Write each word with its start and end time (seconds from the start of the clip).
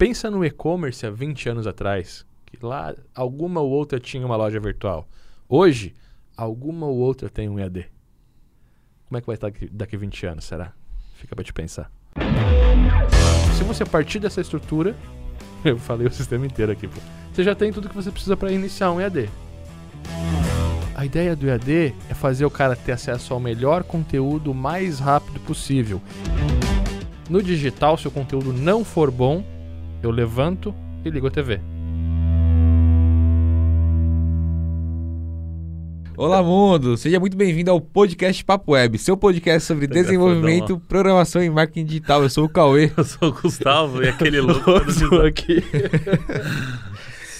Pensa 0.00 0.30
no 0.30 0.42
e-commerce 0.42 1.04
há 1.04 1.10
20 1.10 1.50
anos 1.50 1.66
atrás, 1.66 2.24
que 2.46 2.56
lá 2.64 2.94
alguma 3.14 3.60
ou 3.60 3.68
outra 3.68 4.00
tinha 4.00 4.24
uma 4.24 4.34
loja 4.34 4.58
virtual. 4.58 5.06
Hoje, 5.46 5.94
alguma 6.34 6.86
ou 6.86 6.96
outra 6.96 7.28
tem 7.28 7.50
um 7.50 7.58
EAD. 7.58 7.84
Como 9.06 9.18
é 9.18 9.20
que 9.20 9.26
vai 9.26 9.34
estar 9.34 9.48
daqui, 9.50 9.68
daqui 9.68 9.98
20 9.98 10.24
anos, 10.24 10.44
será? 10.46 10.72
Fica 11.16 11.36
para 11.36 11.44
te 11.44 11.52
pensar. 11.52 11.92
Se 13.58 13.62
você 13.62 13.84
partir 13.84 14.20
dessa 14.20 14.40
estrutura, 14.40 14.96
eu 15.62 15.76
falei 15.76 16.06
o 16.06 16.10
sistema 16.10 16.46
inteiro 16.46 16.72
aqui, 16.72 16.88
pô, 16.88 16.98
você 17.30 17.44
já 17.44 17.54
tem 17.54 17.70
tudo 17.70 17.86
que 17.86 17.94
você 17.94 18.10
precisa 18.10 18.38
para 18.38 18.50
iniciar 18.50 18.92
um 18.92 19.02
EAD. 19.02 19.28
A 20.94 21.04
ideia 21.04 21.36
do 21.36 21.46
EAD 21.46 21.94
é 22.08 22.14
fazer 22.14 22.46
o 22.46 22.50
cara 22.50 22.74
ter 22.74 22.92
acesso 22.92 23.34
ao 23.34 23.38
melhor 23.38 23.84
conteúdo 23.84 24.52
o 24.52 24.54
mais 24.54 24.98
rápido 24.98 25.38
possível. 25.40 26.00
No 27.28 27.42
digital, 27.42 27.98
se 27.98 28.08
o 28.08 28.10
conteúdo 28.10 28.50
não 28.50 28.82
for 28.82 29.10
bom, 29.10 29.44
eu 30.02 30.10
levanto 30.10 30.74
e 31.04 31.10
ligo 31.10 31.26
a 31.26 31.30
TV. 31.30 31.60
Olá, 36.16 36.42
mundo! 36.42 36.98
Seja 36.98 37.18
muito 37.18 37.34
bem-vindo 37.34 37.70
ao 37.70 37.80
podcast 37.80 38.44
Papo 38.44 38.72
Web, 38.72 38.98
seu 38.98 39.16
podcast 39.16 39.66
sobre 39.66 39.88
Tá 39.88 39.94
desenvolvimento, 39.94 40.78
programação 40.80 41.42
e 41.42 41.48
marketing 41.48 41.86
digital. 41.86 42.22
Eu 42.22 42.28
sou 42.28 42.44
o 42.44 42.48
Cauê. 42.48 42.92
Eu 42.96 43.04
sou 43.04 43.30
o 43.30 43.32
Gustavo 43.32 44.02
e 44.02 44.08
aquele 44.08 44.40
Louco 44.42 45.16
aqui. 45.24 45.64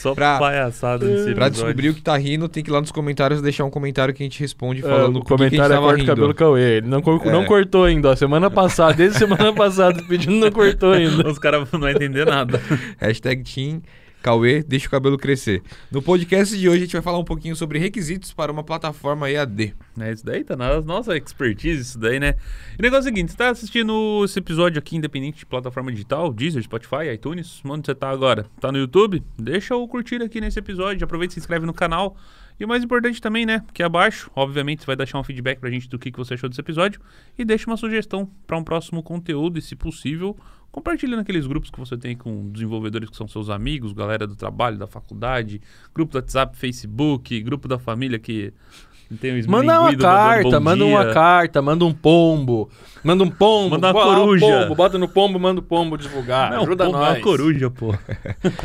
só 0.01 0.15
Pra- 0.15 0.39
palhaçada 0.39 1.05
nesse 1.07 1.35
Pra 1.35 1.49
descobrir 1.49 1.89
o 1.91 1.95
que 1.95 2.03
tá 2.03 2.17
rindo, 2.17 2.49
tem 2.49 2.63
que 2.63 2.71
ir 2.71 2.73
lá 2.73 2.81
nos 2.81 2.91
comentários 2.93 3.41
deixar 3.43 3.65
um 3.65 3.71
comentário 3.71 4.13
que 4.15 4.23
a 4.23 4.27
gente 4.27 4.41
responde 4.41 4.81
É, 4.81 4.89
falando 4.89 5.17
o 5.17 5.25
por 5.25 5.37
que 5.37 5.45
a 5.45 5.49
gente 5.49 5.57
comentário 5.59 5.73
é 5.75 5.77
cabelo 6.07 6.35
Cauê. 6.35 6.77
Ele 6.79 6.89
não, 6.89 7.01
cor- 7.03 7.21
É. 7.25 7.31
não 7.31 7.45
cortou 7.45 7.85
ainda, 7.85 8.11
ó. 8.11 8.17
Semana 8.17 8.51
passada, 8.51 8.95
desde 8.95 9.19
semana 9.19 9.53
passada, 9.55 10.03
pedindo 10.09 10.37
não 10.37 10.51
cortou 10.51 10.93
ainda. 10.93 11.29
Os 11.29 11.39
caras 11.39 11.69
não 11.73 11.81
vão 11.81 11.89
entender 11.89 12.25
nada. 12.27 12.61
Hashtag 12.99 13.43
Team 13.45 13.81
Cauê, 14.23 14.63
deixa 14.63 14.87
o 14.87 14.91
cabelo 14.91 15.17
crescer. 15.17 15.63
No 15.91 16.03
podcast 16.03 16.57
de 16.57 16.69
hoje 16.69 16.77
a 16.77 16.81
gente 16.81 16.93
vai 16.93 17.01
falar 17.01 17.19
um 17.19 17.25
pouquinho 17.25 17.57
sobre 17.57 17.79
requisitos 17.79 18.35
para 18.35 18.53
uma 18.53 18.63
plataforma 18.63 19.31
EAD. 19.31 19.75
É 19.99 20.13
isso 20.13 20.25
daí, 20.25 20.45
tá 20.45 20.55
na 20.55 20.81
nossa 20.83 21.17
expertise 21.17 21.81
isso 21.81 21.99
daí, 21.99 22.21
né? 22.21 22.35
E 22.79 22.81
o 22.81 22.83
negócio 22.83 23.09
é 23.09 23.13
o 23.13 23.15
seguinte, 23.15 23.33
você 23.33 23.39
tá 23.39 23.49
assistindo 23.49 24.23
esse 24.25 24.39
episódio 24.39 24.79
aqui 24.79 24.95
independente 24.95 25.39
de 25.39 25.47
plataforma 25.47 25.91
digital, 25.91 26.33
Deezer, 26.33 26.63
Spotify, 26.63 27.09
iTunes, 27.15 27.63
onde 27.65 27.87
você 27.87 27.95
tá 27.95 28.11
agora? 28.11 28.45
Tá 28.61 28.71
no 28.71 28.77
YouTube? 28.77 29.23
Deixa 29.39 29.75
o 29.75 29.89
curtir 29.89 30.23
aqui 30.23 30.39
nesse 30.39 30.59
episódio, 30.59 31.03
aproveita 31.03 31.33
e 31.33 31.35
se 31.35 31.41
inscreve 31.41 31.65
no 31.65 31.73
canal. 31.73 32.15
E 32.59 32.65
o 32.65 32.69
mais 32.69 32.85
importante 32.85 33.23
também, 33.23 33.47
né, 33.47 33.65
que 33.73 33.83
abaixo, 33.83 34.31
obviamente, 34.37 34.81
você 34.81 34.87
vai 34.87 34.97
deixar 34.97 35.19
um 35.19 35.25
feedback 35.25 35.59
pra 35.59 35.71
gente 35.71 35.89
do 35.89 35.99
que, 35.99 36.13
que 36.13 36.19
você 36.19 36.35
achou 36.35 36.47
desse 36.47 36.61
episódio 36.61 37.01
e 37.39 37.43
deixa 37.43 37.67
uma 37.67 37.77
sugestão 37.79 38.31
para 38.47 38.59
um 38.59 38.63
próximo 38.63 39.03
conteúdo 39.03 39.59
e, 39.59 39.63
se 39.63 39.75
possível, 39.75 40.37
compartilha 40.71 41.17
naqueles 41.17 41.47
grupos 41.47 41.71
que 41.71 41.79
você 41.79 41.97
tem 41.97 42.17
com 42.17 42.51
desenvolvedores 42.51 43.11
que 43.11 43.17
são 43.17 43.27
seus 43.27 43.51
amigos, 43.51 43.93
galera 43.93 44.27
do 44.27 44.37
trabalho, 44.37 44.79
da 44.79 44.87
faculdade, 44.87 45.61
grupo 45.95 46.13
do 46.13 46.17
WhatsApp, 46.17 46.57
Facebook, 46.57 47.41
grupo 47.41 47.67
da 47.69 47.79
família 47.79 48.19
que 48.19 48.53
tem 49.19 49.43
um 49.43 49.51
Manda 49.51 49.81
uma 49.81 49.97
carta, 49.97 50.61
manda 50.61 50.85
dia. 50.85 50.95
uma 50.95 51.13
carta, 51.13 51.61
manda 51.61 51.85
um 51.85 51.93
pombo. 51.93 52.71
Manda 53.03 53.25
um 53.25 53.31
pombo. 53.31 53.71
Manda 53.71 53.89
uma 53.89 53.93
bota 53.93 54.11
um 54.11 54.25
coruja. 54.25 54.47
pombo, 54.47 54.75
bota 54.77 54.99
no 54.99 55.09
pombo, 55.09 55.41
manda 55.41 55.61
o 55.61 55.63
pombo 55.65 55.99
divulgar. 55.99 56.53
Não, 56.53 56.63
Ajuda 56.63 56.87
pô, 56.87 56.93
nós. 56.93 57.17
uma 57.17 57.21
coruja, 57.21 57.71
pô. 57.71 57.93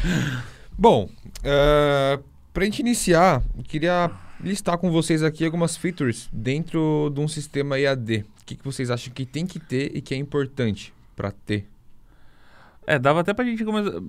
Bom, 0.78 1.10
uh, 1.40 2.24
pra 2.54 2.66
gente 2.66 2.80
iniciar, 2.80 3.42
eu 3.58 3.64
queria 3.64 4.12
listar 4.40 4.78
com 4.78 4.92
vocês 4.92 5.24
aqui 5.24 5.44
algumas 5.46 5.76
features 5.76 6.30
dentro 6.32 7.12
de 7.12 7.20
um 7.20 7.28
sistema 7.28 7.80
EAD. 7.80 8.26
O 8.42 8.46
que, 8.46 8.56
que 8.56 8.64
vocês 8.64 8.92
acham 8.92 9.12
que 9.12 9.26
tem 9.26 9.48
que 9.48 9.60
ter 9.60 9.96
e 9.96 10.02
que 10.02 10.14
é 10.14 10.18
importante 10.18 10.94
pra 11.16 11.32
ter? 11.32 11.68
É, 12.88 13.00
dava 13.00 13.22
até 13.22 13.34
pra 13.34 13.46
gente 13.46 13.64
começar. 13.64 14.00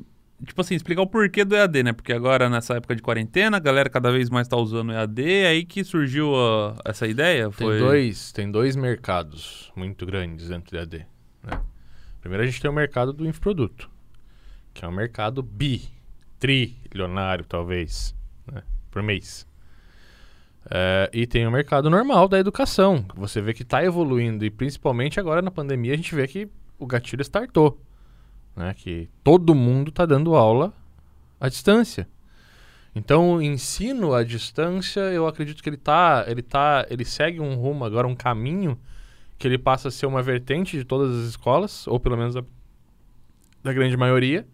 Tipo 0.44 0.60
assim, 0.60 0.74
explicar 0.74 1.00
o 1.00 1.06
porquê 1.06 1.44
do 1.46 1.54
EAD, 1.56 1.82
né? 1.82 1.92
Porque 1.94 2.12
agora, 2.12 2.50
nessa 2.50 2.74
época 2.74 2.94
de 2.94 3.00
quarentena, 3.00 3.56
a 3.56 3.60
galera 3.60 3.88
cada 3.88 4.12
vez 4.12 4.28
mais 4.28 4.46
tá 4.46 4.56
usando 4.56 4.90
o 4.90 4.92
EAD. 4.92 5.22
É 5.24 5.46
aí 5.46 5.64
que 5.64 5.82
surgiu 5.82 6.34
a- 6.36 6.76
essa 6.84 7.06
ideia. 7.06 7.44
Tem 7.44 7.52
Foi... 7.66 7.78
dois, 7.78 8.32
tem 8.32 8.50
dois 8.50 8.76
mercados 8.76 9.72
muito 9.74 10.04
grandes 10.04 10.48
dentro 10.50 10.70
do 10.72 10.76
EAD. 10.76 11.06
né? 11.42 11.58
Primeiro 12.20 12.42
a 12.42 12.46
gente 12.46 12.60
tem 12.60 12.70
o 12.70 12.74
mercado 12.74 13.12
do 13.14 13.26
infoproduto, 13.26 13.88
que 14.74 14.84
é 14.84 14.88
um 14.88 14.92
mercado 14.92 15.42
bi, 15.42 15.88
trilionário 16.38 17.44
talvez, 17.46 18.14
né, 18.52 18.62
por 18.90 19.02
mês. 19.02 19.46
É, 20.68 21.08
e 21.12 21.26
tem 21.26 21.46
o 21.46 21.50
mercado 21.50 21.88
normal 21.88 22.26
da 22.28 22.38
educação, 22.38 23.02
que 23.04 23.18
você 23.18 23.40
vê 23.40 23.54
que 23.54 23.62
está 23.62 23.82
evoluindo 23.84 24.44
e 24.44 24.50
principalmente 24.50 25.20
agora 25.20 25.40
na 25.40 25.50
pandemia 25.50 25.94
a 25.94 25.96
gente 25.96 26.12
vê 26.14 26.26
que 26.26 26.48
o 26.78 26.86
gatilho 26.86 27.22
startou, 27.22 27.80
né, 28.56 28.74
que 28.74 29.08
todo 29.22 29.54
mundo 29.54 29.90
está 29.90 30.06
dando 30.06 30.34
aula 30.34 30.72
à 31.38 31.48
distância. 31.48 32.08
Então, 32.94 33.34
o 33.34 33.42
ensino 33.42 34.14
à 34.14 34.24
distância, 34.24 35.00
eu 35.00 35.26
acredito 35.26 35.62
que 35.62 35.68
ele 35.68 35.76
tá, 35.76 36.24
ele 36.26 36.40
tá, 36.40 36.86
ele 36.88 37.04
segue 37.04 37.38
um 37.38 37.54
rumo 37.54 37.84
agora, 37.84 38.06
um 38.06 38.16
caminho 38.16 38.80
que 39.38 39.46
ele 39.46 39.58
passa 39.58 39.88
a 39.88 39.90
ser 39.90 40.06
uma 40.06 40.22
vertente 40.22 40.78
de 40.78 40.84
todas 40.84 41.14
as 41.14 41.28
escolas, 41.28 41.86
ou 41.86 42.00
pelo 42.00 42.16
menos 42.16 42.34
da, 42.34 42.42
da 43.62 43.72
grande 43.74 43.94
maioria. 43.98 44.46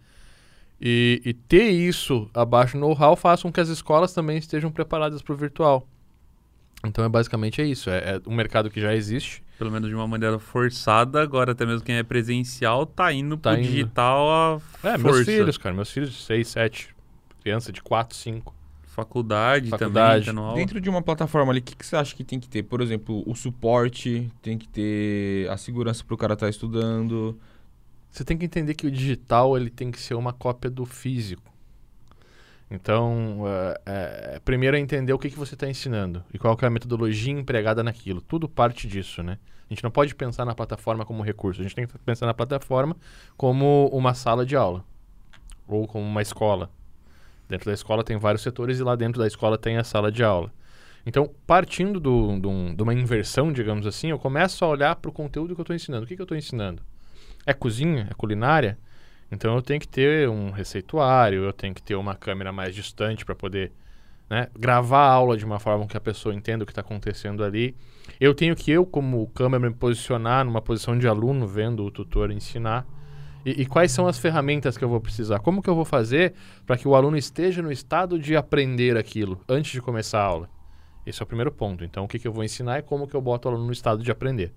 E, 0.81 1.23
e 1.25 1.33
ter 1.33 1.71
isso 1.71 2.29
abaixo 2.35 2.77
do 2.77 2.81
know-how 2.81 3.15
faz 3.15 3.41
com 3.41 3.53
que 3.53 3.61
as 3.61 3.69
escolas 3.69 4.13
também 4.13 4.39
estejam 4.39 4.73
preparadas 4.73 5.23
para 5.23 5.33
o 5.33 5.37
virtual. 5.37 5.87
Então, 6.85 7.05
é 7.05 7.09
basicamente 7.09 7.63
é 7.63 7.65
isso. 7.65 7.89
É, 7.89 8.17
é 8.17 8.21
um 8.27 8.35
mercado 8.35 8.69
que 8.69 8.81
já 8.81 8.93
existe. 8.93 9.41
Pelo 9.63 9.71
menos 9.71 9.89
de 9.89 9.95
uma 9.95 10.09
maneira 10.09 10.41
forçada, 10.41 11.23
agora 11.23 11.53
até 11.53 11.65
mesmo 11.65 11.85
quem 11.85 11.95
é 11.95 12.03
presencial 12.03 12.85
tá 12.85 13.13
indo 13.13 13.37
Tá 13.37 13.53
pro 13.53 13.61
indo. 13.61 13.69
digital 13.69 14.29
a 14.29 14.55
É, 14.89 14.99
força. 14.99 14.99
meus 14.99 15.25
filhos, 15.25 15.57
cara. 15.57 15.73
Meus 15.73 15.89
filhos 15.89 16.11
de 16.11 16.17
6, 16.17 16.49
7. 16.49 16.89
Criança 17.41 17.71
de 17.71 17.81
4, 17.81 18.17
5. 18.17 18.53
Faculdade, 18.83 19.71
Faculdade. 19.71 20.27
também. 20.27 20.55
Dentro 20.57 20.81
de 20.81 20.91
uma 20.91 21.01
plataforma 21.01 21.53
ali, 21.53 21.61
o 21.61 21.63
que, 21.63 21.77
que 21.77 21.87
você 21.87 21.95
acha 21.95 22.13
que 22.13 22.25
tem 22.25 22.41
que 22.41 22.49
ter? 22.49 22.65
Por 22.65 22.81
exemplo, 22.81 23.23
o 23.25 23.37
suporte, 23.37 24.29
tem 24.43 24.59
que 24.59 24.69
ter 24.69 25.49
a 25.49 25.57
segurança 25.57 26.03
pro 26.05 26.17
cara 26.17 26.35
estar 26.35 26.49
estudando. 26.49 27.39
Você 28.11 28.25
tem 28.25 28.37
que 28.37 28.45
entender 28.45 28.75
que 28.75 28.89
o 28.89 28.91
digital 28.91 29.57
ele 29.57 29.71
tem 29.71 29.93
que 29.93 30.01
ser 30.01 30.15
uma 30.15 30.33
cópia 30.33 30.69
do 30.69 30.85
físico. 30.85 31.53
Então, 32.69 33.45
é, 33.47 33.81
é, 33.87 34.41
primeiro 34.45 34.77
é 34.77 34.81
entender 34.81 35.13
o 35.13 35.19
que, 35.19 35.31
que 35.31 35.39
você 35.39 35.55
está 35.55 35.69
ensinando 35.69 36.25
e 36.35 36.39
qual 36.39 36.57
que 36.57 36.65
é 36.65 36.69
a 36.69 36.71
metodologia 36.71 37.33
empregada 37.33 37.83
naquilo. 37.85 38.21
Tudo 38.21 38.49
parte 38.49 38.89
disso, 38.89 39.23
né? 39.23 39.39
A 39.73 39.75
gente 39.75 39.83
não 39.85 39.91
pode 39.91 40.15
pensar 40.15 40.45
na 40.45 40.55
plataforma 40.55 41.03
como 41.03 41.23
recurso. 41.23 41.63
A 41.63 41.65
gente 41.65 41.75
tem 41.75 41.87
que 41.87 41.99
pensar 42.01 42.27
na 42.27 42.35
plataforma 42.35 42.95
como 43.39 43.89
uma 43.91 44.13
sala 44.13 44.45
de 44.45 44.55
aula 44.55 44.85
ou 45.67 45.87
como 45.87 46.05
uma 46.05 46.21
escola. 46.21 46.69
Dentro 47.49 47.71
da 47.71 47.73
escola 47.73 48.05
tem 48.05 48.19
vários 48.19 48.43
setores 48.43 48.79
e 48.79 48.83
lá 48.83 48.95
dentro 48.95 49.19
da 49.19 49.27
escola 49.27 49.57
tem 49.57 49.79
a 49.79 49.85
sala 49.85 50.13
de 50.13 50.23
aula. 50.23 50.53
Então, 51.07 51.31
partindo 51.47 51.99
do- 51.99 52.39
do- 52.39 52.75
de 52.75 52.83
uma 52.83 52.93
inversão, 52.93 53.51
digamos 53.51 53.87
assim, 53.87 54.11
eu 54.11 54.19
começo 54.19 54.63
a 54.63 54.69
olhar 54.69 54.95
para 54.97 55.09
o 55.09 55.13
conteúdo 55.13 55.55
que 55.55 55.61
eu 55.61 55.65
estou 55.65 55.75
ensinando. 55.75 56.05
O 56.05 56.07
que, 56.07 56.17
que 56.17 56.21
eu 56.21 56.25
estou 56.25 56.37
ensinando? 56.37 56.83
É 57.47 57.55
cozinha? 57.55 58.09
É 58.11 58.15
culinária? 58.15 58.79
Então 59.31 59.55
eu 59.57 59.63
tenho 59.63 59.81
que 59.81 59.89
ter 59.89 60.29
um 60.29 60.51
receituário, 60.51 61.45
eu 61.45 61.53
tenho 61.55 61.75
que 61.75 61.83
ter 61.83 61.95
uma 61.95 62.15
câmera 62.15 62.53
mais 62.53 62.75
distante 62.75 63.25
para 63.25 63.35
poder 63.35 63.73
né, 64.29 64.49
gravar 64.55 65.07
a 65.07 65.11
aula 65.13 65.37
de 65.39 65.47
uma 65.47 65.59
forma 65.59 65.87
que 65.87 65.97
a 65.97 66.01
pessoa 66.01 66.35
entenda 66.35 66.63
o 66.63 66.67
que 66.67 66.73
está 66.73 66.83
acontecendo 66.83 67.43
ali. 67.43 67.75
Eu 68.23 68.33
tenho 68.33 68.55
que, 68.55 68.71
eu, 68.71 68.87
como 68.87 69.27
câmera, 69.35 69.69
me 69.69 69.75
posicionar 69.75 70.45
numa 70.45 70.63
posição 70.63 70.97
de 70.97 71.09
aluno, 71.09 71.45
vendo 71.45 71.85
o 71.85 71.91
tutor 71.91 72.31
ensinar. 72.31 72.87
E, 73.45 73.63
e 73.63 73.67
quais 73.67 73.91
são 73.91 74.07
as 74.07 74.17
ferramentas 74.17 74.79
que 74.79 74.85
eu 74.85 74.89
vou 74.89 75.01
precisar? 75.01 75.41
Como 75.41 75.61
que 75.61 75.69
eu 75.69 75.75
vou 75.75 75.85
fazer 75.85 76.33
para 76.65 76.79
que 76.79 76.87
o 76.87 76.95
aluno 76.95 77.17
esteja 77.17 77.61
no 77.61 77.73
estado 77.73 78.21
de 78.21 78.37
aprender 78.37 78.97
aquilo 78.97 79.41
antes 79.49 79.73
de 79.73 79.83
começar 79.83 80.21
a 80.21 80.25
aula? 80.25 80.49
Esse 81.05 81.21
é 81.21 81.25
o 81.25 81.27
primeiro 81.27 81.51
ponto. 81.51 81.83
Então, 81.83 82.05
o 82.05 82.09
que, 82.09 82.17
que 82.17 82.29
eu 82.29 82.33
vou 82.33 82.45
ensinar 82.45 82.79
e 82.79 82.83
como 82.83 83.09
que 83.09 83.17
eu 83.17 83.21
boto 83.21 83.49
o 83.49 83.51
aluno 83.51 83.67
no 83.67 83.73
estado 83.73 84.05
de 84.05 84.11
aprender. 84.13 84.53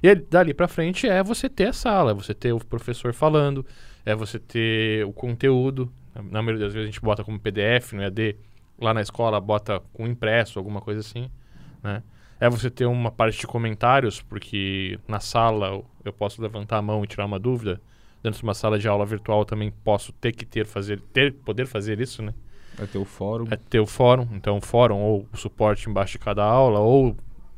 E 0.00 0.08
aí, 0.08 0.14
dali 0.14 0.54
para 0.54 0.68
frente 0.68 1.08
é 1.08 1.20
você 1.20 1.48
ter 1.48 1.70
a 1.70 1.72
sala, 1.72 2.12
é 2.12 2.14
você 2.14 2.32
ter 2.32 2.52
o 2.52 2.64
professor 2.64 3.12
falando, 3.12 3.66
é 4.06 4.14
você 4.14 4.38
ter 4.38 5.04
o 5.04 5.12
conteúdo. 5.12 5.92
Na 6.14 6.40
maioria 6.40 6.66
das 6.66 6.72
vezes 6.72 6.88
a 6.88 6.92
gente 6.92 7.00
bota 7.00 7.24
como 7.24 7.40
PDF 7.40 7.94
no 7.94 8.02
EAD, 8.02 8.36
lá 8.80 8.94
na 8.94 9.00
escola 9.00 9.40
bota 9.40 9.80
com 9.92 10.06
impresso, 10.06 10.56
alguma 10.56 10.80
coisa 10.80 11.00
assim, 11.00 11.28
né? 11.82 12.00
É 12.40 12.48
você 12.48 12.70
ter 12.70 12.86
uma 12.86 13.10
parte 13.10 13.40
de 13.40 13.46
comentários, 13.46 14.20
porque 14.22 14.98
na 15.08 15.18
sala 15.20 15.82
eu- 16.04 16.12
posso 16.12 16.40
levantar 16.40 16.78
a 16.78 16.82
mão 16.82 17.04
e 17.04 17.06
tirar 17.06 17.26
uma 17.26 17.38
dúvida. 17.38 17.80
Dentro 18.22 18.38
de 18.38 18.44
uma 18.44 18.54
sala 18.54 18.78
de 18.78 18.88
aula 18.88 19.04
virtual 19.04 19.44
também 19.44 19.70
posso 19.84 20.12
ter 20.12 20.32
que 20.32 20.44
ter 20.44 20.66
fazer 20.66 21.00
ter 21.12 21.32
poder 21.34 21.66
fazer 21.66 22.00
isso, 22.00 22.22
né? 22.22 22.32
Vai 22.76 22.86
ter 22.86 22.98
o 22.98 23.04
fórum. 23.04 23.46
é 23.50 23.56
ter 23.56 23.80
o 23.80 23.86
fórum, 23.86 24.26
então 24.34 24.56
o 24.56 24.60
fórum 24.60 24.96
ou 24.98 25.26
o 25.32 25.36
suporte 25.36 25.88
embaixo 25.90 26.12
de 26.12 26.18
cada 26.20 26.44
aula, 26.44 26.78
ou 26.80 27.16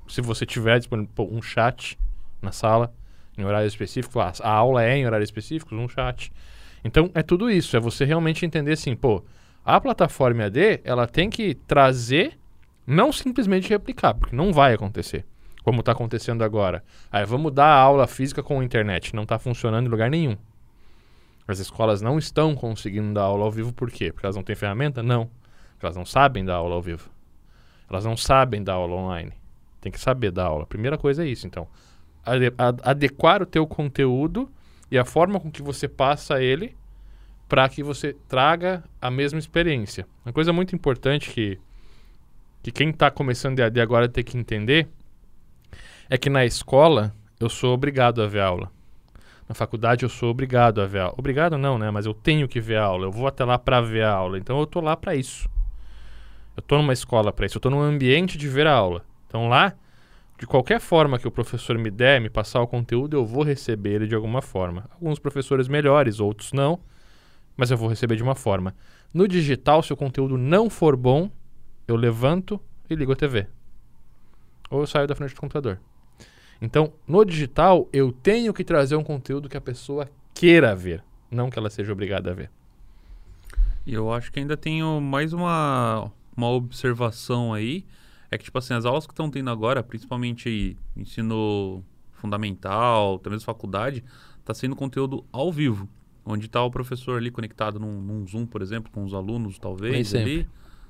se 0.09 0.21
você 0.21 0.45
tiver 0.47 0.79
disponível 0.79 1.29
um 1.31 1.41
chat 1.43 1.99
na 2.43 2.53
sala, 2.53 2.93
em 3.39 3.45
horário 3.45 3.67
específico, 3.69 4.19
a, 4.19 4.33
a 4.43 4.51
aula 4.51 4.83
é 4.83 4.97
em 4.97 5.07
horário 5.07 5.25
específico, 5.25 5.75
um 5.75 5.89
chat. 5.89 6.33
Então 6.83 7.11
é 7.15 7.23
tudo 7.23 7.51
isso, 7.51 7.77
é 7.77 7.81
você 7.81 8.05
realmente 8.05 8.45
entender 8.47 8.73
assim, 8.73 8.97
pô, 8.97 9.23
a 9.65 9.79
plataforma 9.81 10.45
AD, 10.47 10.81
ela 10.85 11.07
tem 11.07 11.29
que 11.31 11.55
trazer, 11.55 12.39
não 12.91 13.13
simplesmente 13.13 13.69
replicar, 13.69 14.15
porque 14.15 14.35
não 14.35 14.53
vai 14.53 14.75
acontecer, 14.75 15.25
como 15.63 15.81
está 15.81 15.93
acontecendo 15.93 16.43
agora. 16.43 16.83
Aí 17.11 17.25
vamos 17.25 17.53
dar 17.53 17.73
aula 17.73 18.07
física 18.07 18.43
com 18.43 18.61
a 18.61 18.65
internet, 18.65 19.15
não 19.15 19.23
está 19.23 19.39
funcionando 19.39 19.87
em 19.87 19.91
lugar 19.91 20.11
nenhum. 20.11 20.37
As 21.47 21.59
escolas 21.59 22.01
não 22.01 22.19
estão 22.19 22.55
conseguindo 22.55 23.15
dar 23.15 23.23
aula 23.23 23.45
ao 23.45 23.51
vivo 23.51 23.73
por 23.73 23.91
quê? 23.91 24.13
Porque 24.13 24.27
elas 24.27 24.37
não 24.37 24.43
têm 24.43 24.55
ferramenta? 24.55 25.03
Não. 25.03 25.29
Elas 25.83 25.97
não 25.97 26.05
sabem 26.05 26.45
dar 26.45 26.57
aula 26.57 26.75
ao 26.75 26.83
vivo. 26.83 27.11
Elas 27.89 28.05
não 28.05 28.17
sabem 28.17 28.63
dar 28.63 28.75
aula 28.75 28.95
online. 28.95 29.33
Tem 29.81 29.91
que 29.91 29.99
saber 29.99 30.31
dar 30.31 30.45
aula. 30.45 30.65
A 30.65 30.67
primeira 30.67 30.97
coisa 30.97 31.25
é 31.25 31.27
isso, 31.27 31.47
então. 31.47 31.67
Ad 32.25 32.53
adequar 32.85 33.43
o 33.43 33.47
teu 33.47 33.67
conteúdo 33.67 34.51
e 34.91 34.99
a 34.99 35.05
forma 35.05 35.41
com 35.41 35.51
que 35.51 35.63
você 35.63 35.89
passa 35.89 36.41
ele 36.41 36.77
para 37.49 37.69
que 37.69 37.83
você 37.83 38.15
traga 38.29 38.85
a 39.01 39.11
mesma 39.11 39.39
experiência. 39.39 40.07
Uma 40.25 40.33
coisa 40.33 40.53
muito 40.53 40.75
importante 40.75 41.31
que, 41.31 41.59
que 42.63 42.71
quem 42.71 42.91
está 42.91 43.11
começando 43.11 43.59
EAD 43.59 43.81
agora 43.81 44.09
tem 44.09 44.23
que 44.23 44.37
entender 44.37 44.89
é 46.09 46.19
que 46.19 46.29
na 46.29 46.45
escola 46.45 47.15
eu 47.39 47.49
sou 47.49 47.73
obrigado 47.73 48.23
a 48.23 48.27
ver 48.27 48.41
aula. 48.41 48.71
Na 49.49 49.55
faculdade 49.55 50.05
eu 50.05 50.09
sou 50.09 50.31
obrigado 50.31 50.81
a 50.81 50.87
ver 50.87 51.01
aula. 51.01 51.15
Obrigado 51.17 51.59
não, 51.59 51.79
né? 51.79 51.91
Mas 51.91 52.07
eu 52.07 52.15
tenho 52.15 52.47
que 52.47 52.61
ver 52.61 52.77
aula. 52.77 53.07
Eu 53.07 53.13
vou 53.13 53.27
até 53.27 53.45
lá 53.45 53.59
para 53.59 53.81
ver 53.81 54.05
a 54.05 54.13
aula. 54.13 54.39
Então 54.39 54.59
eu 54.61 54.67
tô 54.67 54.81
lá 54.81 54.97
para 54.97 55.15
isso. 55.15 55.49
Eu 56.57 56.63
tô 56.63 56.77
numa 56.77 56.93
escola 56.93 57.33
para 57.33 57.47
isso. 57.47 57.57
Eu 57.57 57.61
tô 57.61 57.71
num 57.71 57.81
ambiente 57.81 58.37
de 58.37 58.49
ver 58.49 58.67
a 58.67 58.73
aula. 58.73 59.05
Então 59.27 59.49
lá, 59.49 59.75
de 60.39 60.47
qualquer 60.47 60.81
forma 60.81 61.19
que 61.19 61.27
o 61.27 61.31
professor 61.31 61.77
me 61.79 61.91
der, 61.91 62.21
me 62.21 62.29
passar 62.29 62.61
o 62.61 62.67
conteúdo, 62.67 63.17
eu 63.17 63.25
vou 63.25 63.43
receber 63.43 63.95
ele 63.95 64.07
de 64.07 64.15
alguma 64.15 64.43
forma. 64.43 64.89
Alguns 64.95 65.19
professores 65.19 65.69
melhores, 65.69 66.21
outros 66.21 66.53
não, 66.53 66.81
mas 67.57 67.71
eu 67.71 67.77
vou 67.77 67.89
receber 67.89 68.17
de 68.17 68.23
uma 68.23 68.35
forma. 68.35 68.75
No 69.13 69.27
digital, 69.27 69.83
se 69.83 69.93
o 69.93 69.97
conteúdo 69.97 70.39
não 70.39 70.71
for 70.71 70.97
bom, 70.97 71.31
eu 71.91 71.97
levanto 71.97 72.61
e 72.89 72.95
ligo 72.95 73.13
a 73.13 73.17
TV. 73.17 73.47
Ou 74.71 74.81
eu 74.81 74.87
saio 74.87 75.07
da 75.07 75.15
frente 75.15 75.35
do 75.35 75.41
computador. 75.41 75.81
Então, 76.61 76.93
no 77.07 77.25
digital, 77.25 77.89
eu 77.93 78.13
tenho 78.13 78.53
que 78.53 78.63
trazer 78.63 78.95
um 78.97 79.03
conteúdo 79.03 79.49
que 79.49 79.57
a 79.57 79.61
pessoa 79.61 80.09
queira 80.35 80.75
ver, 80.77 81.03
não 81.31 81.51
que 81.51 81.59
ela 81.59 81.71
seja 81.71 81.93
obrigada 81.93 82.31
a 82.31 82.35
ver. 82.35 82.51
E 83.87 83.95
eu 83.95 84.13
acho 84.13 84.31
que 84.31 84.39
ainda 84.39 84.57
tenho 84.57 85.01
mais 85.01 85.33
uma, 85.33 86.13
uma 86.37 86.49
observação 86.51 87.53
aí. 87.53 87.85
É 88.31 88.39
que, 88.39 88.45
tipo 88.45 88.59
assim, 88.59 88.75
as 88.75 88.85
aulas 88.85 89.07
que 89.07 89.13
estão 89.13 89.31
tendo 89.31 89.51
agora, 89.51 89.83
principalmente 89.83 90.77
ensino 90.97 91.83
fundamental, 92.13 93.17
até 93.17 93.31
mesmo 93.31 93.45
faculdade, 93.45 94.05
está 94.39 94.55
sendo 94.55 94.77
conteúdo 94.77 95.25
ao 95.33 95.51
vivo. 95.51 95.89
Onde 96.25 96.47
está 96.47 96.63
o 96.63 96.71
professor 96.71 97.17
ali 97.17 97.31
conectado 97.31 97.81
num, 97.81 98.01
num, 98.01 98.27
Zoom, 98.29 98.47
por 98.47 98.61
exemplo, 98.63 98.93
com 98.93 99.03
os 99.03 99.15
alunos, 99.15 99.59
talvez, 99.59 100.13
Nem 100.13 100.23
ali. 100.23 100.37
sempre. 100.37 100.49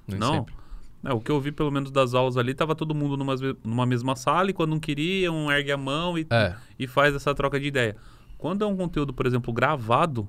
Nem 0.08 0.19
não. 0.19 0.35
sempre. 0.35 0.60
É, 1.05 1.12
o 1.12 1.20
que 1.20 1.31
eu 1.31 1.41
vi, 1.41 1.50
pelo 1.50 1.70
menos, 1.70 1.91
das 1.91 2.12
aulas 2.14 2.37
ali, 2.37 2.52
tava 2.52 2.75
todo 2.75 2.94
mundo 2.94 3.17
numa, 3.17 3.35
numa 3.64 3.87
mesma 3.87 4.14
sala 4.14 4.50
e 4.50 4.52
quando 4.52 4.70
não 4.70 4.81
queria, 4.81 5.32
um 5.32 5.50
ergue 5.50 5.73
a 5.73 5.76
mão 5.76 6.19
e, 6.19 6.26
É. 6.31 6.55
e 6.79 6.87
faz 6.87 7.14
essa 7.14 7.35
troca 7.35 7.58
de 7.58 7.67
ideia. 7.67 7.97
Quando 8.37 8.64
é 8.64 8.67
um 8.67 8.76
conteúdo, 8.76 9.12
por 9.12 9.26
exemplo, 9.26 9.52
gravado, 9.52 10.29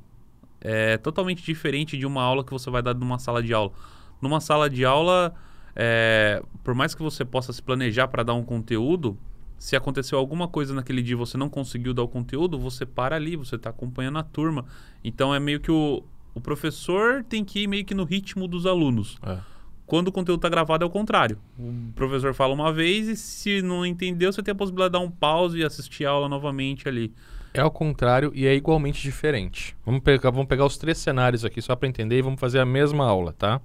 é 0.61 0.97
totalmente 0.97 1.43
diferente 1.43 1.97
de 1.97 2.05
uma 2.05 2.21
aula 2.21 2.43
que 2.43 2.51
você 2.51 2.69
vai 2.69 2.81
dar 2.81 2.93
numa 2.93 3.19
sala 3.19 3.41
de 3.43 3.53
aula. 3.53 3.71
Numa 4.21 4.39
sala 4.39 4.69
de 4.69 4.85
aula, 4.85 5.33
é, 5.75 6.41
por 6.63 6.73
mais 6.75 6.93
que 6.95 7.01
você 7.01 7.25
possa 7.25 7.51
se 7.51 7.61
planejar 7.61 8.07
para 8.07 8.23
dar 8.23 8.33
um 8.33 8.43
conteúdo, 8.43 9.17
se 9.57 9.75
aconteceu 9.75 10.17
alguma 10.17 10.47
coisa 10.47 10.73
naquele 10.73 11.01
dia 11.01 11.13
e 11.13 11.17
você 11.17 11.37
não 11.37 11.49
conseguiu 11.49 11.93
dar 11.93 12.03
o 12.03 12.07
conteúdo, 12.07 12.57
você 12.57 12.85
para 12.85 13.15
ali, 13.15 13.35
você 13.35 13.55
está 13.55 13.69
acompanhando 13.69 14.17
a 14.19 14.23
turma. 14.23 14.65
Então 15.03 15.33
é 15.35 15.39
meio 15.39 15.59
que 15.59 15.71
o, 15.71 16.03
o 16.33 16.41
professor 16.41 17.23
tem 17.23 17.43
que 17.43 17.61
ir 17.63 17.67
meio 17.67 17.83
que 17.85 17.93
no 17.93 18.03
ritmo 18.03 18.47
dos 18.47 18.65
alunos. 18.65 19.17
É. 19.23 19.37
Quando 19.91 20.07
o 20.07 20.11
conteúdo 20.13 20.37
está 20.37 20.47
gravado 20.47 20.85
é 20.85 20.87
o 20.87 20.89
contrário. 20.89 21.37
O 21.59 21.91
professor 21.93 22.33
fala 22.33 22.53
uma 22.53 22.71
vez 22.71 23.09
e 23.09 23.17
se 23.17 23.61
não 23.61 23.85
entendeu, 23.85 24.31
você 24.31 24.41
tem 24.41 24.53
a 24.53 24.55
possibilidade 24.55 24.93
de 24.93 24.97
dar 24.97 25.05
um 25.05 25.11
pause 25.11 25.59
e 25.59 25.65
assistir 25.65 26.05
a 26.05 26.11
aula 26.11 26.29
novamente 26.29 26.87
ali. 26.87 27.13
É 27.53 27.59
ao 27.59 27.69
contrário 27.69 28.31
e 28.33 28.47
é 28.47 28.55
igualmente 28.55 29.01
diferente. 29.01 29.75
Vamos 29.85 29.99
pegar, 29.99 30.29
vamos 30.29 30.47
pegar 30.47 30.65
os 30.65 30.77
três 30.77 30.97
cenários 30.97 31.43
aqui 31.43 31.61
só 31.61 31.75
para 31.75 31.89
entender 31.89 32.17
e 32.17 32.21
vamos 32.21 32.39
fazer 32.39 32.59
a 32.59 32.65
mesma 32.65 33.05
aula, 33.05 33.33
tá? 33.33 33.59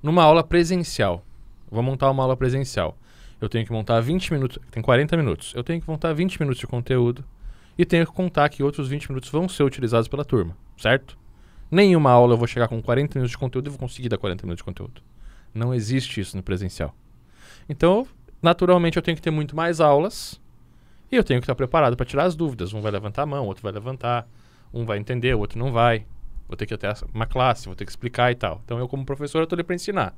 Numa 0.00 0.22
aula 0.22 0.44
presencial, 0.44 1.26
vou 1.68 1.82
montar 1.82 2.08
uma 2.12 2.22
aula 2.22 2.36
presencial. 2.36 2.96
Eu 3.40 3.48
tenho 3.48 3.66
que 3.66 3.72
montar 3.72 4.00
20 4.00 4.32
minutos, 4.32 4.56
tem 4.70 4.80
40 4.80 5.16
minutos. 5.16 5.52
Eu 5.56 5.64
tenho 5.64 5.80
que 5.80 5.90
montar 5.90 6.12
20 6.12 6.38
minutos 6.38 6.60
de 6.60 6.66
conteúdo 6.68 7.24
e 7.76 7.84
tenho 7.84 8.06
que 8.06 8.12
contar 8.12 8.48
que 8.50 8.62
outros 8.62 8.86
20 8.86 9.08
minutos 9.08 9.28
vão 9.28 9.48
ser 9.48 9.64
utilizados 9.64 10.06
pela 10.06 10.24
turma, 10.24 10.56
certo? 10.78 11.18
Nenhuma 11.68 12.12
aula 12.12 12.34
eu 12.34 12.38
vou 12.38 12.46
chegar 12.46 12.68
com 12.68 12.80
40 12.80 13.18
minutos 13.18 13.32
de 13.32 13.38
conteúdo 13.38 13.66
e 13.66 13.70
vou 13.70 13.80
conseguir 13.80 14.08
dar 14.08 14.16
40 14.16 14.46
minutos 14.46 14.60
de 14.60 14.64
conteúdo. 14.64 15.09
Não 15.54 15.74
existe 15.74 16.20
isso 16.20 16.36
no 16.36 16.42
presencial. 16.42 16.94
Então, 17.68 18.06
naturalmente, 18.42 18.96
eu 18.96 19.02
tenho 19.02 19.16
que 19.16 19.22
ter 19.22 19.30
muito 19.30 19.54
mais 19.54 19.80
aulas 19.80 20.40
e 21.10 21.16
eu 21.16 21.24
tenho 21.24 21.40
que 21.40 21.44
estar 21.44 21.54
preparado 21.54 21.96
para 21.96 22.06
tirar 22.06 22.24
as 22.24 22.34
dúvidas. 22.36 22.72
Um 22.72 22.80
vai 22.80 22.92
levantar 22.92 23.22
a 23.22 23.26
mão, 23.26 23.46
outro 23.46 23.62
vai 23.62 23.72
levantar, 23.72 24.28
um 24.72 24.84
vai 24.84 24.98
entender, 24.98 25.34
o 25.34 25.40
outro 25.40 25.58
não 25.58 25.72
vai. 25.72 26.06
Vou 26.48 26.56
ter 26.56 26.66
que 26.66 26.76
ter 26.76 26.92
uma 27.14 27.26
classe, 27.26 27.66
vou 27.66 27.76
ter 27.76 27.84
que 27.84 27.90
explicar 27.90 28.32
e 28.32 28.34
tal. 28.34 28.60
Então, 28.64 28.78
eu, 28.78 28.88
como 28.88 29.04
professor, 29.04 29.42
estou 29.42 29.56
ali 29.56 29.62
para 29.62 29.74
ensinar. 29.74 30.14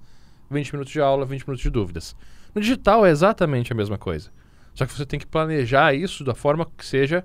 20 0.50 0.73
minutos 0.73 0.93
de 0.93 1.00
aula, 1.00 1.25
20 1.25 1.43
minutos 1.43 1.62
de 1.62 1.70
dúvidas. 1.70 2.17
No 2.55 2.61
digital 2.61 3.05
é 3.05 3.11
exatamente 3.11 3.73
a 3.73 3.76
mesma 3.76 3.99
coisa. 3.99 4.31
Só 4.75 4.87
que 4.87 4.93
você 4.93 5.05
tem 5.05 5.19
que 5.19 5.26
planejar 5.26 5.94
isso 5.94 6.25
da 6.25 6.34
forma 6.34 6.67
que 6.76 6.84
seja 6.84 7.25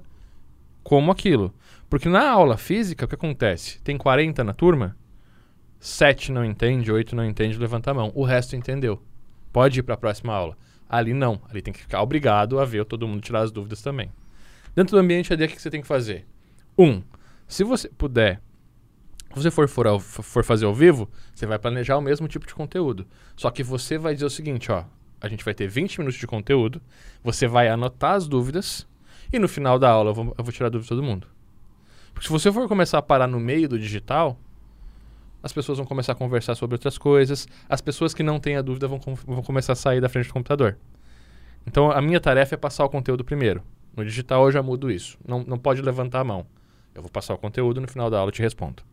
como 0.83 1.11
aquilo. 1.11 1.53
Porque 1.89 2.09
na 2.09 2.29
aula 2.29 2.57
física, 2.57 3.05
o 3.05 3.07
que 3.07 3.15
acontece? 3.15 3.81
Tem 3.81 3.97
40 3.97 4.43
na 4.43 4.53
turma, 4.53 4.95
7 5.79 6.31
não 6.31 6.43
entende, 6.43 6.91
8 6.91 7.15
não 7.15 7.25
entende, 7.25 7.57
levanta 7.57 7.91
a 7.91 7.93
mão. 7.93 8.11
O 8.15 8.23
resto 8.23 8.55
entendeu. 8.55 9.01
Pode 9.53 9.79
ir 9.79 9.83
para 9.83 9.93
a 9.95 9.97
próxima 9.97 10.33
aula. 10.33 10.57
Ali 10.89 11.13
não. 11.13 11.41
Ali 11.49 11.61
tem 11.61 11.73
que 11.73 11.79
ficar 11.79 12.01
obrigado 12.01 12.59
a 12.59 12.65
ver 12.65 12.85
todo 12.85 13.07
mundo 13.07 13.21
tirar 13.21 13.41
as 13.41 13.51
dúvidas 13.51 13.81
também. 13.81 14.11
Dentro 14.75 14.95
do 14.95 14.99
ambiente 14.99 15.31
AD, 15.33 15.43
o 15.43 15.47
que 15.47 15.61
você 15.61 15.69
tem 15.69 15.81
que 15.81 15.87
fazer? 15.87 16.25
Um, 16.77 17.01
se 17.47 17.63
você 17.63 17.89
puder, 17.89 18.41
se 19.33 19.41
você 19.43 19.51
for, 19.51 19.67
for, 19.67 19.87
ao- 19.87 19.99
for 19.99 20.43
fazer 20.43 20.65
ao 20.65 20.73
vivo, 20.73 21.09
você 21.33 21.45
vai 21.45 21.57
planejar 21.59 21.97
o 21.97 22.01
mesmo 22.01 22.27
tipo 22.27 22.45
de 22.45 22.53
conteúdo. 22.53 23.05
Só 23.35 23.49
que 23.49 23.63
você 23.63 23.97
vai 23.97 24.13
dizer 24.13 24.25
o 24.25 24.29
seguinte, 24.29 24.71
ó. 24.71 24.83
A 25.19 25.27
gente 25.27 25.43
vai 25.43 25.53
ter 25.55 25.67
20 25.67 25.97
minutos 25.97 26.19
de 26.19 26.27
conteúdo, 26.27 26.79
você 27.23 27.47
vai 27.47 27.67
anotar 27.67 28.13
as 28.13 28.27
dúvidas 28.27 28.87
e 29.33 29.39
no 29.39 29.47
final 29.47 29.79
da 29.79 29.89
aula 29.89 30.11
eu 30.11 30.13
vou, 30.13 30.35
eu 30.37 30.43
vou 30.43 30.53
tirar 30.53 30.67
a 30.67 30.69
dúvida 30.69 30.83
de 30.83 30.89
todo 30.89 31.03
mundo. 31.03 31.27
Porque 32.13 32.27
se 32.27 32.31
você 32.31 32.51
for 32.51 32.67
começar 32.67 32.99
a 32.99 33.01
parar 33.01 33.25
no 33.27 33.39
meio 33.39 33.67
do 33.67 33.79
digital, 33.79 34.39
as 35.41 35.53
pessoas 35.53 35.77
vão 35.77 35.87
começar 35.87 36.13
a 36.13 36.15
conversar 36.15 36.55
sobre 36.55 36.75
outras 36.75 36.97
coisas, 36.97 37.47
as 37.69 37.81
pessoas 37.81 38.13
que 38.13 38.23
não 38.23 38.39
têm 38.39 38.55
a 38.57 38.61
dúvida 38.61 38.87
vão, 38.87 38.99
com- 38.99 39.15
vão 39.15 39.41
começar 39.43 39.73
a 39.73 39.75
sair 39.75 40.01
da 40.01 40.09
frente 40.09 40.27
do 40.27 40.33
computador. 40.33 40.77
Então 41.65 41.91
a 41.91 42.01
minha 42.01 42.19
tarefa 42.19 42.55
é 42.55 42.57
passar 42.57 42.85
o 42.85 42.89
conteúdo 42.89 43.23
primeiro. 43.23 43.61
No 43.95 44.03
digital 44.05 44.45
eu 44.45 44.51
já 44.51 44.61
mudo 44.61 44.89
isso. 44.91 45.17
Não, 45.27 45.43
não 45.43 45.57
pode 45.57 45.81
levantar 45.81 46.21
a 46.21 46.23
mão. 46.23 46.45
Eu 46.93 47.01
vou 47.01 47.11
passar 47.11 47.33
o 47.33 47.37
conteúdo 47.37 47.81
no 47.81 47.87
final 47.87 48.09
da 48.09 48.17
aula 48.17 48.29
eu 48.29 48.33
te 48.33 48.41
respondo. 48.41 48.83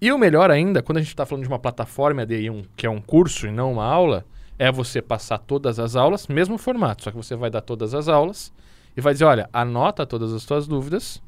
E 0.00 0.10
o 0.10 0.18
melhor 0.18 0.50
ainda, 0.50 0.82
quando 0.82 0.98
a 0.98 1.00
gente 1.00 1.10
está 1.10 1.24
falando 1.24 1.44
de 1.44 1.48
uma 1.48 1.58
plataforma 1.58 2.22
ADI, 2.22 2.50
um, 2.50 2.64
que 2.76 2.86
é 2.86 2.90
um 2.90 3.00
curso 3.00 3.46
e 3.46 3.52
não 3.52 3.72
uma 3.72 3.84
aula, 3.84 4.24
é 4.58 4.70
você 4.72 5.00
passar 5.00 5.38
todas 5.38 5.78
as 5.78 5.94
aulas, 5.94 6.26
mesmo 6.26 6.58
formato, 6.58 7.04
só 7.04 7.10
que 7.10 7.16
você 7.16 7.36
vai 7.36 7.50
dar 7.50 7.60
todas 7.60 7.94
as 7.94 8.08
aulas 8.08 8.52
e 8.96 9.00
vai 9.00 9.12
dizer, 9.12 9.24
olha, 9.24 9.48
anota 9.52 10.04
todas 10.04 10.32
as 10.32 10.42
suas 10.42 10.66
dúvidas 10.66 11.22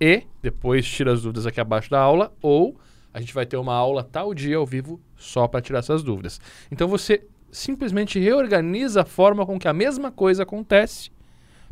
e 0.00 0.24
depois 0.42 0.86
tira 0.86 1.12
as 1.12 1.22
dúvidas 1.22 1.46
aqui 1.46 1.60
abaixo 1.60 1.90
da 1.90 2.00
aula 2.00 2.32
ou 2.42 2.76
a 3.12 3.20
gente 3.20 3.34
vai 3.34 3.46
ter 3.46 3.56
uma 3.56 3.74
aula 3.74 4.02
tal 4.02 4.34
dia 4.34 4.56
ao 4.56 4.66
vivo 4.66 5.00
só 5.16 5.48
para 5.48 5.60
tirar 5.60 5.80
essas 5.80 6.02
dúvidas. 6.02 6.40
Então 6.70 6.88
você 6.88 7.24
simplesmente 7.50 8.18
reorganiza 8.18 9.02
a 9.02 9.04
forma 9.04 9.44
com 9.46 9.58
que 9.58 9.68
a 9.68 9.72
mesma 9.72 10.10
coisa 10.12 10.42
acontece 10.42 11.10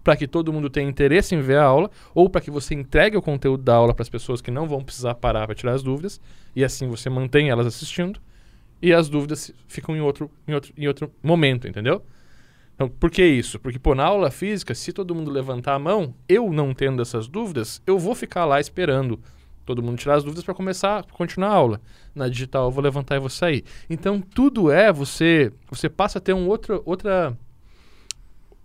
para 0.03 0.17
que 0.17 0.27
todo 0.27 0.53
mundo 0.53 0.71
tenha 0.71 0.89
interesse 0.89 1.35
em 1.35 1.41
ver 1.41 1.59
a 1.59 1.65
aula 1.65 1.91
ou 2.15 2.31
para 2.31 2.41
que 2.41 2.51
você 2.51 2.75
entregue 2.75 3.17
o 3.17 3.23
conteúdo 3.23 3.63
da 3.63 3.75
aula 3.75 3.93
para 3.93 4.03
as 4.03 4.09
pessoas 4.09 4.41
que 4.41 4.51
não 4.51 4.67
vão 4.67 4.83
precisar 4.83 5.15
parar 5.17 5.47
para 5.47 5.55
tirar 5.55 5.73
as 5.73 5.83
dúvidas 5.83 6.21
e 6.55 6.65
assim 6.65 6.89
você 6.89 7.11
mantém 7.11 7.51
elas 7.51 7.67
assistindo 7.67 8.21
e 8.81 8.93
as 8.93 9.09
dúvidas 9.09 9.53
ficam 9.67 9.97
em 9.97 10.01
outro, 10.01 10.31
em 10.47 10.55
outro, 10.55 10.73
em 10.77 10.87
outro 10.87 11.13
momento, 11.23 11.67
entendeu? 11.67 12.03
Então, 12.75 12.89
por 12.89 13.11
que 13.11 13.25
isso? 13.25 13.59
Porque, 13.59 13.79
pô, 13.79 13.95
na 13.95 14.05
aula 14.05 14.31
física, 14.31 14.75
se 14.75 14.93
todo 14.93 15.15
mundo 15.15 15.31
levantar 15.31 15.75
a 15.75 15.79
mão, 15.79 16.15
eu 16.29 16.53
não 16.53 16.75
tendo 16.75 17.01
essas 17.01 17.27
dúvidas, 17.27 17.83
eu 17.87 17.99
vou 17.99 18.15
ficar 18.15 18.45
lá 18.45 18.61
esperando 18.61 19.19
todo 19.67 19.83
mundo 19.83 19.99
tirar 19.99 20.15
as 20.15 20.25
dúvidas 20.25 20.45
para 20.45 20.55
começar, 20.55 21.05
continuar 21.13 21.49
a 21.49 21.55
aula. 21.55 21.81
Na 22.15 22.29
digital, 22.29 22.67
eu 22.67 22.71
vou 22.71 22.83
levantar 22.83 23.17
e 23.17 23.19
vou 23.19 23.29
sair. 23.29 23.65
Então, 23.91 24.21
tudo 24.21 24.71
é 24.71 24.93
você, 24.93 25.53
você 25.69 25.89
passa 25.89 26.19
a 26.19 26.21
ter 26.21 26.33
um 26.33 26.47
outro, 26.47 26.81
outra, 26.87 27.37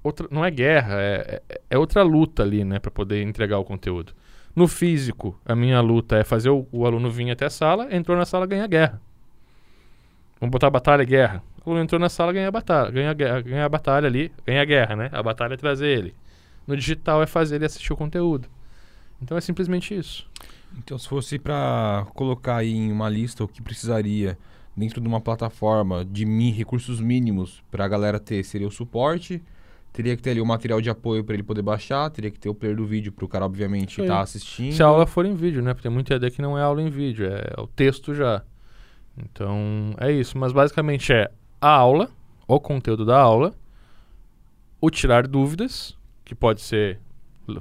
outra, 0.03 0.27
não 0.29 0.45
é 0.45 0.51
guerra, 0.51 0.93
é, 1.01 1.41
é, 1.49 1.61
é 1.71 1.77
outra 1.77 2.03
luta 2.03 2.43
ali, 2.43 2.63
né, 2.63 2.79
para 2.79 2.91
poder 2.91 3.23
entregar 3.23 3.57
o 3.57 3.65
conteúdo. 3.65 4.13
No 4.55 4.67
físico, 4.67 5.37
a 5.43 5.55
minha 5.55 5.81
luta 5.81 6.17
é 6.17 6.23
fazer 6.23 6.49
o, 6.49 6.67
o 6.71 6.85
aluno 6.85 7.09
vir 7.09 7.31
até 7.31 7.45
a 7.45 7.49
sala, 7.49 7.93
entrou 7.93 8.15
na 8.15 8.25
sala, 8.25 8.45
ganha 8.45 8.67
guerra. 8.67 9.01
Vamos 10.39 10.51
botar 10.51 10.69
batalha 10.69 11.01
e 11.01 11.05
guerra. 11.05 11.41
O 11.65 11.71
aluno 11.71 11.83
entrou 11.83 11.99
na 11.99 12.09
sala, 12.09 12.31
ganha 12.31 12.47
a 12.47 12.51
batalha, 12.51 12.91
ganha, 12.91 13.13
ganha 13.13 13.65
a 13.65 13.69
batalha 13.69 14.07
ali, 14.07 14.31
ganha 14.45 14.61
a 14.61 14.65
guerra, 14.65 14.95
né? 14.95 15.09
A 15.11 15.23
batalha 15.23 15.55
é 15.55 15.57
trazer 15.57 15.87
ele. 15.87 16.15
No 16.67 16.75
digital 16.75 17.23
é 17.23 17.25
fazer 17.25 17.55
ele 17.55 17.65
assistir 17.65 17.91
o 17.91 17.97
conteúdo. 17.97 18.47
Então 19.21 19.37
é 19.37 19.41
simplesmente 19.41 19.95
isso. 19.95 20.27
Então, 20.77 20.97
se 20.97 21.07
fosse 21.07 21.37
para 21.37 22.07
colocar 22.13 22.57
aí 22.57 22.73
em 22.73 22.91
uma 22.91 23.09
lista 23.09 23.43
o 23.43 23.47
que 23.47 23.61
precisaria 23.61 24.37
dentro 24.75 25.01
de 25.01 25.07
uma 25.07 25.19
plataforma 25.19 26.05
de 26.05 26.25
mi, 26.25 26.49
recursos 26.49 26.99
mínimos 27.01 27.61
para 27.69 27.83
a 27.83 27.87
galera 27.87 28.19
ter, 28.19 28.43
seria 28.43 28.67
o 28.67 28.71
suporte, 28.71 29.43
Teria 29.93 30.15
que 30.15 30.21
ter 30.21 30.31
ali 30.31 30.39
o 30.39 30.45
material 30.45 30.79
de 30.79 30.89
apoio 30.89 31.21
para 31.21 31.33
ele 31.33 31.43
poder 31.43 31.61
baixar, 31.61 32.09
teria 32.09 32.31
que 32.31 32.39
ter 32.39 32.47
o 32.47 32.55
player 32.55 32.77
do 32.77 32.85
vídeo 32.85 33.11
para 33.11 33.25
o 33.25 33.27
cara, 33.27 33.45
obviamente, 33.45 33.99
estar 33.99 34.21
assistindo. 34.21 34.73
Se 34.73 34.81
a 34.81 34.85
aula 34.85 35.05
for 35.05 35.25
em 35.25 35.35
vídeo, 35.35 35.61
né? 35.61 35.73
Porque 35.73 35.83
tem 35.83 35.91
muito 35.91 36.11
EAD 36.13 36.31
que 36.31 36.41
não 36.41 36.57
é 36.57 36.61
aula 36.61 36.81
em 36.81 36.89
vídeo, 36.89 37.27
é 37.27 37.59
o 37.59 37.67
texto 37.67 38.15
já. 38.15 38.41
Então, 39.17 39.93
é 39.97 40.09
isso. 40.09 40.37
Mas 40.37 40.53
basicamente 40.53 41.11
é 41.11 41.29
a 41.59 41.69
aula, 41.69 42.09
o 42.47 42.57
conteúdo 42.57 43.03
da 43.03 43.19
aula, 43.19 43.53
o 44.79 44.89
tirar 44.89 45.27
dúvidas, 45.27 45.97
que 46.23 46.33
pode 46.33 46.61
ser 46.61 46.97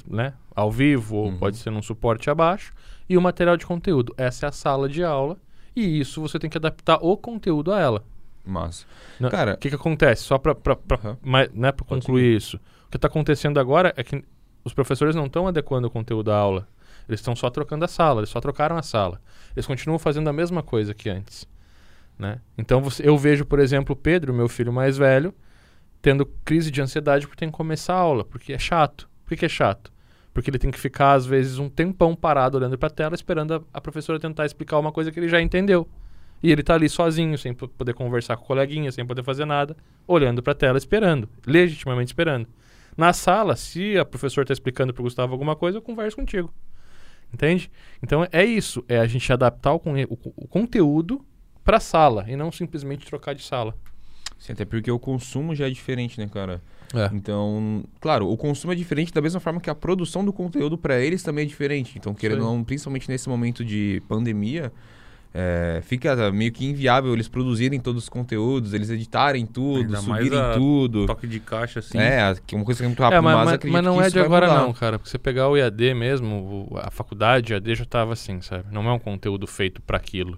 né, 0.08 0.34
ao 0.54 0.70
vivo 0.70 1.16
ou 1.16 1.26
Uhum. 1.28 1.38
pode 1.38 1.56
ser 1.56 1.70
num 1.70 1.82
suporte 1.82 2.28
abaixo, 2.30 2.72
e 3.08 3.16
o 3.16 3.20
material 3.20 3.56
de 3.56 3.66
conteúdo. 3.66 4.14
Essa 4.16 4.46
é 4.46 4.48
a 4.48 4.52
sala 4.52 4.88
de 4.88 5.02
aula, 5.02 5.36
e 5.74 5.98
isso 6.00 6.20
você 6.20 6.38
tem 6.38 6.48
que 6.50 6.58
adaptar 6.58 6.98
o 7.00 7.16
conteúdo 7.16 7.72
a 7.72 7.78
ela. 7.80 8.04
Massa. 8.44 8.86
Não, 9.18 9.28
Cara, 9.30 9.54
O 9.54 9.58
que, 9.58 9.68
que 9.68 9.74
acontece? 9.74 10.22
Só 10.22 10.38
para 10.38 10.56
Aham. 10.92 11.16
né, 11.52 11.72
concluir 11.86 12.36
isso. 12.36 12.56
O 12.86 12.90
que 12.90 12.96
está 12.96 13.06
acontecendo 13.08 13.60
agora 13.60 13.92
é 13.96 14.02
que 14.02 14.24
os 14.64 14.72
professores 14.72 15.14
não 15.14 15.26
estão 15.26 15.46
adequando 15.46 15.86
o 15.86 15.90
conteúdo 15.90 16.26
da 16.26 16.36
aula. 16.36 16.66
Eles 17.08 17.20
estão 17.20 17.34
só 17.36 17.50
trocando 17.50 17.84
a 17.84 17.88
sala, 17.88 18.20
eles 18.20 18.30
só 18.30 18.40
trocaram 18.40 18.76
a 18.76 18.82
sala. 18.82 19.20
Eles 19.54 19.66
continuam 19.66 19.98
fazendo 19.98 20.28
a 20.28 20.32
mesma 20.32 20.62
coisa 20.62 20.94
que 20.94 21.08
antes. 21.10 21.46
Né? 22.18 22.38
Então 22.56 22.80
você- 22.82 23.06
eu 23.08 23.16
vejo, 23.16 23.44
por 23.44 23.58
exemplo, 23.58 23.94
o 23.94 23.96
Pedro, 23.96 24.32
meu 24.32 24.48
filho 24.48 24.72
mais 24.72 24.96
velho, 24.98 25.34
tendo 26.02 26.24
crise 26.44 26.70
de 26.70 26.80
ansiedade 26.80 27.26
por 27.26 27.34
ter 27.36 27.46
que 27.46 27.52
começar 27.52 27.94
a 27.94 27.98
aula, 27.98 28.24
porque 28.24 28.52
é 28.52 28.58
chato. 28.58 29.08
Por 29.30 29.36
que, 29.36 29.46
é 29.46 29.48
chato? 29.48 29.92
Porque 30.34 30.50
ele 30.50 30.58
tem 30.58 30.72
que 30.72 30.78
ficar, 30.80 31.12
às 31.12 31.24
vezes, 31.24 31.56
um 31.56 31.68
tempão 31.68 32.16
parado 32.16 32.58
olhando 32.58 32.76
para 32.76 32.88
a 32.88 32.90
tela, 32.90 33.14
esperando 33.14 33.54
a, 33.54 33.62
a 33.74 33.80
professora 33.80 34.18
tentar 34.18 34.44
explicar 34.44 34.76
uma 34.76 34.90
coisa 34.90 35.12
que 35.12 35.20
ele 35.20 35.28
já 35.28 35.40
entendeu. 35.40 35.88
E 36.42 36.50
ele 36.50 36.64
tá 36.64 36.74
ali 36.74 36.88
sozinho, 36.88 37.38
sem 37.38 37.54
po- 37.54 37.68
poder 37.68 37.94
conversar 37.94 38.36
com 38.36 38.42
o 38.42 38.46
coleguinha, 38.48 38.90
sem 38.90 39.06
poder 39.06 39.22
fazer 39.22 39.44
nada, 39.44 39.76
olhando 40.04 40.42
para 40.42 40.50
a 40.52 40.56
tela, 40.56 40.78
esperando, 40.78 41.28
legitimamente 41.46 42.08
esperando. 42.08 42.48
Na 42.96 43.12
sala, 43.12 43.54
se 43.54 43.96
a 43.96 44.04
professora 44.04 44.42
está 44.42 44.52
explicando 44.52 44.92
para 44.92 45.00
o 45.00 45.04
Gustavo 45.04 45.32
alguma 45.32 45.54
coisa, 45.54 45.78
eu 45.78 45.82
converso 45.82 46.16
contigo. 46.16 46.52
Entende? 47.32 47.70
Então 48.02 48.26
é 48.32 48.44
isso, 48.44 48.84
é 48.88 48.98
a 48.98 49.06
gente 49.06 49.32
adaptar 49.32 49.72
o, 49.74 49.76
o 49.76 50.18
o 50.36 50.48
conteúdo 50.48 51.24
para 51.64 51.76
a 51.76 51.80
sala 51.80 52.24
e 52.26 52.34
não 52.34 52.50
simplesmente 52.50 53.06
trocar 53.06 53.32
de 53.32 53.44
sala. 53.44 53.76
Sim, 54.40 54.52
até 54.52 54.64
porque 54.64 54.90
o 54.90 54.98
consumo 54.98 55.54
já 55.54 55.68
é 55.68 55.70
diferente, 55.70 56.18
né, 56.18 56.26
cara? 56.28 56.60
É. 56.92 57.08
Então, 57.14 57.84
claro, 58.00 58.28
o 58.28 58.36
consumo 58.36 58.72
é 58.72 58.76
diferente 58.76 59.12
da 59.12 59.20
mesma 59.20 59.38
forma 59.38 59.60
que 59.60 59.70
a 59.70 59.74
produção 59.76 60.24
do 60.24 60.32
conteúdo 60.32 60.76
para 60.76 60.98
eles 60.98 61.22
também 61.22 61.44
é 61.44 61.46
diferente. 61.46 61.92
Então, 61.96 62.12
querendo 62.12 62.44
ou 62.44 62.56
não, 62.56 62.64
principalmente 62.64 63.08
nesse 63.08 63.28
momento 63.28 63.64
de 63.64 64.02
pandemia, 64.08 64.72
é, 65.32 65.80
fica 65.84 66.32
meio 66.32 66.50
que 66.50 66.66
inviável 66.66 67.12
eles 67.12 67.28
produzirem 67.28 67.78
todos 67.78 68.02
os 68.02 68.08
conteúdos, 68.08 68.74
eles 68.74 68.90
editarem 68.90 69.46
tudo, 69.46 69.82
Ainda 69.94 69.98
subirem 69.98 70.40
tudo. 70.54 71.06
Toque 71.06 71.28
de 71.28 71.38
caixa, 71.38 71.78
assim. 71.78 71.96
É, 71.98 72.18
é 72.32 72.56
uma 72.56 72.64
coisa 72.64 72.78
que 72.80 72.84
é 72.84 72.88
muito 72.88 73.00
rápida, 73.00 73.18
É, 73.18 73.20
mas, 73.20 73.44
mas, 73.62 73.70
mas- 73.70 73.84
não 73.84 74.02
é 74.02 74.10
de 74.10 74.18
agora 74.18 74.48
mudar. 74.48 74.60
não, 74.62 74.72
cara. 74.72 74.98
Porque 74.98 75.08
você 75.08 75.18
pegar 75.18 75.48
o 75.48 75.56
EAD 75.56 75.94
mesmo, 75.94 76.68
o- 76.72 76.76
a 76.76 76.90
faculdade, 76.90 77.52
EAD 77.52 77.76
já 77.76 77.84
estava 77.84 78.14
assim, 78.14 78.40
sabe? 78.40 78.64
Não 78.72 78.88
é 78.88 78.92
um 78.92 78.98
conteúdo 78.98 79.46
feito 79.46 79.80
para 79.80 79.96
aquilo. 79.96 80.36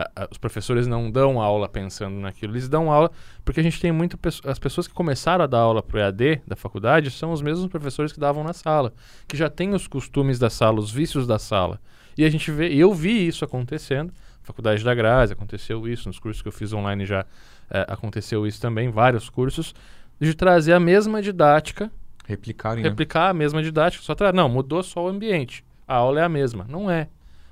A- 0.00 0.22
a- 0.22 0.28
os 0.30 0.38
professores 0.38 0.86
não 0.86 1.10
dão 1.10 1.40
aula 1.40 1.68
pensando 1.68 2.14
naquilo. 2.20 2.52
Eles 2.52 2.68
dão 2.68 2.88
aula 2.92 3.10
porque 3.44 3.58
a 3.58 3.62
gente 3.64 3.80
tem 3.80 3.90
muito... 3.90 4.16
As 4.46 4.58
pessoas 4.58 4.86
que 4.86 4.94
começaram 4.94 5.42
a 5.42 5.46
dar 5.48 5.58
aula 5.58 5.82
pro 5.82 5.98
EAD 5.98 6.42
da 6.46 6.54
faculdade 6.54 7.10
são 7.10 7.32
os 7.32 7.42
mesmos 7.42 7.66
professores 7.66 8.12
que 8.12 8.20
davam 8.20 8.44
na 8.44 8.52
sala. 8.52 8.92
Que 9.26 9.36
já 9.36 9.50
têm 9.50 9.74
os 9.74 9.88
costumes 9.88 10.38
da 10.38 10.48
sala, 10.48 10.78
os 10.78 10.92
vícios 10.92 11.26
da 11.26 11.36
sala. 11.38 11.80
E 12.16 12.24
a 12.24 12.30
gente 12.30 12.48
vê... 12.52 12.68
E 12.70 12.78
eu 12.78 12.94
vi 12.94 13.26
isso 13.26 13.44
acontecendo. 13.44 14.12
Faculdade 14.42 14.84
da 14.84 14.94
Grazi, 14.94 15.32
aconteceu 15.32 15.88
isso. 15.88 16.08
Nos 16.08 16.18
cursos 16.20 16.40
que 16.42 16.48
eu 16.48 16.52
fiz 16.52 16.72
online 16.72 17.04
já 17.04 17.26
eh, 17.68 17.84
aconteceu 17.88 18.46
isso 18.46 18.60
também. 18.60 18.88
Vários 18.90 19.28
cursos. 19.28 19.74
De 20.20 20.32
trazer 20.32 20.74
a 20.74 20.80
mesma 20.80 21.20
didática 21.20 21.90
Replicarem, 22.26 22.82
né? 22.84 22.88
replicar 22.90 23.30
a 23.30 23.34
mesma 23.34 23.62
didática, 23.62 24.04
só 24.04 24.14
tra... 24.14 24.32
não, 24.32 24.48
mudou 24.48 24.82
só 24.82 25.04
o 25.04 25.08
ambiente. 25.08 25.64
A 25.86 25.94
aula 25.96 26.20
é 26.20 26.22
a 26.22 26.28
mesma, 26.28 26.66
não 26.68 26.90
é. 26.90 27.08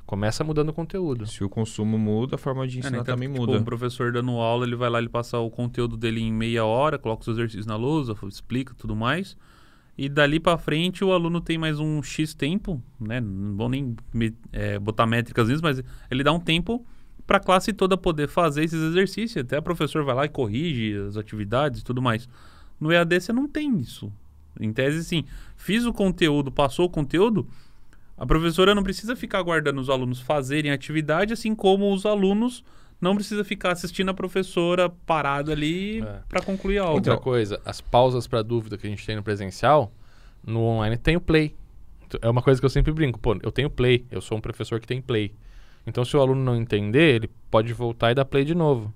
Começa 0.07 0.45
mudando 0.45 0.69
o 0.69 0.73
conteúdo. 0.73 1.27
Se 1.27 1.43
o 1.43 1.49
consumo 1.49 1.99
muda, 1.99 2.37
a 2.37 2.39
forma 2.39 2.67
de 2.67 2.77
É, 2.77 2.79
ensinar 2.79 2.99
Tanto 2.99 3.07
também 3.07 3.29
tipo, 3.29 3.41
muda. 3.41 3.59
um 3.59 3.65
professor 3.65 4.13
dando 4.13 4.31
aula, 4.33 4.65
ele 4.65 4.77
vai 4.77 4.89
lá, 4.89 4.99
ele 5.01 5.09
passa 5.09 5.39
o 5.39 5.51
conteúdo 5.51 5.97
dele 5.97 6.21
em 6.21 6.33
meia 6.33 6.65
hora, 6.65 6.97
coloca 6.97 7.23
os 7.23 7.29
exercícios 7.29 7.67
na 7.67 7.75
lousa, 7.75 8.15
explica 8.29 8.73
tudo 8.75 8.95
mais. 8.95 9.37
E 9.99 10.09
dali 10.09 10.39
pra 10.39 10.57
frente 10.59 11.03
o 11.03 11.11
aluno 11.13 11.41
tem 11.41 11.59
mais 11.59 11.81
um 11.81 12.03
X 12.03 12.35
tempo, 12.35 12.81
né? 13.01 13.21
Não 13.21 13.57
vou 13.57 13.69
nem 13.69 13.97
é, 14.53 14.79
botar 14.79 15.07
métricas 15.07 15.49
nisso, 15.49 15.63
mas 15.63 15.83
ele 16.11 16.23
dá 16.23 16.33
um 16.33 16.39
tempo 16.41 16.87
pra 17.27 17.41
classe 17.41 17.73
toda 17.73 17.97
poder 17.97 18.29
fazer 18.29 18.63
esses 18.63 18.81
exercícios. 18.81 19.43
Até 19.45 19.59
o 19.59 19.63
professor 19.63 20.05
vai 20.05 20.15
lá 20.15 20.25
e 20.27 20.29
corrige 20.29 20.95
as 21.09 21.17
atividades 21.17 21.81
e 21.81 21.85
tudo 21.85 22.01
mais. 22.01 22.29
No 22.79 22.93
EAD 22.93 23.21
você 23.21 23.33
não 23.33 23.49
tem 23.49 23.77
isso. 23.81 24.13
Em 24.61 24.73
tese, 24.73 25.03
sim. 25.03 25.25
Fiz 25.57 25.85
o 25.85 25.93
conteúdo, 25.93 26.53
passou 26.53 26.87
o 26.87 26.91
conteúdo, 26.91 27.47
a 28.17 28.25
professora 28.27 28.75
não 28.75 28.83
precisa 28.83 29.15
ficar 29.15 29.39
aguardando 29.39 29.81
os 29.81 29.91
alunos 29.91 30.21
fazerem 30.21 30.71
atividade, 30.71 31.33
assim 31.33 31.55
como 31.55 31.93
os 31.93 32.07
alunos 32.07 32.65
não 33.01 33.15
precisa 33.15 33.45
ficar 33.45 33.73
assistindo 33.73 34.09
a 34.11 34.15
professora 34.15 34.89
parado 34.89 35.53
ali 35.53 36.01
É. 36.03 36.21
pra 36.29 36.41
concluir 36.43 36.79
a 36.79 36.83
aula. 36.85 36.95
Outra 36.95 37.19
coisa, 37.19 37.61
as 37.65 37.81
pausas 37.81 38.27
para 38.27 38.43
dúvida 38.43 38.79
que 38.79 38.87
a 38.87 38.91
gente 38.91 39.05
tem 39.05 39.17
no 39.17 39.23
presencial, 39.23 39.93
no 40.45 40.61
online 40.61 40.97
tem 40.97 41.17
o 41.17 41.21
play. 41.21 41.55
Então, 42.07 42.21
É 42.23 42.31
uma 42.31 42.41
coisa 42.41 42.61
que 42.61 42.65
eu 42.65 42.71
sempre 42.71 42.93
brinco, 42.93 43.19
pô, 43.19 43.37
eu 43.43 43.53
tenho 43.53 43.69
play, 43.69 44.07
eu 44.11 44.21
sou 44.21 44.39
um 44.39 44.41
professor 44.41 44.81
que 44.81 44.87
tem 44.87 45.03
play. 45.03 45.35
Então 45.87 46.05
se 46.05 46.17
o 46.17 46.21
aluno 46.21 46.43
não 46.43 46.57
entender, 46.57 47.17
ele 47.17 47.31
pode 47.51 47.73
voltar 47.73 48.11
e 48.13 48.15
dar 48.15 48.25
play 48.25 48.45
de 48.45 48.55
novo. 48.55 48.93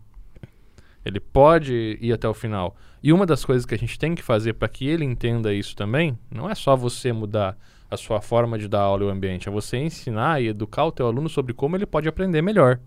Ele 1.05 1.21
pode 1.21 1.99
ir 2.01 2.13
até 2.13 2.29
o 2.29 2.35
final. 2.35 2.77
E 3.03 3.13
uma 3.13 3.25
das 3.25 3.45
coisas 3.45 3.65
que 3.65 3.75
a 3.75 3.79
gente 3.79 3.99
tem 3.99 4.15
que 4.15 4.23
fazer 4.23 4.55
para 4.55 4.69
que 4.69 4.87
ele 4.87 5.05
entenda 5.05 5.53
isso 5.55 5.75
também, 5.75 6.19
não 6.31 6.49
é 6.49 6.55
só 6.55 6.77
você 6.77 7.13
mudar 7.13 7.57
a 7.91 7.97
sua 7.97 8.21
forma 8.21 8.59
de 8.59 8.69
dar 8.69 8.81
aula 8.83 9.03
e 9.05 9.07
o 9.07 9.11
ambiente, 9.11 9.49
é 9.49 9.53
você 9.53 9.77
ensinar 9.77 10.41
e 10.41 10.49
educar 10.49 10.85
o 10.85 10.93
teu 10.93 11.07
aluno 11.07 11.29
sobre 11.29 11.53
como 11.53 11.77
ele 11.77 11.87
pode 11.87 12.09
aprender 12.09 12.41
melhor. 12.41 12.79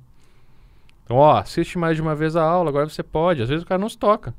Então, 1.03 1.17
ó, 1.17 1.38
assiste 1.38 1.77
mais 1.77 1.95
de 1.95 2.01
uma 2.01 2.15
vez 2.15 2.36
a 2.36 2.43
aula, 2.43 2.69
agora 2.69 2.88
você 2.88 3.03
pode. 3.03 3.41
Às 3.41 3.50
vezes 3.50 3.63
o 3.63 3.67
cara 3.67 3.81
não 3.81 3.89
se 3.89 3.98
toca. 3.98 4.33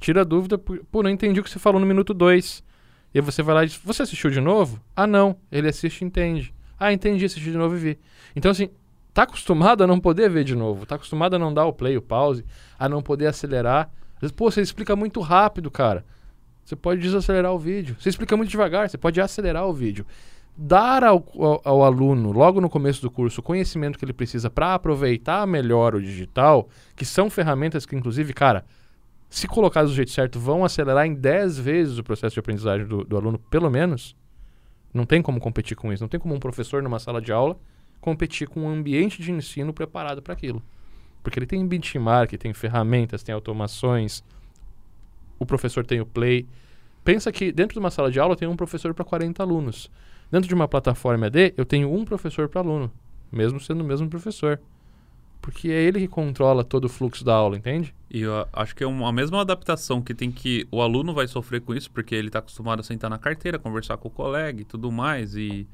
Tira 0.00 0.22
a 0.22 0.24
dúvida, 0.24 0.56
por- 0.56 0.82
pô, 0.90 1.02
não 1.02 1.10
entendi 1.10 1.40
o 1.40 1.44
que 1.44 1.50
você 1.50 1.58
falou 1.58 1.80
no 1.80 1.86
minuto 1.86 2.14
2. 2.14 2.62
E 3.14 3.20
você 3.20 3.42
vai 3.42 3.54
lá 3.54 3.64
e 3.64 3.66
diz, 3.66 3.76
você 3.84 4.02
assistiu 4.02 4.30
de 4.30 4.40
novo? 4.40 4.80
Ah, 4.96 5.06
não. 5.06 5.36
Ele 5.50 5.68
assiste 5.68 6.00
e 6.02 6.04
entende. 6.04 6.54
Ah, 6.78 6.92
entendi, 6.92 7.24
assisti 7.24 7.50
de 7.50 7.56
novo 7.58 7.74
e 7.76 7.78
vi. 7.78 7.98
Então, 8.34 8.50
assim, 8.50 8.70
tá 9.12 9.24
acostumado 9.24 9.82
a 9.82 9.86
não 9.86 9.98
poder 9.98 10.30
ver 10.30 10.44
de 10.44 10.54
novo. 10.54 10.86
Tá 10.86 10.94
acostumado 10.94 11.34
a 11.34 11.38
não 11.38 11.52
dar 11.52 11.66
o 11.66 11.72
play, 11.72 11.96
o 11.96 12.02
pause, 12.02 12.44
a 12.78 12.88
não 12.88 13.02
poder 13.02 13.26
acelerar. 13.26 13.90
Às 14.16 14.20
vezes, 14.22 14.32
pô, 14.36 14.50
você 14.50 14.60
explica 14.62 14.94
muito 14.96 15.20
rápido, 15.20 15.70
cara. 15.70 16.04
Você 16.68 16.76
pode 16.76 17.00
desacelerar 17.00 17.50
o 17.54 17.58
vídeo. 17.58 17.96
Você 17.98 18.10
explica 18.10 18.36
muito 18.36 18.50
devagar, 18.50 18.90
você 18.90 18.98
pode 18.98 19.18
acelerar 19.18 19.66
o 19.66 19.72
vídeo. 19.72 20.04
Dar 20.54 21.02
ao, 21.02 21.24
ao- 21.34 21.62
ao 21.64 21.82
aluno, 21.82 22.30
logo 22.30 22.60
no 22.60 22.68
começo 22.68 23.00
do 23.00 23.10
curso, 23.10 23.40
o 23.40 23.42
conhecimento 23.42 23.98
que 23.98 24.04
ele 24.04 24.12
precisa 24.12 24.50
para 24.50 24.74
aproveitar 24.74 25.46
melhor 25.46 25.94
o 25.94 26.02
digital, 26.02 26.68
que 26.94 27.06
são 27.06 27.30
ferramentas 27.30 27.86
que, 27.86 27.96
inclusive, 27.96 28.34
cara, 28.34 28.66
se 29.30 29.48
colocadas 29.48 29.88
do 29.88 29.96
jeito 29.96 30.10
certo, 30.10 30.38
vão 30.38 30.62
acelerar 30.62 31.06
em 31.06 31.14
10 31.14 31.58
vezes 31.58 31.96
o 31.96 32.04
processo 32.04 32.34
de 32.34 32.40
aprendizagem 32.40 32.86
do, 32.86 33.02
do 33.02 33.16
aluno, 33.16 33.38
pelo 33.38 33.70
menos. 33.70 34.14
Não 34.92 35.06
tem 35.06 35.22
como 35.22 35.40
competir 35.40 35.74
com 35.74 35.90
isso. 35.90 36.02
Não 36.02 36.08
tem 36.08 36.20
como 36.20 36.34
um 36.34 36.38
professor 36.38 36.82
numa 36.82 36.98
sala 36.98 37.22
de 37.22 37.32
aula 37.32 37.58
competir 37.98 38.46
com 38.46 38.64
um 38.64 38.68
ambiente 38.68 39.22
de 39.22 39.32
ensino 39.32 39.72
preparado 39.72 40.20
para 40.20 40.34
aquilo. 40.34 40.62
Porque 41.22 41.38
ele 41.38 41.46
tem 41.46 41.66
benchmark, 41.66 42.32
tem 42.36 42.52
ferramentas, 42.52 43.22
tem 43.22 43.34
automações. 43.34 44.22
O 45.38 45.46
professor 45.46 45.84
tem 45.84 46.00
o 46.00 46.06
play. 46.06 46.46
Pensa 47.04 47.32
que 47.32 47.52
dentro 47.52 47.74
de 47.74 47.78
uma 47.78 47.90
sala 47.90 48.10
de 48.10 48.20
aula 48.20 48.36
tem 48.36 48.48
um 48.48 48.56
professor 48.56 48.92
para 48.92 49.04
40 49.04 49.42
alunos. 49.42 49.90
Dentro 50.30 50.48
de 50.48 50.54
uma 50.54 50.68
plataforma 50.68 51.26
ED, 51.28 51.54
eu 51.56 51.64
tenho 51.64 51.92
um 51.92 52.04
professor 52.04 52.48
para 52.48 52.60
aluno, 52.60 52.92
mesmo 53.32 53.58
sendo 53.58 53.80
o 53.80 53.84
mesmo 53.84 54.08
professor. 54.08 54.60
Porque 55.40 55.68
é 55.70 55.82
ele 55.82 56.00
que 56.00 56.08
controla 56.08 56.62
todo 56.64 56.84
o 56.84 56.88
fluxo 56.88 57.24
da 57.24 57.34
aula, 57.34 57.56
entende? 57.56 57.94
E 58.10 58.20
eu 58.22 58.46
acho 58.52 58.74
que 58.74 58.84
é 58.84 58.86
uma, 58.86 59.08
a 59.08 59.12
mesma 59.12 59.40
adaptação 59.40 60.02
que 60.02 60.12
tem 60.12 60.30
que 60.30 60.66
o 60.70 60.82
aluno 60.82 61.14
vai 61.14 61.26
sofrer 61.26 61.60
com 61.60 61.74
isso, 61.74 61.90
porque 61.90 62.14
ele 62.14 62.26
está 62.28 62.40
acostumado 62.40 62.80
a 62.80 62.82
sentar 62.82 63.08
na 63.08 63.18
carteira, 63.18 63.58
conversar 63.58 63.96
com 63.96 64.08
o 64.08 64.10
colega 64.10 64.60
e 64.60 64.64
tudo 64.64 64.92
mais. 64.92 65.34
E 65.36 65.66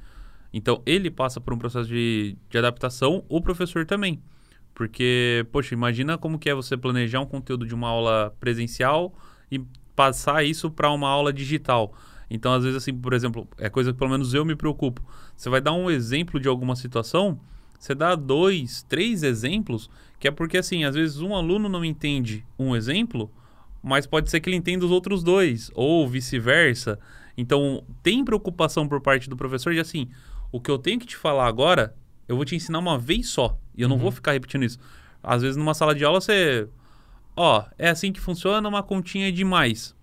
então 0.52 0.80
ele 0.86 1.10
passa 1.10 1.40
por 1.40 1.52
um 1.52 1.58
processo 1.58 1.88
de, 1.88 2.36
de 2.48 2.58
adaptação, 2.58 3.24
o 3.28 3.40
professor 3.40 3.84
também. 3.84 4.22
Porque, 4.74 5.46
poxa, 5.50 5.74
imagina 5.74 6.18
como 6.18 6.38
que 6.38 6.50
é 6.50 6.54
você 6.54 6.76
planejar 6.76 7.20
um 7.20 7.26
conteúdo 7.26 7.66
de 7.66 7.74
uma 7.74 7.88
aula 7.88 8.34
presencial 8.38 9.12
e 9.50 9.60
passar 9.94 10.44
isso 10.44 10.70
para 10.70 10.90
uma 10.90 11.08
aula 11.08 11.32
digital. 11.32 11.94
Então, 12.30 12.52
às 12.52 12.64
vezes, 12.64 12.76
assim, 12.78 12.92
por 12.92 13.12
exemplo, 13.12 13.46
é 13.58 13.68
coisa 13.68 13.92
que 13.92 13.98
pelo 13.98 14.10
menos 14.10 14.34
eu 14.34 14.44
me 14.44 14.56
preocupo. 14.56 15.02
Você 15.36 15.48
vai 15.48 15.60
dar 15.60 15.72
um 15.72 15.90
exemplo 15.90 16.40
de 16.40 16.48
alguma 16.48 16.74
situação, 16.74 17.38
você 17.78 17.94
dá 17.94 18.14
dois, 18.14 18.82
três 18.88 19.22
exemplos, 19.22 19.90
que 20.18 20.26
é 20.26 20.30
porque, 20.30 20.56
assim, 20.56 20.84
às 20.84 20.94
vezes 20.94 21.20
um 21.20 21.34
aluno 21.34 21.68
não 21.68 21.84
entende 21.84 22.44
um 22.58 22.74
exemplo, 22.74 23.30
mas 23.82 24.06
pode 24.06 24.30
ser 24.30 24.40
que 24.40 24.48
ele 24.48 24.56
entenda 24.56 24.84
os 24.84 24.90
outros 24.90 25.22
dois, 25.22 25.70
ou 25.74 26.08
vice-versa. 26.08 26.98
Então, 27.36 27.84
tem 28.02 28.24
preocupação 28.24 28.88
por 28.88 29.00
parte 29.00 29.28
do 29.28 29.36
professor 29.36 29.74
de, 29.74 29.80
assim, 29.80 30.08
o 30.50 30.60
que 30.60 30.70
eu 30.70 30.78
tenho 30.78 30.98
que 30.98 31.06
te 31.06 31.16
falar 31.16 31.46
agora, 31.46 31.94
eu 32.26 32.36
vou 32.36 32.44
te 32.44 32.56
ensinar 32.56 32.78
uma 32.78 32.98
vez 32.98 33.28
só, 33.28 33.58
e 33.76 33.82
eu 33.82 33.88
não 33.88 33.96
Uhum. 33.96 34.02
vou 34.02 34.10
ficar 34.10 34.32
repetindo 34.32 34.64
isso. 34.64 34.78
Às 35.22 35.42
vezes, 35.42 35.56
numa 35.56 35.74
sala 35.74 35.94
de 35.94 36.04
aula, 36.04 36.20
você... 36.20 36.66
Ó, 37.36 37.64
é 37.78 37.88
assim 37.88 38.12
que 38.12 38.20
funciona 38.20 38.68
uma 38.68 38.82
continha 38.82 39.30
de 39.32 39.44
mais. 39.44 39.94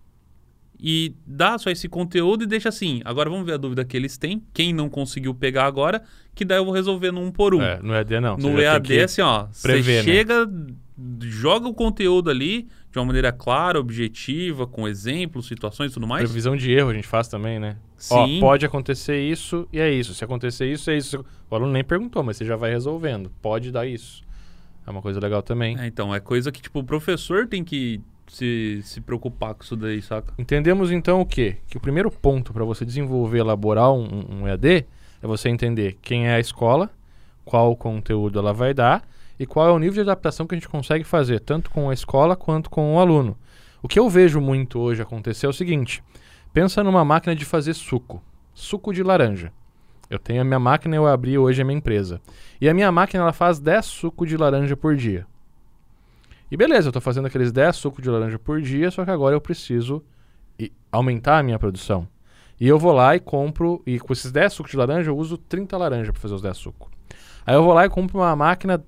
e 0.83 1.13
dá 1.27 1.59
só 1.59 1.69
esse 1.69 1.87
conteúdo 1.87 2.43
e 2.43 2.47
deixa 2.47 2.69
assim. 2.69 3.01
Agora 3.05 3.29
vamos 3.29 3.45
ver 3.45 3.53
a 3.53 3.57
dúvida 3.57 3.85
que 3.85 3.95
eles 3.95 4.17
têm. 4.17 4.41
Quem 4.51 4.73
não 4.73 4.89
conseguiu 4.89 5.33
pegar 5.33 5.65
agora, 5.65 6.01
que 6.33 6.43
daí 6.43 6.57
eu 6.57 6.65
vou 6.65 6.73
resolver 6.73 7.11
no 7.11 7.21
um 7.21 7.31
por 7.31 7.53
um. 7.53 7.61
É, 7.61 7.79
no 7.81 7.93
EAD 7.93 8.19
não. 8.19 8.35
no 8.35 8.59
EAD, 8.59 8.99
assim, 9.01 9.21
ó, 9.21 9.45
prever, 9.61 10.03
você 10.03 10.09
né? 10.09 10.15
chega, 10.15 10.49
joga 11.21 11.67
o 11.67 11.73
conteúdo 11.73 12.31
ali 12.31 12.67
de 12.91 12.97
uma 12.97 13.05
maneira 13.05 13.31
clara, 13.31 13.79
objetiva, 13.79 14.65
com 14.65 14.87
exemplos, 14.87 15.47
situações 15.47 15.91
e 15.91 15.93
tudo 15.93 16.07
mais. 16.07 16.23
Previsão 16.23 16.57
de 16.57 16.71
erro 16.71 16.89
a 16.89 16.93
gente 16.93 17.07
faz 17.07 17.27
também, 17.27 17.59
né? 17.59 17.77
Sim. 17.95 18.37
Ó, 18.37 18.39
pode 18.39 18.65
acontecer 18.65 19.21
isso 19.21 19.67
e 19.71 19.79
é 19.79 19.89
isso. 19.89 20.15
Se 20.15 20.23
acontecer 20.23 20.65
isso, 20.65 20.89
é 20.89 20.97
isso. 20.97 21.23
O 21.47 21.55
aluno 21.55 21.71
nem 21.71 21.83
perguntou, 21.83 22.23
mas 22.23 22.37
você 22.37 22.45
já 22.45 22.55
vai 22.55 22.71
resolvendo. 22.71 23.31
Pode 23.39 23.71
dar 23.71 23.85
isso. 23.85 24.23
É 24.85 24.89
uma 24.89 25.01
coisa 25.01 25.19
legal 25.19 25.41
também. 25.41 25.79
É, 25.79 25.87
então, 25.87 26.13
é 26.13 26.19
coisa 26.19 26.51
que, 26.51 26.61
tipo, 26.61 26.79
o 26.79 26.83
professor 26.83 27.47
tem 27.47 27.63
que 27.63 28.01
se, 28.27 28.81
se 28.83 29.01
preocupar 29.01 29.53
com 29.53 29.63
isso 29.63 29.75
daí, 29.75 30.01
saca? 30.01 30.33
Entendemos 30.37 30.91
então 30.91 31.19
o 31.19 31.25
quê? 31.25 31.57
Que 31.67 31.77
o 31.77 31.79
primeiro 31.79 32.09
ponto 32.09 32.53
para 32.53 32.63
você 32.63 32.85
desenvolver, 32.85 33.39
elaborar 33.39 33.91
um, 33.91 34.25
um 34.29 34.47
EAD 34.47 34.85
é 35.21 35.27
você 35.27 35.49
entender 35.49 35.97
quem 36.01 36.27
é 36.27 36.35
a 36.35 36.39
escola, 36.39 36.89
qual 37.43 37.75
conteúdo 37.75 38.39
ela 38.39 38.53
vai 38.53 38.73
dar 38.73 39.07
e 39.37 39.45
qual 39.45 39.67
é 39.67 39.71
o 39.71 39.79
nível 39.79 39.95
de 39.95 40.01
adaptação 40.01 40.47
que 40.47 40.55
a 40.55 40.57
gente 40.57 40.69
consegue 40.69 41.03
fazer, 41.03 41.39
tanto 41.39 41.69
com 41.69 41.89
a 41.89 41.93
escola 41.93 42.35
quanto 42.35 42.69
com 42.69 42.95
o 42.95 42.99
aluno. 42.99 43.37
O 43.83 43.87
que 43.87 43.99
eu 43.99 44.09
vejo 44.09 44.39
muito 44.39 44.79
hoje 44.79 45.01
acontecer 45.01 45.45
é 45.45 45.49
o 45.49 45.53
seguinte: 45.53 46.03
pensa 46.53 46.83
numa 46.83 47.03
máquina 47.03 47.35
de 47.35 47.43
fazer 47.43 47.73
suco, 47.73 48.23
suco 48.53 48.93
de 48.93 49.03
laranja. 49.03 49.51
Eu 50.11 50.19
tenho 50.19 50.41
a 50.41 50.43
minha 50.43 50.59
máquina, 50.59 50.93
eu 50.93 51.07
abri 51.07 51.37
hoje 51.37 51.61
a 51.61 51.65
minha 51.65 51.77
empresa. 51.77 52.19
E 52.59 52.67
a 52.67 52.73
minha 52.73 52.91
máquina 52.91 53.23
ela 53.23 53.31
faz 53.31 53.61
10 53.61 53.85
sucos 53.85 54.27
de 54.27 54.35
laranja 54.35 54.75
por 54.75 54.93
dia. 54.93 55.25
E 56.51 56.57
beleza, 56.57 56.87
eu 56.87 56.89
estou 56.89 57.01
fazendo 57.01 57.27
aqueles 57.27 57.49
10 57.49 57.73
sucos 57.77 58.03
de 58.03 58.09
laranja 58.09 58.37
por 58.37 58.61
dia, 58.61 58.91
só 58.91 59.05
que 59.05 59.09
agora 59.09 59.33
eu 59.33 59.39
preciso 59.39 60.03
e 60.59 60.69
aumentar 60.91 61.39
a 61.39 61.43
minha 61.43 61.57
produção. 61.57 62.05
E 62.59 62.67
eu 62.67 62.77
vou 62.77 62.91
lá 62.91 63.15
e 63.15 63.21
compro, 63.21 63.81
e 63.87 64.01
com 64.01 64.11
esses 64.11 64.33
10 64.33 64.51
sucos 64.51 64.71
de 64.71 64.77
laranja, 64.77 65.09
eu 65.09 65.17
uso 65.17 65.37
30 65.37 65.77
laranjas 65.77 66.11
para 66.11 66.19
fazer 66.19 66.35
os 66.35 66.41
10 66.41 66.57
sucos. 66.57 66.89
Aí 67.45 67.55
eu 67.55 67.63
vou 67.63 67.73
lá 67.73 67.85
e 67.85 67.89
compro 67.89 68.19
uma 68.19 68.35
máquina 68.35 68.83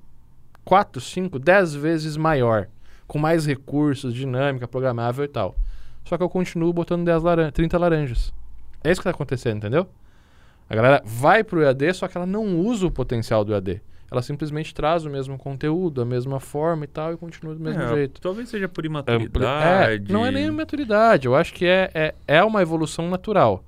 4, 0.65 0.99
5, 0.99 1.39
10 1.39 1.73
vezes 1.73 2.17
maior, 2.17 2.67
com 3.07 3.17
mais 3.17 3.45
recursos, 3.45 4.13
dinâmica, 4.13 4.67
programável 4.67 5.23
e 5.23 5.29
tal. 5.29 5.55
Só 6.03 6.17
que 6.17 6.23
eu 6.23 6.29
continuo 6.29 6.73
botando 6.73 7.05
10 7.05 7.23
laran 7.23 7.49
30 7.49 7.77
laranjas. 7.77 8.33
É 8.83 8.91
isso 8.91 8.99
que 8.99 9.07
está 9.07 9.11
acontecendo, 9.11 9.59
entendeu? 9.59 9.87
A 10.73 10.75
galera 10.75 11.03
vai 11.05 11.43
pro 11.43 11.61
EAD, 11.61 11.93
só 11.93 12.07
que 12.07 12.17
ela 12.17 12.25
não 12.25 12.59
usa 12.59 12.87
o 12.87 12.91
potencial 12.91 13.45
do 13.45 13.53
EAD. 13.53 13.79
Ela 14.11 14.23
simplesmente 14.23 14.73
traz 14.73 15.05
o 15.05 15.09
mesmo 15.09 15.37
conteúdo, 15.37 16.01
a 16.01 16.05
mesma 16.05 16.39
forma 16.39 16.83
e 16.85 16.87
tal, 16.87 17.13
e 17.13 17.17
continua 17.17 17.53
do 17.53 17.61
mesmo 17.61 17.79
É, 17.79 17.93
jeito. 17.93 18.19
Talvez 18.19 18.49
seja 18.49 18.67
por 18.67 18.83
imaturidade. 18.83 20.05
É, 20.09 20.11
não 20.11 20.25
é 20.25 20.31
nem 20.31 20.49
maturidade, 20.49 21.27
eu 21.27 21.35
acho 21.35 21.53
que 21.53 21.63
é, 21.63 21.91
é, 21.93 22.15
é 22.27 22.43
uma 22.43 22.59
evolução 22.63 23.07
natural. 23.07 23.63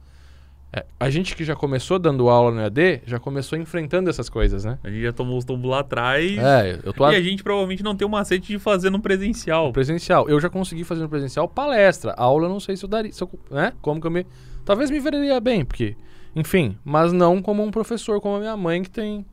É, 0.73 0.83
a 0.99 1.07
gente 1.11 1.35
que 1.35 1.43
já 1.43 1.55
começou 1.55 1.99
dando 1.99 2.27
aula 2.27 2.49
no 2.49 2.59
EAD, 2.59 3.03
já 3.05 3.19
começou 3.19 3.55
enfrentando 3.59 4.09
essas 4.09 4.27
coisas, 4.27 4.65
né? 4.65 4.79
A 4.83 4.89
gente 4.89 5.03
já 5.03 5.13
tomou 5.13 5.37
os 5.37 5.45
tombos 5.45 5.69
lá 5.69 5.81
atrás. 5.81 6.35
É, 6.39 6.79
eu 6.83 6.91
tô 6.91 7.07
E 7.11 7.15
a 7.15 7.21
gente 7.21 7.43
provavelmente 7.43 7.83
não 7.83 7.95
tem 7.95 8.07
o 8.07 8.09
macete 8.09 8.47
de 8.47 8.57
fazer 8.57 8.89
no 8.89 8.99
presencial. 8.99 9.71
presencial. 9.71 10.27
Eu 10.27 10.39
já 10.39 10.49
consegui 10.49 10.83
fazer 10.83 11.03
no 11.03 11.09
presencial 11.09 11.47
palestra. 11.47 12.13
Aula 12.17 12.45
eu 12.47 12.49
não 12.49 12.59
sei 12.59 12.75
se 12.75 12.83
eu 12.83 12.89
daria, 12.89 13.11
se 13.13 13.21
eu- 13.21 13.29
né? 13.51 13.73
Como 13.79 14.01
que 14.01 14.07
eu 14.07 14.11
me... 14.11 14.25
Talvez 14.65 14.89
me 14.89 14.99
veria 14.99 15.39
bem, 15.39 15.63
porque... 15.63 15.95
Enfim, 16.35 16.77
mas 16.83 17.13
não 17.13 17.41
como 17.41 17.63
um 17.63 17.71
professor, 17.71 18.19
como 18.19 18.35
a 18.35 18.39
minha 18.39 18.57
mãe 18.57 18.83
que 18.83 18.89
tem, 18.89 19.25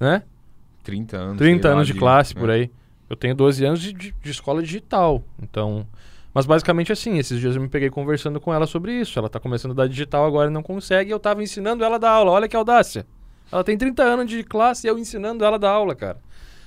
né? 0.00 0.22
30 0.82 1.16
anos. 1.16 1.38
30 1.38 1.62
sei 1.62 1.70
lá, 1.70 1.76
anos 1.76 1.86
de 1.86 1.94
classe 1.94 2.34
por 2.34 2.50
é. 2.50 2.54
aí. 2.54 2.70
Eu 3.08 3.14
tenho 3.16 3.34
12 3.34 3.64
anos 3.64 3.80
de, 3.80 3.92
de- 3.92 4.14
de 4.20 4.30
escola 4.30 4.62
digital. 4.62 5.22
Então. 5.40 5.86
Mas 6.34 6.46
basicamente 6.46 6.90
assim, 6.90 7.18
esses 7.18 7.38
dias 7.38 7.54
eu 7.54 7.60
me 7.62 7.68
peguei 7.68 7.90
conversando 7.90 8.40
com 8.40 8.52
ela 8.52 8.66
sobre 8.66 8.98
isso. 8.98 9.18
Ela 9.18 9.28
tá 9.28 9.38
começando 9.38 9.72
a 9.72 9.74
dar 9.74 9.86
digital 9.88 10.26
agora 10.26 10.50
e 10.50 10.52
não 10.52 10.62
consegue. 10.62 11.10
E 11.10 11.12
eu 11.12 11.20
tava 11.20 11.42
ensinando 11.42 11.84
ela 11.84 11.96
a 11.96 11.98
dar 11.98 12.10
aula. 12.10 12.30
Olha 12.32 12.48
que 12.48 12.56
audácia. 12.56 13.06
Ela 13.52 13.62
tem 13.62 13.76
30 13.76 14.02
anos 14.02 14.30
de 14.30 14.42
classe 14.42 14.86
e 14.86 14.90
eu 14.90 14.98
ensinando 14.98 15.44
ela 15.44 15.56
a 15.56 15.58
dar 15.58 15.70
aula, 15.70 15.94
cara. 15.94 16.18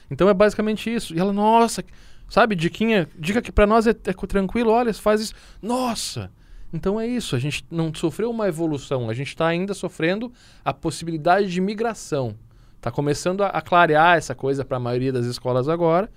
Então 0.10 0.30
é 0.30 0.34
basicamente 0.36 0.94
isso. 0.94 1.16
E 1.16 1.20
ela, 1.20 1.34
nossa, 1.34 1.84
sabe, 2.30 2.56
diquinha, 2.56 3.10
dica 3.18 3.42
que 3.42 3.52
pra 3.52 3.66
nós 3.66 3.88
é, 3.88 3.90
é 3.90 4.14
tranquilo, 4.14 4.70
olha, 4.70 4.94
faz 4.94 5.20
isso. 5.20 5.34
Nossa! 5.62 6.32
Então 6.74 7.00
é 7.00 7.08
isso, 7.08 7.36
a 7.36 7.40
gente 7.40 7.66
não 7.72 7.94
sofreu 7.94 8.30
uma 8.30 8.48
evolução, 8.48 9.10
a 9.10 9.14
gente 9.14 9.30
está 9.30 9.48
ainda 9.48 9.74
sofrendo 9.74 10.32
a 10.64 10.74
possibilidade 10.74 11.50
de 11.50 11.62
migração. 11.62 12.36
Está 12.76 12.92
começando 12.92 13.42
a, 13.42 13.48
a 13.48 13.62
clarear 13.62 14.18
essa 14.18 14.36
coisa 14.36 14.64
para 14.64 14.78
a 14.78 14.80
maioria 14.80 15.12
das 15.12 15.26
escolas 15.26 15.68
agora. 15.68 16.10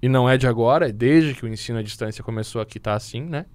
E 0.00 0.08
não 0.08 0.28
é 0.28 0.36
de 0.36 0.46
agora, 0.46 0.88
é 0.88 0.92
desde 0.92 1.34
que 1.34 1.44
o 1.44 1.48
ensino 1.48 1.78
à 1.78 1.82
distância 1.82 2.22
começou 2.22 2.60
aqui 2.60 2.78
tá 2.78 2.94
assim, 2.94 3.22
né? 3.22 3.46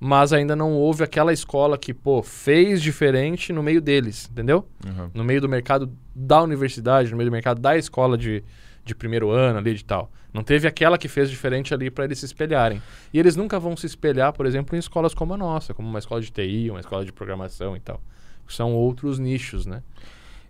Mas 0.00 0.32
ainda 0.32 0.56
não 0.56 0.72
houve 0.72 1.04
aquela 1.04 1.32
escola 1.32 1.78
que, 1.78 1.94
pô, 1.94 2.22
fez 2.22 2.82
diferente 2.82 3.52
no 3.52 3.62
meio 3.62 3.80
deles, 3.80 4.28
entendeu? 4.30 4.68
Uhum. 4.84 5.10
no 5.14 5.24
meio 5.24 5.40
do 5.40 5.48
mercado 5.48 5.90
da 6.14 6.42
universidade, 6.42 7.10
no 7.10 7.16
meio 7.16 7.30
do 7.30 7.32
mercado 7.32 7.60
da 7.60 7.76
escola 7.76 8.18
de, 8.18 8.42
de 8.84 8.94
primeiro 8.94 9.30
ano 9.30 9.58
ali 9.58 9.74
de 9.74 9.84
tal. 9.84 10.10
Não 10.32 10.42
teve 10.42 10.66
aquela 10.66 10.98
que 10.98 11.08
fez 11.08 11.30
diferente 11.30 11.72
ali 11.72 11.90
para 11.90 12.04
eles 12.04 12.18
se 12.18 12.24
espelharem. 12.26 12.82
E 13.12 13.18
eles 13.18 13.36
nunca 13.36 13.58
vão 13.58 13.76
se 13.76 13.86
espelhar, 13.86 14.32
por 14.32 14.46
exemplo, 14.46 14.74
em 14.76 14.78
escolas 14.78 15.14
como 15.14 15.32
a 15.34 15.36
nossa, 15.36 15.72
como 15.72 15.88
uma 15.88 15.98
escola 15.98 16.20
de 16.20 16.30
TI, 16.30 16.70
uma 16.70 16.80
escola 16.80 17.04
de 17.04 17.12
programação 17.12 17.76
e 17.76 17.80
tal. 17.80 18.00
São 18.48 18.74
outros 18.74 19.18
nichos, 19.18 19.64
né? 19.64 19.82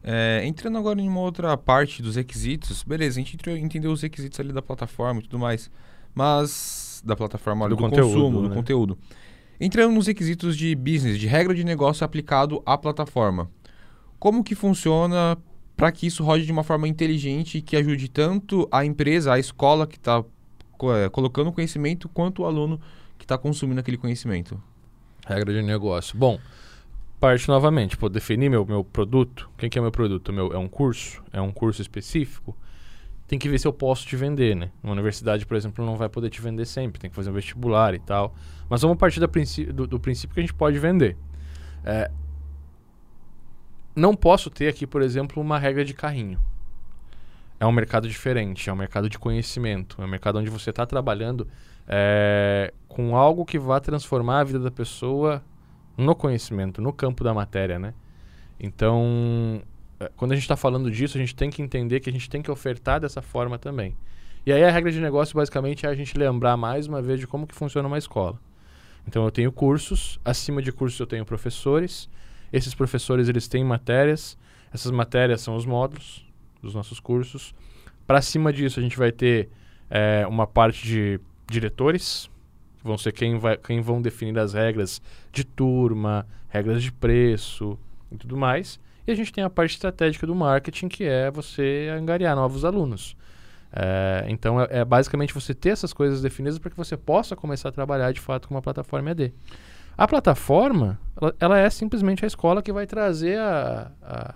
É, 0.03 0.43
entrando 0.45 0.77
agora 0.77 1.01
em 1.01 1.09
uma 1.09 1.21
outra 1.21 1.57
parte 1.57 2.03
dos 2.03 2.17
requisitos, 2.17 2.83
beleza, 2.83 3.19
a 3.19 3.23
gente 3.23 3.37
entrou- 3.37 3.57
entendeu 3.57 3.91
os 3.93 4.03
requisitos 4.03 4.39
ali 4.41 4.53
da 4.53 4.61
plataforma 4.61 5.21
e 5.21 5.23
tudo 5.23 5.39
mais, 5.39 5.71
mas 6.15 7.03
da 7.05 7.17
plataforma 7.17 7.69
Do 7.69 7.77
do, 7.77 7.83
conteúdo, 7.83 8.13
consumo, 8.15 8.43
do 8.43 8.49
né? 8.49 8.55
conteúdo. 8.55 8.99
Entrando 9.61 9.93
nos 9.95 10.07
requisitos 10.07 10.57
de 10.57 10.75
business, 10.75 11.19
de 11.19 11.27
regra 11.27 11.55
de 11.55 11.65
negócio 11.65 12.05
aplicado 12.05 12.63
à 12.67 12.77
plataforma. 12.77 13.51
Como 14.19 14.43
que 14.45 14.55
funciona 14.55 15.37
para 15.77 15.91
que 15.91 16.07
isso 16.07 16.23
rode 16.23 16.47
de 16.47 16.53
uma 16.53 16.63
forma 16.63 16.87
inteligente 16.87 17.59
e 17.59 17.63
que 17.63 17.77
ajude 17.77 18.09
tanto 18.09 18.69
a 18.71 18.85
empresa, 18.85 19.33
a 19.33 19.39
escola 19.39 19.87
que 19.87 19.97
está 19.97 20.25
colocando 21.13 21.49
o 21.49 21.53
conhecimento, 21.53 22.09
quanto 22.09 22.43
o 22.43 22.45
aluno 22.45 22.81
que 23.19 23.25
está 23.25 23.39
consumindo 23.39 23.81
aquele 23.81 23.97
conhecimento? 23.97 24.61
Regra 25.27 25.53
de 25.53 25.63
negócio. 25.63 26.17
Bom, 26.17 26.39
parte 27.19 27.49
novamente, 27.49 27.97
pô, 27.97 28.09
definir 28.09 28.51
meu, 28.51 28.67
meu 28.67 28.85
produto. 28.85 29.49
Quem 29.57 29.71
que 29.71 29.79
é 29.79 29.83
meu 29.83 29.91
produto? 29.91 30.33
Meu, 30.33 30.53
é 30.53 30.59
um 30.59 30.69
curso? 30.69 31.23
É 31.33 31.41
um 31.41 31.51
curso 31.51 31.81
específico? 31.81 32.57
Tem 33.27 33.39
que 33.39 33.49
ver 33.49 33.59
se 33.59 33.67
eu 33.67 33.73
posso 33.73 34.07
te 34.07 34.17
vender, 34.17 34.55
né? 34.55 34.71
Uma 34.83 34.93
universidade, 34.93 35.47
por 35.47 35.57
exemplo, 35.57 35.85
não 35.85 35.97
vai 35.97 36.11
poder 36.11 36.29
te 36.29 36.43
vender 36.43 36.67
sempre, 36.67 37.01
tem 37.01 37.09
que 37.09 37.17
fazer 37.17 37.31
um 37.31 37.33
vestibular 37.33 37.95
e 37.95 37.99
tal. 37.99 38.35
Mas 38.69 38.83
vamos 38.83 38.99
partir 38.99 39.19
da 39.19 39.27
princí- 39.27 39.73
do, 39.73 39.87
do 39.87 39.99
princípio 39.99 40.35
que 40.35 40.41
a 40.41 40.43
gente 40.43 40.53
pode 40.53 40.79
vender. 40.79 41.17
É, 41.83 42.11
não 43.95 44.15
posso 44.15 44.51
ter 44.51 44.69
aqui, 44.69 44.87
por 44.87 45.03
exemplo, 45.03 45.41
uma 45.43 45.59
regra 45.59 45.85
de 45.85 45.95
carrinho. 45.95 46.41
É 47.59 47.67
um 47.67 47.73
mercado 47.73 48.09
diferente, 48.09 48.69
é 48.69 48.73
um 48.73 48.77
mercado 48.77 49.09
de 49.09 49.19
conhecimento, 49.19 50.01
é 50.03 50.05
um 50.05 50.09
mercado 50.09 50.39
onde 50.39 50.51
você 50.51 50.71
está 50.71 50.85
trabalhando 50.85 51.47
é, 51.87 52.73
com 52.89 53.17
algo 53.17 53.45
que 53.45 53.59
vá 53.59 53.79
transformar 53.81 54.41
a 54.41 54.45
vida 54.45 54.59
da 54.59 54.71
pessoa 54.71 55.43
no 55.97 56.15
conhecimento, 56.15 56.83
no 56.83 56.93
campo 56.93 57.23
da 57.23 57.33
matéria, 57.33 57.79
né? 57.79 57.95
Então, 58.59 59.63
é, 60.01 60.11
quando 60.17 60.33
a 60.33 60.35
gente 60.35 60.45
está 60.45 60.57
falando 60.57 60.91
disso, 60.91 61.17
a 61.17 61.21
gente 61.21 61.35
tem 61.35 61.51
que 61.51 61.63
entender 61.63 62.01
que 62.01 62.11
a 62.11 62.13
gente 62.13 62.29
tem 62.29 62.43
que 62.43 62.51
ofertar 62.51 63.01
dessa 63.01 63.23
forma 63.23 63.59
também. 63.59 63.97
E 64.47 64.53
aí 64.53 64.63
a 64.63 64.71
regra 64.71 64.93
de 64.93 65.01
negócio 65.01 65.35
basicamente 65.35 65.87
é 65.87 65.89
a 65.89 65.95
gente 65.95 66.19
lembrar 66.19 66.57
mais 66.57 66.87
uma 66.87 67.01
vez 67.01 67.19
de 67.19 67.27
como 67.27 67.47
que 67.47 67.55
funciona 67.55 67.89
uma 67.89 67.97
escola. 67.97 68.39
Então 69.07 69.25
eu 69.25 69.31
tenho 69.31 69.51
cursos, 69.53 70.19
acima 70.25 70.61
de 70.61 70.73
cursos 70.73 70.99
eu 70.99 71.07
tenho 71.07 71.25
professores. 71.25 72.09
Esses 72.55 72.73
professores 72.73 73.29
eles 73.29 73.49
têm 73.49 73.65
matérias. 73.65 74.39
Essas 74.73 74.93
matérias 74.93 75.41
são 75.41 75.57
os 75.57 75.67
módulos 75.67 76.25
dos 76.63 76.73
nossos 76.73 77.01
cursos. 77.01 77.53
Para 78.07 78.23
cima 78.23 78.53
disso 78.53 78.79
a 78.79 78.83
gente 78.83 78.97
vai 78.97 79.11
ter 79.11 79.49
é, 79.91 80.25
uma 80.29 80.47
parte 80.47 80.87
de 80.87 81.21
diretores, 81.51 82.31
que 82.79 82.85
vão 82.85 82.97
ser 82.97 83.11
quem, 83.11 83.41
vai, 83.41 83.57
quem 83.57 83.81
vão 83.81 84.01
definir 84.01 84.39
as 84.39 84.53
regras 84.53 85.03
de 85.33 85.43
turma, 85.43 86.25
regras 86.49 86.81
de 86.81 86.93
preço 86.93 87.77
e 88.13 88.17
tudo 88.17 88.37
mais. 88.37 88.79
E 89.05 89.11
a 89.11 89.17
gente 89.17 89.33
tem 89.33 89.43
a 89.43 89.51
parte 89.51 89.73
estratégica 89.73 90.25
do 90.25 90.35
marketing, 90.35 90.87
que 90.87 91.03
é 91.03 91.33
você 91.33 91.89
angariar 91.93 92.37
novos 92.37 92.65
alunos. 92.65 93.17
É, 93.73 94.27
então 94.29 94.61
é, 94.61 94.69
é 94.71 94.85
basicamente 94.85 95.35
você 95.35 95.53
ter 95.53 95.71
essas 95.71 95.93
coisas 95.93 96.23
definidas 96.23 96.61
para 96.61 96.71
que 96.71 96.77
você 96.77 96.97
possa 96.97 97.35
começar 97.35 97.71
a 97.71 97.73
trabalhar 97.73 98.13
de 98.13 98.21
fato 98.21 98.47
com 98.47 98.55
uma 98.55 98.63
plataforma 98.63 99.11
ED. 99.11 99.33
A 99.97 100.07
plataforma, 100.09 100.99
ela, 101.21 101.35
ela 101.39 101.59
é 101.59 101.71
simplesmente 101.71 102.25
a 102.25 102.27
escola 102.29 102.63
que 102.63 102.73
vai 102.73 102.87
trazer 102.87 103.39
a, 103.39 103.91
a, 104.03 104.35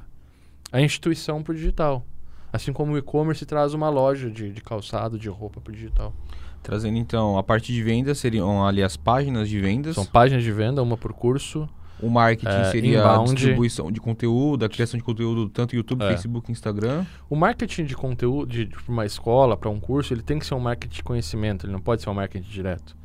a 0.73 0.81
instituição 0.81 1.43
para 1.43 1.53
o 1.53 1.55
digital. 1.55 2.05
Assim 2.53 2.73
como 2.73 2.93
o 2.93 2.99
e-commerce 2.99 3.45
traz 3.45 3.75
uma 3.75 3.89
loja 3.91 4.31
de, 4.31 4.51
de 4.53 4.61
calçado, 4.63 5.19
de 5.19 5.29
roupa 5.29 5.61
para 5.61 5.71
o 5.71 5.75
digital. 5.75 6.15
Trazendo 6.63 6.97
então 6.97 7.37
a 7.37 7.43
parte 7.43 7.73
de 7.73 7.83
vendas, 7.83 8.19
seriam 8.19 8.67
ali 8.67 8.83
as 8.83 8.97
páginas 8.97 9.49
de 9.49 9.61
vendas. 9.61 9.95
São 9.95 10.07
páginas 10.07 10.43
de 10.43 10.51
venda, 10.53 10.83
uma 10.83 10.97
por 10.97 11.13
curso. 11.13 11.69
O 12.01 12.09
marketing 12.09 12.47
É, 12.49 12.65
seria 12.71 13.01
a 13.05 13.15
inbound. 13.15 13.35
distribuição 13.35 13.91
de 13.91 14.01
conteúdo, 14.01 14.65
a 14.65 14.69
criação 14.69 14.97
de 14.97 15.03
conteúdo 15.05 15.49
tanto 15.49 15.75
YouTube, 15.75 16.05
É. 16.05 16.09
Facebook, 16.11 16.51
Instagram. 16.51 17.05
O 17.29 17.35
marketing 17.35 17.85
de 17.85 17.97
conteúdo 17.97 18.51
de, 18.53 18.67
de 18.67 18.77
uma 18.89 19.05
escola 19.05 19.57
para 19.57 19.69
um 19.69 19.81
curso, 19.81 20.15
ele 20.15 20.23
tem 20.23 20.39
que 20.39 20.47
ser 20.47 20.55
um 20.55 20.61
marketing 20.61 20.95
de 20.95 21.03
conhecimento, 21.03 21.67
ele 21.67 21.73
não 21.73 21.81
pode 21.81 22.01
ser 22.03 22.09
um 22.09 22.15
marketing 22.15 22.49
direto. 22.49 22.97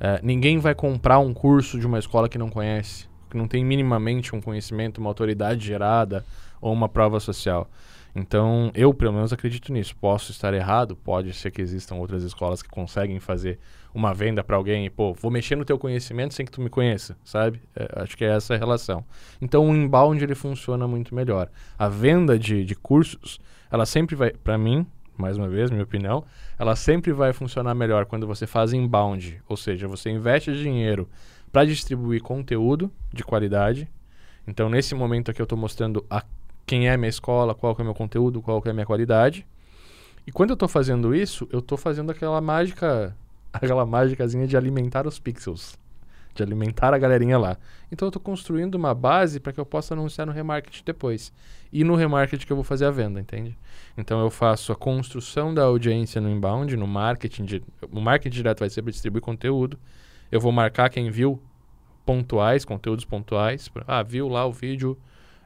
É, 0.00 0.20
ninguém 0.22 0.58
vai 0.58 0.74
comprar 0.74 1.18
um 1.18 1.34
curso 1.34 1.78
de 1.78 1.86
uma 1.86 1.98
escola 1.98 2.28
que 2.28 2.38
não 2.38 2.48
conhece, 2.48 3.08
que 3.30 3.36
não 3.36 3.48
tem 3.48 3.64
minimamente 3.64 4.34
um 4.34 4.40
conhecimento, 4.40 4.98
uma 4.98 5.10
autoridade 5.10 5.66
gerada 5.66 6.24
ou 6.60 6.72
uma 6.72 6.88
prova 6.88 7.20
social. 7.20 7.68
Então, 8.14 8.70
eu 8.74 8.92
pelo 8.92 9.12
menos 9.12 9.32
acredito 9.32 9.72
nisso. 9.72 9.94
Posso 9.96 10.32
estar 10.32 10.52
errado, 10.54 10.96
pode 10.96 11.32
ser 11.32 11.50
que 11.50 11.62
existam 11.62 11.96
outras 11.96 12.22
escolas 12.22 12.62
que 12.62 12.68
conseguem 12.68 13.20
fazer 13.20 13.58
uma 13.94 14.12
venda 14.12 14.42
para 14.42 14.56
alguém 14.56 14.86
e, 14.86 14.90
pô, 14.90 15.14
vou 15.14 15.30
mexer 15.30 15.56
no 15.56 15.64
teu 15.64 15.78
conhecimento 15.78 16.34
sem 16.34 16.44
que 16.44 16.52
tu 16.52 16.60
me 16.60 16.68
conheça, 16.68 17.16
sabe? 17.24 17.60
É, 17.74 18.02
acho 18.02 18.16
que 18.16 18.24
é 18.24 18.28
essa 18.28 18.54
a 18.54 18.56
relação. 18.56 19.04
Então, 19.40 19.68
o 19.68 19.74
inbound 19.74 20.22
ele 20.22 20.34
funciona 20.34 20.86
muito 20.86 21.14
melhor. 21.14 21.48
A 21.78 21.88
venda 21.88 22.38
de, 22.38 22.64
de 22.64 22.74
cursos, 22.74 23.38
ela 23.70 23.86
sempre 23.86 24.14
vai, 24.16 24.30
para 24.30 24.58
mim, 24.58 24.86
mais 25.18 25.36
uma 25.36 25.48
vez, 25.48 25.70
minha 25.70 25.82
opinião, 25.82 26.24
ela 26.58 26.76
sempre 26.76 27.12
vai 27.12 27.32
funcionar 27.32 27.74
melhor 27.74 28.06
quando 28.06 28.26
você 28.26 28.46
faz 28.46 28.72
inbound, 28.72 29.42
ou 29.48 29.56
seja, 29.56 29.88
você 29.88 30.10
investe 30.10 30.52
dinheiro 30.52 31.08
para 31.52 31.66
distribuir 31.66 32.22
conteúdo 32.22 32.90
de 33.12 33.24
qualidade. 33.24 33.88
Então, 34.46 34.68
nesse 34.68 34.94
momento 34.94 35.30
aqui, 35.30 35.42
eu 35.42 35.44
estou 35.44 35.58
mostrando 35.58 36.06
a 36.08 36.24
quem 36.64 36.88
é 36.88 36.96
minha 36.96 37.08
escola, 37.08 37.54
qual 37.54 37.74
é 37.78 37.82
o 37.82 37.84
meu 37.84 37.94
conteúdo, 37.94 38.40
qual 38.40 38.62
é 38.64 38.70
a 38.70 38.72
minha 38.72 38.86
qualidade. 38.86 39.46
E 40.26 40.30
quando 40.30 40.50
eu 40.50 40.54
estou 40.54 40.68
fazendo 40.68 41.14
isso, 41.14 41.48
eu 41.50 41.58
estou 41.58 41.76
fazendo 41.76 42.12
aquela 42.12 42.40
mágica, 42.40 43.16
aquela 43.52 43.84
mágicazinha 43.84 44.46
de 44.46 44.56
alimentar 44.56 45.06
os 45.06 45.18
pixels, 45.18 45.76
de 46.38 46.42
alimentar 46.42 46.94
a 46.94 46.98
galerinha 46.98 47.38
lá. 47.38 47.56
Então 47.90 48.06
eu 48.06 48.10
estou 48.10 48.22
construindo 48.22 48.76
uma 48.76 48.94
base 48.94 49.40
para 49.40 49.52
que 49.52 49.60
eu 49.60 49.66
possa 49.66 49.94
anunciar 49.94 50.26
no 50.26 50.32
remarketing 50.32 50.82
depois. 50.84 51.32
E 51.72 51.84
no 51.84 51.94
remarketing 51.94 52.46
que 52.46 52.52
eu 52.52 52.56
vou 52.56 52.64
fazer 52.64 52.86
a 52.86 52.90
venda, 52.90 53.20
entende? 53.20 53.56
Então 53.96 54.20
eu 54.20 54.30
faço 54.30 54.72
a 54.72 54.76
construção 54.76 55.52
da 55.52 55.64
audiência 55.64 56.20
no 56.20 56.30
inbound, 56.30 56.76
no 56.76 56.86
marketing, 56.86 57.44
de, 57.44 57.62
o 57.90 58.00
marketing 58.00 58.34
direto 58.34 58.60
vai 58.60 58.70
ser 58.70 58.82
para 58.82 58.92
distribuir 58.92 59.22
conteúdo. 59.22 59.78
Eu 60.30 60.40
vou 60.40 60.52
marcar 60.52 60.88
quem 60.88 61.10
viu 61.10 61.40
pontuais, 62.06 62.64
conteúdos 62.64 63.04
pontuais. 63.04 63.70
Ah, 63.86 64.02
viu 64.02 64.28
lá 64.28 64.46
o 64.46 64.52
vídeo 64.52 64.96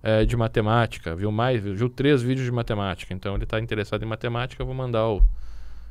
é, 0.02 0.24
de 0.24 0.36
matemática, 0.36 1.14
viu 1.14 1.32
mais, 1.32 1.62
viu 1.62 1.88
três 1.88 2.22
vídeos 2.22 2.44
de 2.44 2.52
matemática. 2.52 3.14
Então 3.14 3.34
ele 3.34 3.44
está 3.44 3.58
interessado 3.58 4.02
em 4.02 4.06
matemática, 4.06 4.62
eu 4.62 4.66
vou 4.66 4.74
mandar 4.74 5.08
o, 5.08 5.22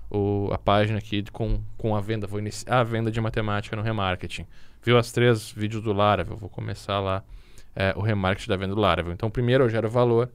o, 0.09 0.49
a 0.51 0.57
página 0.57 0.99
aqui 0.99 1.23
com, 1.31 1.61
com 1.77 1.95
a 1.95 2.01
venda, 2.01 2.27
vou 2.27 2.39
iniciar 2.39 2.79
a 2.79 2.83
venda 2.83 3.09
de 3.09 3.19
matemática 3.19 3.75
no 3.75 3.81
remarketing. 3.81 4.45
Viu 4.83 4.97
as 4.97 5.11
três 5.11 5.51
vídeos 5.51 5.83
do 5.83 5.93
Laravel, 5.93 6.35
vou 6.35 6.49
começar 6.49 6.99
lá 6.99 7.23
é, 7.75 7.93
o 7.95 8.01
remarketing 8.01 8.49
da 8.49 8.57
venda 8.57 8.73
do 8.73 8.81
Laravel. 8.81 9.13
Então 9.13 9.29
primeiro 9.29 9.63
eu 9.63 9.69
gero 9.69 9.89
valor, 9.89 10.29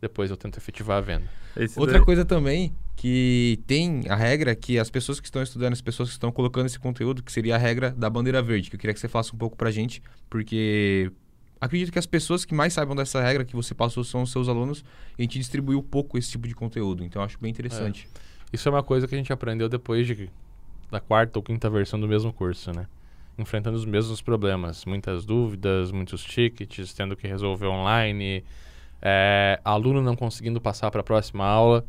depois 0.00 0.30
eu 0.30 0.36
tento 0.36 0.56
efetivar 0.56 0.98
a 0.98 1.00
venda. 1.00 1.28
Esse 1.56 1.78
Outra 1.78 1.98
daí... 1.98 2.04
coisa 2.04 2.24
também 2.24 2.72
que 2.94 3.60
tem 3.66 4.04
a 4.08 4.16
regra 4.16 4.54
que 4.54 4.78
as 4.78 4.90
pessoas 4.90 5.20
que 5.20 5.26
estão 5.26 5.42
estudando, 5.42 5.72
as 5.72 5.80
pessoas 5.80 6.08
que 6.08 6.14
estão 6.14 6.32
colocando 6.32 6.66
esse 6.66 6.78
conteúdo, 6.78 7.22
que 7.22 7.30
seria 7.30 7.54
a 7.54 7.58
regra 7.58 7.90
da 7.90 8.10
bandeira 8.10 8.42
verde, 8.42 8.70
que 8.70 8.76
eu 8.76 8.80
queria 8.80 8.92
que 8.92 9.00
você 9.00 9.08
faça 9.08 9.34
um 9.34 9.38
pouco 9.38 9.56
pra 9.56 9.70
gente, 9.70 10.02
porque 10.28 11.10
acredito 11.60 11.92
que 11.92 11.98
as 11.98 12.06
pessoas 12.06 12.44
que 12.44 12.54
mais 12.54 12.72
saibam 12.72 12.96
dessa 12.96 13.20
regra 13.20 13.44
que 13.44 13.54
você 13.54 13.74
passou 13.74 14.02
são 14.02 14.22
os 14.22 14.32
seus 14.32 14.48
alunos 14.48 14.84
e 15.16 15.22
a 15.22 15.24
gente 15.24 15.38
distribuiu 15.38 15.82
pouco 15.82 16.18
esse 16.18 16.30
tipo 16.30 16.48
de 16.48 16.54
conteúdo. 16.54 17.04
Então 17.04 17.22
acho 17.22 17.38
bem 17.40 17.50
interessante. 17.50 18.08
É. 18.14 18.18
Isso 18.52 18.68
é 18.68 18.72
uma 18.72 18.82
coisa 18.82 19.06
que 19.06 19.14
a 19.14 19.18
gente 19.18 19.32
aprendeu 19.32 19.68
depois 19.68 20.06
de, 20.06 20.30
da 20.90 21.00
quarta 21.00 21.38
ou 21.38 21.42
quinta 21.42 21.68
versão 21.68 22.00
do 22.00 22.08
mesmo 22.08 22.32
curso, 22.32 22.72
né? 22.72 22.86
Enfrentando 23.38 23.76
os 23.76 23.84
mesmos 23.84 24.20
problemas. 24.20 24.84
Muitas 24.84 25.24
dúvidas, 25.24 25.92
muitos 25.92 26.24
tickets, 26.24 26.92
tendo 26.92 27.16
que 27.16 27.26
resolver 27.26 27.66
online, 27.66 28.44
é, 29.00 29.60
aluno 29.64 30.02
não 30.02 30.16
conseguindo 30.16 30.60
passar 30.60 30.90
para 30.90 31.00
a 31.00 31.04
próxima 31.04 31.44
aula. 31.44 31.84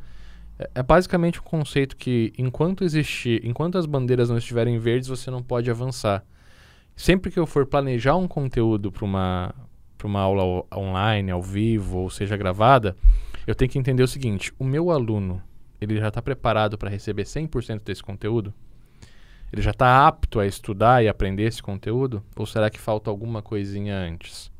É, 0.59 0.69
é 0.75 0.83
basicamente 0.83 1.39
um 1.39 1.43
conceito 1.43 1.97
que 1.97 2.31
enquanto 2.37 2.83
existir, 2.83 3.43
enquanto 3.43 3.77
as 3.77 3.85
bandeiras 3.85 4.29
não 4.29 4.37
estiverem 4.37 4.77
verdes, 4.77 5.09
você 5.09 5.31
não 5.31 5.41
pode 5.41 5.69
avançar 5.71 6.23
sempre 6.99 7.31
que 7.31 7.39
eu 7.39 7.47
for 7.47 7.65
planejar 7.65 8.17
um 8.17 8.27
conteúdo 8.27 8.91
para 8.91 9.05
uma, 9.05 9.55
uma 10.03 10.19
aula 10.19 10.65
online, 10.75 11.31
ao 11.31 11.41
vivo, 11.41 11.99
ou 11.99 12.09
seja 12.09 12.35
gravada, 12.35 12.93
eu 13.47 13.55
tenho 13.55 13.71
que 13.71 13.79
entender 13.79 14.03
o 14.03 14.07
seguinte: 14.07 14.53
o 14.59 14.65
meu 14.65 14.91
aluno 14.91 15.41
ele 15.79 15.95
já 15.97 16.09
está 16.09 16.21
preparado 16.21 16.77
para 16.77 16.89
receber 16.89 17.23
100% 17.23 17.83
desse 17.83 18.03
conteúdo? 18.03 18.53
Ele 19.51 19.61
já 19.61 19.71
está 19.71 20.07
apto 20.07 20.39
a 20.39 20.45
estudar 20.45 21.03
e 21.03 21.07
aprender 21.07 21.43
esse 21.43 21.61
conteúdo? 21.61 22.23
Ou 22.35 22.45
será 22.45 22.69
que 22.69 22.79
falta 22.79 23.09
alguma 23.09 23.41
coisinha 23.41 23.97
antes? 23.97 24.51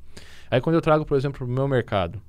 Aí, 0.49 0.59
quando 0.59 0.75
eu 0.75 0.81
trago, 0.81 1.05
por 1.05 1.15
exemplo, 1.15 1.39
para 1.39 1.45
o 1.45 1.49
meu 1.49 1.67
mercado, 1.67 2.21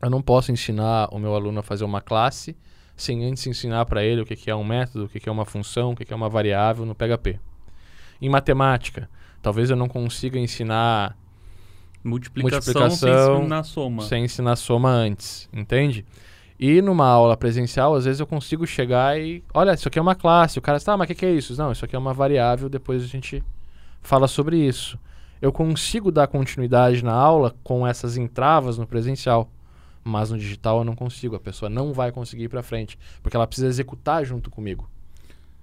eu 0.00 0.08
não 0.08 0.22
posso 0.22 0.52
ensinar 0.52 1.08
o 1.10 1.18
meu 1.18 1.34
aluno 1.34 1.60
a 1.60 1.62
fazer 1.62 1.84
uma 1.84 2.00
classe 2.00 2.56
sem 2.96 3.24
antes 3.24 3.46
ensinar 3.46 3.84
para 3.86 4.04
ele 4.04 4.20
o 4.20 4.24
que, 4.26 4.36
que 4.36 4.50
é 4.50 4.54
um 4.54 4.64
método, 4.64 5.06
o 5.06 5.08
que, 5.08 5.18
que 5.18 5.28
é 5.28 5.32
uma 5.32 5.44
função, 5.44 5.92
o 5.92 5.96
que, 5.96 6.04
que 6.04 6.12
é 6.12 6.16
uma 6.16 6.28
variável 6.28 6.86
no 6.86 6.94
PHP. 6.94 7.40
Em 8.20 8.28
matemática, 8.28 9.10
talvez 9.42 9.70
eu 9.70 9.76
não 9.76 9.88
consiga 9.88 10.38
ensinar 10.38 11.16
multiplicação, 12.02 12.72
multiplicação 12.82 12.90
sem 12.90 13.40
ensinar 13.40 13.64
soma. 13.64 14.02
Sem 14.02 14.24
ensinar 14.24 14.56
soma 14.56 14.90
antes, 14.90 15.48
entende? 15.52 16.04
E 16.66 16.80
numa 16.80 17.06
aula 17.06 17.36
presencial, 17.36 17.94
às 17.94 18.06
vezes 18.06 18.20
eu 18.20 18.26
consigo 18.26 18.66
chegar 18.66 19.20
e. 19.20 19.44
Olha, 19.52 19.74
isso 19.74 19.86
aqui 19.86 19.98
é 19.98 20.02
uma 20.02 20.14
classe. 20.14 20.58
O 20.58 20.62
cara 20.62 20.78
está, 20.78 20.94
ah, 20.94 20.96
mas 20.96 21.04
o 21.04 21.08
que, 21.08 21.14
que 21.14 21.26
é 21.26 21.30
isso? 21.30 21.54
Não, 21.58 21.70
isso 21.70 21.84
aqui 21.84 21.94
é 21.94 21.98
uma 21.98 22.14
variável, 22.14 22.70
depois 22.70 23.04
a 23.04 23.06
gente 23.06 23.44
fala 24.00 24.26
sobre 24.26 24.56
isso. 24.56 24.98
Eu 25.42 25.52
consigo 25.52 26.10
dar 26.10 26.26
continuidade 26.26 27.04
na 27.04 27.12
aula 27.12 27.54
com 27.62 27.86
essas 27.86 28.16
entravas 28.16 28.78
no 28.78 28.86
presencial. 28.86 29.50
Mas 30.02 30.30
no 30.30 30.38
digital 30.38 30.78
eu 30.78 30.84
não 30.84 30.96
consigo. 30.96 31.36
A 31.36 31.40
pessoa 31.40 31.68
não 31.68 31.92
vai 31.92 32.10
conseguir 32.10 32.44
ir 32.44 32.48
para 32.48 32.62
frente. 32.62 32.98
Porque 33.22 33.36
ela 33.36 33.46
precisa 33.46 33.68
executar 33.68 34.24
junto 34.24 34.50
comigo. 34.50 34.88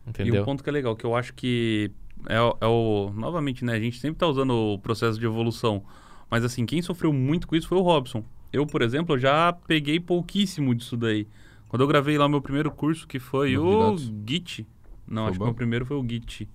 Entendeu? 0.05 0.35
E 0.35 0.39
um 0.39 0.45
ponto 0.45 0.63
que 0.63 0.69
é 0.69 0.73
legal, 0.73 0.95
que 0.95 1.03
eu 1.03 1.15
acho 1.15 1.33
que 1.33 1.89
é, 2.29 2.35
é 2.35 2.67
o. 2.67 3.11
Novamente, 3.15 3.65
né? 3.65 3.73
A 3.73 3.79
gente 3.79 3.97
sempre 3.97 4.17
está 4.17 4.27
usando 4.27 4.53
o 4.53 4.77
processo 4.77 5.19
de 5.19 5.25
evolução. 5.25 5.83
Mas 6.29 6.45
assim, 6.45 6.63
quem 6.63 6.79
sofreu 6.79 7.11
muito 7.11 7.47
com 7.47 7.55
isso 7.55 7.67
foi 7.67 7.79
o 7.79 7.81
Robson. 7.81 8.23
Eu, 8.51 8.65
por 8.65 8.81
exemplo, 8.81 9.17
já 9.17 9.53
peguei 9.53 9.99
pouquíssimo 9.99 10.75
disso 10.75 10.97
daí. 10.97 11.27
Quando 11.69 11.81
eu 11.81 11.87
gravei 11.87 12.17
lá 12.17 12.25
o 12.25 12.29
meu 12.29 12.41
primeiro 12.41 12.69
curso, 12.69 13.07
que 13.07 13.19
foi 13.19 13.57
o 13.57 13.95
Git. 14.27 14.67
Não, 15.07 15.23
foi 15.23 15.31
acho 15.31 15.39
bom? 15.39 15.45
que 15.45 15.49
o 15.49 15.51
meu 15.51 15.55
primeiro 15.55 15.85
foi 15.85 15.97
o 15.97 16.05
Git. 16.07 16.49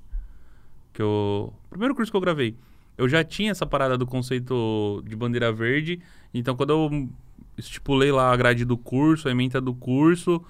Que 0.93 1.01
eu... 1.01 1.53
O 1.65 1.69
primeiro 1.71 1.95
curso 1.95 2.11
que 2.11 2.17
eu 2.17 2.21
gravei. 2.21 2.55
Eu 2.99 3.09
já 3.09 3.25
tinha 3.25 3.51
essa 3.51 3.67
parada 3.67 3.97
do 3.97 4.07
conceito 4.07 5.03
de 5.07 5.17
bandeira 5.17 5.53
verde. 5.53 6.01
Então, 6.35 6.55
quando 6.55 6.71
eu 6.71 7.09
estipulei 7.57 8.13
lá 8.13 8.31
a 8.31 8.37
grade 8.37 8.65
do 8.65 8.77
curso, 8.77 9.29
a 9.29 9.31
ementa 9.31 9.61
do 9.61 9.75
curso... 9.75 10.45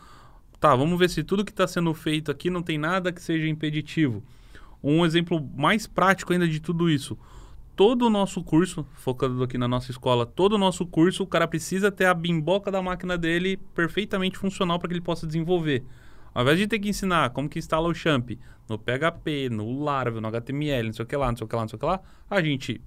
Tá, 0.58 0.74
vamos 0.74 0.98
ver 0.98 1.10
se 1.10 1.22
tudo 1.22 1.44
que 1.44 1.50
está 1.50 1.66
sendo 1.66 1.92
feito 1.92 2.30
aqui 2.30 2.48
não 2.48 2.62
tem 2.62 2.78
nada 2.78 3.12
que 3.12 3.20
seja 3.20 3.46
impeditivo. 3.46 4.22
Um 4.82 5.04
exemplo 5.04 5.38
mais 5.54 5.86
prático 5.86 6.32
ainda 6.32 6.48
de 6.48 6.60
tudo 6.60 6.88
isso. 6.88 7.16
Todo 7.76 8.06
o 8.06 8.10
nosso 8.10 8.42
curso, 8.42 8.86
focando 8.94 9.44
aqui 9.44 9.58
na 9.58 9.68
nossa 9.68 9.90
escola, 9.90 10.24
todo 10.24 10.54
o 10.54 10.58
nosso 10.58 10.86
curso, 10.86 11.22
o 11.24 11.26
cara 11.26 11.46
precisa 11.46 11.92
ter 11.92 12.06
a 12.06 12.14
bimboca 12.14 12.70
da 12.70 12.80
máquina 12.80 13.18
dele 13.18 13.58
perfeitamente 13.74 14.38
funcional 14.38 14.78
para 14.78 14.88
que 14.88 14.94
ele 14.94 15.02
possa 15.02 15.26
desenvolver. 15.26 15.84
Ao 16.32 16.42
invés 16.42 16.58
de 16.58 16.66
ter 16.66 16.78
que 16.78 16.88
ensinar 16.88 17.30
como 17.30 17.50
que 17.50 17.58
instala 17.58 17.86
o 17.86 17.94
Champ 17.94 18.30
no 18.66 18.78
PHP, 18.78 19.50
no 19.50 19.84
Laravel, 19.84 20.22
no 20.22 20.28
HTML, 20.28 20.86
não 20.86 20.94
sei 20.94 21.04
o 21.04 21.06
que 21.06 21.16
lá, 21.16 21.28
não 21.28 21.36
sei 21.36 21.44
o 21.44 21.48
que 21.48 21.54
lá, 21.54 21.62
não 21.62 21.68
sei 21.68 21.76
o 21.76 21.80
que 21.80 21.86
lá, 21.86 22.00
a 22.30 22.42
gente 22.42 22.80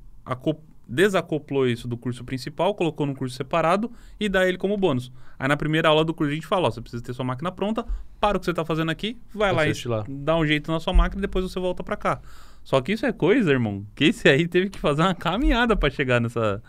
desacoplou 0.88 1.68
isso 1.68 1.88
do 1.88 1.96
curso 1.96 2.24
principal, 2.24 2.74
colocou 2.74 3.06
num 3.06 3.14
curso 3.14 3.36
separado 3.36 3.92
e 4.20 4.28
dá 4.28 4.48
ele 4.48 4.58
como 4.58 4.76
bônus. 4.76 5.12
Aí 5.38 5.48
na 5.48 5.56
primeira 5.56 5.88
aula 5.88 6.04
do 6.04 6.16
curso 6.16 6.32
a 6.32 6.36
gente 6.36 6.48
fala, 6.48 6.68
ó, 6.68 6.72
você 6.72 6.82
precisa 6.82 7.04
ter 7.04 7.14
sua 7.14 7.24
máquina 7.24 7.52
pronta, 7.52 7.86
para 8.20 8.38
o 8.38 8.40
que 8.40 8.46
você 8.46 8.52
está 8.52 8.66
fazendo 8.66 8.90
aqui, 8.90 9.18
vai 9.34 9.54
lá 9.54 9.68
e 9.68 9.88
lá. 9.88 10.04
dá 10.10 10.36
um 10.36 10.46
jeito 10.46 10.72
na 10.72 10.80
sua 10.80 10.94
máquina 10.94 11.20
e 11.20 11.22
depois 11.22 11.46
você 11.46 11.60
volta 11.60 11.84
para 11.84 11.96
cá. 11.96 12.22
Só 12.64 12.82
que 12.82 12.92
isso 12.92 13.06
é 13.06 13.12
coisa, 13.12 13.52
irmão, 13.52 13.86
que 13.96 14.06
esse 14.06 14.28
aí 14.30 14.48
teve 14.48 14.70
que 14.70 14.80
fazer 14.80 15.02
uma 15.02 15.16
caminhada 15.16 15.76
para 15.76 15.90
chegar 15.90 16.20
nessa... 16.20 16.62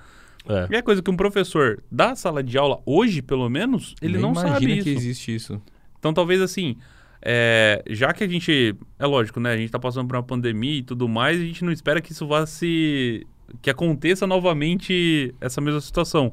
É. 0.48 0.68
E 0.70 0.76
é 0.76 0.83
coisa 0.83 1.03
que 1.03 1.11
um 1.11 1.16
professor 1.16 1.83
da 1.90 2.14
sala 2.14 2.42
de 2.42 2.57
aula, 2.57 2.81
hoje 2.87 3.22
pelo 3.22 3.48
menos, 3.48 3.94
ele 4.00 4.14
Nem 4.14 4.22
não 4.22 4.35
sabe 4.35 4.79
isso. 4.79 4.85
que 4.85 4.90
existe 4.90 5.35
isso. 5.35 5.62
Então 5.98 6.12
talvez 6.12 6.40
assim... 6.40 6.76
É, 7.22 7.83
já 7.90 8.14
que 8.14 8.24
a 8.24 8.26
gente, 8.26 8.74
é 8.98 9.05
lógico, 9.05 9.38
né? 9.38 9.53
A 9.53 9.57
gente 9.57 9.66
está 9.66 9.79
passando 9.79 10.09
por 10.09 10.16
uma 10.16 10.22
pandemia 10.22 10.79
e 10.79 10.83
tudo 10.83 11.07
mais, 11.07 11.38
a 11.38 11.44
gente 11.44 11.62
não 11.62 11.70
espera 11.70 12.00
que 12.00 12.12
isso 12.12 12.26
vá 12.26 12.46
se 12.46 13.26
que 13.61 13.68
aconteça 13.68 14.26
novamente 14.26 15.35
essa 15.38 15.61
mesma 15.61 15.83
situação. 15.83 16.33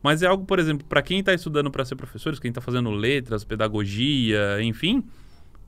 Mas 0.00 0.22
é 0.22 0.26
algo, 0.26 0.44
por 0.44 0.60
exemplo, 0.60 0.86
para 0.86 1.02
quem 1.02 1.18
está 1.18 1.34
estudando 1.34 1.72
para 1.72 1.84
ser 1.84 1.96
professor, 1.96 2.38
quem 2.38 2.50
está 2.50 2.60
fazendo 2.60 2.88
letras, 2.90 3.42
pedagogia, 3.42 4.62
enfim, 4.62 5.02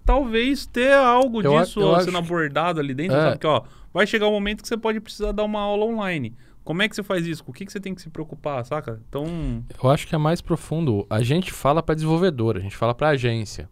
talvez 0.04 0.66
ter 0.66 0.92
algo 0.92 1.42
eu 1.42 1.58
disso 1.58 1.80
sendo 2.02 2.18
abordado 2.18 2.80
ali 2.80 2.94
dentro, 2.94 3.16
é. 3.16 3.20
sabe? 3.20 3.38
Que, 3.38 3.46
ó, 3.46 3.62
vai 3.92 4.06
chegar 4.06 4.28
um 4.28 4.32
momento 4.32 4.62
que 4.62 4.68
você 4.68 4.76
pode 4.76 5.00
precisar 5.00 5.32
dar 5.32 5.44
uma 5.44 5.60
aula 5.60 5.84
online. 5.84 6.34
Como 6.62 6.82
é 6.82 6.88
que 6.88 6.94
você 6.94 7.02
faz 7.02 7.26
isso? 7.26 7.42
Com 7.42 7.50
o 7.50 7.54
que, 7.54 7.64
que 7.64 7.72
você 7.72 7.80
tem 7.80 7.94
que 7.94 8.02
se 8.02 8.10
preocupar, 8.10 8.64
saca? 8.64 9.00
Então... 9.08 9.64
Eu 9.82 9.90
acho 9.90 10.06
que 10.06 10.14
é 10.14 10.18
mais 10.18 10.40
profundo. 10.40 11.06
A 11.08 11.22
gente 11.22 11.52
fala 11.52 11.82
para 11.82 11.94
desenvolvedor, 11.94 12.56
a 12.56 12.60
gente 12.60 12.76
fala 12.76 12.94
para 12.94 13.08
agência. 13.08 13.68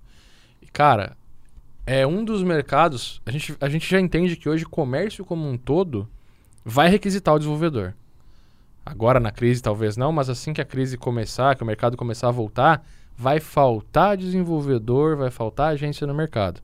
E, 0.60 0.66
cara, 0.66 1.16
é 1.86 2.06
um 2.06 2.24
dos 2.24 2.42
mercados... 2.42 3.20
A 3.24 3.30
gente, 3.30 3.56
a 3.60 3.68
gente 3.68 3.88
já 3.88 4.00
entende 4.00 4.36
que 4.36 4.48
hoje 4.48 4.64
comércio 4.64 5.24
como 5.24 5.48
um 5.48 5.56
todo 5.56 6.08
vai 6.64 6.88
requisitar 6.88 7.34
o 7.34 7.38
desenvolvedor. 7.38 7.94
Agora 8.84 9.20
na 9.20 9.30
crise 9.30 9.62
talvez 9.62 9.96
não, 9.96 10.10
mas 10.10 10.30
assim 10.30 10.54
que 10.54 10.60
a 10.62 10.64
crise 10.64 10.96
começar, 10.96 11.54
que 11.54 11.62
o 11.62 11.66
mercado 11.66 11.96
começar 11.96 12.28
a 12.28 12.32
voltar, 12.32 12.82
vai 13.18 13.40
faltar 13.40 14.16
desenvolvedor, 14.16 15.16
vai 15.16 15.28
faltar 15.28 15.72
agência 15.72 16.06
no 16.06 16.14
mercado. 16.14 16.62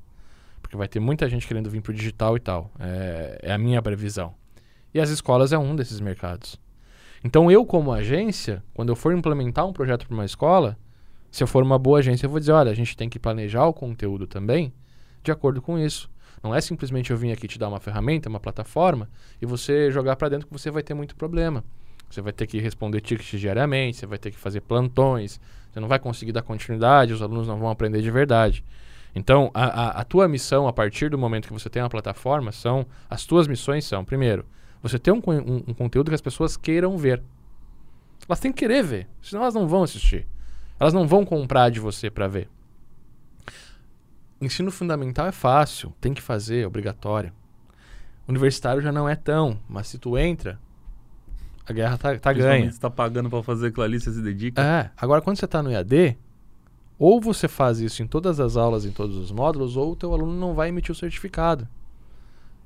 Porque 0.63 0.77
vai 0.77 0.87
ter 0.87 1.01
muita 1.01 1.29
gente 1.29 1.49
querendo 1.49 1.69
vir 1.69 1.83
para 1.83 1.91
o 1.91 1.95
digital 1.95 2.37
e 2.37 2.41
tal. 2.41 2.71
É, 2.79 3.41
é 3.43 3.53
a 3.53 3.59
minha 3.59 3.83
previsão. 3.83 4.33
E 4.95 5.01
as 5.01 5.11
escolas 5.11 5.53
é 5.53 5.59
um 5.59 5.75
desses 5.75 5.99
mercados. 5.99 6.57
Então 7.25 7.51
eu, 7.51 7.67
como 7.67 7.93
agência, 7.93 8.63
quando 8.73 8.91
eu 8.91 8.95
for 8.95 9.13
implementar 9.13 9.67
um 9.67 9.73
projeto 9.73 10.07
para 10.07 10.15
uma 10.15 10.25
escola, 10.25 10.79
se 11.29 11.43
eu 11.43 11.49
for 11.49 11.61
uma 11.61 11.77
boa 11.77 11.99
agência, 11.99 12.27
eu 12.27 12.31
vou 12.31 12.39
dizer, 12.39 12.53
olha, 12.53 12.71
a 12.71 12.75
gente 12.75 12.97
tem 12.97 13.09
que 13.09 13.19
planejar 13.19 13.67
o 13.67 13.73
conteúdo 13.73 14.25
também 14.25 14.73
de 15.25 15.33
acordo 15.33 15.61
com 15.61 15.77
isso. 15.77 16.09
Não 16.41 16.55
é 16.55 16.61
simplesmente 16.61 17.11
eu 17.11 17.17
vim 17.17 17.33
aqui 17.33 17.49
te 17.49 17.59
dar 17.59 17.69
uma 17.69 17.81
ferramenta, 17.81 18.29
uma 18.29 18.39
plataforma, 18.39 19.11
e 19.43 19.47
você 19.47 19.91
jogar 19.91 20.15
para 20.15 20.29
dentro 20.29 20.47
que 20.47 20.53
você 20.53 20.71
vai 20.71 20.85
ter 20.85 20.95
muito 20.95 21.17
problema. 21.17 21.65
Você 22.09 22.21
vai 22.21 22.33
ter 22.33 22.47
que 22.47 22.61
responder 22.61 23.01
tickets 23.01 23.41
diariamente, 23.41 23.97
você 23.97 24.07
vai 24.07 24.19
ter 24.19 24.31
que 24.31 24.39
fazer 24.39 24.61
plantões, 24.61 25.41
você 25.75 25.81
não 25.81 25.89
vai 25.89 25.99
conseguir 25.99 26.31
dar 26.31 26.43
continuidade, 26.43 27.13
os 27.13 27.21
alunos 27.21 27.49
não 27.49 27.59
vão 27.59 27.69
aprender 27.69 28.01
de 28.01 28.11
verdade. 28.11 28.65
Então, 29.13 29.51
a, 29.53 29.65
a, 29.65 29.89
a, 30.01 30.05
tua 30.05 30.29
missão, 30.29 30.69
a 30.69 30.73
partir 30.73 31.11
do 31.11 31.19
momento 31.19 31.49
que 31.49 31.53
você 31.53 31.69
tem 31.69 31.83
uma 31.83 31.91
plataforma, 31.91 32.53
são. 32.53 32.87
As 33.11 33.27
tuas 33.27 33.49
missões 33.49 33.85
são, 33.85 34.05
primeiro, 34.05 34.47
você 34.81 35.01
ter 35.01 35.11
um, 35.11 35.21
um, 35.27 35.65
um 35.67 35.75
conteúdo 35.75 36.11
que 36.11 36.15
as 36.15 36.21
pessoas 36.21 36.57
queiram 36.57 36.97
ver. 36.97 37.21
Elas 38.29 38.39
têm 38.39 38.53
que 38.53 38.59
querer 38.59 38.85
ver, 38.85 39.09
senão 39.21 39.43
elas 39.43 39.55
não 39.55 39.67
vão 39.67 39.83
assistir. 39.83 40.29
Elas 40.79 40.95
não 40.95 41.09
vão 41.09 41.25
comprar 41.25 41.71
de 41.71 41.81
você 41.81 42.09
para 42.09 42.29
ver. 42.29 42.49
Ensino 44.41 44.71
fundamental 44.71 45.27
é 45.27 45.33
fácil, 45.33 45.93
tem 46.01 46.15
que 46.15 46.23
fazer, 46.23 46.63
é 46.63 46.67
obrigatório. 46.67 47.33
Universitário 48.29 48.81
já 48.81 48.93
não 48.93 49.09
é 49.09 49.17
tão, 49.17 49.59
mas 49.69 49.89
se 49.89 49.99
tu 49.99 50.17
entra, 50.17 50.59
a 51.67 51.73
guerra 51.73 51.97
tá, 51.97 52.19
tá 52.19 52.33
ganha. 52.33 52.71
Você 52.71 52.79
tá 52.79 52.91
pagando 52.91 53.31
para 53.31 53.43
fazer 53.43 53.69
aquilo 53.69 53.85
ali, 53.85 53.99
você 53.99 54.13
se 54.13 54.21
dedica. 54.21 54.63
É, 54.63 54.91
agora 54.97 55.23
quando 55.23 55.39
você 55.39 55.47
tá 55.47 55.63
no 55.63 55.71
EAD, 55.71 56.17
ou 56.99 57.21
você 57.21 57.49
faz 57.49 57.81
isso 57.81 58.03
em 58.03 58.07
todas 58.07 58.39
as 58.39 58.57
aulas, 58.57 58.85
em 58.85 58.91
todos 58.91 59.17
os 59.17 59.33
módulos, 59.33 59.77
ou 59.77 59.93
o 59.93 59.97
teu 59.97 60.13
aluno 60.13 60.33
não 60.33 60.55
vai 60.55 60.69
emitir 60.69 60.93
o 60.93 60.95
certificado. 60.95 61.67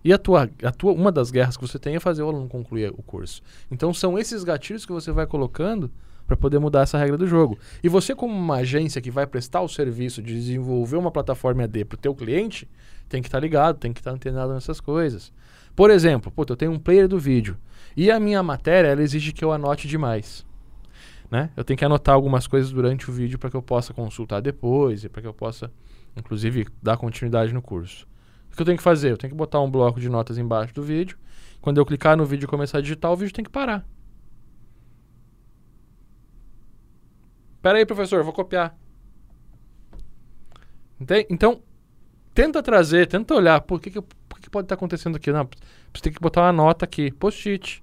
E 0.04 0.12
a 0.12 0.18
tua, 0.18 0.48
a 0.62 0.70
tua, 0.70 0.92
uma 0.92 1.10
das 1.10 1.30
guerras 1.30 1.56
que 1.56 1.66
você 1.66 1.78
tem 1.78 1.96
é 1.96 2.00
fazer 2.00 2.22
o 2.22 2.28
aluno 2.28 2.48
concluir 2.48 2.90
o 2.96 3.02
curso. 3.02 3.42
Então 3.70 3.92
são 3.92 4.18
esses 4.18 4.44
gatilhos 4.44 4.86
que 4.86 4.92
você 4.92 5.10
vai 5.12 5.26
colocando 5.26 5.90
para 6.26 6.36
poder 6.36 6.58
mudar 6.58 6.82
essa 6.82 6.98
regra 6.98 7.16
do 7.16 7.26
jogo. 7.26 7.58
E 7.82 7.88
você, 7.88 8.14
como 8.14 8.34
uma 8.34 8.56
agência 8.56 9.00
que 9.00 9.10
vai 9.10 9.26
prestar 9.26 9.62
o 9.62 9.68
serviço 9.68 10.22
de 10.22 10.34
desenvolver 10.34 10.96
uma 10.96 11.10
plataforma 11.10 11.64
AD 11.64 11.86
para 11.86 11.96
o 11.96 12.00
teu 12.00 12.14
cliente, 12.14 12.68
tem 13.08 13.22
que 13.22 13.28
estar 13.28 13.38
tá 13.38 13.42
ligado, 13.42 13.78
tem 13.78 13.92
que 13.92 14.00
estar 14.00 14.10
tá 14.10 14.16
antenado 14.16 14.52
nessas 14.52 14.80
coisas. 14.80 15.32
Por 15.74 15.90
exemplo, 15.90 16.32
eu 16.36 16.56
tenho 16.56 16.72
um 16.72 16.78
player 16.78 17.08
do 17.08 17.18
vídeo 17.18 17.56
e 17.98 18.12
a 18.12 18.20
minha 18.20 18.40
matéria 18.44 18.86
ela 18.86 19.02
exige 19.02 19.32
que 19.32 19.44
eu 19.44 19.50
anote 19.50 19.88
demais. 19.88 20.46
Né? 21.28 21.50
Eu 21.56 21.64
tenho 21.64 21.76
que 21.76 21.84
anotar 21.84 22.14
algumas 22.14 22.46
coisas 22.46 22.70
durante 22.70 23.10
o 23.10 23.12
vídeo 23.12 23.40
para 23.40 23.50
que 23.50 23.56
eu 23.56 23.60
possa 23.60 23.92
consultar 23.92 24.40
depois 24.40 25.02
e 25.02 25.08
para 25.08 25.20
que 25.20 25.26
eu 25.26 25.34
possa, 25.34 25.68
inclusive, 26.16 26.68
dar 26.80 26.96
continuidade 26.96 27.52
no 27.52 27.60
curso. 27.60 28.06
O 28.52 28.54
que 28.54 28.62
eu 28.62 28.64
tenho 28.64 28.78
que 28.78 28.84
fazer? 28.84 29.10
Eu 29.10 29.16
tenho 29.16 29.32
que 29.32 29.36
botar 29.36 29.60
um 29.60 29.68
bloco 29.68 29.98
de 29.98 30.08
notas 30.08 30.38
embaixo 30.38 30.72
do 30.72 30.80
vídeo. 30.80 31.18
Quando 31.60 31.78
eu 31.78 31.84
clicar 31.84 32.16
no 32.16 32.24
vídeo 32.24 32.44
e 32.44 32.48
começar 32.48 32.78
a 32.78 32.80
digitar, 32.80 33.10
o 33.10 33.16
vídeo 33.16 33.34
tem 33.34 33.44
que 33.44 33.50
parar. 33.50 33.84
Pera 37.60 37.78
aí, 37.78 37.84
professor, 37.84 38.22
vou 38.22 38.32
copiar. 38.32 38.78
Entende? 41.00 41.26
Então, 41.28 41.60
tenta 42.32 42.62
trazer, 42.62 43.08
tenta 43.08 43.34
olhar, 43.34 43.60
por 43.60 43.80
que, 43.80 43.90
que, 43.90 44.00
por 44.00 44.38
que 44.38 44.48
pode 44.48 44.66
estar 44.66 44.76
tá 44.76 44.78
acontecendo 44.78 45.16
aqui? 45.16 45.32
Não, 45.32 45.48
você 45.92 46.00
tem 46.00 46.12
que 46.12 46.20
botar 46.20 46.42
uma 46.42 46.52
nota 46.52 46.84
aqui, 46.84 47.10
post-it. 47.10 47.82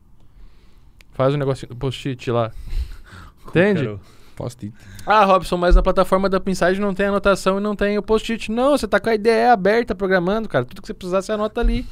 Faz 1.15 1.33
um 1.33 1.37
negocinho 1.37 1.69
do 1.69 1.75
post-it 1.75 2.29
lá. 2.29 2.51
Entende? 3.47 3.97
Post-it. 4.35 4.73
Ah, 5.05 5.23
Robson, 5.23 5.55
mas 5.55 5.75
na 5.75 5.81
plataforma 5.81 6.27
da 6.27 6.41
Pinside 6.41 6.79
não 6.79 6.93
tem 6.93 7.05
anotação 7.05 7.57
e 7.57 7.61
não 7.61 7.73
tem 7.73 7.97
o 7.97 8.01
post-it. 8.03 8.51
Não, 8.51 8.77
você 8.77 8.85
tá 8.85 8.99
com 8.99 9.09
a 9.09 9.15
ideia 9.15 9.53
aberta 9.53 9.95
programando, 9.95 10.49
cara. 10.49 10.65
Tudo 10.65 10.81
que 10.81 10.87
você 10.87 10.93
precisar, 10.93 11.21
você 11.21 11.31
anota 11.31 11.61
ali. 11.61 11.85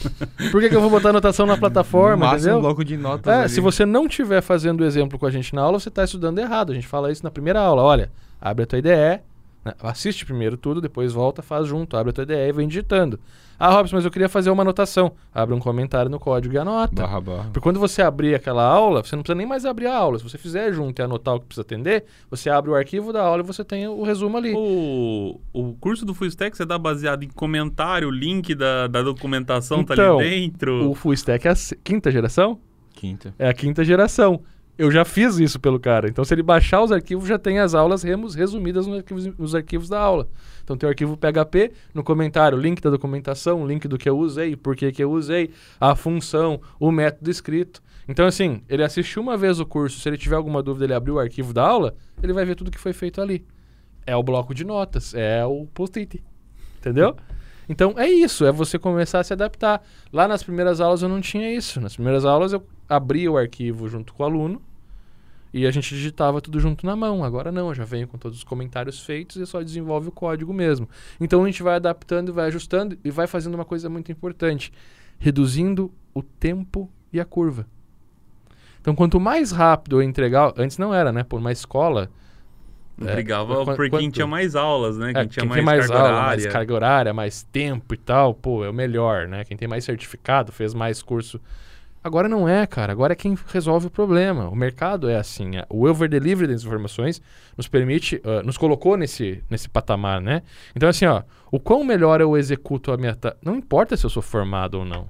Por 0.52 0.60
que, 0.60 0.68
que 0.68 0.76
eu 0.76 0.80
vou 0.80 0.90
botar 0.90 1.08
anotação 1.08 1.46
na 1.46 1.56
plataforma, 1.56 2.26
Máximo 2.26 2.38
entendeu? 2.38 2.58
um 2.58 2.60
bloco 2.60 2.84
de 2.84 2.98
notas 2.98 3.32
é, 3.32 3.40
ali. 3.40 3.48
se 3.48 3.60
você 3.60 3.86
não 3.86 4.06
estiver 4.06 4.42
fazendo 4.42 4.82
o 4.82 4.84
exemplo 4.84 5.18
com 5.18 5.24
a 5.24 5.30
gente 5.30 5.54
na 5.54 5.62
aula, 5.62 5.80
você 5.80 5.88
está 5.88 6.04
estudando 6.04 6.38
errado. 6.38 6.72
A 6.72 6.74
gente 6.74 6.86
fala 6.86 7.10
isso 7.10 7.24
na 7.24 7.30
primeira 7.30 7.60
aula. 7.60 7.82
Olha, 7.82 8.12
abre 8.38 8.64
a 8.64 8.66
tua 8.66 8.78
IDE, 8.78 9.22
né? 9.66 9.74
assiste 9.80 10.24
primeiro 10.24 10.56
tudo, 10.56 10.80
depois 10.80 11.12
volta, 11.12 11.42
faz 11.42 11.66
junto, 11.66 11.96
abre 11.96 12.10
a 12.10 12.12
tua 12.12 12.22
IDE 12.22 12.34
e 12.34 12.52
vem 12.52 12.68
digitando. 12.68 13.18
Ah, 13.58 13.70
Robson, 13.70 13.96
mas 13.96 14.04
eu 14.04 14.10
queria 14.10 14.28
fazer 14.28 14.50
uma 14.50 14.62
anotação. 14.62 15.12
Abre 15.34 15.54
um 15.54 15.58
comentário 15.58 16.10
no 16.10 16.20
código 16.20 16.54
e 16.54 16.58
anota. 16.58 17.02
Barra, 17.02 17.20
barra. 17.20 17.44
Porque 17.44 17.60
quando 17.60 17.80
você 17.80 18.02
abrir 18.02 18.34
aquela 18.34 18.62
aula, 18.62 19.02
você 19.02 19.16
não 19.16 19.22
precisa 19.22 19.36
nem 19.36 19.46
mais 19.46 19.64
abrir 19.64 19.86
a 19.86 19.96
aula. 19.96 20.18
Se 20.18 20.24
você 20.24 20.36
fizer 20.36 20.72
junto 20.72 21.00
e 21.00 21.02
anotar 21.02 21.34
o 21.34 21.40
que 21.40 21.46
precisa 21.46 21.62
atender, 21.62 22.04
você 22.30 22.50
abre 22.50 22.70
o 22.70 22.74
arquivo 22.74 23.12
da 23.14 23.22
aula 23.22 23.42
e 23.42 23.46
você 23.46 23.64
tem 23.64 23.88
o 23.88 24.02
resumo 24.02 24.36
ali. 24.36 24.52
O, 24.54 25.40
o 25.54 25.74
curso 25.80 26.04
do 26.04 26.14
Full 26.14 26.28
Stack 26.28 26.56
você 26.56 26.66
dá 26.66 26.78
baseado 26.78 27.22
em 27.22 27.28
comentário, 27.28 28.10
link 28.10 28.54
da, 28.54 28.86
da 28.86 29.02
documentação 29.02 29.80
então, 29.80 29.96
tá 29.96 30.02
ali 30.02 30.10
então, 30.10 30.18
dentro? 30.18 30.90
O 30.90 30.94
Full 30.94 31.14
Stack 31.14 31.48
é 31.48 31.50
a 31.50 31.56
quinta 31.82 32.10
geração? 32.10 32.60
Quinta. 32.94 33.34
É 33.38 33.48
a 33.48 33.54
quinta 33.54 33.82
geração. 33.84 34.42
Eu 34.78 34.90
já 34.90 35.04
fiz 35.04 35.38
isso 35.38 35.58
pelo 35.58 35.80
cara. 35.80 36.06
Então, 36.08 36.24
se 36.24 36.34
ele 36.34 36.42
baixar 36.42 36.82
os 36.82 36.92
arquivos, 36.92 37.26
já 37.26 37.38
tem 37.38 37.58
as 37.58 37.74
aulas 37.74 38.02
resumidas 38.02 38.86
nos 38.86 38.98
arquivos, 38.98 39.26
nos 39.38 39.54
arquivos 39.54 39.88
da 39.88 39.98
aula. 39.98 40.28
Então 40.62 40.76
tem 40.76 40.86
o 40.86 40.90
arquivo 40.90 41.16
PHP, 41.16 41.72
no 41.94 42.02
comentário, 42.02 42.58
link 42.58 42.80
da 42.82 42.90
documentação, 42.90 43.66
link 43.66 43.88
do 43.88 43.96
que 43.96 44.08
eu 44.08 44.18
usei, 44.18 44.54
por 44.56 44.76
que, 44.76 44.92
eu 44.98 45.10
usei, 45.10 45.50
a 45.80 45.94
função, 45.94 46.60
o 46.78 46.90
método 46.90 47.30
escrito. 47.30 47.80
Então, 48.08 48.26
assim, 48.26 48.62
ele 48.68 48.82
assistiu 48.82 49.22
uma 49.22 49.36
vez 49.36 49.60
o 49.60 49.64
curso, 49.64 49.98
se 49.98 50.08
ele 50.08 50.18
tiver 50.18 50.36
alguma 50.36 50.62
dúvida, 50.62 50.84
ele 50.84 50.94
abriu 50.94 51.14
o 51.14 51.18
arquivo 51.18 51.54
da 51.54 51.66
aula, 51.66 51.94
ele 52.22 52.32
vai 52.32 52.44
ver 52.44 52.54
tudo 52.54 52.70
que 52.70 52.78
foi 52.78 52.92
feito 52.92 53.20
ali. 53.20 53.46
É 54.06 54.14
o 54.14 54.22
bloco 54.22 54.54
de 54.54 54.64
notas, 54.64 55.14
é 55.14 55.44
o 55.46 55.66
post-it. 55.66 56.22
Entendeu? 56.78 57.16
Então 57.68 57.94
é 57.96 58.08
isso, 58.08 58.44
é 58.44 58.52
você 58.52 58.78
começar 58.78 59.20
a 59.20 59.24
se 59.24 59.32
adaptar. 59.32 59.82
Lá 60.12 60.28
nas 60.28 60.42
primeiras 60.42 60.80
aulas 60.80 61.02
eu 61.02 61.08
não 61.08 61.20
tinha 61.20 61.52
isso. 61.52 61.80
Nas 61.80 61.94
primeiras 61.94 62.24
aulas 62.24 62.52
eu 62.52 62.64
abria 62.88 63.30
o 63.30 63.36
arquivo 63.36 63.88
junto 63.88 64.12
com 64.14 64.22
o 64.22 64.26
aluno, 64.26 64.62
e 65.52 65.66
a 65.66 65.70
gente 65.70 65.94
digitava 65.94 66.40
tudo 66.40 66.60
junto 66.60 66.84
na 66.84 66.94
mão. 66.94 67.24
Agora 67.24 67.50
não, 67.50 67.72
já 67.72 67.84
venho 67.84 68.06
com 68.06 68.18
todos 68.18 68.38
os 68.38 68.44
comentários 68.44 69.00
feitos 69.00 69.36
e 69.36 69.46
só 69.46 69.62
desenvolve 69.62 70.08
o 70.08 70.12
código 70.12 70.52
mesmo. 70.52 70.88
Então 71.20 71.42
a 71.42 71.46
gente 71.46 71.62
vai 71.62 71.76
adaptando 71.76 72.32
vai 72.32 72.46
ajustando 72.48 72.98
e 73.02 73.10
vai 73.10 73.26
fazendo 73.26 73.54
uma 73.54 73.64
coisa 73.64 73.88
muito 73.88 74.12
importante: 74.12 74.72
reduzindo 75.18 75.90
o 76.12 76.22
tempo 76.22 76.90
e 77.12 77.18
a 77.18 77.24
curva. 77.24 77.66
Então, 78.80 78.94
quanto 78.94 79.18
mais 79.18 79.50
rápido 79.50 79.96
eu 79.96 80.02
entregar. 80.02 80.52
Antes 80.56 80.78
não 80.78 80.94
era, 80.94 81.10
né? 81.10 81.24
Por 81.24 81.40
uma 81.40 81.50
escola. 81.50 82.08
Brigava 82.96 83.62
é, 83.62 83.76
por 83.76 83.90
quem 83.90 84.08
tinha 84.10 84.26
mais 84.26 84.54
aulas, 84.54 84.96
né? 84.96 85.12
Quem, 85.12 85.22
é, 85.22 85.26
tinha 85.26 85.46
quem 85.46 85.48
mais, 85.48 85.64
mais 85.64 85.86
carga 85.86 85.96
aula, 85.96 86.08
horária. 86.08 86.26
mais 86.26 86.46
carga 86.46 86.74
horária, 86.74 87.14
mais 87.14 87.42
tempo 87.42 87.94
e 87.94 87.96
tal, 87.96 88.32
pô, 88.32 88.64
é 88.64 88.70
o 88.70 88.72
melhor, 88.72 89.26
né? 89.26 89.44
Quem 89.44 89.56
tem 89.56 89.66
mais 89.66 89.84
certificado, 89.84 90.52
fez 90.52 90.72
mais 90.72 91.02
curso 91.02 91.40
Agora 92.06 92.28
não 92.28 92.48
é, 92.48 92.64
cara. 92.68 92.92
Agora 92.92 93.14
é 93.14 93.16
quem 93.16 93.36
resolve 93.48 93.88
o 93.88 93.90
problema. 93.90 94.48
O 94.48 94.54
mercado 94.54 95.08
é 95.08 95.16
assim. 95.16 95.56
É, 95.56 95.66
o 95.68 95.88
over 95.88 96.08
delivery 96.08 96.52
das 96.52 96.62
informações 96.62 97.20
nos 97.56 97.66
permite, 97.66 98.22
uh, 98.24 98.46
nos 98.46 98.56
colocou 98.56 98.96
nesse, 98.96 99.42
nesse 99.50 99.68
patamar, 99.68 100.20
né? 100.20 100.42
Então, 100.76 100.88
assim, 100.88 101.04
ó, 101.04 101.24
o 101.50 101.58
quão 101.58 101.82
melhor 101.82 102.20
eu 102.20 102.36
executo 102.36 102.92
a 102.92 102.96
minha. 102.96 103.18
Não 103.42 103.56
importa 103.56 103.96
se 103.96 104.06
eu 104.06 104.10
sou 104.10 104.22
formado 104.22 104.78
ou 104.78 104.84
não. 104.84 105.08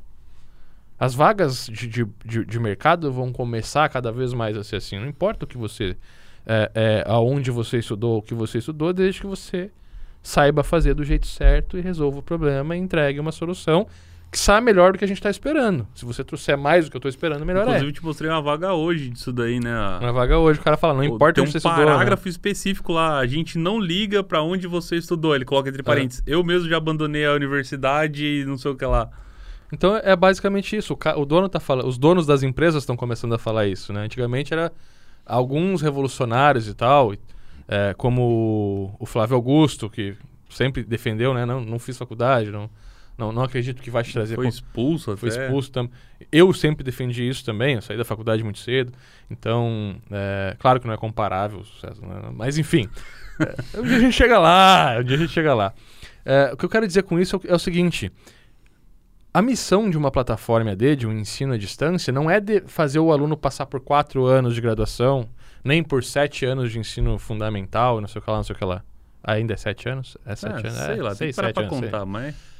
As 0.99 1.15
vagas 1.15 1.67
de, 1.67 1.87
de, 1.87 2.07
de, 2.25 2.47
de 2.47 2.59
mercado 2.59 3.13
vão 3.13 3.31
começar 3.31 3.87
cada 3.91 4.11
vez 4.11 4.33
mais 4.33 4.57
a 4.57 4.65
ser 4.65 4.77
assim. 4.77 4.99
Não 4.99 5.07
importa 5.07 5.45
o 5.45 5.47
que 5.49 5.59
você. 5.59 5.99
É, 6.47 6.71
é, 6.75 7.05
aonde 7.07 7.51
você 7.51 7.77
estudou, 7.77 8.19
o 8.19 8.23
que 8.23 8.33
você 8.33 8.57
estudou, 8.57 8.95
desde 8.95 9.21
que 9.21 9.27
você 9.27 9.71
saiba 10.23 10.65
fazer 10.65 10.95
do 10.95 11.05
jeito 11.05 11.27
certo 11.27 11.77
e 11.77 11.83
resolva 11.83 12.21
o 12.21 12.23
problema 12.23 12.75
e 12.75 12.79
entregue 12.79 13.21
uma 13.21 13.33
solução 13.33 13.87
que 14.31 14.39
sai 14.39 14.61
melhor 14.61 14.93
do 14.93 14.99
que 14.99 15.05
a 15.05 15.09
gente 15.09 15.19
está 15.19 15.31
esperando. 15.31 15.87
Se 15.95 16.05
você 16.05 16.25
trouxer 16.25 16.57
mais 16.57 16.85
do 16.85 16.91
que 16.91 16.97
eu 16.97 16.99
estou 16.99 17.09
esperando, 17.09 17.45
melhor 17.45 17.62
Inclusive, 17.62 17.77
é. 17.77 17.89
Inclusive, 17.89 18.01
te 18.01 18.05
mostrei 18.05 18.31
uma 18.31 18.43
vaga 18.43 18.75
hoje 18.75 19.11
disso 19.11 19.33
daí, 19.33 19.61
né? 19.61 19.73
Uma 20.01 20.12
vaga 20.12 20.39
hoje, 20.39 20.61
o 20.61 20.62
cara 20.62 20.77
fala, 20.77 20.95
não 20.95 21.05
importa 21.05 21.41
onde 21.41 21.49
um 21.49 21.53
você 21.53 21.59
estudou. 21.59 21.77
Tem 21.77 21.85
um 21.85 21.89
parágrafo 21.89 22.25
né? 22.27 22.31
específico 22.31 22.93
lá, 22.93 23.19
a 23.19 23.27
gente 23.27 23.57
não 23.57 23.79
liga 23.79 24.23
para 24.23 24.43
onde 24.43 24.67
você 24.67 24.97
estudou. 24.97 25.35
Ele 25.35 25.45
coloca 25.45 25.69
entre 25.69 25.81
é. 25.81 25.85
parênteses. 25.85 26.23
É. 26.27 26.35
Eu 26.35 26.43
mesmo 26.43 26.69
já 26.69 26.77
abandonei 26.77 27.25
a 27.25 27.33
universidade 27.33 28.25
e 28.25 28.45
não 28.45 28.59
sei 28.59 28.71
o 28.73 28.77
que 28.77 28.85
lá. 28.85 29.09
Então 29.73 29.97
é 29.97 30.15
basicamente 30.15 30.77
isso. 30.77 30.95
O, 30.95 31.21
o 31.21 31.25
dono 31.25 31.49
tá 31.49 31.61
falando, 31.61 31.89
os 31.89 31.97
donos 31.97 32.27
das 32.27 32.43
empresas 32.43 32.83
estão 32.83 32.97
começando 32.97 33.35
a 33.35 33.39
falar 33.39 33.67
isso, 33.67 33.93
né? 33.93 34.01
Antigamente 34.01 34.53
era 34.53 34.73
alguns 35.25 35.83
revolucionários 35.83 36.69
e 36.69 36.75
tal, 36.75 37.15
é, 37.67 37.95
como 37.97 38.95
o 38.99 39.07
Flávio 39.07 39.35
Augusto, 39.35 39.89
que 39.89 40.15
sempre 40.51 40.85
defendeu, 40.85 41.33
né? 41.33 41.47
Não, 41.47 41.61
não 41.61 41.79
fiz 41.79 41.97
faculdade, 41.97 42.51
não 42.51 42.69
não, 43.18 43.33
não 43.33 43.42
acredito 43.42 43.83
que 43.83 43.90
vai 43.90 44.02
te 44.02 44.12
trazer. 44.12 44.35
Foi 44.35 44.46
expulso 44.46 45.16
Foi 45.16 45.31
até. 45.31 45.44
expulso 45.44 45.70
também. 45.70 45.90
Eu 46.31 46.52
sempre 46.52 46.85
defendi 46.85 47.26
isso 47.26 47.44
também. 47.44 47.76
Eu 47.76 47.83
saí 47.83 47.96
da 47.96 48.05
faculdade 48.05 48.44
muito 48.44 48.59
cedo. 48.59 48.92
Então, 49.31 49.96
é, 50.11 50.55
claro 50.59 50.79
que 50.79 50.87
não 50.87 50.92
é 50.92 50.96
comparável, 50.98 51.62
né? 51.83 52.31
mas 52.35 52.59
enfim. 52.59 52.88
é, 53.40 53.81
um 53.81 53.85
dia 53.85 53.96
a 53.96 54.00
gente 54.00 54.12
chega 54.12 54.38
lá. 54.38 54.98
Um 55.00 55.05
dia 55.05 55.16
a 55.16 55.18
gente 55.18 55.33
chega 55.33 55.55
lá. 55.55 55.72
É, 56.24 56.50
o 56.52 56.57
que 56.57 56.64
eu 56.64 56.68
quero 56.68 56.87
dizer 56.87 57.05
com 57.05 57.18
isso 57.18 57.40
é 57.44 57.52
o, 57.52 57.55
é 57.55 57.59
seguinte. 57.59 58.12
A 59.33 59.40
missão 59.40 59.88
de 59.88 59.96
uma 59.96 60.11
plataforma 60.11 60.72
AD, 60.72 60.96
de 60.96 61.07
um 61.07 61.12
ensino 61.12 61.55
à 61.55 61.59
distância, 61.59 62.12
não 62.12 62.31
é 62.31 62.40
de 62.40 62.62
fazer 62.66 62.98
o 62.98 63.12
aluno 63.12 63.37
passar 63.37 63.66
por 63.66 63.81
quatro 63.81 64.24
anos 64.26 64.55
de 64.55 64.61
graduação, 64.61 65.29
nem 65.62 65.83
por 65.83 66.02
sete 66.02 66.44
anos 66.44 66.70
de 66.70 66.79
ensino 66.79 67.18
fundamental, 67.18 68.00
não 68.00 68.09
sei 68.09 68.20
o 68.20 68.24
que 68.24 68.31
lá, 68.31 68.37
não 68.37 68.44
sei 68.44 68.57
o 68.57 68.59
que 68.59 68.64
lá. 68.64 68.83
Ainda 69.22 69.55
é 69.55 69.57
sete 69.57 69.88
anos? 69.88 70.16
É 70.24 70.35
sete 70.37 70.66
é, 70.66 70.68
anos? 70.68 70.79
Sei 70.79 70.98
é, 70.98 71.02
lá, 71.02 71.14
seis, 71.14 71.18
tem 71.18 71.29
que 71.29 71.35
sete 71.35 71.55
pra 71.55 71.62
anos, 71.64 71.81
contar, 71.81 71.98
sei. 71.98 72.07
mas... 72.07 72.56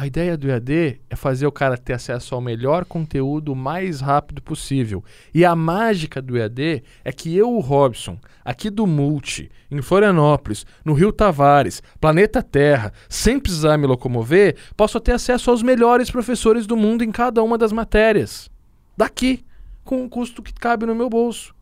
A 0.00 0.06
ideia 0.06 0.36
do 0.36 0.48
EAD 0.48 1.00
é 1.10 1.16
fazer 1.16 1.44
o 1.44 1.50
cara 1.50 1.76
ter 1.76 1.92
acesso 1.92 2.32
ao 2.32 2.40
melhor 2.40 2.84
conteúdo 2.84 3.52
o 3.52 3.56
mais 3.56 4.00
rápido 4.00 4.40
possível. 4.40 5.02
E 5.34 5.44
a 5.44 5.56
mágica 5.56 6.22
do 6.22 6.38
EAD 6.38 6.84
é 7.04 7.10
que 7.10 7.36
eu, 7.36 7.52
o 7.52 7.58
Robson, 7.58 8.16
aqui 8.44 8.70
do 8.70 8.86
Multi, 8.86 9.50
em 9.68 9.82
Florianópolis, 9.82 10.64
no 10.84 10.92
Rio 10.92 11.10
Tavares, 11.10 11.82
planeta 12.00 12.44
Terra, 12.44 12.92
sem 13.08 13.40
precisar 13.40 13.76
me 13.76 13.88
locomover, 13.88 14.56
posso 14.76 15.00
ter 15.00 15.10
acesso 15.10 15.50
aos 15.50 15.64
melhores 15.64 16.12
professores 16.12 16.64
do 16.64 16.76
mundo 16.76 17.02
em 17.02 17.10
cada 17.10 17.42
uma 17.42 17.58
das 17.58 17.72
matérias. 17.72 18.48
Daqui, 18.96 19.44
com 19.84 20.04
um 20.04 20.08
custo 20.08 20.44
que 20.44 20.52
cabe 20.52 20.86
no 20.86 20.94
meu 20.94 21.10
bolso. 21.10 21.52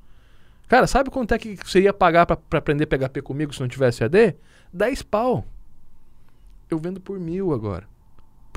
Cara, 0.69 0.87
sabe 0.87 1.09
quanto 1.09 1.33
é 1.33 1.39
que 1.39 1.57
você 1.65 1.81
ia 1.81 1.93
pagar 1.95 2.27
para 2.27 2.59
aprender 2.59 2.85
PHP 2.85 3.23
comigo 3.23 3.55
se 3.55 3.63
não 3.63 3.69
tivesse 3.69 4.03
EAD? 4.03 4.37
10 4.75 5.03
pau. 5.05 5.43
Eu 6.69 6.79
vendo 6.79 7.01
por 7.01 7.19
mil 7.19 7.55
agora 7.55 7.96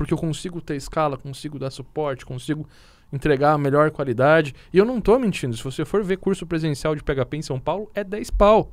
porque 0.00 0.14
eu 0.14 0.18
consigo 0.18 0.62
ter 0.62 0.76
escala, 0.76 1.18
consigo 1.18 1.58
dar 1.58 1.70
suporte, 1.70 2.24
consigo 2.24 2.66
entregar 3.12 3.52
a 3.52 3.58
melhor 3.58 3.90
qualidade. 3.90 4.54
E 4.72 4.78
eu 4.78 4.86
não 4.86 4.96
estou 4.96 5.18
mentindo. 5.18 5.54
Se 5.54 5.62
você 5.62 5.84
for 5.84 6.02
ver 6.02 6.16
curso 6.16 6.46
presencial 6.46 6.96
de 6.96 7.02
PHP 7.02 7.36
em 7.36 7.42
São 7.42 7.60
Paulo, 7.60 7.90
é 7.94 8.02
10 8.02 8.30
pau. 8.30 8.72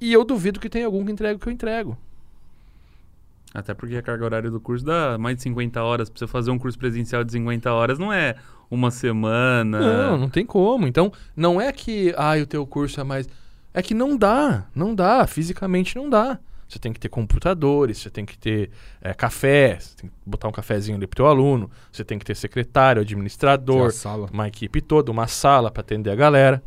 E 0.00 0.12
eu 0.12 0.24
duvido 0.24 0.58
que 0.58 0.68
tenha 0.68 0.86
algum 0.86 1.04
que 1.04 1.12
entregue 1.12 1.36
o 1.36 1.38
que 1.38 1.48
eu 1.48 1.52
entrego. 1.52 1.96
Até 3.54 3.72
porque 3.72 3.94
a 3.94 4.02
carga 4.02 4.24
horária 4.24 4.50
do 4.50 4.60
curso 4.60 4.84
dá 4.84 5.16
mais 5.16 5.36
de 5.36 5.44
50 5.44 5.80
horas. 5.80 6.10
Pra 6.10 6.18
você 6.18 6.26
fazer 6.26 6.50
um 6.50 6.58
curso 6.58 6.76
presencial 6.76 7.22
de 7.22 7.30
50 7.30 7.72
horas 7.72 7.96
não 7.96 8.12
é 8.12 8.34
uma 8.68 8.90
semana. 8.90 9.78
Não, 9.78 10.18
não 10.18 10.28
tem 10.28 10.44
como. 10.44 10.88
Então, 10.88 11.12
não 11.36 11.60
é 11.60 11.70
que, 11.70 12.12
ah, 12.16 12.34
o 12.42 12.46
teu 12.46 12.66
curso 12.66 13.00
é 13.00 13.04
mais. 13.04 13.28
É 13.72 13.80
que 13.80 13.94
não 13.94 14.16
dá. 14.16 14.66
Não 14.74 14.92
dá. 14.92 15.24
Fisicamente 15.24 15.94
não 15.94 16.10
dá. 16.10 16.40
Você 16.68 16.78
tem 16.78 16.92
que 16.92 16.98
ter 17.00 17.08
computadores, 17.08 17.98
você 17.98 18.10
tem 18.10 18.24
que 18.24 18.36
ter 18.36 18.70
é, 19.00 19.12
café, 19.14 19.78
você 19.78 19.96
tem 19.96 20.10
que 20.10 20.16
botar 20.24 20.48
um 20.48 20.52
cafezinho 20.52 20.96
ali 20.96 21.06
pro 21.06 21.16
teu 21.16 21.26
aluno, 21.26 21.70
você 21.92 22.04
tem 22.04 22.18
que 22.18 22.24
ter 22.24 22.34
secretário, 22.34 23.02
administrador, 23.02 23.90
uma 24.32 24.48
equipe 24.48 24.80
toda, 24.80 25.10
uma 25.10 25.26
sala 25.26 25.70
para 25.70 25.80
atender 25.82 26.10
a 26.10 26.14
galera. 26.16 26.62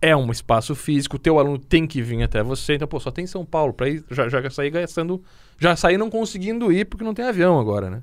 É 0.00 0.14
um 0.14 0.30
espaço 0.30 0.74
físico, 0.74 1.16
o 1.16 1.18
teu 1.18 1.38
aluno 1.38 1.58
tem 1.58 1.86
que 1.86 2.02
vir 2.02 2.22
até 2.22 2.42
você. 2.42 2.74
Então, 2.74 2.86
pô, 2.86 3.00
só 3.00 3.10
tem 3.10 3.26
São 3.26 3.44
Paulo 3.44 3.72
para 3.72 3.88
ir, 3.88 4.04
já, 4.10 4.28
já 4.28 4.50
sair 4.50 4.70
gastando, 4.70 5.22
já 5.58 5.74
sair 5.74 5.96
não 5.96 6.10
conseguindo 6.10 6.70
ir 6.72 6.84
porque 6.84 7.04
não 7.04 7.14
tem 7.14 7.24
avião 7.24 7.58
agora, 7.58 7.88
né? 7.88 8.02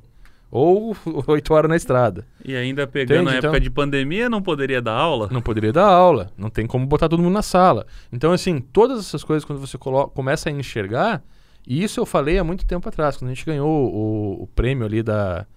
Ou 0.55 0.95
oito 1.25 1.51
horas 1.51 1.67
na 1.67 1.75
estrada. 1.75 2.27
E 2.45 2.55
ainda 2.55 2.85
pegando 2.85 3.23
Entende? 3.23 3.29
a 3.29 3.37
época 3.39 3.57
então, 3.57 3.59
de 3.59 3.71
pandemia, 3.71 4.29
não 4.29 4.39
poderia 4.39 4.79
dar 4.79 4.93
aula? 4.93 5.27
Não 5.31 5.41
poderia 5.41 5.73
dar 5.73 5.87
aula. 5.87 6.29
Não 6.37 6.47
tem 6.47 6.67
como 6.67 6.85
botar 6.85 7.09
todo 7.09 7.23
mundo 7.23 7.33
na 7.33 7.41
sala. 7.41 7.87
Então, 8.11 8.31
assim, 8.31 8.59
todas 8.59 8.99
essas 8.99 9.23
coisas, 9.23 9.43
quando 9.43 9.57
você 9.57 9.79
coloca, 9.79 10.13
começa 10.13 10.49
a 10.49 10.51
enxergar, 10.51 11.23
e 11.65 11.83
isso 11.83 11.99
eu 11.99 12.05
falei 12.05 12.37
há 12.37 12.43
muito 12.43 12.67
tempo 12.67 12.87
atrás, 12.87 13.17
quando 13.17 13.31
a 13.31 13.33
gente 13.33 13.43
ganhou 13.43 13.67
o, 13.67 14.43
o 14.43 14.47
prêmio 14.53 14.85
ali 14.85 15.01
da, 15.01 15.47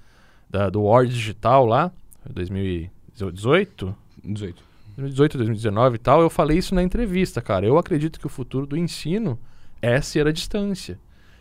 da, 0.49 0.71
do 0.71 0.81
Word 0.81 1.13
Digital 1.13 1.67
lá, 1.67 1.93
2018? 2.31 3.95
18. 4.25 4.65
2018, 4.97 5.37
2019 5.37 5.97
e 5.97 5.99
tal, 5.99 6.23
eu 6.23 6.31
falei 6.31 6.57
isso 6.57 6.75
na 6.75 6.83
entrevista, 6.83 7.43
cara. 7.43 7.67
Eu 7.67 7.77
acredito 7.77 8.19
que 8.19 8.25
o 8.25 8.31
futuro 8.31 8.67
do 8.67 8.79
ensino 8.79 9.39
é 9.83 10.01
ser 10.01 10.27
a 10.27 10.33
distância. 10.33 10.99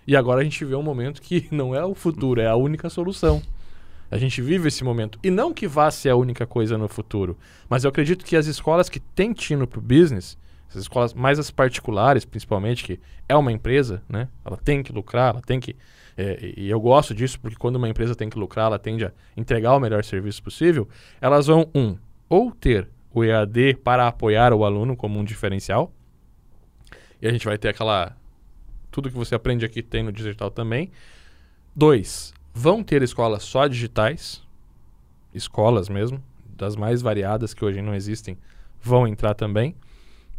E 0.07 0.15
agora 0.15 0.41
a 0.41 0.43
gente 0.43 0.63
vê 0.63 0.75
um 0.75 0.83
momento 0.83 1.21
que 1.21 1.47
não 1.51 1.73
é 1.73 1.83
o 1.83 1.95
futuro, 1.95 2.39
é 2.39 2.47
a 2.47 2.55
única 2.55 2.89
solução. 2.89 3.41
A 4.09 4.17
gente 4.17 4.41
vive 4.41 4.67
esse 4.67 4.83
momento. 4.83 5.19
E 5.23 5.31
não 5.31 5.53
que 5.53 5.67
vá 5.67 5.89
ser 5.89 6.09
a 6.09 6.15
única 6.15 6.45
coisa 6.45 6.77
no 6.77 6.87
futuro, 6.87 7.37
mas 7.67 7.83
eu 7.83 7.89
acredito 7.89 8.23
que 8.23 8.35
as 8.35 8.45
escolas 8.45 8.87
que 8.89 8.99
têm 8.99 9.33
tino 9.33 9.67
para 9.67 9.79
o 9.79 9.81
business, 9.81 10.37
essas 10.69 10.83
escolas 10.83 11.13
mais 11.13 11.39
as 11.39 11.49
particulares, 11.49 12.23
principalmente, 12.23 12.83
que 12.83 12.99
é 13.27 13.35
uma 13.35 13.51
empresa, 13.51 14.03
né? 14.07 14.27
Ela 14.43 14.57
tem 14.57 14.83
que 14.83 14.91
lucrar, 14.91 15.31
ela 15.31 15.41
tem 15.41 15.59
que. 15.59 15.75
É, 16.17 16.53
e 16.55 16.69
eu 16.69 16.79
gosto 16.79 17.13
disso 17.13 17.39
porque 17.39 17.57
quando 17.57 17.75
uma 17.75 17.89
empresa 17.89 18.15
tem 18.15 18.29
que 18.29 18.37
lucrar, 18.37 18.67
ela 18.67 18.79
tende 18.79 19.05
a 19.05 19.11
entregar 19.35 19.75
o 19.75 19.79
melhor 19.79 20.03
serviço 20.03 20.41
possível. 20.41 20.87
Elas 21.19 21.47
vão, 21.47 21.69
um, 21.75 21.97
ou 22.29 22.51
ter 22.51 22.87
o 23.13 23.23
EAD 23.23 23.77
para 23.83 24.07
apoiar 24.07 24.53
o 24.53 24.63
aluno 24.63 24.95
como 24.95 25.19
um 25.19 25.23
diferencial. 25.23 25.91
E 27.21 27.27
a 27.27 27.31
gente 27.31 27.45
vai 27.45 27.57
ter 27.57 27.69
aquela 27.69 28.15
tudo 28.95 29.09
que 29.09 29.17
você 29.17 29.35
aprende 29.35 29.65
aqui 29.65 29.83
tem 29.83 30.03
no 30.03 30.11
digital 30.13 30.49
também. 30.49 30.89
Dois, 31.75 32.33
vão 32.53 32.81
ter 32.81 33.03
escolas 33.03 33.43
só 33.43 33.67
digitais, 33.67 34.41
escolas 35.33 35.89
mesmo, 35.89 36.23
das 36.55 36.77
mais 36.77 37.01
variadas 37.01 37.53
que 37.53 37.65
hoje 37.65 37.81
não 37.81 37.93
existem, 37.93 38.37
vão 38.81 39.05
entrar 39.05 39.33
também. 39.33 39.75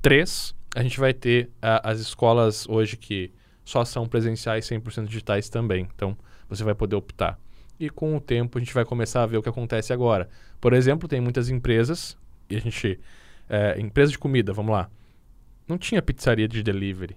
Três, 0.01 0.55
a 0.75 0.83
gente 0.83 0.99
vai 0.99 1.13
ter 1.13 1.51
as 1.61 2.01
escolas 2.01 2.67
hoje 2.67 2.97
que 2.97 3.31
só 3.63 3.85
são 3.85 4.09
presenciais 4.09 4.65
100% 4.65 5.05
digitais 5.05 5.51
também. 5.51 5.87
Então, 5.95 6.17
você 6.49 6.65
vai 6.65 6.75
poder 6.75 6.97
optar. 6.97 7.39
E 7.79 7.91
com 7.91 8.17
o 8.17 8.21
tempo 8.23 8.57
a 8.57 8.61
gente 8.63 8.73
vai 8.73 8.87
começar 8.87 9.23
a 9.23 9.27
ver 9.27 9.37
o 9.37 9.43
que 9.43 9.51
acontece 9.51 9.93
agora. 9.93 10.31
Por 10.63 10.73
exemplo, 10.73 11.07
tem 11.07 11.21
muitas 11.21 11.51
empresas, 11.51 12.17
e 12.49 12.57
a 12.57 12.61
gente. 12.61 12.99
É, 13.51 13.79
empresa 13.79 14.13
de 14.13 14.19
comida, 14.19 14.51
vamos 14.55 14.73
lá. 14.73 14.89
Não 15.69 15.77
tinha 15.77 16.01
pizzaria 16.01 16.49
de 16.49 16.63
delivery. 16.63 17.17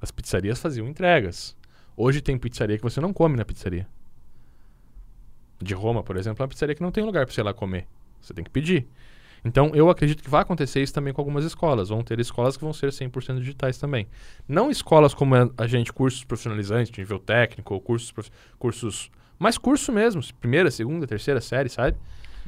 As 0.00 0.10
pizzarias 0.10 0.58
faziam 0.58 0.88
entregas. 0.88 1.56
Hoje 1.96 2.20
tem 2.20 2.38
pizzaria 2.38 2.76
que 2.76 2.82
você 2.82 3.00
não 3.00 3.12
come 3.12 3.36
na 3.36 3.44
pizzaria. 3.44 3.86
De 5.60 5.74
Roma, 5.74 6.02
por 6.02 6.16
exemplo, 6.16 6.42
é 6.42 6.44
uma 6.44 6.48
pizzaria 6.48 6.74
que 6.74 6.82
não 6.82 6.90
tem 6.90 7.04
lugar 7.04 7.26
para 7.26 7.34
você 7.34 7.40
ir 7.40 7.44
lá 7.44 7.52
comer. 7.52 7.86
Você 8.20 8.32
tem 8.32 8.42
que 8.42 8.50
pedir. 8.50 8.88
Então, 9.44 9.70
eu 9.74 9.88
acredito 9.88 10.22
que 10.22 10.30
vai 10.30 10.42
acontecer 10.42 10.82
isso 10.82 10.92
também 10.92 11.12
com 11.12 11.20
algumas 11.20 11.44
escolas. 11.44 11.88
Vão 11.88 12.02
ter 12.02 12.18
escolas 12.20 12.56
que 12.56 12.64
vão 12.64 12.72
ser 12.72 12.90
100% 12.90 13.38
digitais 13.38 13.78
também. 13.78 14.06
Não 14.46 14.70
escolas 14.70 15.14
como 15.14 15.34
a 15.56 15.66
gente, 15.66 15.92
cursos 15.92 16.24
profissionalizantes, 16.24 16.90
de 16.90 17.00
nível 17.00 17.18
técnico, 17.18 17.74
ou 17.74 17.80
cursos, 17.80 18.30
cursos... 18.58 19.10
Mas 19.38 19.56
curso 19.56 19.90
mesmo, 19.90 20.22
primeira, 20.38 20.70
segunda, 20.70 21.06
terceira 21.06 21.40
série, 21.40 21.70
sabe? 21.70 21.96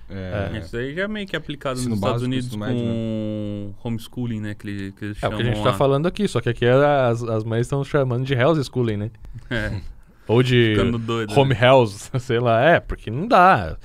É. 0.09 0.59
Isso 0.59 0.77
aí 0.77 0.95
já 0.95 1.03
é 1.03 1.09
meio 1.09 1.27
que 1.27 1.35
aplicado 1.35 1.81
nos 1.81 1.95
Estados 1.95 2.23
Unidos 2.23 2.51
com 2.51 2.59
médio, 2.59 2.85
né? 2.85 3.73
homeschooling, 3.83 4.41
né? 4.41 4.55
Que, 4.55 4.93
que 4.93 5.15
é 5.23 5.29
o 5.29 5.37
que 5.37 5.43
a 5.43 5.45
gente 5.45 5.59
está 5.59 5.73
falando 5.73 6.07
aqui, 6.07 6.29
só 6.29 6.41
que 6.41 6.49
aqui 6.49 6.65
é 6.65 6.73
as, 6.73 7.23
as 7.23 7.45
mães 7.45 7.63
estão 7.63 7.83
chamando 7.83 8.25
de 8.25 8.35
house 8.35 8.65
schooling, 8.67 8.97
né? 8.97 9.11
É. 9.51 9.81
Ou 10.27 10.43
de 10.43 10.75
doido, 11.01 11.39
home 11.39 11.55
né? 11.55 11.61
house, 11.61 12.11
sei 12.21 12.39
lá. 12.39 12.63
É, 12.63 12.81
porque 12.81 13.11
não 13.11 13.27
dá. 13.27 13.77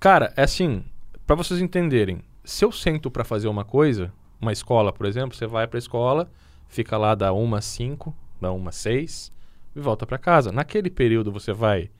Cara, 0.00 0.32
é 0.36 0.42
assim, 0.42 0.84
para 1.26 1.36
vocês 1.36 1.60
entenderem, 1.60 2.22
se 2.44 2.64
eu 2.64 2.72
sento 2.72 3.10
para 3.10 3.24
fazer 3.24 3.48
uma 3.48 3.64
coisa, 3.64 4.12
uma 4.40 4.52
escola, 4.52 4.92
por 4.92 5.06
exemplo, 5.06 5.36
você 5.36 5.46
vai 5.46 5.66
para 5.66 5.76
a 5.76 5.80
escola, 5.80 6.30
fica 6.68 6.96
lá 6.96 7.14
da 7.14 7.32
1 7.32 7.54
às 7.54 7.64
5, 7.66 8.14
da 8.40 8.52
1 8.52 8.68
às 8.68 8.76
6 8.76 9.32
e 9.76 9.80
volta 9.80 10.06
para 10.06 10.18
casa. 10.18 10.50
Naquele 10.50 10.90
período 10.90 11.30
você 11.30 11.52
vai 11.52 11.90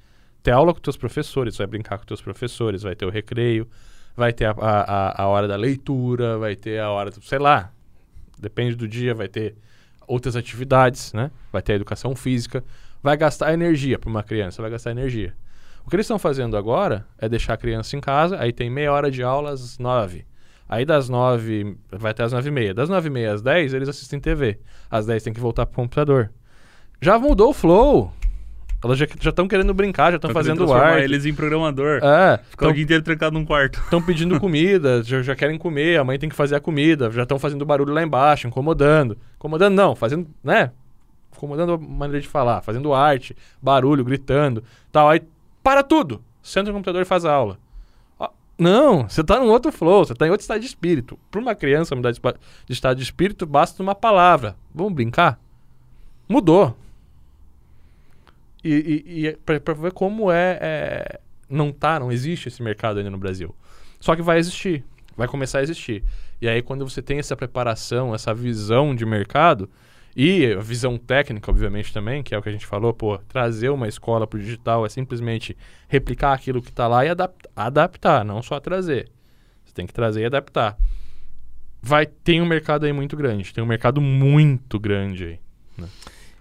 ter 0.42 0.51
aula 0.51 0.72
com 0.72 0.81
teus 0.81 0.96
professores, 0.96 1.57
vai 1.57 1.66
brincar 1.66 1.98
com 1.98 2.05
teus 2.05 2.20
professores, 2.20 2.83
vai 2.83 2.94
ter 2.94 3.07
o 3.07 3.11
recreio, 3.11 3.68
vai 4.16 4.33
ter 4.33 4.46
a, 4.46 4.55
a, 4.59 5.22
a 5.22 5.27
hora 5.27 5.46
da 5.46 5.57
leitura, 5.57 6.38
vai 6.38 6.57
ter 6.57 6.81
a 6.81 6.90
hora, 6.90 7.11
sei 7.22 7.38
lá, 7.38 7.72
depende 8.38 8.74
do 8.74 8.88
dia, 8.88 9.14
vai 9.14 9.29
ter 9.29 9.55
outras 10.07 10.37
atividades, 10.37 11.12
né? 11.12 11.31
Vai 11.53 11.62
ter 11.62 11.74
a 11.74 11.77
educação 11.77 12.16
física, 12.16 12.64
vai 13.03 13.16
gastar 13.16 13.53
energia 13.53 13.98
para 13.98 14.09
uma 14.09 14.22
criança, 14.22 14.62
vai 14.62 14.70
gastar 14.70 14.90
energia. 14.90 15.35
O 15.85 15.90
que 15.90 15.96
eles 15.96 16.05
estão 16.05 16.18
fazendo 16.18 16.57
agora 16.57 17.07
é 17.18 17.29
deixar 17.29 17.55
a 17.55 17.57
criança 17.57 17.96
em 17.96 18.01
casa, 18.01 18.38
aí 18.40 18.53
tem 18.53 18.68
meia 18.68 18.92
hora 18.92 19.11
de 19.11 19.22
aula 19.22 19.51
às 19.51 19.79
nove. 19.79 20.27
Aí 20.68 20.85
das 20.85 21.09
nove, 21.09 21.79
vai 21.90 22.11
até 22.11 22.22
às 22.22 22.33
nove 22.33 22.48
e 22.48 22.53
meia. 22.53 22.74
Das 22.74 22.90
nove 22.90 23.09
e 23.09 23.11
meia 23.11 23.33
às 23.33 23.40
dez, 23.40 23.72
eles 23.72 23.88
assistem 23.88 24.20
TV. 24.20 24.59
Às 24.90 25.07
dez 25.07 25.22
tem 25.22 25.33
que 25.33 25.40
voltar 25.40 25.64
pro 25.64 25.77
computador. 25.77 26.31
Já 27.01 27.18
mudou 27.18 27.51
o 27.51 27.55
flow. 27.55 28.12
Elas 28.83 28.97
já 28.97 29.07
estão 29.07 29.49
querendo 29.49 29.75
brincar, 29.75 30.11
já 30.11 30.17
estão 30.17 30.31
fazendo 30.31 30.73
arte. 30.73 31.03
eles 31.03 31.27
em 31.27 31.35
programador. 31.35 32.01
É. 32.03 32.38
Ficar 32.49 32.69
o 32.69 32.73
dia 32.73 32.85
inteiro 32.85 33.03
trancado 33.03 33.37
num 33.37 33.45
quarto. 33.45 33.81
Estão 33.81 34.01
pedindo 34.01 34.38
comida, 34.41 35.03
já, 35.03 35.21
já, 35.21 35.35
querem 35.35 35.59
comer, 35.59 35.99
a 35.99 36.05
mãe 36.05 36.19
tem 36.19 36.29
que 36.29 36.37
fazer 36.37 36.55
a 36.55 36.61
comida, 36.61 37.11
já 37.11 37.25
estão 37.25 37.38
fazendo 37.38 37.67
barulho 37.67 37.93
lá 37.93 38.03
embaixo, 38.03 38.47
incomodando. 38.47 39.19
Incomodando 39.37 39.75
não, 39.75 39.97
fazendo, 39.97 40.29
né? 40.45 40.71
Incomodando 41.37 41.73
a 41.73 41.79
maneira 41.79 42.21
de 42.21 42.29
falar, 42.29 42.62
fazendo 42.62 42.95
arte, 42.95 43.37
barulho, 43.61 44.05
gritando, 44.05 44.62
tal. 44.93 45.09
Aí 45.09 45.23
para 45.62 45.83
tudo, 45.83 46.23
senta 46.41 46.69
no 46.69 46.75
computador 46.75 47.03
e 47.03 47.05
faz 47.05 47.25
a 47.25 47.33
aula. 47.33 47.59
Não, 48.59 49.09
você 49.09 49.21
está 49.21 49.38
num 49.38 49.51
outro 49.51 49.71
flow, 49.71 50.05
você 50.05 50.12
está 50.12 50.26
em 50.26 50.31
outro 50.31 50.43
estado 50.43 50.59
de 50.59 50.66
espírito. 50.66 51.16
Para 51.31 51.41
uma 51.41 51.55
criança 51.55 51.95
mudar 51.95 52.11
de 52.11 52.20
estado 52.68 52.97
de 52.97 53.05
espírito, 53.05 53.47
basta 53.47 53.81
uma 53.81 53.95
palavra. 53.95 54.57
Vamos 54.74 54.93
brincar? 54.93 55.39
Mudou. 56.29 56.76
E, 58.62 59.04
e, 59.06 59.20
e 59.20 59.26
é 59.28 59.36
para 59.36 59.74
ver 59.74 59.92
como 59.92 60.30
é, 60.30 60.59
é, 60.61 61.20
Não 61.48 61.72
tá, 61.72 62.00
não 62.00 62.11
existe 62.11 62.48
esse 62.48 62.62
mercado 62.62 62.98
ainda 62.98 63.11
no 63.11 63.18
Brasil. 63.18 63.54
Só 64.00 64.14
que 64.16 64.22
vai 64.22 64.38
existir. 64.38 64.84
Vai 65.16 65.26
começar 65.28 65.59
a 65.59 65.62
existir. 65.62 66.04
E 66.40 66.48
aí, 66.48 66.62
quando 66.62 66.88
você 66.88 67.02
tem 67.02 67.18
essa 67.18 67.36
preparação, 67.36 68.14
essa 68.14 68.32
visão 68.32 68.94
de 68.94 69.04
mercado, 69.04 69.68
e 70.20 70.52
a 70.52 70.61
visão 70.61 70.96
técnica, 70.98 71.50
obviamente, 71.50 71.92
também, 71.92 72.22
que 72.22 72.34
é 72.34 72.38
o 72.38 72.42
que 72.42 72.48
a 72.48 72.52
gente 72.52 72.66
falou, 72.66 72.92
pô, 72.92 73.18
trazer 73.18 73.68
uma 73.68 73.86
escola 73.86 74.26
para 74.26 74.36
o 74.36 74.40
digital 74.40 74.84
é 74.84 74.88
simplesmente 74.88 75.56
replicar 75.86 76.32
aquilo 76.32 76.61
que 76.61 76.70
está 76.70 76.88
lá 76.88 77.04
e 77.04 77.09
adap 77.09 77.34
adaptar, 77.54 78.24
não 78.24 78.42
só 78.42 78.59
trazer. 78.59 79.11
Você 79.64 79.72
tem 79.72 79.86
que 79.86 79.92
trazer 79.92 80.22
e 80.22 80.26
adaptar. 80.26 80.76
Vai, 81.80 82.06
tem 82.06 82.42
um 82.42 82.46
mercado 82.46 82.84
aí 82.84 82.92
muito 82.92 83.16
grande, 83.16 83.54
tem 83.54 83.62
um 83.62 83.66
mercado 83.66 84.00
muito 84.00 84.80
grande 84.80 85.24
aí. 85.24 85.40
Né? 85.76 85.88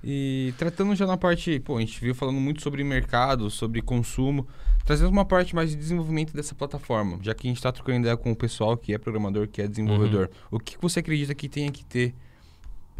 E 0.03 0.53
tratando 0.57 0.95
já 0.95 1.05
na 1.05 1.17
parte, 1.17 1.59
pô, 1.59 1.77
a 1.77 1.79
gente 1.79 1.99
viu 1.99 2.13
falando 2.13 2.39
muito 2.39 2.61
sobre 2.61 2.83
mercado, 2.83 3.49
sobre 3.49 3.81
consumo, 3.81 4.47
trazendo 4.85 5.09
uma 5.09 5.25
parte 5.25 5.55
mais 5.55 5.71
de 5.71 5.75
desenvolvimento 5.75 6.33
dessa 6.33 6.55
plataforma, 6.55 7.19
já 7.21 7.33
que 7.33 7.47
a 7.47 7.49
gente 7.49 7.57
está 7.57 7.71
trocando 7.71 7.99
ideia 7.99 8.15
com 8.15 8.31
o 8.31 8.35
pessoal 8.35 8.77
que 8.77 8.93
é 8.93 8.97
programador, 8.97 9.47
que 9.47 9.61
é 9.61 9.67
desenvolvedor. 9.67 10.29
O 10.51 10.59
que 10.59 10.77
você 10.79 10.99
acredita 10.99 11.33
que 11.33 11.49
tenha 11.49 11.71
que 11.71 11.83
ter 11.83 12.13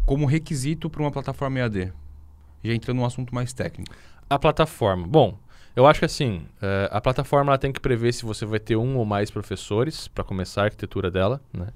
como 0.04 0.26
requisito 0.26 0.90
para 0.90 1.02
uma 1.02 1.10
plataforma 1.10 1.58
EAD? 1.60 1.92
Já 2.64 2.74
entrando 2.74 2.98
num 2.98 3.04
assunto 3.04 3.34
mais 3.34 3.52
técnico. 3.52 3.94
A 4.28 4.38
plataforma. 4.38 5.06
Bom, 5.06 5.38
eu 5.76 5.86
acho 5.86 6.00
que 6.00 6.06
assim, 6.06 6.42
eh, 6.60 6.88
a 6.90 7.00
plataforma 7.00 7.52
ela 7.52 7.58
tem 7.58 7.72
que 7.72 7.80
prever 7.80 8.12
se 8.12 8.24
você 8.24 8.44
vai 8.44 8.58
ter 8.58 8.76
um 8.76 8.96
ou 8.96 9.04
mais 9.04 9.30
professores 9.30 10.08
para 10.08 10.24
começar 10.24 10.62
a 10.62 10.64
arquitetura 10.64 11.10
dela, 11.10 11.40
né? 11.52 11.68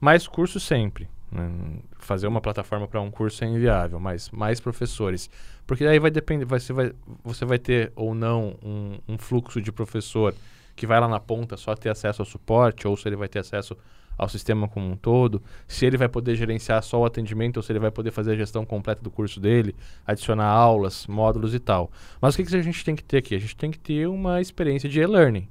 Mais 0.00 0.26
cursos 0.26 0.62
sempre. 0.62 1.08
Né? 1.30 1.50
Fazer 1.98 2.26
uma 2.26 2.40
plataforma 2.40 2.88
para 2.88 3.00
um 3.00 3.10
curso 3.10 3.44
é 3.44 3.46
inviável, 3.46 4.00
mas 4.00 4.30
mais 4.30 4.60
professores. 4.60 5.28
Porque 5.66 5.84
aí 5.84 5.98
vai 5.98 6.10
depender, 6.10 6.44
você, 6.44 6.72
vai, 6.72 6.92
você 7.22 7.44
vai 7.44 7.58
ter 7.58 7.92
ou 7.94 8.14
não 8.14 8.56
um, 8.62 8.98
um 9.06 9.18
fluxo 9.18 9.60
de 9.60 9.70
professor 9.70 10.34
que 10.74 10.86
vai 10.86 11.00
lá 11.00 11.08
na 11.08 11.20
ponta 11.20 11.56
só 11.56 11.74
ter 11.74 11.90
acesso 11.90 12.22
ao 12.22 12.26
suporte, 12.26 12.86
ou 12.86 12.96
se 12.96 13.08
ele 13.08 13.16
vai 13.16 13.28
ter 13.28 13.40
acesso 13.40 13.76
ao 14.16 14.28
sistema 14.28 14.66
como 14.68 14.90
um 14.90 14.96
todo, 14.96 15.40
se 15.66 15.86
ele 15.86 15.96
vai 15.96 16.08
poder 16.08 16.34
gerenciar 16.34 16.82
só 16.82 17.00
o 17.00 17.04
atendimento 17.04 17.58
ou 17.58 17.62
se 17.62 17.70
ele 17.70 17.78
vai 17.78 17.90
poder 17.90 18.10
fazer 18.10 18.32
a 18.32 18.36
gestão 18.36 18.64
completa 18.64 19.00
do 19.02 19.10
curso 19.10 19.38
dele, 19.38 19.74
adicionar 20.04 20.46
aulas, 20.46 21.06
módulos 21.06 21.54
e 21.54 21.60
tal. 21.60 21.90
Mas 22.20 22.34
o 22.34 22.38
que, 22.38 22.44
que 22.44 22.56
a 22.56 22.62
gente 22.62 22.84
tem 22.84 22.96
que 22.96 23.04
ter 23.04 23.18
aqui? 23.18 23.34
A 23.34 23.38
gente 23.38 23.56
tem 23.56 23.70
que 23.70 23.78
ter 23.78 24.08
uma 24.08 24.40
experiência 24.40 24.88
de 24.88 25.00
e-learning, 25.00 25.48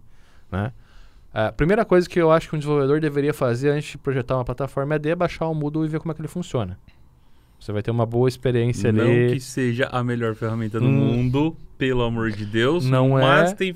né? 0.51 0.73
A 1.39 1.51
primeira 1.51 1.85
coisa 1.85 2.09
que 2.09 2.19
eu 2.19 2.31
acho 2.31 2.49
que 2.49 2.55
um 2.55 2.59
desenvolvedor 2.59 2.99
deveria 2.99 3.31
fazer 3.31 3.69
antes 3.69 3.91
de 3.91 3.97
projetar 3.99 4.35
uma 4.37 4.43
plataforma 4.43 4.95
é 4.95 4.99
de 4.99 5.13
baixar 5.13 5.47
o 5.47 5.53
Moodle 5.53 5.85
e 5.85 5.87
ver 5.87 5.99
como 5.99 6.11
é 6.11 6.15
que 6.15 6.21
ele 6.21 6.27
funciona. 6.27 6.79
Você 7.59 7.71
vai 7.71 7.83
ter 7.83 7.91
uma 7.91 8.07
boa 8.07 8.27
experiência 8.27 8.91
Não 8.91 9.03
ali. 9.03 9.33
que 9.33 9.39
seja 9.39 9.87
a 9.91 10.03
melhor 10.03 10.33
ferramenta 10.33 10.79
do 10.79 10.87
Hum. 10.87 10.91
mundo, 10.91 11.55
pelo 11.77 12.01
amor 12.03 12.31
de 12.31 12.43
Deus. 12.43 12.85
Não 12.85 13.09
mas 13.09 13.51
é. 13.51 13.55
tem. 13.55 13.75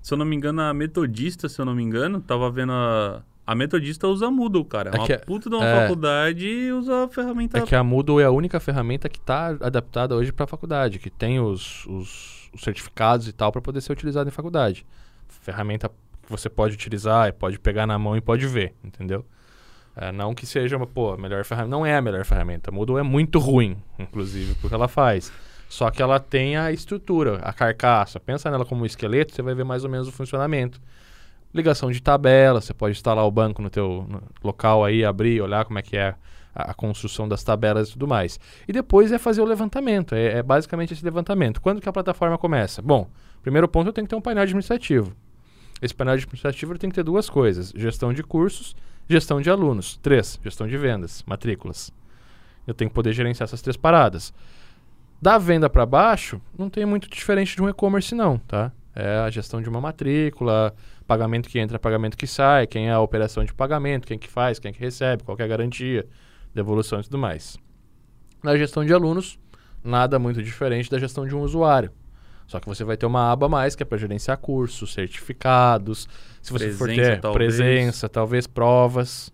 Se 0.00 0.14
eu 0.14 0.16
não 0.16 0.24
me 0.24 0.34
engano, 0.34 0.62
a 0.62 0.72
Metodista, 0.72 1.50
se 1.50 1.60
eu 1.60 1.66
não 1.66 1.74
me 1.74 1.82
engano, 1.82 2.18
tava 2.20 2.50
vendo 2.50 2.72
a. 2.72 3.22
A 3.46 3.54
Metodista 3.54 4.06
usa 4.08 4.30
Moodle, 4.30 4.64
cara. 4.64 4.90
É 4.90 4.96
É 4.96 4.98
uma 4.98 5.06
que- 5.06 5.18
puta 5.18 5.50
de 5.50 5.56
uma 5.56 5.66
é. 5.66 5.80
faculdade 5.82 6.46
e 6.46 6.72
usa 6.72 7.04
a 7.04 7.08
ferramenta. 7.08 7.58
É 7.58 7.62
que 7.62 7.74
a 7.74 7.82
Moodle 7.84 8.20
é 8.20 8.24
a 8.24 8.30
única 8.30 8.58
ferramenta 8.58 9.08
que 9.08 9.18
está 9.18 9.48
adaptada 9.60 10.14
hoje 10.16 10.32
para 10.32 10.44
a 10.44 10.46
faculdade, 10.48 10.98
que 10.98 11.10
tem 11.10 11.40
os, 11.40 11.84
os- 11.86 12.48
os 12.54 12.62
certificados 12.62 13.28
e 13.28 13.32
tal 13.34 13.50
para 13.52 13.60
poder 13.60 13.82
ser 13.82 13.92
utilizada 13.92 14.28
em 14.28 14.32
faculdade. 14.32 14.86
Ferramenta 15.28 15.90
você 16.32 16.48
pode 16.48 16.74
utilizar, 16.74 17.32
pode 17.34 17.58
pegar 17.58 17.86
na 17.86 17.98
mão 17.98 18.16
e 18.16 18.20
pode 18.20 18.46
ver, 18.46 18.74
entendeu? 18.82 19.24
É, 19.94 20.10
não 20.10 20.34
que 20.34 20.46
seja 20.46 20.78
pô, 20.86 21.12
a 21.12 21.18
melhor 21.18 21.44
ferramenta. 21.44 21.70
Não 21.70 21.84
é 21.84 21.96
a 21.96 22.02
melhor 22.02 22.24
ferramenta. 22.24 22.70
A 22.70 22.72
Moodle 22.72 22.98
é 22.98 23.02
muito 23.02 23.38
ruim, 23.38 23.76
inclusive, 23.98 24.54
porque 24.56 24.74
ela 24.74 24.88
faz. 24.88 25.30
Só 25.68 25.90
que 25.90 26.02
ela 26.02 26.18
tem 26.18 26.56
a 26.56 26.72
estrutura, 26.72 27.36
a 27.36 27.52
carcaça. 27.52 28.20
Pensa 28.20 28.50
nela 28.50 28.64
como 28.64 28.82
um 28.82 28.86
esqueleto, 28.86 29.34
você 29.34 29.42
vai 29.42 29.54
ver 29.54 29.64
mais 29.64 29.84
ou 29.84 29.90
menos 29.90 30.08
o 30.08 30.12
funcionamento. 30.12 30.80
Ligação 31.54 31.90
de 31.90 32.00
tabela, 32.02 32.60
você 32.60 32.72
pode 32.72 32.96
instalar 32.96 33.24
o 33.26 33.30
banco 33.30 33.60
no 33.60 33.68
teu 33.68 34.06
no 34.08 34.22
local 34.42 34.84
aí, 34.84 35.04
abrir, 35.04 35.40
olhar 35.40 35.64
como 35.64 35.78
é 35.78 35.82
que 35.82 35.96
é 35.96 36.14
a, 36.54 36.70
a 36.70 36.74
construção 36.74 37.28
das 37.28 37.42
tabelas 37.42 37.88
e 37.88 37.92
tudo 37.92 38.08
mais. 38.08 38.40
E 38.66 38.72
depois 38.72 39.12
é 39.12 39.18
fazer 39.18 39.42
o 39.42 39.44
levantamento, 39.44 40.14
é, 40.14 40.38
é 40.38 40.42
basicamente 40.42 40.94
esse 40.94 41.04
levantamento. 41.04 41.60
Quando 41.60 41.80
que 41.80 41.88
a 41.88 41.92
plataforma 41.92 42.38
começa? 42.38 42.80
Bom, 42.80 43.08
primeiro 43.42 43.68
ponto 43.68 43.88
eu 43.88 43.92
tenho 43.92 44.06
que 44.06 44.10
ter 44.10 44.16
um 44.16 44.20
painel 44.20 44.42
administrativo. 44.42 45.14
Esse 45.82 45.92
painel 45.92 46.14
administrativo 46.14 46.78
tem 46.78 46.88
que 46.88 46.94
ter 46.94 47.02
duas 47.02 47.28
coisas: 47.28 47.72
gestão 47.76 48.12
de 48.12 48.22
cursos, 48.22 48.76
gestão 49.08 49.40
de 49.40 49.50
alunos. 49.50 49.96
Três, 49.96 50.38
gestão 50.42 50.68
de 50.68 50.78
vendas, 50.78 51.24
matrículas. 51.26 51.92
Eu 52.64 52.72
tenho 52.72 52.88
que 52.88 52.94
poder 52.94 53.12
gerenciar 53.12 53.44
essas 53.44 53.60
três 53.60 53.76
paradas. 53.76 54.32
Da 55.20 55.38
venda 55.38 55.68
para 55.68 55.84
baixo, 55.84 56.40
não 56.56 56.70
tem 56.70 56.86
muito 56.86 57.10
diferente 57.10 57.56
de 57.56 57.62
um 57.62 57.68
e-commerce, 57.68 58.14
não, 58.14 58.38
tá? 58.38 58.72
É 58.94 59.18
a 59.18 59.30
gestão 59.30 59.60
de 59.60 59.68
uma 59.68 59.80
matrícula, 59.80 60.74
pagamento 61.06 61.48
que 61.48 61.58
entra, 61.58 61.78
pagamento 61.78 62.16
que 62.16 62.26
sai, 62.26 62.66
quem 62.66 62.88
é 62.88 62.92
a 62.92 63.00
operação 63.00 63.44
de 63.44 63.52
pagamento, 63.52 64.06
quem 64.06 64.18
que 64.18 64.28
faz, 64.28 64.58
quem 64.58 64.72
que 64.72 64.80
recebe, 64.80 65.24
qual 65.24 65.36
que 65.36 65.42
é 65.42 65.44
a 65.44 65.48
garantia, 65.48 66.06
devolução 66.54 67.00
e 67.00 67.04
tudo 67.04 67.18
mais. 67.18 67.56
Na 68.42 68.56
gestão 68.56 68.84
de 68.84 68.92
alunos, 68.92 69.38
nada 69.82 70.18
muito 70.18 70.42
diferente 70.42 70.90
da 70.90 70.98
gestão 70.98 71.26
de 71.26 71.34
um 71.34 71.40
usuário. 71.40 71.90
Só 72.46 72.60
que 72.60 72.66
você 72.68 72.84
vai 72.84 72.96
ter 72.96 73.06
uma 73.06 73.32
aba 73.32 73.46
a 73.46 73.48
mais 73.48 73.74
que 73.74 73.82
é 73.82 73.86
para 73.86 73.96
gerenciar 73.98 74.36
cursos, 74.38 74.92
certificados, 74.92 76.08
se 76.42 76.52
você 76.52 76.70
for 76.72 76.86
Presença, 76.86 77.10
ter 77.12 77.20
talvez. 77.20 77.56
presença, 77.56 78.08
talvez 78.08 78.46
provas. 78.46 79.32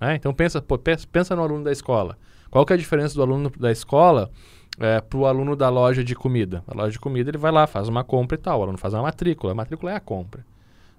né? 0.00 0.14
Então 0.16 0.34
pensa, 0.34 0.60
pô, 0.60 0.76
pensa, 0.78 1.06
pensa 1.10 1.34
no 1.34 1.42
aluno 1.42 1.64
da 1.64 1.72
escola. 1.72 2.18
Qual 2.50 2.64
que 2.66 2.72
é 2.72 2.76
a 2.76 2.78
diferença 2.78 3.14
do 3.14 3.22
aluno 3.22 3.50
da 3.58 3.70
escola 3.70 4.30
é, 4.78 5.00
para 5.00 5.18
o 5.18 5.26
aluno 5.26 5.54
da 5.56 5.68
loja 5.68 6.02
de 6.04 6.14
comida? 6.14 6.62
A 6.66 6.74
loja 6.74 6.92
de 6.92 6.98
comida 6.98 7.30
ele 7.30 7.38
vai 7.38 7.52
lá, 7.52 7.66
faz 7.66 7.88
uma 7.88 8.02
compra 8.04 8.36
e 8.36 8.38
tal. 8.40 8.60
O 8.60 8.62
aluno 8.62 8.78
faz 8.78 8.94
uma 8.94 9.02
matrícula. 9.02 9.52
A 9.52 9.54
matrícula 9.54 9.92
é 9.92 9.96
a 9.96 10.00
compra, 10.00 10.44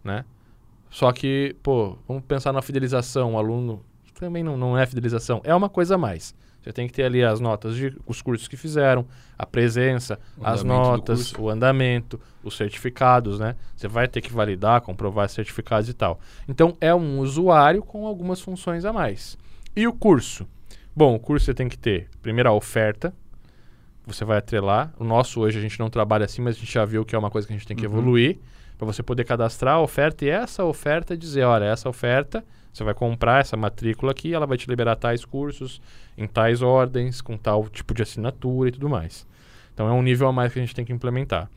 né? 0.04 0.26
Só 0.90 1.12
que, 1.12 1.56
pô, 1.62 1.98
vamos 2.08 2.24
pensar 2.24 2.52
na 2.52 2.62
fidelização. 2.62 3.34
O 3.36 3.38
aluno 3.38 3.84
também 4.20 4.44
não, 4.44 4.58
não 4.58 4.78
é 4.78 4.86
fidelização, 4.86 5.40
é 5.44 5.54
uma 5.56 5.70
coisa 5.70 5.96
a 5.96 5.98
mais. 5.98 6.36
Você 6.62 6.74
tem 6.74 6.88
que 6.88 6.94
ter 6.94 7.04
ali 7.04 7.24
as 7.24 7.40
notas 7.40 7.76
de 7.76 7.96
os 8.06 8.22
cursos 8.22 8.48
que 8.48 8.58
fizeram, 8.58 9.06
a 9.38 9.46
presença, 9.46 10.20
O 10.38 10.46
as 10.46 10.64
notas, 10.64 11.34
o 11.34 11.50
andamento, 11.50 12.20
os 12.44 12.58
certificados, 12.58 13.40
né? 13.40 13.56
Você 13.76 13.88
vai 13.88 14.08
ter 14.08 14.20
que 14.22 14.32
validar, 14.32 14.82
comprovar 14.82 15.30
certificados 15.30 15.88
e 15.90 15.94
tal. 15.94 16.20
Então 16.48 16.76
é 16.82 16.94
um 16.94 17.20
usuário 17.20 17.82
com 17.82 18.06
algumas 18.06 18.42
funções 18.42 18.84
a 18.84 18.92
mais. 18.92 19.38
E 19.76 19.88
o 19.88 19.94
curso? 19.94 20.46
Bom, 20.96 21.16
o 21.16 21.20
curso 21.20 21.46
você 21.46 21.54
tem 21.54 21.70
que 21.70 21.78
ter, 21.78 22.10
primeiro, 22.22 22.50
a 22.50 22.54
oferta. 22.54 23.14
Você 24.06 24.26
vai 24.26 24.38
atrelar. 24.40 24.92
O 25.00 25.04
nosso 25.04 25.40
hoje 25.40 25.58
a 25.60 25.62
gente 25.62 25.80
não 25.80 25.90
trabalha 25.90 26.26
assim, 26.26 26.42
mas 26.42 26.56
a 26.56 26.60
gente 26.60 26.74
já 26.74 26.84
viu 26.84 27.06
que 27.06 27.16
é 27.16 27.20
uma 27.20 27.30
coisa 27.30 27.48
que 27.48 27.54
a 27.54 27.58
gente 27.58 27.68
tem 27.68 27.78
que 27.78 27.86
Uhum. 27.86 27.94
evoluir. 27.94 28.38
Para 28.78 28.86
você 28.88 29.04
poder 29.04 29.24
cadastrar 29.24 29.76
a 29.76 29.82
oferta 29.82 30.26
e 30.26 30.30
essa 30.30 30.64
oferta 30.64 31.16
dizer, 31.16 31.44
olha, 31.44 31.66
essa 31.66 31.88
oferta, 31.88 32.44
você 32.72 32.84
vai 32.84 32.94
comprar 32.94 33.42
essa 33.42 33.58
matrícula 33.58 34.12
aqui, 34.12 34.34
ela 34.34 34.46
vai 34.46 34.58
te 34.58 34.70
liberar 34.70 34.96
tais 34.96 35.26
cursos, 35.26 35.82
em 36.18 36.28
tais 36.28 36.62
ordens, 36.62 37.22
com 37.22 37.38
tal 37.38 37.68
tipo 37.68 37.94
de 37.94 38.02
assinatura 38.02 38.70
e 38.70 38.72
tudo 38.72 38.90
mais. 38.90 39.28
Então 39.74 39.88
é 39.88 39.92
um 39.92 40.02
nível 40.02 40.28
a 40.28 40.34
mais 40.34 40.54
que 40.54 40.60
a 40.60 40.62
gente 40.62 40.76
tem 40.76 40.86
que 40.86 40.94
implementar. 40.94 41.50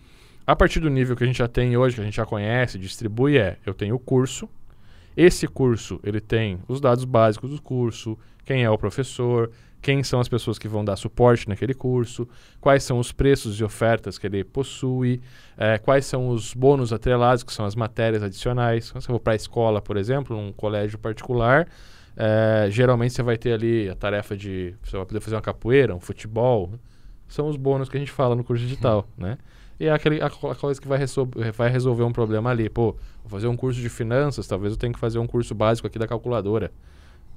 A 0.47 0.57
partir 0.57 0.81
do 0.81 0.91
nível 0.91 1.15
que 1.15 1.23
a 1.23 1.27
gente 1.27 1.39
já 1.39 1.49
tem 1.49 1.77
hoje, 1.77 1.95
que 1.95 2.01
a 2.01 2.05
gente 2.05 2.17
já 2.17 2.27
conhece, 2.27 2.79
distribui, 2.79 3.39
é, 3.39 3.59
eu 3.65 3.75
tenho 3.75 3.95
o 3.95 3.99
curso, 3.99 4.49
esse 5.17 5.47
curso, 5.47 6.01
ele 6.03 6.21
tem 6.21 6.59
os 6.67 6.81
dados 6.81 7.05
básicos 7.05 7.51
do 7.51 7.61
curso, 7.61 8.19
quem 8.45 8.65
é 8.65 8.71
o 8.71 8.79
professor, 8.79 9.51
quem 9.83 10.05
são 10.05 10.21
as 10.21 10.29
pessoas 10.29 10.59
que 10.59 10.69
vão 10.69 10.85
dar 10.85 10.95
suporte 10.95 11.49
naquele 11.49 11.75
curso, 11.75 12.27
quais 12.61 12.85
são 12.85 13.01
os 13.01 13.11
preços 13.11 13.59
e 13.59 13.65
ofertas 13.65 14.17
que 14.17 14.27
ele 14.27 14.45
possui, 14.45 15.21
eh, 15.59 15.77
quais 15.79 16.07
são 16.07 16.29
os 16.29 16.55
bônus 16.55 16.93
atrelados, 16.93 17.43
que 17.43 17.53
são 17.53 17.67
as 17.67 17.75
matérias 17.75 18.23
adicionais. 18.23 18.93
Quando 18.93 19.03
você 19.03 19.09
for 19.09 19.19
para 19.19 19.33
a 19.33 19.37
escola, 19.37 19.83
por 19.83 19.97
exemplo, 19.97 20.37
num 20.37 20.53
colégio 20.53 20.99
particular, 20.99 21.67
eh, 22.17 22.69
geralmente 22.71 23.13
você 23.13 23.23
vai 23.25 23.37
ter 23.37 23.53
ali 23.53 23.89
a 23.91 23.97
tarefa 23.97 24.37
de 24.37 24.73
você 24.85 24.97
vai 24.97 25.05
poder 25.05 25.21
fazer 25.21 25.35
uma 25.35 25.43
capoeira, 25.43 25.95
um 25.95 26.01
futebol. 26.01 26.71
São 27.27 27.49
os 27.49 27.57
bônus 27.57 27.89
que 27.89 27.97
a 27.97 28.01
gente 28.01 28.13
fala 28.13 28.37
no 28.37 28.45
curso 28.45 28.63
digital, 28.63 29.09
né? 29.19 29.37
E 29.81 29.87
é 29.87 29.91
aquele, 29.91 30.23
a, 30.23 30.27
a 30.27 30.55
coisa 30.55 30.81
que 30.81 30.87
vai, 30.87 31.01
vai 31.53 31.69
resolver 31.69 32.05
um 32.05 32.13
problema 32.13 32.51
ali. 32.51 32.69
Pô, 32.69 32.93
vou 33.23 33.31
fazer 33.31 33.49
um 33.49 33.57
curso 33.57 33.81
de 33.81 33.89
finanças, 33.89 34.47
talvez 34.47 34.75
eu 34.75 34.79
tenha 34.79 34.93
que 34.93 34.99
fazer 34.99 35.19
um 35.19 35.27
curso 35.27 35.57
básico 35.57 35.89
aqui 35.89 35.99
da 35.99 36.07
calculadora 36.07 36.71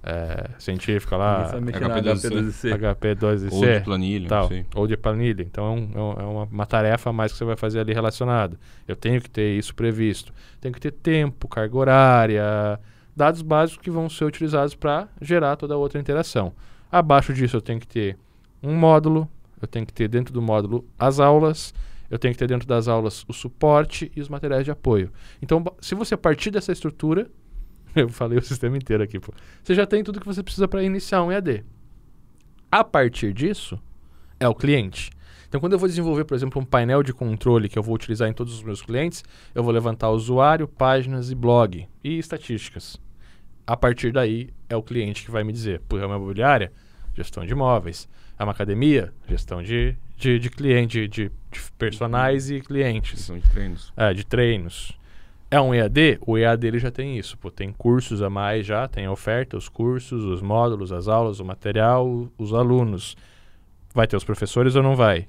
eh, 0.05 0.49
científica 0.59 1.17
lá, 1.17 1.37
Ninguém 1.37 1.51
sabe 1.51 1.65
mexer 1.65 1.79
na 1.87 1.95
HP12C. 1.95 2.69
HP12C. 2.77 3.51
Ou 3.51 3.59
de 3.61 3.65
HP2C, 3.65 3.83
planilha, 3.83 4.27
tal, 4.29 4.47
ou 4.75 4.87
de 4.87 4.95
planilha. 4.97 5.41
Então 5.41 5.65
é, 5.65 5.69
um- 5.71 5.89
é 5.95 5.99
um- 5.99 6.13
é 6.21 6.23
uma, 6.31 6.43
uma 6.43 6.65
tarefa 6.65 7.09
a 7.09 7.13
mais 7.13 7.31
que 7.31 7.37
você 7.37 7.45
vai 7.45 7.55
fazer 7.57 7.79
ali 7.79 7.91
relacionada. 7.93 8.57
Eu 8.87 8.95
tenho 8.95 9.19
que 9.21 9.29
ter 9.29 9.57
isso 9.57 9.73
previsto. 9.73 10.31
Tenho 10.61 10.73
que 10.73 10.79
ter 10.79 10.91
tempo, 10.91 11.47
carga 11.47 11.75
horária, 11.77 12.79
dados 13.15 13.41
básicos 13.41 13.81
que 13.83 13.89
vão 13.89 14.07
ser 14.09 14.25
utilizados 14.25 14.75
para 14.75 15.07
gerar 15.21 15.55
toda 15.55 15.73
a 15.73 15.77
outra 15.77 15.99
interação. 15.99 16.53
Abaixo 16.91 17.33
disso 17.33 17.57
eu 17.57 17.61
tenho 17.61 17.79
que 17.79 17.87
ter 17.87 18.17
um 18.61 18.73
módulo, 18.75 19.27
eu 19.61 19.67
tenho 19.67 19.85
que 19.85 19.93
ter 19.93 20.07
dentro 20.07 20.33
do 20.33 20.41
módulo 20.41 20.85
as 20.99 21.19
aulas, 21.19 21.73
eu 22.11 22.19
tenho 22.19 22.33
que 22.33 22.37
ter 22.37 22.47
dentro 22.47 22.67
das 22.67 22.87
aulas 22.87 23.25
o 23.27 23.33
suporte 23.33 24.11
e 24.15 24.21
os 24.21 24.29
materiais 24.29 24.63
de 24.65 24.71
apoio. 24.71 25.11
Então, 25.41 25.63
se 25.81 25.95
você 25.95 26.15
partir 26.15 26.51
dessa 26.51 26.71
estrutura, 26.71 27.27
eu 28.03 28.09
falei 28.09 28.37
o 28.37 28.43
sistema 28.43 28.77
inteiro 28.77 29.01
aqui, 29.03 29.19
pô, 29.19 29.33
você 29.63 29.73
já 29.73 29.85
tem 29.85 30.03
tudo 30.03 30.19
que 30.19 30.25
você 30.25 30.43
precisa 30.43 30.67
para 30.67 30.83
iniciar 30.83 31.23
um 31.23 31.31
EAD. 31.31 31.63
A 32.71 32.83
partir 32.83 33.33
disso, 33.33 33.79
é 34.39 34.47
o 34.47 34.53
cliente. 34.53 35.09
Então, 35.47 35.61
quando 35.61 35.73
eu 35.73 35.79
vou 35.79 35.87
desenvolver, 35.87 36.25
por 36.25 36.35
exemplo, 36.35 36.61
um 36.61 36.65
painel 36.65 37.01
de 37.01 37.13
controle 37.13 37.69
que 37.69 37.79
eu 37.79 37.83
vou 37.83 37.95
utilizar 37.95 38.27
em 38.27 38.33
todos 38.33 38.53
os 38.53 38.63
meus 38.63 38.81
clientes, 38.81 39.23
eu 39.53 39.63
vou 39.63 39.71
levantar 39.71 40.09
usuário, 40.09 40.67
páginas 40.67 41.31
e 41.31 41.35
blog 41.35 41.87
e 42.03 42.17
estatísticas. 42.17 42.99
A 43.65 43.77
partir 43.77 44.11
daí, 44.11 44.49
é 44.67 44.75
o 44.75 44.83
cliente 44.83 45.23
que 45.23 45.31
vai 45.31 45.43
me 45.43 45.53
dizer, 45.53 45.81
por 45.87 46.01
é 46.01 46.05
uma 46.05 46.17
imobiliária, 46.17 46.73
gestão 47.15 47.45
de 47.45 47.53
imóveis. 47.53 48.09
É 48.37 48.43
uma 48.43 48.51
academia, 48.51 49.13
gestão 49.29 49.63
de, 49.63 49.95
de, 50.17 50.37
de 50.37 50.49
cliente, 50.49 51.07
de, 51.07 51.29
de 51.29 51.71
personagens 51.77 52.49
e 52.49 52.59
clientes. 52.59 53.21
São 53.21 53.39
de 53.39 53.49
treinos. 53.49 53.93
É, 53.95 54.13
de 54.13 54.25
treinos. 54.25 54.97
É 55.49 55.61
um 55.61 55.73
EAD? 55.73 56.19
O 56.25 56.37
EAD 56.37 56.67
ele 56.67 56.79
já 56.79 56.91
tem 56.91 57.17
isso. 57.17 57.37
Pô, 57.37 57.51
tem 57.51 57.71
cursos 57.71 58.21
a 58.21 58.29
mais 58.29 58.65
já, 58.65 58.87
tem 58.87 59.05
a 59.05 59.11
oferta, 59.11 59.55
os 59.55 59.69
cursos, 59.69 60.23
os 60.23 60.41
módulos, 60.41 60.91
as 60.91 61.07
aulas, 61.07 61.39
o 61.39 61.45
material, 61.45 62.29
os 62.37 62.53
alunos. 62.53 63.15
Vai 63.93 64.07
ter 64.07 64.17
os 64.17 64.23
professores 64.23 64.75
ou 64.75 64.83
não 64.83 64.95
vai? 64.95 65.27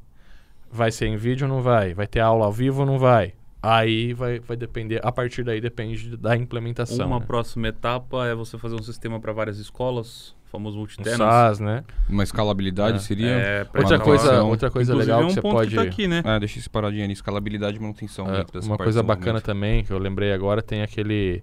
Vai 0.71 0.91
ser 0.91 1.07
em 1.07 1.17
vídeo 1.17 1.47
ou 1.47 1.55
não 1.55 1.63
vai? 1.63 1.95
Vai 1.95 2.07
ter 2.07 2.21
aula 2.21 2.47
ao 2.47 2.53
vivo 2.53 2.81
ou 2.81 2.87
não 2.87 2.99
vai? 2.99 3.35
Aí 3.63 4.13
vai, 4.13 4.39
vai 4.39 4.57
depender, 4.57 5.01
a 5.03 5.11
partir 5.11 5.43
daí 5.43 5.61
depende 5.61 6.17
da 6.17 6.37
implementação. 6.37 7.07
Uma 7.07 7.19
né? 7.19 7.27
próxima 7.27 7.69
etapa 7.69 8.27
é 8.27 8.35
você 8.35 8.57
fazer 8.59 8.77
um 8.77 8.83
sistema 8.83 9.19
para 9.19 9.33
várias 9.33 9.59
escolas, 9.59 10.36
o 10.57 10.59
famoso 10.59 10.77
Um 10.77 10.81
multitenas. 10.81 11.17
SAS, 11.17 11.61
né? 11.61 11.85
Uma 12.09 12.23
escalabilidade 12.23 12.97
É. 12.97 13.01
seria. 13.01 13.27
É, 13.29 13.65
pra 13.65 13.81
Outra 13.83 13.99
coisa, 13.99 14.43
outra 14.43 14.71
coisa 14.71 14.93
Inclusive, 14.93 15.13
legal 15.13 15.23
é 15.23 15.25
um 15.25 15.29
que 15.29 15.35
você 15.35 15.43
ponto 15.43 15.55
pode. 15.55 15.71
que 15.71 15.77
tá 15.77 15.83
aqui, 15.83 16.09
né? 16.09 16.23
Ah, 16.25 16.39
deixa 16.39 16.59
esse 16.59 16.69
paradinho 16.71 17.05
ali, 17.05 17.13
escalabilidade 17.13 17.77
e 17.77 17.81
manutenção. 17.81 18.27
É, 18.27 18.39
uma 18.63 18.77
parte 18.77 18.83
coisa 18.85 19.03
bacana 19.03 19.41
também, 19.41 19.85
que 19.85 19.93
eu 19.93 19.99
lembrei 19.99 20.33
agora, 20.33 20.63
tem 20.63 20.83
aquele 20.83 21.43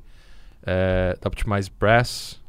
é, 0.66 1.18
da 1.22 1.28
Optimize 1.28 1.70
Press. 1.70 2.42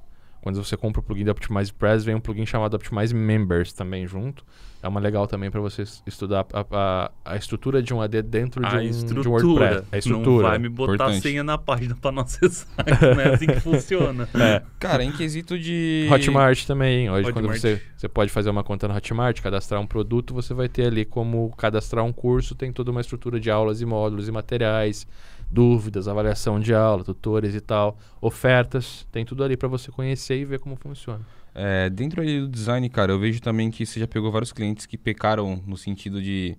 Quando 0.45 0.63
você 0.63 0.77
compra 0.77 1.01
o 1.01 1.03
plugin 1.03 1.25
da 1.25 1.33
Optimize 1.33 1.73
Press, 1.73 2.05
vem 2.05 2.15
um 2.15 2.21
plugin 2.21 2.45
chamado 2.45 2.75
Optimize 2.75 3.15
Members 3.15 3.73
também 3.73 4.07
junto. 4.07 4.45
É 4.83 4.87
uma 4.87 5.01
legal 5.01 5.27
também 5.27 5.51
para 5.51 5.59
você 5.59 5.85
estudar 6.07 6.45
a, 6.53 6.67
a, 6.71 7.11
a 7.25 7.37
estrutura 7.37 7.83
de 7.83 7.95
um 7.95 8.03
AD 8.03 8.21
dentro 8.21 8.61
de 8.61 8.67
A 8.67 8.79
um, 8.79 8.83
de 8.83 8.87
um 8.89 8.91
estrutura. 8.91 9.31
WordPress. 9.31 9.89
A 9.91 9.97
estrutura. 9.97 10.43
Não 10.43 10.51
vai 10.51 10.59
me 10.59 10.69
botar 10.69 10.93
Importante. 10.93 11.17
a 11.17 11.21
senha 11.23 11.43
na 11.43 11.57
página 11.57 11.97
pra 11.99 12.13
não 12.13 12.25
acessar. 12.25 12.69
Não 13.01 13.21
é 13.23 13.33
assim 13.33 13.47
que 13.47 13.61
funciona. 13.61 14.29
É. 14.39 14.61
Cara, 14.79 15.03
em 15.03 15.11
quesito 15.13 15.59
de. 15.59 16.07
Hotmart 16.13 16.67
também. 16.67 17.09
Hoje, 17.09 17.33
quando 17.33 17.47
Hotmart. 17.47 17.61
você, 17.63 17.81
você 17.97 18.07
pode 18.07 18.31
fazer 18.31 18.51
uma 18.51 18.63
conta 18.63 18.87
no 18.87 18.95
Hotmart, 18.95 19.41
cadastrar 19.41 19.81
um 19.81 19.87
produto, 19.87 20.35
você 20.35 20.53
vai 20.53 20.69
ter 20.69 20.89
ali 20.89 21.07
como 21.07 21.57
cadastrar 21.57 22.05
um 22.05 22.13
curso, 22.13 22.55
tem 22.55 22.71
toda 22.71 22.91
uma 22.91 23.01
estrutura 23.01 23.41
de 23.41 23.51
aulas 23.51 23.81
e 23.81 23.87
módulos 23.87 24.29
e 24.29 24.33
materiais, 24.33 25.07
dúvidas, 25.51 26.09
avaliação 26.09 26.59
de 26.61 26.75
aula, 26.75 27.05
tutores 27.05 27.55
e 27.55 27.61
tal, 27.61 27.97
ofertas, 28.21 29.07
tem 29.13 29.25
tudo 29.25 29.45
ali 29.45 29.57
para 29.57 29.69
você 29.69 29.91
conhecer 29.91 30.39
e 30.39 30.45
ver 30.45 30.59
como 30.59 30.77
funciona. 30.77 31.21
É, 31.55 31.89
dentro 31.89 32.21
ali 32.21 32.41
do 32.41 32.49
design, 32.49 32.89
cara, 32.89 33.13
eu 33.13 33.19
vejo 33.19 33.41
também 33.41 33.71
que 33.71 33.87
você 33.87 34.01
já 34.01 34.09
pegou 34.09 34.31
vários 34.33 34.53
clientes 34.53 34.87
que 34.87 34.99
pecaram 34.99 35.63
no 35.67 35.77
sentido 35.77 36.21
de. 36.21 36.57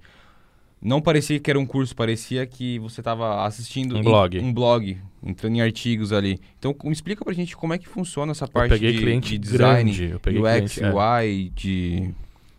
Não 0.81 1.01
parecia 1.01 1.39
que 1.39 1.49
era 1.49 1.59
um 1.59 1.65
curso, 1.65 1.95
parecia 1.95 2.45
que 2.45 2.77
você 2.79 3.01
estava 3.01 3.43
assistindo 3.45 3.95
Um 3.95 3.99
em- 3.99 4.03
blog. 4.03 4.39
um 4.39 4.53
blog, 4.53 4.97
entrando 5.23 5.55
em 5.55 5.61
artigos 5.61 6.13
ali. 6.13 6.39
Então, 6.59 6.75
explica 6.91 7.25
pra 7.25 7.33
gente 7.33 7.57
como 7.57 7.73
é 7.73 7.77
que 7.77 7.87
funciona 7.87 8.31
essa 8.31 8.47
parte 8.47 8.69
peguei 8.69 8.91
de, 8.91 8.99
cliente 8.99 9.29
de 9.31 9.37
design, 9.39 9.91
grande, 9.91 10.13
eu 10.13 10.19
peguei 10.19 10.39
UX, 10.41 10.73
cliente, 10.75 10.83
é. 10.83 10.93
UI, 10.93 11.51
de 11.55 12.13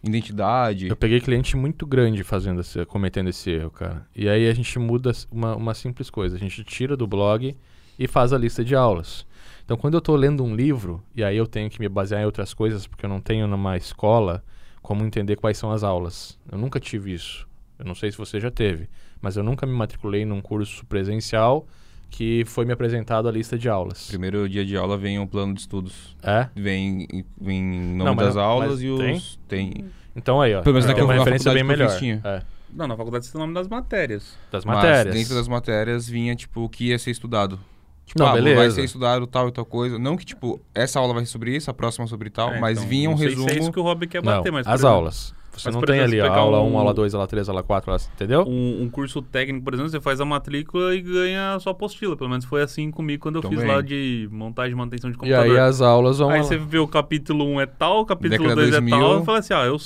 identidade. 0.08 0.88
Eu 0.88 0.96
peguei 0.96 1.20
cliente 1.20 1.56
muito 1.56 1.86
grande 1.86 2.22
fazendo 2.24 2.60
esse, 2.60 2.84
cometendo 2.86 3.28
esse 3.28 3.50
erro, 3.50 3.70
cara. 3.70 4.06
E 4.14 4.28
aí 4.28 4.48
a 4.48 4.54
gente 4.54 4.78
muda 4.78 5.12
uma, 5.30 5.56
uma 5.56 5.74
simples 5.74 6.10
coisa. 6.10 6.36
A 6.36 6.38
gente 6.38 6.62
tira 6.64 6.96
do 6.96 7.06
blog 7.06 7.56
e 7.98 8.06
faz 8.06 8.32
a 8.32 8.38
lista 8.38 8.64
de 8.64 8.74
aulas. 8.74 9.26
Então, 9.64 9.76
quando 9.76 9.94
eu 9.94 9.98
estou 9.98 10.14
lendo 10.14 10.44
um 10.44 10.54
livro, 10.54 11.02
e 11.14 11.24
aí 11.24 11.36
eu 11.36 11.46
tenho 11.46 11.68
que 11.68 11.80
me 11.80 11.88
basear 11.88 12.22
em 12.22 12.24
outras 12.24 12.54
coisas, 12.54 12.86
porque 12.86 13.04
eu 13.04 13.10
não 13.10 13.20
tenho 13.20 13.48
numa 13.48 13.76
escola 13.76 14.44
como 14.80 15.04
entender 15.04 15.34
quais 15.34 15.58
são 15.58 15.72
as 15.72 15.82
aulas. 15.82 16.38
Eu 16.50 16.56
nunca 16.56 16.78
tive 16.78 17.12
isso. 17.12 17.48
Eu 17.78 17.84
não 17.84 17.94
sei 17.94 18.12
se 18.12 18.16
você 18.16 18.40
já 18.40 18.50
teve, 18.50 18.88
mas 19.20 19.36
eu 19.36 19.42
nunca 19.42 19.66
me 19.66 19.72
matriculei 19.72 20.24
num 20.24 20.40
curso 20.40 20.86
presencial 20.86 21.66
que 22.10 22.44
foi 22.46 22.64
me 22.64 22.72
apresentado 22.72 23.28
a 23.28 23.32
lista 23.32 23.58
de 23.58 23.68
aulas. 23.68 24.06
Primeiro 24.08 24.48
dia 24.48 24.64
de 24.64 24.76
aula 24.76 24.96
vem 24.96 25.18
um 25.18 25.26
plano 25.26 25.52
de 25.54 25.60
estudos. 25.60 26.16
É? 26.22 26.48
Vem, 26.54 27.06
vem 27.40 27.62
nome 27.62 28.04
Não, 28.04 28.14
mas- 28.14 28.26
das 28.26 28.36
aulas 28.36 28.70
mas 28.72 28.82
e 28.82 28.88
os. 28.88 29.38
Tem. 29.48 29.84
Então 30.14 30.40
aí, 30.40 30.54
ó. 30.54 30.62
Pelo 30.62 30.74
menos 30.74 30.86
tem 30.86 30.94
naquela 30.94 31.08
uma 31.12 31.18
referência 31.18 31.52
bem 31.52 31.62
faculdade 31.64 32.02
melhor. 32.02 32.24
É, 32.24 32.42
Não, 32.72 32.86
na 32.86 32.96
faculdade 32.96 33.26
você 33.26 33.32
tem 33.32 33.38
o 33.40 33.44
nome 33.44 33.54
das 33.54 33.68
matérias. 33.68 34.34
das 34.50 34.64
Mas 34.64 34.76
matérias. 34.76 35.14
dentro 35.14 35.34
das 35.34 35.46
matérias 35.48 36.08
vinha, 36.08 36.34
tipo, 36.34 36.62
o 36.64 36.68
que 36.68 36.86
ia 36.88 36.98
ser 36.98 37.10
estudado. 37.10 37.58
Tipo, 38.06 38.20
Não, 38.20 38.28
ah, 38.28 38.32
vai 38.32 38.40
beleza. 38.40 38.76
ser 38.76 38.84
estudado 38.84 39.26
tal 39.26 39.48
e 39.48 39.52
tal 39.52 39.64
coisa. 39.66 39.98
Não 39.98 40.16
que, 40.16 40.24
tipo, 40.24 40.60
essa 40.74 40.98
aula 41.00 41.12
vai 41.12 41.24
ser 41.26 41.32
sobre 41.32 41.54
isso, 41.56 41.68
a 41.70 41.74
próxima 41.74 42.06
sobre 42.06 42.30
tal, 42.30 42.54
É, 42.54 42.60
mas 42.60 42.78
então, 42.78 42.88
vinha 42.88 43.08
um 43.08 43.12
não 43.12 43.18
sei 43.18 43.28
resumo. 43.28 43.48
Se 43.50 43.54
é 43.56 43.58
isso 43.58 43.72
que 43.72 43.80
o 43.80 43.82
Hobby 43.82 44.06
quer 44.06 44.22
Não, 44.22 44.36
bater, 44.38 44.52
mas. 44.52 44.64
por 44.64 44.72
as 44.72 44.80
exemplo, 44.80 44.94
aulas. 44.96 45.34
Você 45.56 45.68
mas, 45.68 45.74
não 45.74 45.82
tem 45.82 45.96
exemplo, 46.00 46.12
ali 46.12 46.20
a 46.20 46.36
aula 46.36 46.60
um- 46.60 46.74
1, 46.74 46.78
aula 46.78 46.92
2, 46.94 47.14
aula 47.14 47.26
3, 47.26 47.48
aula 47.48 47.62
4, 47.62 47.90
aula- 47.90 48.02
entendeu? 48.14 48.44
Um, 48.46 48.82
um 48.82 48.88
curso 48.90 49.22
técnico, 49.22 49.64
por 49.64 49.74
exemplo, 49.74 49.90
você 49.90 50.00
faz 50.00 50.20
a 50.20 50.24
matrícula 50.24 50.94
e 50.94 51.00
ganha 51.00 51.54
a 51.54 51.60
sua 51.60 51.72
apostila. 51.72 52.16
Pelo 52.16 52.28
menos 52.30 52.44
foi 52.44 52.62
assim 52.62 52.90
comigo 52.90 53.22
quando 53.22 53.36
eu 53.36 53.42
fiz 53.42 53.58
Também. 53.58 53.74
lá 53.74 53.80
de 53.80 54.28
montagem 54.30 54.72
e 54.72 54.76
manutenção 54.76 55.10
de 55.10 55.16
E 55.16 55.18
computador. 55.18 55.50
aí 55.50 55.58
as 55.58 55.80
aulas 55.80 56.18
vão... 56.18 56.30
Aí 56.30 56.42
você 56.42 56.56
vê 56.58 56.78
o 56.78 56.86
capítulo 56.88 57.44
1 57.46 57.60
é 57.60 57.66
tal, 57.66 58.00
o 58.00 58.06
capítulo 58.06 58.42
Década 58.42 58.54
2 58.56 58.68
é 58.68 58.80
2000. 58.80 58.98
tal, 58.98 59.22
e 59.22 59.24
fala 59.24 59.38
assim, 59.38 59.54
ah, 59.54 59.64
eu 59.64 59.76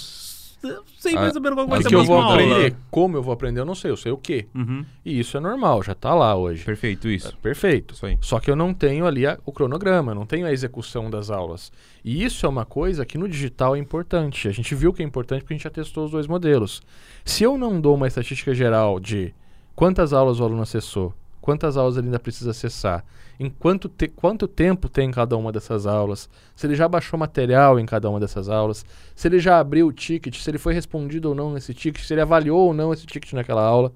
sei 0.98 1.14
mais 1.14 1.34
Ah, 1.34 1.38
ou 1.38 1.42
menos 1.42 1.56
qual 1.56 1.66
O 1.66 1.70
vai 1.70 1.78
as 1.80 1.86
que, 1.86 1.94
eu 1.94 2.04
vou 2.04 2.16
aula. 2.20 2.34
aprender? 2.34 2.76
Como 2.90 3.16
eu 3.16 3.22
vou 3.22 3.32
aprender, 3.32 3.60
eu 3.60 3.64
não 3.64 3.74
sei. 3.74 3.90
Eu 3.90 3.96
sei 3.96 4.12
o 4.12 4.16
quê. 4.18 4.46
Uhum. 4.54 4.84
E 5.04 5.18
isso 5.18 5.36
é 5.36 5.40
normal, 5.40 5.82
já 5.82 5.94
tá 5.94 6.14
lá 6.14 6.34
hoje. 6.36 6.64
Perfeito, 6.64 7.08
isso. 7.08 7.28
É, 7.28 7.32
Perfeito. 7.42 7.94
Isso 7.94 8.04
aí. 8.06 8.18
Só 8.20 8.38
que 8.38 8.50
eu 8.50 8.56
não 8.56 8.74
tenho 8.74 9.06
ali 9.06 9.26
a- 9.26 9.38
o 9.46 9.52
cronograma, 9.52 10.14
não 10.14 10.26
tenho 10.26 10.46
a 10.46 10.52
execução 10.52 11.08
das 11.10 11.30
aulas. 11.30 11.72
E 12.04 12.22
isso 12.24 12.44
é 12.44 12.48
uma 12.48 12.64
coisa 12.64 13.04
que 13.06 13.16
no 13.18 13.28
digital 13.28 13.74
é 13.74 13.78
importante. 13.78 14.48
A 14.48 14.52
gente 14.52 14.74
viu 14.74 14.92
que 14.92 15.02
é 15.02 15.06
importante 15.06 15.40
porque 15.42 15.54
a 15.54 15.56
gente 15.56 15.64
já 15.64 15.70
testou 15.70 16.04
os 16.04 16.10
dois 16.10 16.26
modelos. 16.26 16.82
Se 17.24 17.42
eu 17.44 17.56
não 17.58 17.80
dou 17.80 17.94
uma 17.94 18.06
estatística 18.06 18.54
geral 18.54 19.00
de 19.00 19.34
quantas 19.74 20.12
aulas 20.12 20.40
o 20.40 20.44
aluno 20.44 20.62
acessou, 20.62 21.14
quantas 21.40 21.76
aulas 21.76 21.96
ele 21.96 22.06
ainda 22.06 22.18
precisa 22.18 22.50
acessar, 22.50 23.04
em 23.38 23.48
quanto, 23.48 23.88
te- 23.88 24.08
quanto 24.08 24.46
tempo 24.46 24.88
tem 24.88 25.10
cada 25.10 25.36
uma 25.36 25.50
dessas 25.50 25.86
aulas, 25.86 26.28
se 26.54 26.66
ele 26.66 26.74
já 26.74 26.86
baixou 26.86 27.18
material 27.18 27.78
em 27.80 27.86
cada 27.86 28.08
uma 28.10 28.20
dessas 28.20 28.48
aulas, 28.48 28.84
se 29.14 29.26
ele 29.28 29.38
já 29.38 29.58
abriu 29.58 29.86
o 29.86 29.92
ticket, 29.92 30.36
se 30.36 30.50
ele 30.50 30.58
foi 30.58 30.74
respondido 30.74 31.30
ou 31.30 31.34
não 31.34 31.52
nesse 31.52 31.72
ticket, 31.72 32.04
se 32.04 32.12
ele 32.12 32.20
avaliou 32.20 32.66
ou 32.66 32.74
não 32.74 32.92
esse 32.92 33.06
ticket 33.06 33.32
naquela 33.32 33.64
aula. 33.64 33.92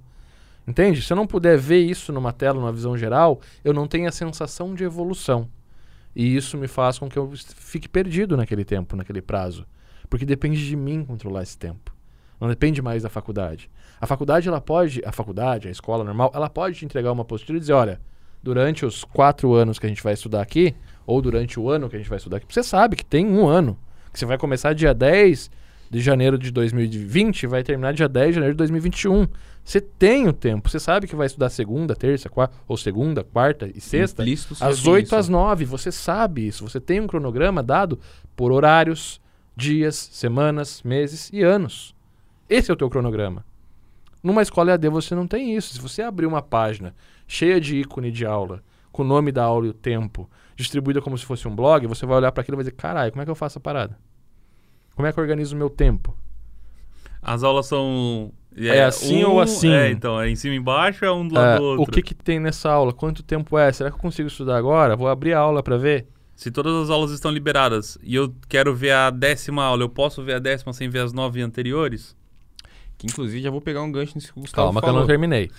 Entende? 0.66 1.02
Se 1.02 1.12
eu 1.12 1.16
não 1.16 1.26
puder 1.26 1.58
ver 1.58 1.80
isso 1.80 2.10
numa 2.10 2.32
tela, 2.32 2.58
numa 2.58 2.72
visão 2.72 2.96
geral, 2.96 3.40
eu 3.62 3.74
não 3.74 3.86
tenho 3.86 4.08
a 4.08 4.12
sensação 4.12 4.74
de 4.74 4.82
evolução. 4.82 5.46
E 6.16 6.34
isso 6.34 6.56
me 6.56 6.66
faz 6.66 6.98
com 6.98 7.08
que 7.08 7.18
eu 7.18 7.30
fique 7.56 7.88
perdido 7.88 8.36
naquele 8.36 8.64
tempo, 8.64 8.96
naquele 8.96 9.20
prazo. 9.20 9.66
Porque 10.08 10.24
depende 10.24 10.66
de 10.66 10.76
mim 10.76 11.04
controlar 11.04 11.42
esse 11.42 11.58
tempo. 11.58 11.93
Não 12.40 12.48
depende 12.48 12.82
mais 12.82 13.02
da 13.02 13.08
faculdade. 13.08 13.70
A 14.00 14.06
faculdade, 14.06 14.48
ela 14.48 14.60
pode, 14.60 15.00
a 15.04 15.12
faculdade, 15.12 15.68
a 15.68 15.70
escola 15.70 16.04
normal, 16.04 16.30
ela 16.34 16.50
pode 16.50 16.76
te 16.76 16.84
entregar 16.84 17.12
uma 17.12 17.22
apostila 17.22 17.56
e 17.56 17.60
dizer, 17.60 17.72
olha, 17.72 18.00
durante 18.42 18.84
os 18.84 19.04
quatro 19.04 19.54
anos 19.54 19.78
que 19.78 19.86
a 19.86 19.88
gente 19.88 20.02
vai 20.02 20.12
estudar 20.12 20.42
aqui, 20.42 20.74
ou 21.06 21.20
durante 21.22 21.58
o 21.58 21.70
ano 21.70 21.88
que 21.88 21.96
a 21.96 21.98
gente 21.98 22.08
vai 22.08 22.18
estudar 22.18 22.38
aqui, 22.38 22.46
você 22.48 22.62
sabe 22.62 22.96
que 22.96 23.04
tem 23.04 23.26
um 23.26 23.46
ano, 23.46 23.78
que 24.12 24.18
você 24.18 24.26
vai 24.26 24.36
começar 24.36 24.74
dia 24.74 24.92
10 24.92 25.50
de 25.90 26.00
janeiro 26.00 26.36
de 26.36 26.50
2020 26.50 27.44
e 27.44 27.46
vai 27.46 27.62
terminar 27.62 27.92
dia 27.92 28.08
10 28.08 28.28
de 28.28 28.34
janeiro 28.34 28.54
de 28.54 28.58
2021. 28.58 29.26
Você 29.62 29.80
tem 29.80 30.28
o 30.28 30.32
tempo, 30.32 30.68
você 30.68 30.80
sabe 30.80 31.06
que 31.06 31.16
vai 31.16 31.26
estudar 31.26 31.48
segunda, 31.50 31.94
terça, 31.94 32.28
quarta, 32.28 32.54
ou 32.66 32.76
segunda, 32.76 33.24
quarta 33.24 33.70
e 33.74 33.80
sexta, 33.80 34.22
Implícito 34.22 34.54
às 34.60 34.76
seja 34.76 34.90
8 34.90 35.06
isso. 35.06 35.16
às 35.16 35.28
9, 35.28 35.64
você 35.64 35.90
sabe 35.92 36.46
isso. 36.46 36.68
Você 36.68 36.80
tem 36.80 37.00
um 37.00 37.06
cronograma 37.06 37.62
dado 37.62 37.98
por 38.36 38.52
horários, 38.52 39.20
dias, 39.56 39.94
semanas, 39.94 40.82
meses 40.82 41.30
e 41.32 41.42
anos. 41.42 41.93
Esse 42.48 42.70
é 42.70 42.74
o 42.74 42.76
teu 42.76 42.90
cronograma. 42.90 43.44
Numa 44.22 44.42
escola 44.42 44.70
EAD 44.72 44.88
você 44.88 45.14
não 45.14 45.26
tem 45.26 45.56
isso. 45.56 45.74
Se 45.74 45.80
você 45.80 46.02
abrir 46.02 46.26
uma 46.26 46.40
página 46.42 46.94
cheia 47.26 47.60
de 47.60 47.76
ícone 47.76 48.10
de 48.10 48.24
aula, 48.24 48.62
com 48.90 49.02
o 49.02 49.06
nome 49.06 49.30
da 49.32 49.44
aula 49.44 49.66
e 49.66 49.70
o 49.70 49.74
tempo, 49.74 50.30
distribuída 50.56 51.00
como 51.02 51.18
se 51.18 51.24
fosse 51.26 51.46
um 51.48 51.54
blog, 51.54 51.86
você 51.86 52.06
vai 52.06 52.16
olhar 52.16 52.32
para 52.32 52.40
aquilo 52.42 52.54
e 52.56 52.58
vai 52.58 52.64
dizer: 52.64 52.76
caralho, 52.76 53.10
como 53.12 53.22
é 53.22 53.24
que 53.24 53.30
eu 53.30 53.34
faço 53.34 53.58
a 53.58 53.60
parada? 53.60 53.98
Como 54.94 55.06
é 55.06 55.12
que 55.12 55.18
eu 55.18 55.22
organizo 55.22 55.54
o 55.54 55.58
meu 55.58 55.68
tempo? 55.68 56.16
As 57.20 57.42
aulas 57.42 57.66
são. 57.66 58.32
É 58.56 58.84
assim 58.84 59.24
ou 59.24 59.40
assim? 59.40 59.72
É, 59.72 59.90
então, 59.90 60.20
é 60.20 60.30
em 60.30 60.36
cima 60.36 60.54
e 60.54 60.58
embaixo, 60.58 61.04
é 61.04 61.10
um 61.10 61.26
do 61.26 61.34
lado 61.34 61.56
É, 61.56 61.58
do 61.58 61.64
outro. 61.64 61.82
o 61.82 61.86
que, 61.86 62.00
que 62.02 62.14
tem 62.14 62.38
nessa 62.38 62.70
aula? 62.70 62.92
Quanto 62.92 63.22
tempo 63.22 63.58
é? 63.58 63.72
Será 63.72 63.90
que 63.90 63.96
eu 63.96 64.00
consigo 64.00 64.28
estudar 64.28 64.56
agora? 64.56 64.94
Vou 64.94 65.08
abrir 65.08 65.32
a 65.32 65.40
aula 65.40 65.60
para 65.60 65.76
ver? 65.76 66.06
Se 66.36 66.50
todas 66.52 66.72
as 66.74 66.90
aulas 66.90 67.10
estão 67.10 67.32
liberadas 67.32 67.98
e 68.02 68.14
eu 68.14 68.32
quero 68.48 68.72
ver 68.74 68.92
a 68.92 69.10
décima 69.10 69.64
aula, 69.64 69.82
eu 69.82 69.88
posso 69.88 70.22
ver 70.22 70.34
a 70.34 70.38
décima 70.38 70.72
sem 70.72 70.88
ver 70.88 71.00
as 71.00 71.12
nove 71.12 71.42
anteriores? 71.42 72.16
Que 73.04 73.12
inclusive 73.12 73.42
já 73.42 73.50
vou 73.50 73.60
pegar 73.60 73.82
um 73.82 73.92
gancho 73.92 74.12
nesse 74.14 74.32
que 74.32 74.38
o 74.38 74.40
Gustavo 74.40 74.66
Calma 74.68 74.80
que 74.80 74.86
eu 74.86 74.88
falou. 74.88 75.00
não 75.00 75.06
terminei. 75.06 75.50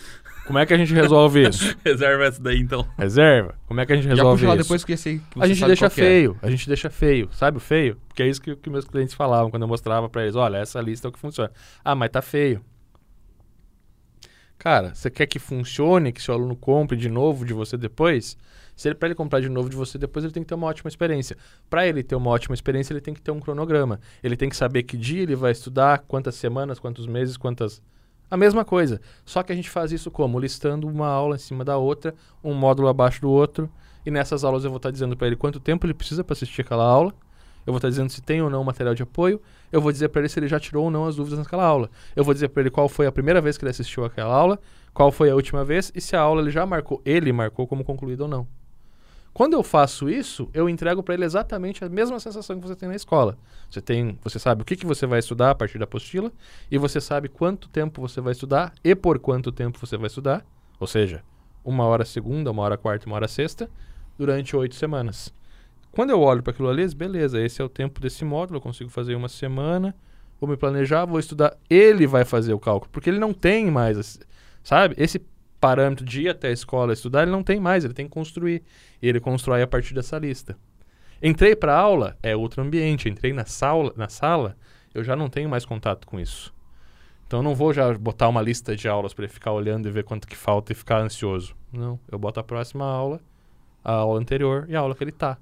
Como 0.48 0.58
é 0.58 0.66
que 0.66 0.74
a 0.74 0.78
gente 0.78 0.94
resolve 0.94 1.48
isso? 1.48 1.78
Reserva 1.86 2.26
essa 2.26 2.42
daí, 2.42 2.60
então. 2.60 2.88
Reserva? 2.98 3.56
Como 3.68 3.80
é 3.80 3.86
que 3.86 3.94
a 3.94 3.96
gente 3.96 4.06
Já 4.06 4.16
resolve 4.16 4.40
puxa 4.42 4.48
lá 4.48 4.56
isso? 4.56 4.64
depois 4.64 4.84
que 4.84 4.98
sei 4.98 5.20
que 5.30 5.42
a 5.42 5.48
gente 5.48 5.60
sabe 5.60 5.68
deixa 5.70 5.86
é. 5.86 5.90
feio, 5.90 6.38
a 6.42 6.50
gente 6.50 6.68
deixa 6.68 6.90
feio, 6.90 7.30
sabe 7.32 7.58
o 7.58 7.60
feio? 7.60 7.98
Porque 8.08 8.24
é 8.24 8.28
isso 8.28 8.42
que, 8.42 8.56
que 8.56 8.70
meus 8.70 8.86
clientes 8.86 9.14
falavam 9.14 9.52
quando 9.52 9.62
eu 9.62 9.68
mostrava 9.68 10.10
pra 10.10 10.24
eles, 10.24 10.36
olha, 10.36 10.58
essa 10.58 10.82
lista 10.82 11.08
é 11.08 11.10
o 11.10 11.12
que 11.12 11.20
funciona. 11.20 11.52
Ah, 11.84 11.94
mas 11.94 12.10
tá 12.10 12.22
feio. 12.22 12.62
Cara, 14.58 14.96
você 14.96 15.12
quer 15.12 15.28
que 15.28 15.38
funcione, 15.38 16.12
que 16.12 16.22
seu 16.22 16.34
aluno 16.34 16.56
compre 16.56 16.98
de 16.98 17.10
novo 17.10 17.46
de 17.46 17.54
você 17.54 17.78
depois? 17.78 18.38
Se 18.76 18.88
ele 18.88 18.96
para 18.96 19.08
ele 19.08 19.16
comprar 19.16 19.40
de 19.40 19.50
novo 19.50 19.70
de 19.70 19.76
você 19.76 19.98
depois, 19.98 20.26
ele 20.26 20.34
tem 20.34 20.44
que 20.44 20.50
ter 20.50 20.56
uma 20.56 20.68
ótima 20.68 20.88
experiência. 20.88 21.38
Para 21.70 21.88
ele 21.88 22.04
ter 22.04 22.16
uma 22.16 22.30
ótima 22.30 22.54
experiência, 22.54 22.94
ele 22.94 23.02
tem 23.02 23.14
que 23.14 23.22
ter 23.22 23.32
um 23.32 23.40
cronograma. 23.40 24.00
Ele 24.24 24.36
tem 24.36 24.50
que 24.50 24.56
saber 24.56 24.84
que 24.84 24.98
dia 24.98 25.24
ele 25.24 25.36
vai 25.36 25.52
estudar, 25.52 26.00
quantas 26.08 26.36
semanas, 26.36 26.80
quantos 26.80 27.08
meses, 27.08 27.38
quantas 27.38 27.82
a 28.30 28.36
mesma 28.36 28.66
coisa. 28.66 29.00
Só 29.24 29.44
que 29.44 29.52
a 29.52 29.56
gente 29.56 29.70
faz 29.70 29.92
isso 29.92 30.10
como? 30.10 30.40
Listando 30.40 30.88
uma 30.88 31.08
aula 31.08 31.36
em 31.36 31.40
cima 31.40 31.64
da 31.64 31.78
outra, 31.78 32.14
um 32.44 32.54
módulo 32.54 32.88
abaixo 32.88 33.22
do 33.22 33.30
outro. 33.30 33.70
E 34.06 34.12
nessas 34.12 34.44
aulas 34.44 34.64
eu 34.64 34.70
vou 34.70 34.78
estar 34.78 34.92
dizendo 34.92 35.16
para 35.16 35.28
ele 35.28 35.36
quanto 35.36 35.60
tempo 35.60 35.86
ele 35.86 35.94
precisa 35.94 36.24
para 36.24 36.34
assistir 36.34 36.62
aquela 36.62 36.84
aula. 36.84 37.14
Eu 37.66 37.74
vou 37.74 37.78
estar 37.78 37.90
dizendo 37.90 38.12
se 38.12 38.22
tem 38.22 38.42
ou 38.42 38.50
não 38.50 38.64
material 38.64 38.94
de 38.94 39.02
apoio. 39.02 39.42
Eu 39.72 39.82
vou 39.82 39.92
dizer 39.92 40.10
para 40.10 40.22
ele 40.22 40.30
se 40.30 40.40
ele 40.40 40.48
já 40.48 40.60
tirou 40.60 40.86
ou 40.86 40.92
não 40.92 41.06
as 41.06 41.16
dúvidas 41.16 41.40
naquela 41.40 41.64
aula. 41.64 41.90
Eu 42.16 42.24
vou 42.24 42.34
dizer 42.34 42.50
para 42.50 42.62
ele 42.62 42.70
qual 42.70 42.88
foi 42.88 43.08
a 43.08 43.12
primeira 43.12 43.42
vez 43.42 43.58
que 43.58 43.64
ele 43.64 43.72
assistiu 43.72 44.06
aquela 44.06 44.34
aula, 44.34 44.60
qual 44.94 45.12
foi 45.12 45.32
a 45.32 45.36
última 45.36 45.66
vez 45.66 45.92
e 45.96 46.00
se 46.00 46.16
a 46.16 46.22
aula 46.22 46.42
ele 46.42 46.52
já 46.52 46.66
marcou, 46.66 47.02
ele 47.04 47.32
marcou 47.34 47.66
como 47.66 47.84
concluída 47.84 48.24
ou 48.24 48.30
não. 48.30 48.48
Quando 49.36 49.52
eu 49.52 49.64
faço 49.64 50.08
isso, 50.08 50.50
eu 50.54 50.70
entrego 50.70 51.04
para 51.04 51.14
ele 51.14 51.26
exatamente 51.26 51.84
a 51.84 51.90
mesma 51.90 52.18
sensação 52.22 52.58
que 52.58 52.66
você 52.66 52.74
tem 52.74 52.88
na 52.88 52.96
escola. 52.96 53.38
Você 53.70 53.82
tem, 53.82 54.18
você 54.24 54.40
sabe 54.40 54.62
o 54.62 54.66
que, 54.66 54.78
que 54.78 54.86
você 54.86 55.06
vai 55.06 55.20
estudar 55.20 55.52
a 55.52 55.56
partir 55.56 55.78
da 55.78 55.84
apostila 55.84 56.32
e 56.72 56.78
você 56.78 57.02
sabe 57.02 57.28
quanto 57.28 57.68
tempo 57.68 58.00
você 58.00 58.22
vai 58.22 58.32
estudar 58.32 58.74
e 58.82 58.96
por 58.96 59.20
quanto 59.20 59.52
tempo 59.52 59.78
você 59.78 59.98
vai 59.98 60.08
estudar. 60.08 60.46
Ou 60.80 60.88
seja, 60.88 61.22
uma 61.66 61.84
hora 61.84 62.06
segunda, 62.06 62.50
uma 62.50 62.64
hora 62.64 62.78
quarta, 62.78 63.08
uma 63.08 63.18
hora 63.18 63.28
sexta, 63.28 63.70
durante 64.18 64.56
oito 64.56 64.76
semanas. 64.76 65.34
Quando 65.92 66.12
eu 66.12 66.22
olho 66.22 66.42
para 66.42 66.54
aquilo 66.54 66.70
ali, 66.70 66.88
beleza, 66.96 67.38
esse 67.38 67.62
é 67.62 67.66
o 67.66 67.68
tempo 67.68 68.00
desse 68.00 68.24
módulo, 68.24 68.60
eu 68.60 68.62
consigo 68.62 68.90
fazer 68.90 69.16
uma 69.16 69.28
semana, 69.28 69.94
vou 70.40 70.50
me 70.50 70.56
planejar, 70.56 71.04
vou 71.04 71.20
estudar. 71.20 71.58
Ele 71.70 72.08
vai 72.08 72.24
fazer 72.24 72.54
o 72.54 72.60
cálculo, 72.60 72.90
porque 72.90 73.10
ele 73.10 73.20
não 73.20 73.34
tem 73.34 73.70
mais, 73.70 74.18
sabe? 74.64 74.96
Esse 74.98 75.22
parâmetro 75.60 76.06
de 76.06 76.24
ir 76.24 76.30
até 76.30 76.50
a 76.50 76.52
escola 76.52 76.94
estudar, 76.94 77.24
ele 77.24 77.32
não 77.32 77.44
tem 77.44 77.60
mais, 77.60 77.84
ele 77.84 77.94
tem 77.94 78.06
que 78.06 78.12
construir. 78.12 78.64
E 79.02 79.08
ele 79.08 79.20
constrói 79.20 79.62
a 79.62 79.68
partir 79.68 79.94
dessa 79.94 80.18
lista. 80.18 80.58
Entrei 81.22 81.56
para 81.56 81.76
aula, 81.76 82.18
é 82.22 82.36
outro 82.36 82.62
ambiente. 82.62 83.10
Entrei 83.10 83.34
na 83.34 83.46
sala, 83.46 83.94
na 83.96 84.10
sala, 84.10 84.56
eu 84.94 85.04
já 85.04 85.16
não 85.16 85.30
tenho 85.30 85.50
mais 85.50 85.66
contato 85.66 86.06
com 86.08 86.20
isso. 86.20 86.54
Então 87.28 87.40
eu 87.40 87.44
não 87.44 87.56
vou 87.56 87.74
já 87.74 87.92
botar 87.98 88.28
uma 88.30 88.42
lista 88.42 88.76
de 88.76 88.88
aulas 88.88 89.14
para 89.14 89.26
ele 89.26 89.34
ficar 89.34 89.52
olhando 89.52 89.88
e 89.88 89.92
ver 89.92 90.04
quanto 90.04 90.28
que 90.28 90.36
falta 90.36 90.72
e 90.72 90.76
ficar 90.76 91.00
ansioso. 91.00 91.56
Não, 91.74 92.00
eu 92.12 92.20
boto 92.20 92.40
a 92.40 92.44
próxima 92.44 92.86
aula, 92.86 93.20
a 93.84 93.94
aula 93.94 94.20
anterior 94.20 94.66
e 94.70 94.76
a 94.76 94.80
aula 94.80 94.94
que 94.94 95.04
ele 95.04 95.12
tá. 95.12 95.38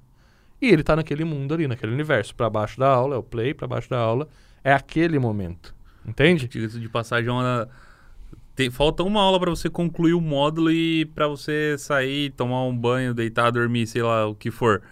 E 0.60 0.68
ele 0.68 0.82
tá 0.82 0.96
naquele 0.96 1.24
mundo 1.24 1.52
ali, 1.52 1.68
naquele 1.68 1.92
universo. 1.92 2.34
Para 2.34 2.48
baixo 2.48 2.80
da 2.80 2.88
aula 2.88 3.16
é 3.16 3.18
o 3.18 3.22
play, 3.22 3.52
para 3.52 3.66
baixo 3.66 3.90
da 3.90 3.98
aula 3.98 4.26
é 4.62 4.72
aquele 4.72 5.18
momento. 5.18 5.74
Entende? 6.06 6.48
Diga-se 6.48 6.80
de 6.80 6.88
passagem, 6.88 7.28
é 7.28 7.32
uma 7.32 7.68
tem, 8.54 8.70
falta 8.70 9.02
uma 9.02 9.20
aula 9.20 9.40
para 9.40 9.50
você 9.50 9.68
concluir 9.68 10.14
o 10.14 10.20
módulo 10.20 10.70
e 10.70 11.04
para 11.06 11.26
você 11.26 11.76
sair, 11.78 12.30
tomar 12.30 12.64
um 12.64 12.76
banho, 12.76 13.12
deitar, 13.12 13.50
dormir, 13.50 13.86
sei 13.86 14.02
lá 14.02 14.26
o 14.26 14.34
que 14.34 14.50
for. 14.50 14.82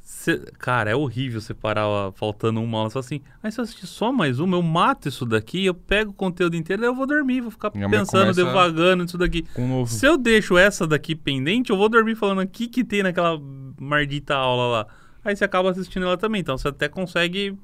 Cê, 0.00 0.38
cara, 0.58 0.90
é 0.90 0.94
horrível 0.94 1.40
você 1.40 1.54
parar 1.54 1.86
ó, 1.86 2.10
faltando 2.12 2.60
uma 2.60 2.78
aula. 2.78 2.90
Só 2.90 2.98
assim, 2.98 3.20
mas 3.42 3.54
se 3.54 3.60
eu 3.60 3.64
assistir 3.64 3.86
só 3.86 4.10
mais 4.12 4.40
uma, 4.40 4.56
eu 4.56 4.62
mato 4.62 5.08
isso 5.08 5.24
daqui, 5.26 5.66
eu 5.66 5.74
pego 5.74 6.10
o 6.10 6.14
conteúdo 6.14 6.56
inteiro, 6.56 6.80
daí 6.82 6.90
eu 6.90 6.94
vou 6.94 7.06
dormir, 7.06 7.42
vou 7.42 7.50
ficar 7.50 7.70
pensando, 7.90 8.32
devagando 8.34 9.02
nisso 9.04 9.18
daqui. 9.18 9.46
Se 9.86 10.06
eu 10.06 10.16
deixo 10.18 10.56
essa 10.58 10.86
daqui 10.86 11.14
pendente, 11.14 11.70
eu 11.70 11.76
vou 11.76 11.88
dormir 11.88 12.16
falando 12.16 12.42
o 12.42 12.48
que, 12.48 12.66
que 12.66 12.82
tem 12.82 13.02
naquela 13.02 13.38
mardita 13.78 14.34
aula 14.34 14.78
lá. 14.78 14.86
Aí 15.24 15.36
você 15.36 15.44
acaba 15.44 15.70
assistindo 15.70 16.06
ela 16.06 16.16
também. 16.16 16.40
Então 16.40 16.56
você 16.56 16.68
até 16.68 16.88
consegue 16.88 17.54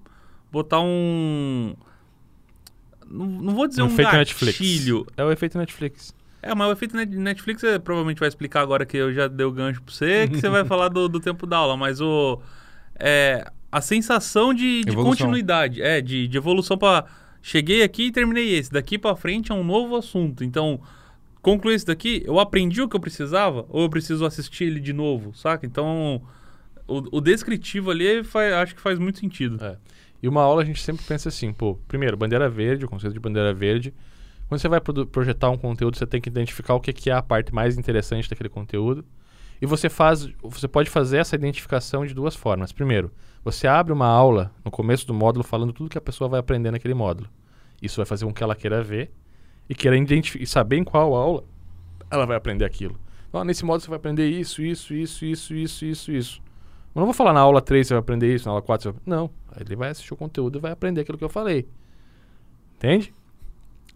botar 0.52 0.80
um 0.80 1.74
não, 3.10 3.26
não 3.26 3.54
vou 3.54 3.66
dizer 3.66 3.82
um, 3.82 3.86
um 3.86 3.88
efeito 3.88 4.12
gatilho. 4.12 4.98
Netflix. 4.98 5.14
É 5.16 5.24
o 5.24 5.32
efeito 5.32 5.58
Netflix. 5.58 6.14
É, 6.42 6.54
mas 6.54 6.68
o 6.68 6.72
efeito 6.72 6.96
Netflix 6.96 7.60
você 7.60 7.78
provavelmente 7.78 8.18
vai 8.18 8.28
explicar 8.28 8.60
agora 8.60 8.86
que 8.86 8.96
eu 8.96 9.12
já 9.12 9.26
dei 9.26 9.44
o 9.44 9.50
gancho 9.50 9.82
pra 9.82 9.92
você, 9.92 10.28
que 10.28 10.40
você 10.40 10.48
vai 10.48 10.64
falar 10.66 10.88
do, 10.88 11.08
do 11.08 11.20
tempo 11.20 11.46
da 11.46 11.56
aula, 11.56 11.76
mas 11.76 12.00
o. 12.00 12.40
É, 12.98 13.50
a 13.70 13.80
sensação 13.80 14.54
de, 14.54 14.82
de 14.84 14.94
continuidade, 14.94 15.82
é, 15.82 16.00
de, 16.00 16.26
de 16.28 16.36
evolução 16.36 16.78
para 16.78 17.04
Cheguei 17.46 17.84
aqui 17.84 18.06
e 18.06 18.10
terminei 18.10 18.54
esse. 18.58 18.72
Daqui 18.72 18.98
para 18.98 19.14
frente 19.14 19.52
é 19.52 19.54
um 19.54 19.62
novo 19.62 19.94
assunto. 19.94 20.42
Então, 20.42 20.80
concluí 21.40 21.76
esse 21.76 21.86
daqui, 21.86 22.24
eu 22.26 22.40
aprendi 22.40 22.82
o 22.82 22.88
que 22.88 22.96
eu 22.96 23.00
precisava, 23.00 23.64
ou 23.68 23.82
eu 23.82 23.88
preciso 23.88 24.26
assistir 24.26 24.64
ele 24.64 24.80
de 24.80 24.92
novo, 24.92 25.32
saca? 25.32 25.64
Então, 25.64 26.20
o, 26.88 27.18
o 27.18 27.20
descritivo 27.20 27.92
ali 27.92 28.24
faz, 28.24 28.52
acho 28.52 28.74
que 28.74 28.80
faz 28.80 28.98
muito 28.98 29.20
sentido. 29.20 29.64
É. 29.64 29.76
E 30.22 30.28
uma 30.28 30.42
aula 30.42 30.62
a 30.62 30.64
gente 30.64 30.82
sempre 30.82 31.04
pensa 31.04 31.28
assim, 31.28 31.52
pô, 31.52 31.76
primeiro, 31.86 32.16
bandeira 32.16 32.48
verde, 32.48 32.84
o 32.84 32.88
conceito 32.88 33.12
de 33.12 33.20
bandeira 33.20 33.52
verde. 33.52 33.92
Quando 34.48 34.60
você 34.60 34.68
vai 34.68 34.80
pro 34.80 35.06
projetar 35.06 35.50
um 35.50 35.58
conteúdo, 35.58 35.96
você 35.96 36.06
tem 36.06 36.20
que 36.20 36.28
identificar 36.28 36.74
o 36.74 36.80
que, 36.80 36.92
que 36.92 37.10
é 37.10 37.12
a 37.12 37.22
parte 37.22 37.54
mais 37.54 37.76
interessante 37.76 38.28
daquele 38.28 38.48
conteúdo. 38.48 39.04
E 39.60 39.66
você 39.66 39.88
faz, 39.88 40.28
você 40.42 40.68
pode 40.68 40.90
fazer 40.90 41.18
essa 41.18 41.34
identificação 41.34 42.04
de 42.04 42.14
duas 42.14 42.36
formas. 42.36 42.72
Primeiro, 42.72 43.10
você 43.44 43.66
abre 43.66 43.92
uma 43.92 44.06
aula 44.06 44.52
no 44.64 44.70
começo 44.70 45.06
do 45.06 45.14
módulo 45.14 45.44
falando 45.44 45.72
tudo 45.72 45.90
que 45.90 45.98
a 45.98 46.00
pessoa 46.00 46.28
vai 46.28 46.40
aprender 46.40 46.70
naquele 46.70 46.94
módulo. 46.94 47.28
Isso 47.80 47.96
vai 47.96 48.06
fazer 48.06 48.24
com 48.24 48.32
que 48.32 48.42
ela 48.42 48.54
queira 48.54 48.82
ver 48.82 49.10
e 49.68 49.74
queira 49.74 49.96
identificar, 49.96 50.46
saber 50.46 50.76
em 50.76 50.84
qual 50.84 51.14
aula 51.14 51.44
ela 52.10 52.26
vai 52.26 52.36
aprender 52.36 52.64
aquilo. 52.64 52.98
Então, 53.28 53.44
nesse 53.44 53.64
módulo 53.64 53.82
você 53.82 53.88
vai 53.88 53.98
aprender 53.98 54.28
isso, 54.28 54.62
isso, 54.62 54.94
isso, 54.94 55.24
isso, 55.24 55.54
isso, 55.54 55.84
isso, 55.84 56.12
isso. 56.12 56.42
Eu 56.96 57.00
não 57.00 57.04
vou 57.04 57.12
falar 57.12 57.34
na 57.34 57.40
aula 57.40 57.60
3 57.60 57.86
você 57.86 57.92
vai 57.92 58.00
aprender 58.00 58.34
isso, 58.34 58.46
na 58.46 58.52
aula 58.52 58.62
4 58.62 58.84
você 58.84 58.92
vai... 58.92 59.02
Não. 59.04 59.30
Ele 59.60 59.76
vai 59.76 59.90
assistir 59.90 60.14
o 60.14 60.16
conteúdo 60.16 60.58
e 60.58 60.60
vai 60.62 60.72
aprender 60.72 61.02
aquilo 61.02 61.18
que 61.18 61.24
eu 61.24 61.28
falei. 61.28 61.68
Entende? 62.76 63.12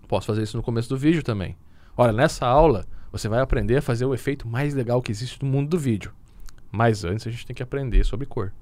Posso 0.06 0.26
fazer 0.26 0.42
isso 0.42 0.54
no 0.58 0.62
começo 0.62 0.86
do 0.90 0.98
vídeo 0.98 1.22
também. 1.22 1.56
Olha, 1.96 2.12
nessa 2.12 2.46
aula 2.46 2.84
você 3.10 3.26
vai 3.26 3.40
aprender 3.40 3.78
a 3.78 3.82
fazer 3.82 4.04
o 4.04 4.12
efeito 4.12 4.46
mais 4.46 4.74
legal 4.74 5.00
que 5.00 5.10
existe 5.10 5.42
no 5.42 5.50
mundo 5.50 5.70
do 5.70 5.78
vídeo. 5.78 6.12
Mas 6.70 7.02
antes 7.02 7.26
a 7.26 7.30
gente 7.30 7.46
tem 7.46 7.56
que 7.56 7.62
aprender 7.62 8.04
sobre 8.04 8.26
cor. 8.26 8.52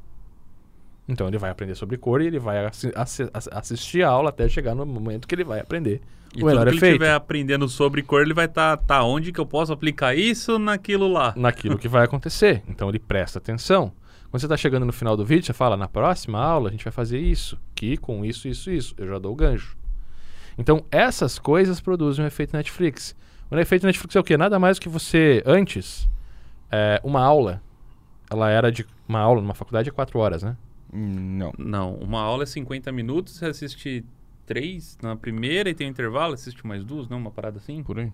Então 1.09 1.27
ele 1.27 1.39
vai 1.39 1.51
aprender 1.51 1.75
sobre 1.75 1.97
cor 1.97 2.23
e 2.23 2.29
ele 2.29 2.39
vai 2.39 2.65
assi 2.65 2.93
assi 2.95 3.29
assistir 3.33 4.05
a 4.05 4.09
aula 4.09 4.29
até 4.29 4.49
chegar 4.49 4.73
no 4.73 4.87
momento 4.87 5.27
que 5.27 5.35
ele 5.35 5.43
vai 5.43 5.59
aprender 5.59 6.01
e 6.33 6.45
o 6.45 6.47
melhor 6.47 6.63
que 6.63 6.77
efeito. 6.77 6.85
ele 6.85 6.93
estiver 6.93 7.13
aprendendo 7.13 7.69
sobre 7.69 8.03
cor, 8.03 8.23
ele 8.23 8.35
vai 8.35 8.45
estar 8.45 8.77
tá, 8.77 8.85
tá 8.99 9.03
onde 9.03 9.33
que 9.33 9.41
eu 9.41 9.47
posso 9.47 9.73
aplicar 9.73 10.15
isso 10.15 10.61
naquilo 10.61 11.09
lá. 11.09 11.35
Naquilo 11.37 11.77
que 11.77 11.89
vai 11.89 12.05
acontecer. 12.05 12.63
Então 12.69 12.89
ele 12.89 13.01
presta 13.01 13.39
atenção. 13.39 13.93
Quando 14.31 14.41
você 14.41 14.47
está 14.47 14.57
chegando 14.57 14.85
no 14.85 14.93
final 14.93 15.17
do 15.17 15.25
vídeo, 15.25 15.47
você 15.47 15.53
fala, 15.53 15.77
na 15.77 15.89
próxima 15.89 16.39
aula 16.39 16.69
a 16.69 16.73
gente 16.73 16.85
vai 16.85 16.93
fazer 16.93 17.19
isso, 17.19 17.59
que 17.75 17.97
com 17.97 18.25
isso, 18.25 18.47
isso, 18.47 18.71
isso. 18.71 18.95
Eu 18.99 19.09
já 19.09 19.19
dou 19.19 19.33
o 19.33 19.37
gancho. 19.37 19.77
Então, 20.59 20.85
essas 20.91 21.39
coisas 21.39 21.81
produzem 21.81 22.25
um 22.25 22.29
efeito 22.29 22.55
Netflix. 22.55 23.17
O 23.51 23.57
efeito 23.57 23.87
Netflix 23.87 24.17
é 24.17 24.21
o 24.21 24.25
quê? 24.25 24.37
Nada 24.37 24.59
mais 24.59 24.77
do 24.77 24.83
que 24.83 24.89
você, 24.89 25.43
antes, 25.47 26.09
é, 26.71 27.01
uma 27.03 27.23
aula, 27.23 27.63
ela 28.31 28.51
era 28.51 28.71
de 28.71 28.85
uma 29.09 29.21
aula 29.21 29.41
numa 29.41 29.55
faculdade 29.55 29.87
de 29.87 29.93
quatro 29.93 30.19
horas, 30.19 30.43
né? 30.43 30.57
Não. 30.93 31.53
Não, 31.57 31.95
uma 31.95 32.21
aula 32.21 32.43
é 32.43 32.47
50 32.47 32.93
minutos, 32.93 33.37
você 33.37 33.47
assiste 33.47 34.05
três 34.45 34.99
na 35.03 35.17
primeira 35.17 35.71
e 35.71 35.75
tem 35.75 35.87
um 35.87 35.91
intervalo, 35.91 36.35
assiste 36.35 36.67
mais 36.67 36.85
duas, 36.85 37.09
não? 37.09 37.19
Uma 37.19 37.31
parada 37.31 37.59
assim? 37.59 37.83
Por 37.83 37.99
aí. 37.99 38.13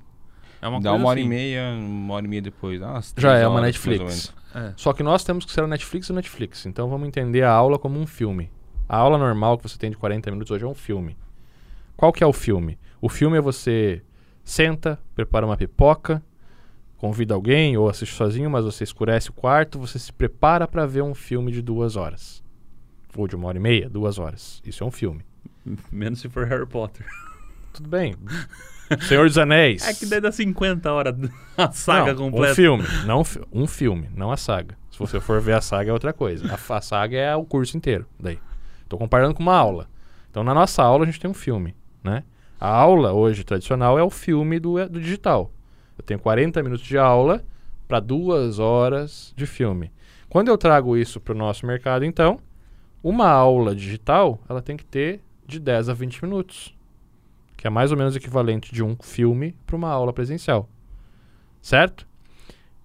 É 0.65 0.69
uma 0.69 0.81
Dá 0.81 0.95
uma 0.95 1.09
hora 1.11 1.21
assim. 1.21 1.27
e 1.27 1.29
meia, 1.29 1.75
uma 1.77 2.15
hora 2.15 2.25
e 2.25 2.29
meia 2.29 2.41
depois. 2.41 2.81
Ah, 2.81 2.99
Já 3.19 3.37
é 3.37 3.47
uma 3.47 3.61
Netflix. 3.61 4.35
É. 4.55 4.73
Só 4.79 4.95
que 4.95 5.03
nós 5.03 5.23
temos 5.23 5.45
que 5.45 5.53
ser 5.53 5.63
a 5.63 5.67
Netflix 5.67 6.09
ou 6.09 6.17
Netflix. 6.17 6.65
Então 6.65 6.89
vamos 6.89 7.07
entender 7.07 7.43
a 7.43 7.51
aula 7.51 7.79
como 7.79 8.01
um 8.01 8.07
filme. 8.07 8.51
A 8.89 8.97
aula 8.97 9.19
normal 9.19 9.59
que 9.59 9.69
você 9.69 9.77
tem 9.77 9.91
de 9.91 9.97
40 9.99 10.31
minutos 10.31 10.51
hoje 10.51 10.65
é 10.65 10.67
um 10.67 10.75
filme. 10.75 11.19
Qual 11.95 12.11
que 12.11 12.25
é 12.25 12.27
o 12.27 12.33
filme? 12.33 12.79
O 12.99 13.11
filme 13.11 13.37
é 13.37 13.43
você 13.43 14.03
senta, 14.43 14.99
prepara 15.15 15.45
uma 15.45 15.55
pipoca, 15.55 16.23
convida 16.97 17.35
alguém 17.35 17.77
ou 17.77 17.87
assiste 17.87 18.15
sozinho, 18.15 18.49
mas 18.49 18.65
você 18.65 18.85
escurece 18.85 19.29
o 19.29 19.35
quarto, 19.35 19.79
você 19.79 19.99
se 19.99 20.11
prepara 20.11 20.67
para 20.67 20.87
ver 20.87 21.03
um 21.03 21.15
filme 21.15 21.53
de 21.53 21.61
duas 21.61 21.95
horas. 21.95 22.43
Ou 23.15 23.29
de 23.29 23.37
uma 23.37 23.49
hora 23.49 23.59
e 23.59 23.61
meia, 23.61 23.91
duas 23.91 24.19
horas. 24.19 24.63
Isso 24.65 24.83
é 24.83 24.87
um 24.87 24.91
filme. 24.91 25.27
Menos 25.93 26.21
se 26.21 26.29
for 26.31 26.47
Harry 26.47 26.65
Potter. 26.67 27.05
Tudo 27.75 27.89
bem. 27.89 28.15
Senhor 29.09 29.27
dos 29.27 29.37
Anéis. 29.37 29.87
É 29.87 29.93
que 29.93 30.07
daí 30.07 30.21
dá 30.21 30.31
50 30.31 30.93
horas 30.93 31.17
a 31.59 31.73
saga 31.73 32.15
não, 32.15 32.31
completa. 32.31 32.53
Um 32.53 32.55
filme, 32.55 32.85
não 33.05 33.23
um 33.53 33.67
filme, 33.67 34.09
não 34.15 34.31
a 34.31 34.37
saga. 34.37 34.79
Se 34.93 34.99
você 34.99 35.19
for 35.19 35.41
ver 35.41 35.55
a 35.55 35.61
saga 35.61 35.91
é 35.91 35.93
outra 35.93 36.13
coisa. 36.13 36.47
A, 36.53 36.77
a 36.77 36.81
saga 36.81 37.17
é 37.17 37.35
o 37.35 37.45
curso 37.45 37.77
inteiro. 37.77 38.07
Daí. 38.19 38.39
Tô 38.89 38.97
comparando 38.97 39.35
com 39.35 39.43
uma 39.43 39.57
aula. 39.57 39.89
Então 40.31 40.45
na 40.45 40.55
nossa 40.55 40.85
aula 40.85 41.03
a 41.03 41.07
gente 41.07 41.19
tem 41.19 41.29
um 41.29 41.35
filme, 41.35 41.75
né? 42.03 42.23
A 42.61 42.69
aula 42.69 43.13
hoje 43.13 43.43
tradicional 43.43 43.99
é 43.99 44.05
o 44.05 44.11
filme 44.11 44.61
do, 44.61 44.77
do 44.89 45.01
digital. 45.01 45.51
Eu 45.99 46.05
tenho 46.05 46.21
40 46.21 46.63
minutos 46.63 46.87
de 46.87 46.97
aula 46.97 47.45
para 47.89 47.99
duas 47.99 48.61
horas 48.61 49.35
de 49.37 49.47
filme. 49.47 49.91
Quando 50.29 50.47
eu 50.47 50.57
trago 50.57 50.97
isso 50.97 51.21
para 51.21 51.35
o 51.35 51.37
nosso 51.37 51.67
mercado, 51.67 52.05
então, 52.05 52.39
uma 53.03 53.29
aula 53.29 53.75
digital 53.75 54.39
ela 54.49 54.63
tem 54.63 54.77
que 54.77 54.85
ter 54.85 55.21
de 55.45 55.59
10 55.59 55.89
a 55.89 55.95
20 55.95 56.25
minutos 56.25 56.75
que 57.65 57.69
é 57.69 57.71
mais 57.71 57.91
ou 57.91 57.97
menos 57.97 58.15
equivalente 58.15 58.75
de 58.75 58.83
um 58.83 58.95
filme 59.01 59.57
para 59.65 59.75
uma 59.75 59.89
aula 59.89 60.13
presencial. 60.13 60.69
Certo? 61.63 62.07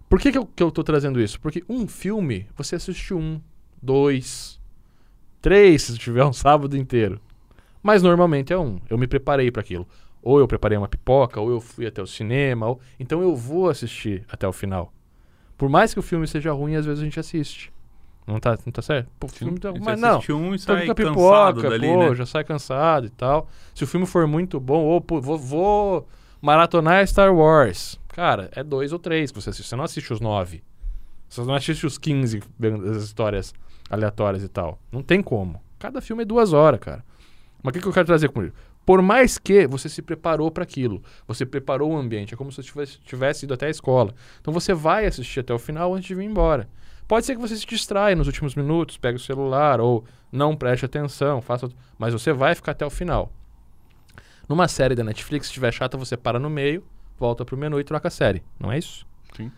Por 0.08 0.18
que, 0.22 0.32
que, 0.32 0.64
eu, 0.64 0.72
tô 0.72 0.86
trazendo 0.86 1.20
isso? 1.20 1.38
Porque 1.42 1.66
um 1.68 1.86
filme, 1.86 2.48
você 2.56 2.78
assiste 2.78 3.14
um, 3.14 3.42
dois, 3.82 4.58
três, 5.42 5.82
se 5.82 5.98
tiver 5.98 6.24
um 6.24 6.32
sábado 6.32 6.78
inteiro. 6.78 7.20
Mas 7.84 8.02
normalmente 8.02 8.54
é 8.54 8.58
um. 8.58 8.80
Eu 8.90 8.98
me 8.98 9.06
preparei 9.06 9.52
para 9.52 9.60
aquilo. 9.60 9.86
Ou 10.22 10.40
eu 10.40 10.48
preparei 10.48 10.78
uma 10.78 10.88
pipoca, 10.88 11.42
ou 11.42 11.52
eu 11.52 11.60
fui 11.60 11.86
até 11.86 12.02
o 12.02 12.08
cinema. 12.08 12.68
Ou... 12.68 12.80
Então 12.98 13.22
eu 13.22 13.36
vou 13.36 13.70
assistir 13.70 14.24
até 14.30 14.48
o 14.48 14.54
final. 14.54 14.94
Por 15.58 15.68
mais 15.68 15.94
que 15.94 16.00
o 16.00 16.04
filme 16.04 16.26
seja 16.26 16.54
ruim, 16.54 16.76
às 16.76 16.86
vezes 16.86 17.02
a 17.02 17.04
gente 17.04 17.20
assiste. 17.20 17.70
Não 18.30 18.40
tá, 18.40 18.58
não 18.64 18.72
tá 18.72 18.82
certo? 18.82 19.10
Pô, 19.20 19.26
o 19.26 19.30
filme 19.30 19.58
tá... 19.58 19.74
Mas 19.80 20.00
não. 20.00 20.22
Um 20.30 20.54
e 20.54 20.60
sai 20.60 20.94
pipoca, 20.94 21.68
dali, 21.68 21.88
pô, 21.88 22.10
né? 22.10 22.16
já 22.16 22.26
sai 22.26 22.44
cansado 22.44 23.08
e 23.08 23.10
tal. 23.10 23.50
Se 23.74 23.84
o 23.84 23.88
filme 23.88 24.06
for 24.06 24.28
muito 24.28 24.60
bom, 24.60 24.84
ou 24.84 25.02
pô, 25.02 25.20
vou, 25.20 25.38
vou 25.38 26.08
maratonar 26.40 27.06
Star 27.08 27.34
Wars. 27.34 28.00
Cara, 28.10 28.52
é 28.56 28.64
dois 28.64 28.94
ou 28.94 29.00
três 29.00 29.32
que 29.32 29.42
você 29.42 29.50
assiste. 29.50 29.68
Você 29.68 29.76
não 29.76 29.84
assiste 29.84 30.14
os 30.14 30.20
nove. 30.20 30.64
Você 31.28 31.42
não 31.42 31.56
assiste 31.56 31.86
os 31.86 31.98
15 31.98 32.42
das 32.58 33.04
histórias 33.04 33.54
aleatórias 33.90 34.44
e 34.44 34.48
tal. 34.48 34.80
Não 34.92 35.02
tem 35.02 35.22
como. 35.22 35.62
Cada 35.80 36.02
filme 36.02 36.22
é 36.22 36.26
duas 36.26 36.54
horas, 36.54 36.80
cara. 36.80 37.04
Mas 37.64 37.72
o 37.72 37.74
que, 37.74 37.82
que 37.82 37.88
eu 37.88 37.94
quero 37.94 38.06
trazer 38.06 38.30
com 38.30 38.44
isso? 38.44 38.54
Por 38.86 39.02
mais 39.02 39.38
que 39.38 39.68
você 39.68 39.88
se 39.88 40.02
preparou 40.02 40.50
para 40.50 40.64
aquilo, 40.64 41.02
você 41.28 41.46
preparou 41.46 41.92
o 41.92 41.98
ambiente, 41.98 42.34
é 42.34 42.38
como 42.38 42.52
se 42.52 42.58
você 42.58 42.70
tivesse, 42.70 43.00
tivesse 43.00 43.46
ido 43.46 43.54
até 43.54 43.68
a 43.68 43.70
escola. 43.70 44.14
Então 44.42 44.54
você 44.54 44.74
vai 44.74 45.06
assistir 45.06 45.42
até 45.42 45.54
o 45.54 45.60
final 45.60 45.94
antes 45.94 46.08
de 46.08 46.16
vir 46.16 46.26
embora. 46.26 46.68
Pode 47.10 47.26
ser 47.26 47.34
que 47.36 47.42
você 47.42 47.58
se 47.58 47.66
distraia 47.66 48.16
nos 48.16 48.28
últimos 48.28 48.54
minutos, 48.54 48.96
pegue 48.96 49.18
o 49.18 49.20
celular 49.20 49.82
ou 49.82 50.06
não 50.32 50.56
preste 50.56 50.86
atenção, 50.86 51.42
faça, 51.42 51.68
mas 51.98 52.14
você 52.14 52.32
vai 52.32 52.54
ficar 52.54 52.72
até 52.74 52.86
o 52.86 52.90
final. 52.90 53.32
Numa 54.48 54.68
série 54.68 54.94
da 54.94 55.04
Netflix, 55.04 55.48
se 55.48 55.50
estiver 55.50 55.74
chata, 55.74 55.98
você 55.98 56.16
para 56.16 56.38
no 56.40 56.52
meio, 56.52 56.84
volta 57.18 57.44
pro 57.44 57.58
menu 57.58 57.80
e 57.80 57.84
troca 57.84 58.10
a 58.10 58.12
série. 58.12 58.44
Não 58.60 58.72
é 58.72 58.78
isso? 58.78 59.08
Sim. 59.36 59.52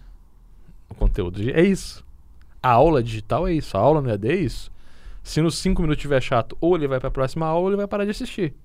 O 0.89 0.95
conteúdo 0.95 1.41
de- 1.41 1.51
é 1.51 1.61
isso. 1.61 2.05
A 2.63 2.69
aula 2.71 3.03
digital 3.03 3.45
é 3.45 3.53
isso. 3.53 3.75
A 3.75 3.81
aula 3.81 4.01
no 4.01 4.09
EAD 4.09 4.29
é 4.29 4.35
isso. 4.35 4.71
Se 5.21 5.41
nos 5.41 5.57
5 5.57 5.81
minutos 5.81 5.99
estiver 5.99 6.21
chato, 6.21 6.57
ou 6.61 6.75
ele 6.77 6.87
vai 6.87 6.99
para 6.99 7.09
a 7.09 7.11
próxima 7.11 7.45
aula 7.45 7.61
ou 7.63 7.67
ele 7.69 7.75
vai 7.77 7.87
parar 7.87 8.05
de 8.05 8.11
assistir. 8.11 8.55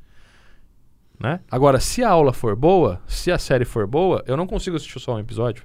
Né? 1.18 1.40
Agora, 1.50 1.80
se 1.80 2.04
a 2.04 2.10
aula 2.10 2.32
for 2.32 2.54
boa, 2.54 3.00
se 3.08 3.32
a 3.32 3.38
série 3.38 3.64
for 3.64 3.84
boa, 3.86 4.22
eu 4.28 4.36
não 4.36 4.46
consigo 4.46 4.76
assistir 4.76 5.00
só 5.00 5.16
um 5.16 5.18
episódio. 5.18 5.64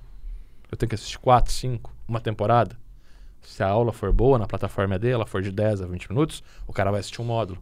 Eu 0.72 0.78
tenho 0.78 0.90
que 0.90 0.96
assistir 0.96 1.20
4, 1.20 1.52
5, 1.52 1.94
uma 2.08 2.20
temporada. 2.20 2.81
Se 3.42 3.64
a 3.64 3.68
aula 3.68 3.92
for 3.92 4.12
boa 4.14 4.38
na 4.38 4.46
plataforma 4.48 4.96
EAD, 4.96 5.10
ela 5.10 5.26
for 5.26 5.42
de 5.42 5.52
10 5.52 5.82
a 5.82 5.88
20 5.88 6.10
minutos, 6.10 6.44
o 6.68 6.74
cara 6.74 6.92
vai 6.92 7.00
assistir 7.00 7.22
um 7.22 7.26
módulo. 7.26 7.62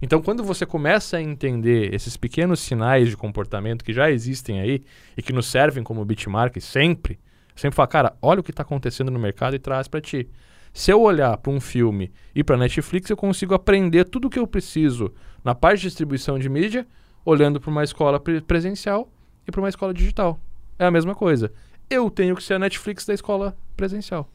Então, 0.00 0.20
quando 0.20 0.42
você 0.42 0.66
começa 0.66 1.16
a 1.16 1.22
entender 1.22 1.94
esses 1.94 2.16
pequenos 2.16 2.58
sinais 2.60 3.08
de 3.08 3.16
comportamento 3.16 3.84
que 3.84 3.92
já 3.92 4.10
existem 4.10 4.60
aí 4.60 4.82
e 5.16 5.22
que 5.22 5.32
nos 5.32 5.46
servem 5.46 5.84
como 5.84 6.04
benchmark 6.04 6.60
sempre, 6.60 7.20
sempre 7.54 7.76
fala, 7.76 7.86
cara, 7.86 8.16
olha 8.20 8.40
o 8.40 8.42
que 8.42 8.50
está 8.50 8.62
acontecendo 8.62 9.10
no 9.12 9.18
mercado 9.18 9.54
e 9.54 9.60
traz 9.60 9.86
para 9.86 10.00
ti. 10.00 10.28
Se 10.72 10.90
eu 10.90 11.00
olhar 11.02 11.36
para 11.36 11.52
um 11.52 11.60
filme 11.60 12.10
e 12.34 12.42
para 12.42 12.56
Netflix, 12.56 13.10
eu 13.10 13.16
consigo 13.16 13.54
aprender 13.54 14.04
tudo 14.04 14.26
o 14.26 14.30
que 14.30 14.38
eu 14.38 14.46
preciso 14.46 15.12
na 15.44 15.54
parte 15.54 15.82
de 15.82 15.88
distribuição 15.88 16.38
de 16.38 16.48
mídia, 16.48 16.86
olhando 17.24 17.60
para 17.60 17.70
uma 17.70 17.84
escola 17.84 18.18
pre- 18.18 18.40
presencial 18.40 19.08
e 19.46 19.52
para 19.52 19.60
uma 19.60 19.68
escola 19.68 19.92
digital. 19.94 20.40
É 20.78 20.86
a 20.86 20.90
mesma 20.90 21.14
coisa. 21.14 21.52
Eu 21.88 22.10
tenho 22.10 22.34
que 22.34 22.42
ser 22.42 22.54
a 22.54 22.58
Netflix 22.58 23.04
da 23.04 23.14
escola 23.14 23.56
presencial. 23.76 24.28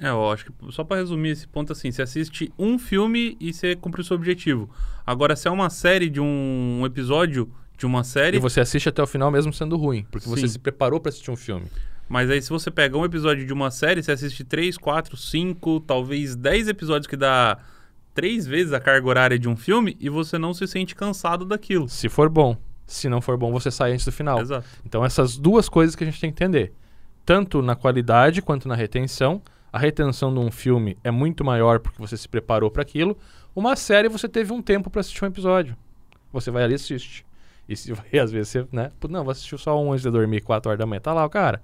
É, 0.00 0.08
eu 0.08 0.30
acho 0.30 0.46
que 0.46 0.52
só 0.70 0.82
pra 0.84 0.96
resumir 0.96 1.30
esse 1.30 1.46
ponto 1.46 1.72
assim, 1.72 1.90
você 1.90 2.02
assiste 2.02 2.52
um 2.58 2.78
filme 2.78 3.36
e 3.40 3.52
você 3.52 3.76
cumpre 3.76 4.00
o 4.00 4.04
seu 4.04 4.16
objetivo. 4.16 4.70
Agora, 5.06 5.36
se 5.36 5.48
é 5.48 5.50
uma 5.50 5.68
série 5.70 6.08
de 6.08 6.20
um, 6.20 6.78
um 6.80 6.86
episódio 6.86 7.50
de 7.76 7.84
uma 7.86 8.04
série, 8.04 8.36
E 8.36 8.40
você 8.40 8.60
assiste 8.60 8.88
até 8.88 9.02
o 9.02 9.06
final 9.06 9.30
mesmo 9.30 9.52
sendo 9.52 9.76
ruim, 9.76 10.06
porque 10.10 10.28
você 10.28 10.42
Sim. 10.42 10.48
se 10.54 10.58
preparou 10.58 11.00
para 11.00 11.10
assistir 11.10 11.30
um 11.30 11.36
filme. 11.36 11.66
mas 12.08 12.30
aí 12.30 12.40
se 12.40 12.48
você 12.48 12.70
pega 12.70 12.96
um 12.96 13.04
episódio 13.04 13.44
de 13.44 13.52
uma 13.52 13.70
série, 13.70 14.02
você 14.02 14.12
assiste 14.12 14.44
três, 14.44 14.76
quatro, 14.78 15.16
cinco, 15.16 15.80
talvez 15.80 16.36
dez 16.36 16.68
episódios 16.68 17.06
que 17.06 17.16
dá 17.16 17.58
três 18.14 18.46
vezes 18.46 18.72
a 18.72 18.80
carga 18.80 19.08
horária 19.08 19.38
de 19.38 19.48
um 19.48 19.56
filme 19.56 19.96
e 19.98 20.08
você 20.08 20.38
não 20.38 20.54
se 20.54 20.66
sente 20.66 20.94
cansado 20.94 21.44
daquilo. 21.44 21.88
Se 21.88 22.08
for 22.08 22.28
bom. 22.28 22.56
Se 22.86 23.08
não 23.08 23.20
for 23.20 23.36
bom, 23.38 23.50
você 23.50 23.70
sai 23.70 23.92
antes 23.92 24.04
do 24.04 24.12
final. 24.12 24.40
Exato. 24.40 24.66
Então, 24.84 25.04
essas 25.04 25.36
duas 25.38 25.68
coisas 25.68 25.96
que 25.96 26.04
a 26.04 26.06
gente 26.06 26.20
tem 26.20 26.30
que 26.30 26.42
entender. 26.44 26.72
Tanto 27.24 27.62
na 27.62 27.74
qualidade 27.74 28.42
quanto 28.42 28.68
na 28.68 28.74
retenção. 28.74 29.40
A 29.72 29.78
retenção 29.78 30.32
de 30.32 30.38
um 30.38 30.50
filme 30.50 30.98
é 31.02 31.10
muito 31.10 31.42
maior 31.44 31.80
porque 31.80 31.98
você 31.98 32.16
se 32.16 32.28
preparou 32.28 32.70
para 32.70 32.82
aquilo. 32.82 33.16
Uma 33.56 33.74
série, 33.74 34.08
você 34.08 34.28
teve 34.28 34.52
um 34.52 34.60
tempo 34.60 34.90
para 34.90 35.00
assistir 35.00 35.24
um 35.24 35.28
episódio. 35.28 35.76
Você 36.32 36.50
vai 36.50 36.64
ali 36.64 36.74
e 36.74 36.76
assiste. 36.76 37.24
E, 37.66 37.74
se, 37.74 37.92
e 38.12 38.18
às 38.20 38.30
vezes 38.30 38.48
você, 38.50 38.66
né? 38.70 38.92
Não, 39.08 39.24
vou 39.24 39.30
assistir 39.30 39.58
só 39.58 39.80
um 39.82 39.92
antes 39.92 40.02
de 40.02 40.10
dormir, 40.10 40.42
4 40.42 40.68
horas 40.68 40.78
da 40.78 40.84
manhã. 40.84 41.00
Tá 41.00 41.14
lá 41.14 41.24
o 41.24 41.30
cara. 41.30 41.62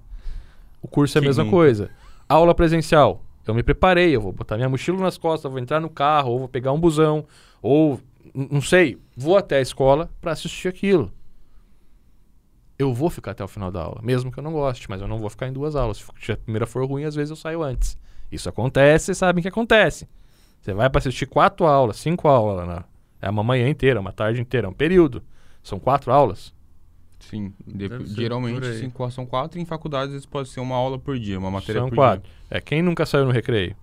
O 0.81 0.87
curso 0.87 1.17
é 1.17 1.19
a 1.19 1.21
mesma 1.21 1.43
nunca? 1.43 1.55
coisa. 1.55 1.91
Aula 2.27 2.55
presencial. 2.55 3.21
Eu 3.45 3.53
me 3.53 3.61
preparei, 3.61 4.15
eu 4.15 4.21
vou 4.21 4.31
botar 4.31 4.55
minha 4.55 4.69
mochila 4.69 4.99
nas 4.99 5.17
costas, 5.17 5.51
vou 5.51 5.59
entrar 5.59 5.79
no 5.79 5.89
carro, 5.89 6.31
ou 6.31 6.39
vou 6.39 6.47
pegar 6.47 6.71
um 6.71 6.79
busão, 6.79 7.25
ou 7.61 7.99
não 8.33 8.61
sei, 8.61 8.97
vou 9.17 9.35
até 9.37 9.57
a 9.57 9.61
escola 9.61 10.07
para 10.21 10.31
assistir 10.31 10.67
aquilo 10.67 11.11
eu 12.79 12.93
vou 12.93 13.09
ficar 13.09 13.31
até 13.31 13.43
o 13.43 13.47
final 13.47 13.69
da 13.69 13.83
aula, 13.83 14.01
mesmo 14.01 14.31
que 14.31 14.39
eu 14.39 14.43
não 14.43 14.53
goste, 14.53 14.89
mas 14.89 15.01
eu 15.01 15.07
não 15.07 15.19
vou 15.19 15.29
ficar 15.29 15.47
em 15.47 15.53
duas 15.53 15.75
aulas. 15.75 16.03
Se 16.19 16.31
a 16.31 16.37
primeira 16.37 16.65
for 16.65 16.83
ruim, 16.85 17.03
às 17.03 17.13
vezes 17.13 17.29
eu 17.29 17.35
saio 17.35 17.61
antes. 17.61 17.97
Isso 18.31 18.47
acontece, 18.47 19.05
vocês 19.07 19.17
sabem 19.17 19.41
que 19.41 19.47
acontece. 19.49 20.07
Você 20.61 20.73
vai 20.73 20.89
para 20.89 20.99
assistir 20.99 21.25
quatro 21.25 21.65
aulas, 21.65 21.97
cinco 21.97 22.27
aulas, 22.27 22.67
né? 22.67 22.83
é 23.21 23.29
uma 23.29 23.43
manhã 23.43 23.67
inteira, 23.67 23.99
uma 23.99 24.13
tarde 24.13 24.41
inteira, 24.41 24.67
é 24.67 24.69
um 24.69 24.73
período. 24.73 25.21
São 25.61 25.79
quatro 25.79 26.11
aulas. 26.11 26.53
Sim. 27.19 27.53
Geralmente 28.05 28.73
cinco, 28.75 29.09
são 29.11 29.25
quatro. 29.25 29.59
Em 29.59 29.65
faculdades, 29.65 30.25
pode 30.25 30.49
ser 30.49 30.61
uma 30.61 30.75
aula 30.75 30.97
por 30.97 31.19
dia, 31.19 31.37
uma 31.37 31.51
matéria 31.51 31.81
São 31.81 31.89
por 31.89 31.95
quatro. 31.95 32.21
dia. 32.21 32.31
É, 32.49 32.61
quem 32.61 32.81
nunca 32.81 33.05
saiu 33.05 33.25
no 33.25 33.31
recreio? 33.31 33.75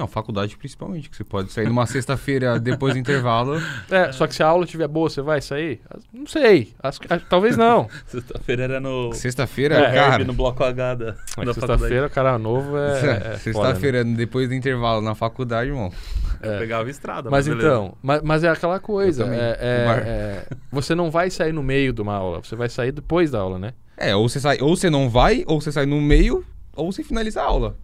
Não, 0.00 0.06
faculdade 0.08 0.56
principalmente, 0.56 1.10
que 1.10 1.16
você 1.16 1.22
pode 1.22 1.52
sair 1.52 1.66
numa 1.68 1.84
sexta-feira 1.86 2.56
depois 2.60 2.94
do 2.94 2.98
intervalo. 2.98 3.60
É, 3.90 4.10
só 4.12 4.26
que 4.26 4.34
se 4.34 4.42
a 4.42 4.46
aula 4.46 4.64
estiver 4.64 4.88
boa, 4.88 5.10
você 5.10 5.20
vai 5.20 5.42
sair? 5.42 5.82
Não 6.10 6.26
sei. 6.26 6.72
As- 6.82 6.98
talvez 7.28 7.54
não. 7.54 7.86
Sexta-feira 8.06 8.64
era 8.64 8.80
no. 8.80 9.12
Sexta-feira, 9.12 9.74
É, 9.74 9.94
cara. 9.94 10.24
no 10.24 10.32
bloco 10.32 10.64
H 10.64 10.94
da, 10.94 11.14
Mas 11.36 11.46
da 11.48 11.52
Sexta-feira, 11.52 12.08
cara 12.08 12.38
novo 12.38 12.78
é. 12.78 13.00
é 13.04 13.28
né? 13.30 13.36
Sexta-feira, 13.36 14.02
depois 14.02 14.48
do 14.48 14.54
intervalo 14.54 15.02
na 15.02 15.14
faculdade, 15.14 15.68
irmão. 15.68 15.90
faculdade. 15.90 16.58
Pegava 16.58 16.88
estrada. 16.88 17.28
Mas 17.30 17.46
beleza. 17.46 17.66
então, 17.68 17.94
mas, 18.02 18.22
mas 18.22 18.42
é 18.42 18.48
aquela 18.48 18.80
coisa. 18.80 19.26
É- 19.26 19.58
é- 19.60 20.02
é- 20.06 20.46
você 20.72 20.94
não 20.94 21.10
vai 21.10 21.28
sair 21.30 21.52
no 21.52 21.62
meio 21.62 21.92
de 21.92 22.00
uma 22.00 22.14
aula, 22.14 22.38
você 22.42 22.56
vai 22.56 22.70
sair 22.70 22.92
depois 22.92 23.30
da 23.30 23.40
aula, 23.40 23.58
né? 23.58 23.74
É, 23.98 24.16
ou 24.16 24.26
você 24.26 24.40
sai, 24.40 24.56
ou 24.62 24.74
você 24.74 24.88
não 24.88 25.10
vai, 25.10 25.44
ou 25.46 25.60
você 25.60 25.70
sai 25.70 25.84
no 25.84 26.00
meio, 26.00 26.42
ou 26.74 26.90
você 26.90 27.04
finaliza 27.04 27.42
a 27.42 27.44
aula. 27.44 27.76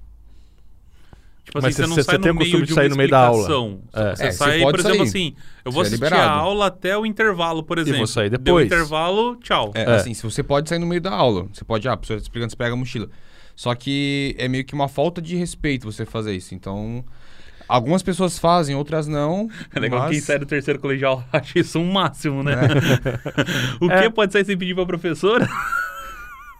Tipo 1.46 1.60
Mas 1.62 1.64
assim, 1.66 1.74
você- 1.74 1.82
você 1.82 1.86
não 1.88 1.94
você 1.94 2.02
sai 2.02 2.18
tem 2.18 2.30
o 2.30 2.34
no 2.34 2.40
costume 2.40 2.56
meio 2.56 2.66
de 2.66 2.66
de 2.66 2.72
uma 2.72 2.80
sair 2.82 2.88
no 2.90 2.96
meio 2.96 3.08
da 3.08 3.20
aula. 3.20 3.44
É. 3.44 3.46
Você 3.46 3.56
É, 3.94 4.14
você 4.16 4.32
sai, 4.32 4.60
por 4.62 4.78
exemplo, 4.80 4.96
sair. 4.98 5.02
assim, 5.08 5.34
eu 5.64 5.70
Você 5.70 5.74
vou 5.74 5.82
é 5.84 5.86
assistir 5.86 6.04
liberado. 6.04 6.28
a 6.30 6.34
aula 6.34 6.66
até 6.66 6.98
o 6.98 7.06
intervalo, 7.06 7.62
por 7.62 7.78
exemplo. 7.78 7.98
vou 7.98 8.06
sair 8.08 8.30
Deu 8.30 8.38
depois. 8.40 8.66
intervalo, 8.66 9.36
tchau. 9.36 9.70
É, 9.74 9.82
É. 9.82 9.94
assim, 9.94 10.12
se 10.12 10.22
você 10.24 10.42
pode 10.42 10.68
sair 10.68 10.80
no 10.80 10.86
meio 10.86 11.00
da 11.00 11.12
aula, 11.12 11.46
você 11.52 11.64
pode, 11.64 11.88
ah, 11.88 11.92
a 11.92 11.96
pessoa 11.96 12.18
tá 12.18 12.22
explicando, 12.22 12.50
você 12.50 12.56
pega 12.56 12.72
a 12.72 12.76
mochila. 12.76 13.08
Só 13.54 13.72
que 13.76 14.34
é 14.38 14.48
meio 14.48 14.64
que 14.64 14.74
uma 14.74 14.88
falta 14.88 15.22
de 15.22 15.36
respeito 15.36 15.90
você 15.90 16.04
fazer 16.04 16.34
isso. 16.34 16.52
Então, 16.52 17.04
algumas 17.68 18.02
pessoas 18.02 18.38
fazem, 18.40 18.74
outras 18.74 19.06
não. 19.06 19.48
É 19.72 19.78
legal 19.78 20.00
mas... 20.00 20.10
quem 20.10 20.20
sai 20.20 20.40
do 20.40 20.46
terceiro 20.46 20.80
colegial 20.80 21.24
acha 21.32 21.60
isso 21.60 21.78
um 21.78 21.90
máximo, 21.92 22.42
né? 22.42 22.54
o 23.80 23.88
É. 23.90 24.02
que 24.02 24.10
pode 24.10 24.32
sair 24.32 24.44
sem 24.44 24.58
pedir 24.58 24.74
pra 24.74 24.84
professora? 24.84 25.48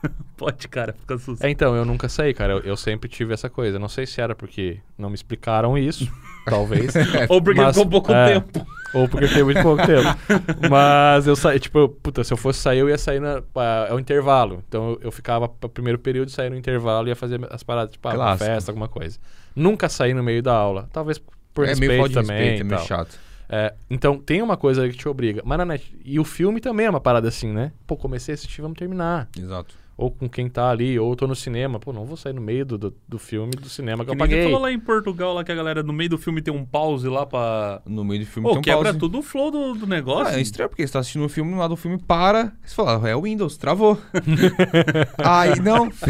pode, 0.36 0.68
cara, 0.68 0.92
fica 0.92 1.14
assustado. 1.14 1.46
É, 1.46 1.50
então, 1.50 1.74
eu 1.76 1.84
nunca 1.84 2.08
saí, 2.08 2.32
cara. 2.34 2.54
Eu, 2.54 2.58
eu 2.60 2.76
sempre 2.76 3.08
tive 3.08 3.32
essa 3.34 3.48
coisa. 3.50 3.78
Não 3.78 3.88
sei 3.88 4.06
se 4.06 4.20
era 4.20 4.34
porque 4.34 4.78
não 4.98 5.08
me 5.08 5.14
explicaram 5.14 5.76
isso, 5.78 6.10
talvez. 6.46 6.94
Ou 7.28 7.40
porque 7.42 7.60
Mas- 7.60 7.74
ficou 7.76 7.90
pouco 7.90 8.12
é. 8.12 8.34
tempo. 8.34 8.66
Ou 8.94 9.08
porque 9.08 9.28
tem 9.28 9.42
muito 9.44 9.60
pouco 9.62 9.84
tempo. 9.84 10.08
Mas 10.70 11.26
eu 11.26 11.36
saí, 11.36 11.58
tipo, 11.58 11.78
eu- 11.78 11.88
puta, 11.88 12.22
se 12.24 12.32
eu 12.32 12.36
fosse 12.36 12.60
sair, 12.60 12.78
eu 12.78 12.88
ia 12.88 12.96
sair 12.98 13.20
na. 13.20 13.42
pa- 13.42 13.86
É 13.90 13.92
o 13.94 13.98
intervalo. 13.98 14.62
Então 14.68 14.90
eu, 14.90 15.00
eu 15.02 15.12
ficava 15.12 15.48
pro 15.48 15.68
primeiro 15.68 15.98
período, 15.98 16.30
saía 16.30 16.50
no 16.50 16.56
intervalo 16.56 17.06
e 17.08 17.10
ia 17.10 17.16
fazer 17.16 17.40
as 17.50 17.62
paradas, 17.62 17.92
tipo, 17.92 18.06
ah, 18.08 18.12
uma 18.12 18.16
Clássico. 18.16 18.44
festa, 18.50 18.70
alguma 18.70 18.88
coisa. 18.88 19.18
Nunca 19.54 19.88
saí 19.88 20.14
no 20.14 20.22
meio 20.22 20.42
da 20.42 20.52
aula. 20.54 20.88
Talvez 20.92 21.20
por 21.52 21.64
é 21.64 21.68
respeito 21.68 21.88
meio 21.90 22.00
falta 22.02 22.20
de 22.20 22.26
também. 22.26 22.36
respeito, 22.42 22.60
é 22.60 22.64
meio 22.64 22.78
tal. 22.78 22.86
chato. 22.86 23.18
É, 23.48 23.74
então 23.88 24.18
tem 24.18 24.42
uma 24.42 24.56
coisa 24.56 24.82
aí 24.82 24.90
que 24.90 24.96
te 24.98 25.08
obriga. 25.08 25.40
Mas 25.44 25.56
na 25.58 25.64
net... 25.64 25.96
E 26.04 26.18
o 26.18 26.24
filme 26.24 26.60
também 26.60 26.86
é 26.86 26.90
uma 26.90 27.00
parada 27.00 27.28
assim, 27.28 27.52
né? 27.52 27.70
Pô, 27.86 27.96
comecei 27.96 28.32
a 28.32 28.34
assistir, 28.34 28.60
vamos 28.60 28.76
terminar. 28.76 29.28
Exato. 29.38 29.74
Ou 29.98 30.10
com 30.10 30.28
quem 30.28 30.46
tá 30.46 30.68
ali, 30.68 30.98
ou 30.98 31.10
eu 31.12 31.16
tô 31.16 31.26
no 31.26 31.34
cinema. 31.34 31.78
Pô, 31.80 31.90
não 31.90 32.04
vou 32.04 32.18
sair 32.18 32.34
no 32.34 32.40
meio 32.42 32.66
do, 32.66 32.76
do, 32.76 32.94
do 33.08 33.18
filme 33.18 33.52
do 33.52 33.66
cinema 33.66 34.04
que, 34.04 34.10
Que 34.10 34.14
eu 34.14 34.18
paguei. 34.18 34.42
falou 34.44 34.60
lá 34.60 34.70
em 34.70 34.78
Portugal, 34.78 35.32
lá 35.32 35.42
que 35.42 35.50
a 35.50 35.54
galera 35.54 35.82
no 35.82 35.92
meio 35.92 36.10
do 36.10 36.18
filme 36.18 36.42
tem 36.42 36.52
um 36.52 36.66
pause 36.66 37.08
lá 37.08 37.24
pra... 37.24 37.80
No 37.86 38.04
meio 38.04 38.20
do 38.20 38.26
filme 38.26 38.46
Pô, 38.46 38.50
tem 38.52 38.58
um 38.58 38.62
quebra 38.62 38.84
pause. 38.90 38.98
tudo 38.98 39.18
o 39.20 39.22
flow 39.22 39.50
do, 39.50 39.72
do 39.74 39.86
negócio. 39.86 40.34
Ah, 40.34 40.38
é 40.38 40.42
estranho, 40.42 40.68
porque 40.68 40.86
você 40.86 40.92
tá 40.92 40.98
assistindo 40.98 41.24
um 41.24 41.28
filme, 41.30 41.50
no 41.50 41.56
lado 41.58 41.70
do 41.70 41.76
filme 41.76 41.96
para, 41.96 42.52
você 42.62 42.74
fala, 42.74 43.08
é 43.08 43.16
o 43.16 43.22
Windows, 43.22 43.56
travou. 43.56 43.98
Aí, 45.24 45.58
não. 45.60 45.88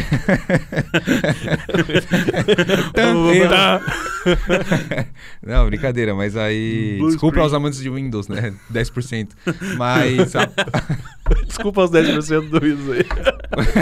Tá. 3.48 3.80
não, 5.42 5.66
brincadeira, 5.66 6.14
mas 6.14 6.36
aí... 6.36 6.96
Blue 6.98 7.08
Desculpa 7.08 7.34
screen. 7.34 7.44
aos 7.44 7.54
amantes 7.54 7.78
de 7.80 7.90
Windows, 7.90 8.28
né? 8.28 8.54
10%. 8.72 9.28
Mas, 9.76 10.34
a- 10.34 10.48
Desculpa 11.46 11.84
os 11.84 11.90
10% 11.90 12.48
do 12.48 12.60
Windows 12.60 12.90
aí. 12.90 13.04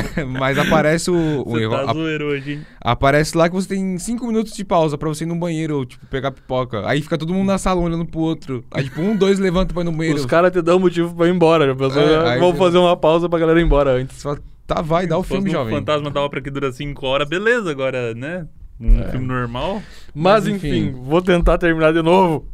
mas 0.38 0.58
aparece 0.58 1.10
o, 1.10 1.42
o 1.46 1.50
Você 1.52 1.68
tá 1.68 1.90
a- 1.90 1.92
zoeiro 1.94 2.26
hoje, 2.26 2.52
hein? 2.52 2.66
Aparece 2.80 3.36
lá 3.36 3.48
que 3.48 3.54
você 3.54 3.68
tem 3.68 3.98
5 3.98 4.26
minutos 4.26 4.52
de 4.54 4.64
pausa 4.64 4.96
pra 4.98 5.08
você 5.08 5.24
ir 5.24 5.26
no 5.26 5.36
banheiro, 5.36 5.76
ou, 5.78 5.84
tipo, 5.84 6.04
pegar 6.06 6.30
pipoca. 6.30 6.86
Aí 6.88 7.00
fica 7.02 7.16
todo 7.18 7.32
mundo 7.32 7.46
na 7.46 7.58
sala 7.58 7.80
olhando 7.80 8.04
pro 8.06 8.20
outro. 8.20 8.64
Aí, 8.70 8.84
tipo, 8.84 9.00
um, 9.00 9.16
dois 9.16 9.38
levanta 9.38 9.72
pra 9.72 9.82
ir 9.82 9.86
no 9.86 9.92
banheiro. 9.92 10.18
Os 10.18 10.26
caras 10.26 10.50
te 10.52 10.60
dão 10.62 10.78
motivo 10.78 11.14
pra 11.14 11.26
ir 11.28 11.34
embora. 11.34 11.66
Já 11.66 11.74
pensou, 11.74 12.02
É, 12.02 12.16
"Ah, 12.16 12.30
aí 12.32 12.38
vamos 12.40 12.54
você- 12.56 12.64
fazer 12.64 12.78
uma 12.78 12.96
pausa 12.96 13.28
pra 13.28 13.38
galera 13.38 13.60
ir 13.60 13.64
embora 13.64 13.90
antes. 13.92 14.16
Você 14.16 14.22
fala, 14.22 14.38
tá, 14.66 14.80
vai, 14.82 15.06
dá 15.06 15.16
o 15.18 15.22
filme, 15.22 15.50
jovem. 15.50 15.74
Fantasma 15.74 16.10
da 16.10 16.20
Ópera 16.22 16.42
que 16.42 16.50
dura 16.50 16.70
5 16.72 17.06
horas, 17.06 17.28
beleza. 17.28 17.70
Agora, 17.70 18.14
né? 18.14 18.46
Um 18.80 19.00
É. 19.02 19.10
filme 19.10 19.26
normal. 19.26 19.82
Mas, 20.14 20.44
Mas, 20.44 20.48
enfim, 20.48 20.88
enfim. 20.88 21.00
vou 21.02 21.22
tentar 21.22 21.58
terminar 21.58 21.92
de 21.92 22.02
novo. 22.02 22.46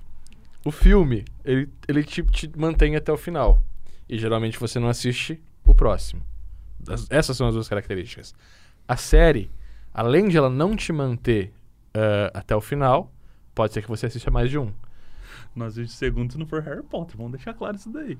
O 0.64 0.70
filme, 0.70 1.24
ele, 1.44 1.68
ele 1.88 2.04
te, 2.04 2.22
te 2.22 2.50
mantém 2.54 2.94
até 2.94 3.10
o 3.10 3.16
final. 3.16 3.58
E 4.08 4.18
geralmente 4.18 4.58
você 4.58 4.78
não 4.78 4.88
assiste 4.88 5.40
o 5.64 5.74
próximo. 5.74 6.20
Essas 7.08 7.36
são 7.36 7.46
as 7.48 7.54
duas 7.54 7.68
características. 7.68 8.34
A 8.88 8.96
série, 8.96 9.50
além 9.92 10.28
de 10.28 10.36
ela 10.36 10.50
não 10.50 10.74
te 10.76 10.92
manter 10.92 11.52
ah, 11.94 12.30
até 12.34 12.54
o 12.56 12.60
final, 12.60 13.12
pode 13.54 13.72
ser 13.72 13.82
que 13.82 13.88
você 13.88 14.06
assista 14.06 14.30
mais 14.30 14.50
de 14.50 14.58
um. 14.58 14.72
Nós 15.54 15.76
20 15.76 15.88
segundos 15.90 16.32
se 16.34 16.38
não 16.38 16.46
for 16.46 16.62
Harry 16.62 16.82
Potter. 16.82 17.16
Vamos 17.16 17.32
deixar 17.32 17.54
claro 17.54 17.76
isso 17.76 17.90
daí. 17.90 18.16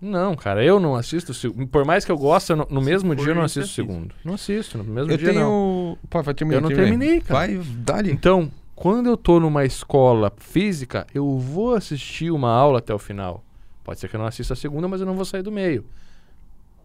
Não, 0.00 0.36
cara, 0.36 0.62
eu 0.62 0.78
não 0.78 0.94
assisto. 0.94 1.32
Por 1.68 1.84
mais 1.86 2.04
que 2.04 2.12
eu 2.12 2.18
goste, 2.18 2.50
eu 2.50 2.56
não- 2.56 2.66
no 2.68 2.82
mesmo 2.82 3.14
dia 3.14 3.28
eu 3.28 3.34
não 3.34 3.42
assisto 3.42 3.70
o 3.70 3.74
segundo. 3.74 4.14
Não 4.24 4.34
assisto, 4.34 4.76
no 4.76 4.84
mesmo 4.84 5.10
Eu 5.10 5.16
dia 5.16 5.32
não. 5.32 5.34
tenho. 5.34 5.98
Pô, 6.10 6.22
vai 6.22 6.34
terminar. 6.34 6.58
Eu 6.58 6.62
não 6.62 6.68
terminei, 6.68 7.20
cara. 7.20 7.46
Vai, 7.46 7.56
dá-lhe. 7.78 8.12
Então, 8.12 8.50
quando 8.74 9.06
eu 9.08 9.16
tô 9.16 9.40
numa 9.40 9.64
escola 9.64 10.30
física, 10.36 11.06
eu 11.14 11.38
vou 11.38 11.74
assistir 11.74 12.30
uma 12.30 12.50
aula 12.50 12.78
até 12.78 12.92
o 12.92 12.98
final. 12.98 13.42
Pode 13.82 13.98
ser 14.00 14.08
que 14.08 14.16
eu 14.16 14.20
não 14.20 14.26
assista 14.26 14.52
a 14.52 14.56
segunda, 14.56 14.86
mas 14.86 15.00
eu 15.00 15.06
não 15.06 15.14
vou 15.14 15.24
sair 15.24 15.42
do 15.42 15.50
meio. 15.50 15.86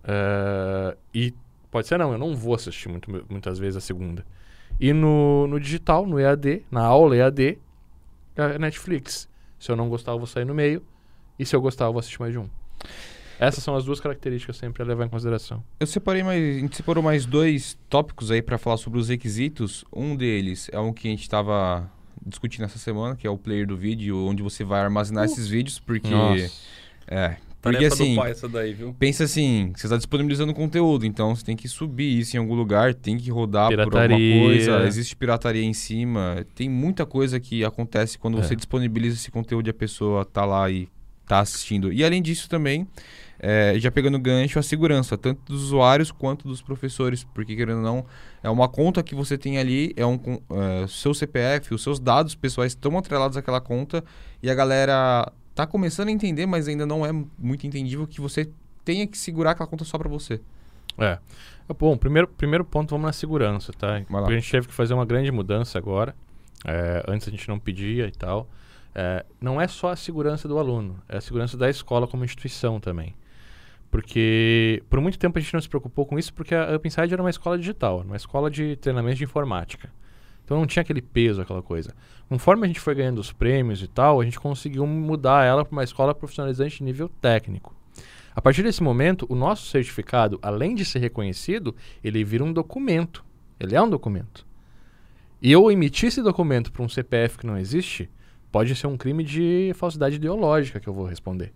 É, 0.03 0.97
e 1.13 1.33
pode 1.69 1.87
ser 1.87 1.97
não, 1.97 2.11
eu 2.11 2.17
não 2.17 2.35
vou 2.35 2.55
assistir 2.55 2.89
muito- 2.89 3.09
muitas 3.29 3.59
vezes 3.59 3.77
a 3.77 3.81
segunda. 3.81 4.25
E 4.79 4.93
no, 4.93 5.47
no 5.47 5.59
digital, 5.59 6.05
no 6.05 6.19
EAD, 6.19 6.65
na 6.71 6.83
aula 6.83 7.15
EAD, 7.15 7.59
é 8.35 8.57
Netflix. 8.57 9.29
Se 9.59 9.71
eu 9.71 9.75
não 9.75 9.89
gostar, 9.89 10.13
eu 10.13 10.17
vou 10.17 10.25
sair 10.27 10.45
no 10.45 10.55
meio. 10.55 10.81
E 11.37 11.45
se 11.45 11.55
eu 11.55 11.61
gostar, 11.61 11.85
eu 11.85 11.91
vou 11.93 11.99
assistir 11.99 12.19
mais 12.19 12.31
de 12.33 12.39
um. 12.39 12.49
Essas 13.39 13.63
são 13.63 13.75
as 13.75 13.83
duas 13.85 13.99
características 13.99 14.57
sempre 14.57 14.83
a 14.83 14.85
levar 14.85 15.05
em 15.05 15.09
consideração. 15.09 15.63
Eu 15.79 15.87
separei 15.87 16.21
mais. 16.23 16.57
A 16.57 16.59
gente 16.59 16.75
separou 16.77 17.03
mais 17.03 17.25
dois 17.25 17.77
tópicos 17.89 18.29
aí 18.31 18.41
pra 18.41 18.57
falar 18.57 18.77
sobre 18.77 18.99
os 18.99 19.09
requisitos. 19.09 19.83
Um 19.91 20.15
deles 20.15 20.69
é 20.71 20.79
um 20.79 20.93
que 20.93 21.07
a 21.07 21.11
gente 21.11 21.27
tava 21.27 21.89
discutindo 22.25 22.65
essa 22.65 22.77
semana, 22.77 23.15
que 23.15 23.25
é 23.25 23.29
o 23.29 23.37
player 23.37 23.65
do 23.65 23.75
vídeo, 23.75 24.15
onde 24.27 24.43
você 24.43 24.63
vai 24.63 24.81
armazenar 24.81 25.25
esses 25.25 25.47
vídeos, 25.47 25.79
porque. 25.79 26.07
É. 27.07 27.37
Porque 27.61 27.85
assim. 27.85 28.15
do 28.15 28.21
pai 28.21 28.31
essa 28.31 28.49
daí, 28.49 28.73
viu? 28.73 28.95
Pensa 28.97 29.23
assim, 29.25 29.71
você 29.75 29.85
está 29.85 29.95
disponibilizando 29.95 30.53
conteúdo, 30.53 31.05
então 31.05 31.35
você 31.35 31.45
tem 31.45 31.55
que 31.55 31.67
subir 31.67 32.19
isso 32.19 32.35
em 32.35 32.39
algum 32.39 32.55
lugar, 32.55 32.93
tem 32.95 33.17
que 33.17 33.29
rodar 33.29 33.69
por 33.69 33.79
alguma 33.79 34.01
Pirataria. 34.07 34.41
coisa, 34.41 34.87
existe 34.87 35.15
pirataria 35.15 35.63
em 35.63 35.73
cima, 35.73 36.45
tem 36.55 36.67
muita 36.67 37.05
coisa 37.05 37.39
que 37.39 37.63
acontece 37.63 38.17
quando 38.17 38.39
É. 38.39 38.41
você 38.43 38.55
disponibiliza 38.55 39.15
esse 39.15 39.29
conteúdo 39.29 39.67
e 39.67 39.69
a 39.69 39.73
pessoa 39.73 40.25
tá 40.25 40.43
lá 40.43 40.69
e 40.71 40.87
tá 41.27 41.39
assistindo. 41.39 41.93
E 41.93 42.03
além 42.03 42.21
disso 42.21 42.49
também, 42.49 42.87
é, 43.39 43.75
já 43.77 43.89
pegando 43.91 44.19
gancho, 44.19 44.59
a 44.59 44.63
segurança, 44.63 45.17
tanto 45.17 45.39
dos 45.51 45.63
usuários 45.63 46.11
quanto 46.11 46.47
dos 46.47 46.61
professores, 46.61 47.23
porque 47.23 47.55
querendo 47.55 47.77
ou 47.77 47.83
não, 47.83 48.05
é 48.43 48.49
uma 48.49 48.67
conta 48.67 49.01
que 49.01 49.15
você 49.15 49.37
tem 49.37 49.57
ali, 49.57 49.93
é 49.95 50.05
um 50.05 50.19
é, 50.51 50.87
seu 50.87 51.13
CPF, 51.13 51.73
os 51.73 51.81
seus 51.83 51.99
dados 51.99 52.35
pessoais 52.35 52.71
estão 52.73 52.97
atrelados 52.97 53.37
àquela 53.37 53.61
conta 53.61 54.03
e 54.43 54.49
a 54.49 54.53
galera 54.55 55.31
tá 55.53 55.67
começando 55.67 56.07
a 56.07 56.11
entender, 56.11 56.45
mas 56.45 56.67
ainda 56.67 56.85
não 56.85 57.05
é 57.05 57.11
muito 57.37 57.65
entendível 57.67 58.07
que 58.07 58.21
você 58.21 58.49
tenha 58.83 59.05
que 59.05 59.17
segurar 59.17 59.51
aquela 59.51 59.67
conta 59.67 59.83
só 59.83 59.97
pra 59.97 60.09
você. 60.09 60.41
É. 60.97 61.19
Bom, 61.79 61.97
primeiro, 61.97 62.27
primeiro 62.27 62.65
ponto, 62.65 62.89
vamos 62.89 63.05
na 63.05 63.13
segurança, 63.13 63.71
tá? 63.71 63.95
a 63.95 64.31
gente 64.31 64.51
teve 64.51 64.67
que 64.67 64.73
fazer 64.73 64.93
uma 64.93 65.05
grande 65.05 65.31
mudança 65.31 65.77
agora. 65.77 66.15
É, 66.65 67.03
antes 67.07 67.27
a 67.27 67.31
gente 67.31 67.47
não 67.47 67.59
pedia 67.59 68.07
e 68.07 68.11
tal. 68.11 68.47
É, 68.93 69.25
não 69.39 69.59
é 69.59 69.67
só 69.67 69.89
a 69.89 69.95
segurança 69.95 70.47
do 70.47 70.59
aluno, 70.59 71.01
é 71.07 71.17
a 71.17 71.21
segurança 71.21 71.57
da 71.57 71.69
escola 71.69 72.07
como 72.07 72.25
instituição 72.25 72.79
também. 72.79 73.15
Porque 73.89 74.83
por 74.89 74.99
muito 75.01 75.17
tempo 75.17 75.37
a 75.37 75.41
gente 75.41 75.53
não 75.53 75.61
se 75.61 75.69
preocupou 75.69 76.05
com 76.05 76.19
isso, 76.19 76.33
porque 76.33 76.53
a 76.53 76.75
UpInside 76.75 77.13
era 77.13 77.21
uma 77.21 77.29
escola 77.29 77.57
digital, 77.57 78.01
uma 78.01 78.15
escola 78.15 78.49
de 78.49 78.75
treinamento 78.77 79.17
de 79.17 79.23
informática. 79.23 79.89
Então 80.51 80.59
não 80.59 80.67
tinha 80.67 80.81
aquele 80.81 81.01
peso, 81.01 81.41
aquela 81.41 81.61
coisa. 81.61 81.95
Conforme 82.27 82.65
a 82.65 82.67
gente 82.67 82.81
foi 82.81 82.93
ganhando 82.93 83.19
os 83.19 83.31
prêmios 83.31 83.81
e 83.81 83.87
tal, 83.87 84.19
a 84.19 84.25
gente 84.25 84.37
conseguiu 84.37 84.85
mudar 84.85 85.45
ela 85.45 85.63
para 85.63 85.71
uma 85.71 85.81
escola 85.81 86.13
profissionalizante 86.13 86.79
de 86.79 86.83
nível 86.83 87.07
técnico. 87.07 87.73
A 88.35 88.41
partir 88.41 88.61
desse 88.61 88.83
momento, 88.83 89.25
o 89.29 89.35
nosso 89.35 89.67
certificado, 89.67 90.37
além 90.41 90.75
de 90.75 90.83
ser 90.83 90.99
reconhecido, 90.99 91.73
ele 92.03 92.21
vira 92.25 92.43
um 92.43 92.51
documento. 92.51 93.23
Ele 93.57 93.77
é 93.77 93.81
um 93.81 93.89
documento. 93.89 94.45
E 95.41 95.49
eu 95.49 95.71
emitir 95.71 96.09
esse 96.09 96.21
documento 96.21 96.69
para 96.69 96.83
um 96.83 96.89
CPF 96.89 97.37
que 97.37 97.47
não 97.47 97.57
existe, 97.57 98.09
pode 98.51 98.75
ser 98.75 98.87
um 98.87 98.97
crime 98.97 99.23
de 99.23 99.71
falsidade 99.75 100.17
ideológica 100.17 100.81
que 100.81 100.89
eu 100.89 100.93
vou 100.93 101.05
responder. 101.05 101.53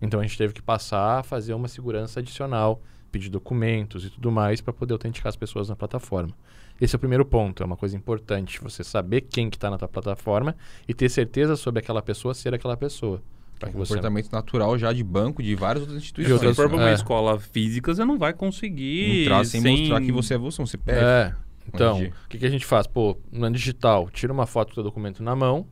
Então 0.00 0.20
a 0.20 0.22
gente 0.22 0.38
teve 0.38 0.54
que 0.54 0.62
passar 0.62 1.18
a 1.18 1.22
fazer 1.24 1.52
uma 1.52 1.66
segurança 1.66 2.20
adicional, 2.20 2.80
pedir 3.10 3.28
documentos 3.28 4.04
e 4.04 4.10
tudo 4.10 4.30
mais 4.30 4.60
para 4.60 4.72
poder 4.72 4.92
autenticar 4.92 5.30
as 5.30 5.36
pessoas 5.36 5.68
na 5.68 5.74
plataforma. 5.74 6.32
Esse 6.80 6.94
é 6.94 6.96
o 6.96 7.00
primeiro 7.00 7.24
ponto, 7.24 7.62
é 7.62 7.66
uma 7.66 7.76
coisa 7.76 7.94
importante, 7.96 8.60
você 8.62 8.82
saber 8.82 9.20
quem 9.22 9.50
que 9.50 9.56
está 9.56 9.68
na 9.70 9.76
tua 9.76 9.88
plataforma 9.88 10.56
e 10.88 10.94
ter 10.94 11.08
certeza 11.08 11.54
sobre 11.56 11.80
aquela 11.80 12.00
pessoa 12.00 12.32
ser 12.34 12.54
aquela 12.54 12.76
pessoa. 12.76 13.20
Para 13.58 13.68
É 13.68 13.72
que 13.72 13.76
um 13.76 13.84
você 13.84 13.88
comportamento 13.94 14.32
natural 14.32 14.78
já 14.78 14.90
de 14.90 15.04
banco 15.04 15.42
de 15.42 15.54
várias 15.54 15.82
outras 15.82 15.98
Se 16.00 16.04
instituições. 16.06 16.40
você 16.40 16.54
for 16.54 16.68
pra 16.68 16.78
uma 16.78 16.88
É. 16.88 16.94
escola 16.94 17.38
física, 17.38 17.94
você 17.94 18.04
não 18.06 18.18
vai 18.18 18.32
conseguir. 18.32 19.24
Entrar 19.24 19.44
sem, 19.44 19.60
mostrar 19.60 20.00
que 20.00 20.10
você 20.10 20.34
é 20.34 20.38
você, 20.38 20.62
um 20.62 20.66
CPF. 20.66 20.98
É. 20.98 21.34
Então, 21.68 21.98
o 22.02 22.28
que, 22.28 22.38
que 22.38 22.46
a 22.46 22.50
gente 22.50 22.64
faz? 22.64 22.86
Pô, 22.86 23.18
no 23.30 23.50
digital, 23.50 24.08
tira 24.10 24.32
uma 24.32 24.46
foto 24.46 24.70
do 24.70 24.74
teu 24.76 24.82
documento 24.84 25.22
na 25.22 25.36
mão 25.36 25.66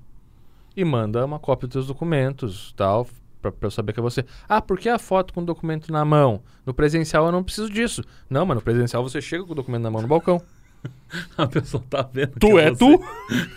e 0.76 0.84
manda 0.84 1.24
uma 1.24 1.38
cópia 1.38 1.66
dos 1.66 1.72
teus 1.72 1.86
documentos, 1.86 2.72
tal, 2.76 3.06
pra 3.40 3.52
eu 3.62 3.70
saber 3.70 3.94
que 3.94 4.00
é 4.00 4.02
você. 4.02 4.22
Ah, 4.46 4.60
por 4.60 4.78
que 4.78 4.88
a 4.90 4.98
foto 4.98 5.32
com 5.32 5.40
o 5.40 5.44
documento 5.46 5.90
na 5.90 6.04
mão? 6.04 6.42
No 6.66 6.74
presencial 6.74 7.24
eu 7.26 7.32
não 7.32 7.42
preciso 7.42 7.70
disso. 7.70 8.04
Não, 8.28 8.44
mas 8.44 8.54
no 8.56 8.62
presencial 8.62 9.02
você 9.02 9.20
chega 9.22 9.42
com 9.44 9.52
o 9.52 9.54
documento 9.56 9.82
na 9.82 9.90
mão 9.90 10.02
no 10.02 10.08
balcão. 10.08 10.40
A 11.36 11.46
pessoa 11.46 11.82
tá 11.88 12.02
vendo. 12.12 12.38
Tu 12.38 12.58
é, 12.58 12.70
você. 12.70 12.76
tu? 12.78 13.04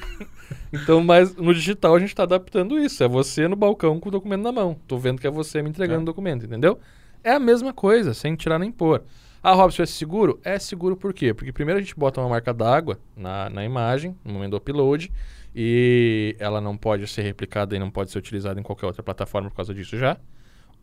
então, 0.72 1.04
mas 1.04 1.36
no 1.36 1.54
digital 1.54 1.96
a 1.96 2.00
gente 2.00 2.16
tá 2.16 2.24
adaptando 2.24 2.80
isso. 2.80 3.04
É 3.04 3.08
você 3.08 3.48
no 3.48 3.56
balcão 3.56 4.00
com 4.00 4.10
o 4.10 4.12
documento 4.12 4.42
na 4.42 4.52
mão. 4.52 4.78
Tô 4.88 4.98
vendo 4.98 5.20
que 5.20 5.28
é 5.28 5.32
você 5.32 5.62
me 5.62 5.70
entregando 5.70 6.00
É. 6.00 6.04
o 6.04 6.06
documento, 6.06 6.46
entendeu? 6.46 6.80
É 7.24 7.32
a 7.34 7.40
mesma 7.40 7.74
coisa, 7.74 8.14
sem 8.14 8.36
tirar 8.36 8.58
nem 8.58 8.72
pôr. 8.72 9.04
Ah, 9.44 9.54
Robson, 9.54 9.84
é 9.84 9.86
seguro? 9.86 10.40
É 10.44 10.60
seguro 10.60 10.96
por 10.96 11.14
quê? 11.14 11.34
Porque 11.34 11.52
primeiro 11.52 11.80
a 11.80 11.82
gente 11.82 11.96
bota 11.96 12.22
uma 12.22 12.30
marca 12.30 12.54
d'água 12.54 13.00
na, 13.18 13.50
na 13.50 13.66
imagem, 13.66 14.16
no 14.24 14.34
momento 14.34 14.52
do 14.52 14.58
upload, 14.58 15.12
e 15.56 16.36
ela 16.40 16.62
não 16.62 16.78
pode 16.78 17.08
ser 17.08 17.24
replicada 17.24 17.76
e 17.76 17.80
não 17.80 17.90
pode 17.90 18.12
ser 18.12 18.20
utilizada 18.20 18.60
em 18.60 18.64
qualquer 18.64 18.86
outra 18.86 19.02
plataforma 19.02 19.50
por 19.50 19.56
causa 19.56 19.74
disso 19.74 19.98
já. 19.98 20.18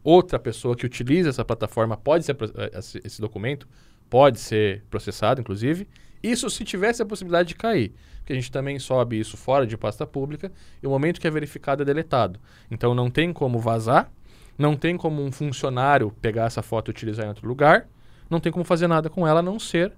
Outra 0.02 0.38
pessoa 0.38 0.76
que 0.76 0.84
utiliza 0.86 1.28
essa 1.28 1.44
plataforma 1.44 1.96
pode 1.96 2.24
ser, 2.24 2.36
eh, 2.56 2.78
esse 3.04 3.20
documento 3.20 3.68
pode 4.10 4.38
ser 4.40 4.82
processado, 4.90 5.40
inclusive. 5.40 5.86
Isso 6.22 6.48
se 6.50 6.64
tivesse 6.64 7.02
a 7.02 7.06
possibilidade 7.06 7.48
de 7.48 7.54
cair. 7.54 7.92
Porque 8.18 8.32
a 8.32 8.36
gente 8.36 8.52
também 8.52 8.78
sobe 8.78 9.18
isso 9.18 9.36
fora 9.36 9.66
de 9.66 9.76
pasta 9.76 10.06
pública 10.06 10.52
e 10.82 10.86
o 10.86 10.90
momento 10.90 11.20
que 11.20 11.26
é 11.26 11.30
verificado 11.30 11.82
é 11.82 11.84
deletado. 11.84 12.38
Então 12.70 12.94
não 12.94 13.10
tem 13.10 13.32
como 13.32 13.58
vazar, 13.58 14.10
não 14.56 14.76
tem 14.76 14.96
como 14.96 15.22
um 15.22 15.32
funcionário 15.32 16.10
pegar 16.20 16.44
essa 16.44 16.62
foto 16.62 16.88
e 16.88 16.92
utilizar 16.92 17.24
em 17.24 17.28
outro 17.28 17.48
lugar, 17.48 17.88
não 18.28 18.40
tem 18.40 18.52
como 18.52 18.64
fazer 18.64 18.86
nada 18.86 19.08
com 19.08 19.26
ela 19.26 19.40
a 19.40 19.42
não 19.42 19.58
ser 19.58 19.92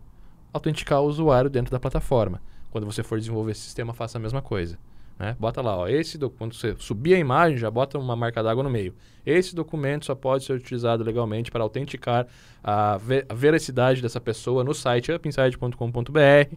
autenticar 0.53 1.01
o 1.01 1.07
usuário 1.07 1.51
dentro 1.51 1.73
da 1.73 1.81
plataforma. 1.81 2.41
Quando 2.71 2.85
você 2.85 3.03
for 3.03 3.19
desenvolver 3.19 3.53
esse 3.53 3.63
sistema, 3.63 3.93
faça 3.93 4.19
a 4.19 4.21
mesma 4.21 4.41
coisa. 4.41 4.79
Né? 5.21 5.37
Bota 5.39 5.61
lá, 5.61 5.77
ó, 5.77 5.87
esse 5.87 6.19
quando 6.39 6.55
você 6.55 6.75
subir 6.79 7.13
a 7.15 7.19
imagem, 7.19 7.59
já 7.59 7.71
bota 7.71 7.99
uma 7.99 8.17
marca 8.17 8.43
d'água 8.43 8.63
no 8.63 8.71
meio. 8.71 8.95
Esse 9.27 9.55
documento 9.55 10.07
só 10.07 10.15
pode 10.15 10.45
ser 10.45 10.55
utilizado 10.55 11.05
legalmente 11.05 11.51
para 11.51 11.63
autenticar 11.63 12.27
a, 12.65 12.97
ve- 12.97 13.27
a 13.29 13.35
veracidade 13.35 14.01
dessa 14.01 14.19
pessoa 14.19 14.65
no 14.65 14.73
site 14.73 15.13
upinside.com.br 15.13 16.57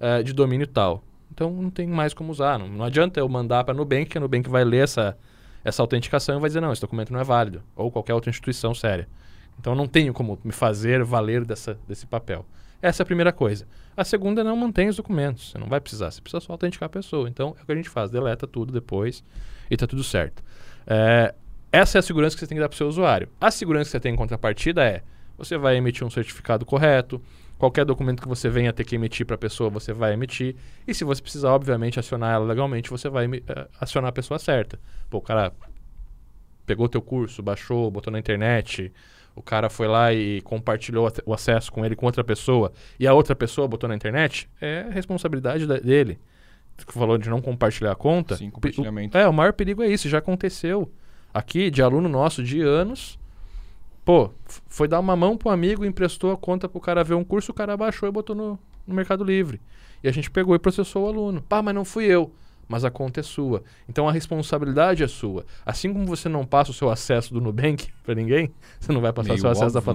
eh, 0.00 0.22
de 0.22 0.34
domínio 0.34 0.66
tal. 0.66 1.02
Então 1.32 1.50
não 1.50 1.70
tem 1.70 1.86
mais 1.86 2.12
como 2.12 2.30
usar. 2.30 2.58
Não, 2.58 2.68
não 2.68 2.84
adianta 2.84 3.18
eu 3.18 3.26
mandar 3.26 3.64
para 3.64 3.72
a 3.72 3.76
Nubank, 3.76 4.04
que 4.04 4.18
a 4.18 4.20
Nubank 4.20 4.50
vai 4.50 4.64
ler 4.64 4.84
essa, 4.84 5.16
essa 5.64 5.82
autenticação 5.82 6.36
e 6.36 6.40
vai 6.40 6.50
dizer, 6.50 6.60
não, 6.60 6.72
esse 6.72 6.82
documento 6.82 7.10
não 7.10 7.20
é 7.20 7.24
válido. 7.24 7.62
Ou 7.74 7.90
qualquer 7.90 8.12
outra 8.12 8.28
instituição 8.28 8.74
séria. 8.74 9.08
Então 9.58 9.74
não 9.74 9.86
tenho 9.86 10.12
como 10.12 10.38
me 10.44 10.52
fazer 10.52 11.02
valer 11.02 11.42
dessa, 11.46 11.78
desse 11.88 12.04
papel. 12.06 12.44
Essa 12.84 13.00
é 13.00 13.04
a 13.04 13.06
primeira 13.06 13.32
coisa. 13.32 13.66
A 13.96 14.04
segunda 14.04 14.42
é 14.42 14.44
não 14.44 14.54
mantém 14.54 14.90
os 14.90 14.96
documentos. 14.96 15.50
Você 15.50 15.56
não 15.56 15.68
vai 15.68 15.80
precisar, 15.80 16.10
você 16.10 16.20
precisa 16.20 16.38
só 16.38 16.52
autenticar 16.52 16.86
a 16.86 16.90
pessoa. 16.90 17.26
Então 17.30 17.56
é 17.58 17.62
o 17.62 17.64
que 17.64 17.72
a 17.72 17.74
gente 17.74 17.88
faz, 17.88 18.10
deleta 18.10 18.46
tudo 18.46 18.70
depois 18.74 19.24
e 19.70 19.74
tá 19.74 19.86
tudo 19.86 20.04
certo. 20.04 20.44
É, 20.86 21.34
essa 21.72 21.96
é 21.96 22.00
a 22.00 22.02
segurança 22.02 22.36
que 22.36 22.40
você 22.40 22.46
tem 22.46 22.56
que 22.56 22.60
dar 22.60 22.68
para 22.68 22.74
o 22.74 22.76
seu 22.76 22.86
usuário. 22.86 23.30
A 23.40 23.50
segurança 23.50 23.86
que 23.86 23.92
você 23.92 24.00
tem 24.00 24.12
em 24.12 24.16
contrapartida 24.16 24.84
é 24.84 25.00
você 25.38 25.56
vai 25.56 25.76
emitir 25.76 26.06
um 26.06 26.10
certificado 26.10 26.66
correto, 26.66 27.22
qualquer 27.56 27.86
documento 27.86 28.20
que 28.20 28.28
você 28.28 28.50
venha 28.50 28.70
ter 28.70 28.84
que 28.84 28.96
emitir 28.96 29.24
para 29.24 29.36
a 29.36 29.38
pessoa, 29.38 29.70
você 29.70 29.94
vai 29.94 30.12
emitir. 30.12 30.54
E 30.86 30.92
se 30.92 31.04
você 31.04 31.22
precisar, 31.22 31.54
obviamente, 31.54 31.98
acionar 31.98 32.34
ela 32.34 32.44
legalmente, 32.44 32.90
você 32.90 33.08
vai 33.08 33.24
eh, 33.24 33.68
acionar 33.80 34.10
a 34.10 34.12
pessoa 34.12 34.38
certa. 34.38 34.78
Pô, 35.08 35.16
o 35.16 35.22
cara 35.22 35.54
pegou 36.66 36.86
teu 36.86 37.00
curso, 37.00 37.42
baixou, 37.42 37.90
botou 37.90 38.12
na 38.12 38.18
internet, 38.18 38.92
o 39.34 39.42
cara 39.42 39.68
foi 39.70 39.86
lá 39.88 40.12
e 40.12 40.40
compartilhou 40.42 41.10
o 41.26 41.34
acesso 41.34 41.70
com 41.72 41.84
ele 41.84 41.96
com 41.96 42.06
outra 42.06 42.22
pessoa, 42.24 42.72
e 42.98 43.06
a 43.06 43.12
outra 43.14 43.34
pessoa 43.34 43.66
botou 43.68 43.88
na 43.88 43.94
internet, 43.94 44.48
é 44.60 44.86
responsabilidade 44.90 45.66
da- 45.66 45.78
dele. 45.78 46.18
Tu 46.76 46.92
falou 46.92 47.16
de 47.18 47.30
não 47.30 47.40
compartilhar 47.40 47.92
a 47.92 47.94
conta. 47.96 48.36
Sim, 48.36 48.50
compartilhamento. 48.50 49.16
o- 49.16 49.20
É, 49.20 49.28
o 49.28 49.32
maior 49.32 49.52
perigo 49.52 49.82
é 49.82 49.88
isso, 49.88 50.08
já 50.08 50.18
aconteceu. 50.18 50.90
Aqui, 51.32 51.70
de 51.70 51.82
aluno 51.82 52.08
nosso 52.08 52.42
de 52.42 52.60
anos, 52.60 53.18
pô, 54.04 54.30
foi 54.68 54.86
dar 54.88 55.00
uma 55.00 55.14
mão 55.16 55.36
pro 55.36 55.50
amigo, 55.50 55.84
emprestou 55.84 56.32
a 56.32 56.36
conta 56.36 56.68
pro 56.68 56.80
cara 56.80 57.02
ver 57.04 57.14
um 57.14 57.24
curso, 57.24 57.52
o 57.52 57.54
cara 57.54 57.76
baixou 57.76 58.08
e 58.08 58.12
botou 58.12 58.34
no, 58.36 58.58
no 58.86 58.94
Mercado 58.94 59.22
Livre. 59.24 59.60
E 60.02 60.08
a 60.08 60.12
gente 60.12 60.30
pegou 60.30 60.54
e 60.54 60.58
processou 60.58 61.06
o 61.06 61.08
aluno. 61.08 61.42
Pá, 61.42 61.62
mas 61.62 61.74
não 61.74 61.84
fui 61.84 62.04
eu. 62.04 62.32
Mas 62.68 62.84
a 62.84 62.90
conta 62.90 63.20
é 63.20 63.22
sua. 63.22 63.62
Então 63.88 64.08
a 64.08 64.12
responsabilidade 64.12 65.02
é 65.02 65.08
sua. 65.08 65.44
Assim 65.64 65.92
como 65.92 66.06
você 66.06 66.28
não 66.28 66.44
passa 66.44 66.70
o 66.70 66.74
seu 66.74 66.90
acesso 66.90 67.32
do 67.32 67.40
Nubank 67.40 67.92
para 68.02 68.14
ninguém, 68.14 68.52
você 68.78 68.92
não 68.92 69.00
vai 69.00 69.12
passar 69.12 69.34
o 69.34 69.38
seu 69.38 69.50
acesso 69.50 69.74
da 69.74 69.80
óbvio, 69.80 69.92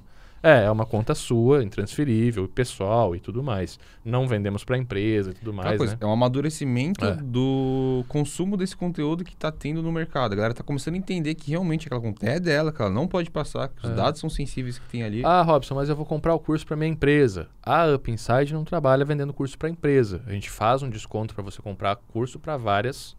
É, 0.42 0.64
é 0.64 0.70
uma 0.70 0.86
conta 0.86 1.14
sua, 1.14 1.62
intransferível, 1.64 2.46
pessoal 2.48 3.14
e 3.16 3.20
tudo 3.20 3.42
mais. 3.42 3.78
Não 4.04 4.26
vendemos 4.28 4.64
para 4.64 4.78
empresa 4.78 5.30
e 5.30 5.34
tudo 5.34 5.52
mais, 5.52 5.76
coisa, 5.76 5.94
né? 5.94 5.98
É 6.00 6.06
um 6.06 6.12
amadurecimento 6.12 7.04
É. 7.04 7.14
do 7.16 8.04
consumo 8.08 8.56
desse 8.56 8.76
conteúdo 8.76 9.24
que 9.24 9.36
tá 9.36 9.50
tendo 9.50 9.82
no 9.82 9.90
mercado. 9.90 10.32
A 10.32 10.36
galera 10.36 10.54
tá 10.54 10.62
começando 10.62 10.94
a 10.94 10.98
entender 10.98 11.34
que 11.34 11.50
realmente 11.50 11.86
aquela 11.86 12.00
conta 12.00 12.24
é 12.26 12.38
dela, 12.38 12.72
que 12.72 12.80
ela 12.80 12.90
não 12.90 13.06
pode 13.08 13.30
passar, 13.30 13.68
que 13.68 13.84
os 13.84 13.90
É. 13.90 13.94
dados 13.94 14.20
são 14.20 14.30
sensíveis 14.30 14.78
que 14.78 14.88
tem 14.88 15.02
ali. 15.02 15.22
Ah, 15.24 15.42
Robson, 15.42 15.74
mas 15.74 15.88
eu 15.88 15.96
vou 15.96 16.06
comprar 16.06 16.34
o 16.34 16.38
curso 16.38 16.64
para 16.66 16.76
minha 16.76 16.90
empresa. 16.90 17.48
A 17.62 17.86
Up 17.92 18.10
Inside 18.10 18.52
não 18.54 18.64
trabalha 18.64 19.04
vendendo 19.04 19.32
curso 19.32 19.58
para 19.58 19.68
empresa. 19.68 20.22
A 20.26 20.32
gente 20.32 20.48
faz 20.48 20.82
um 20.82 20.88
desconto 20.88 21.34
para 21.34 21.42
você 21.42 21.60
comprar 21.60 21.96
curso 21.96 22.38
para 22.38 22.56
várias 22.56 23.16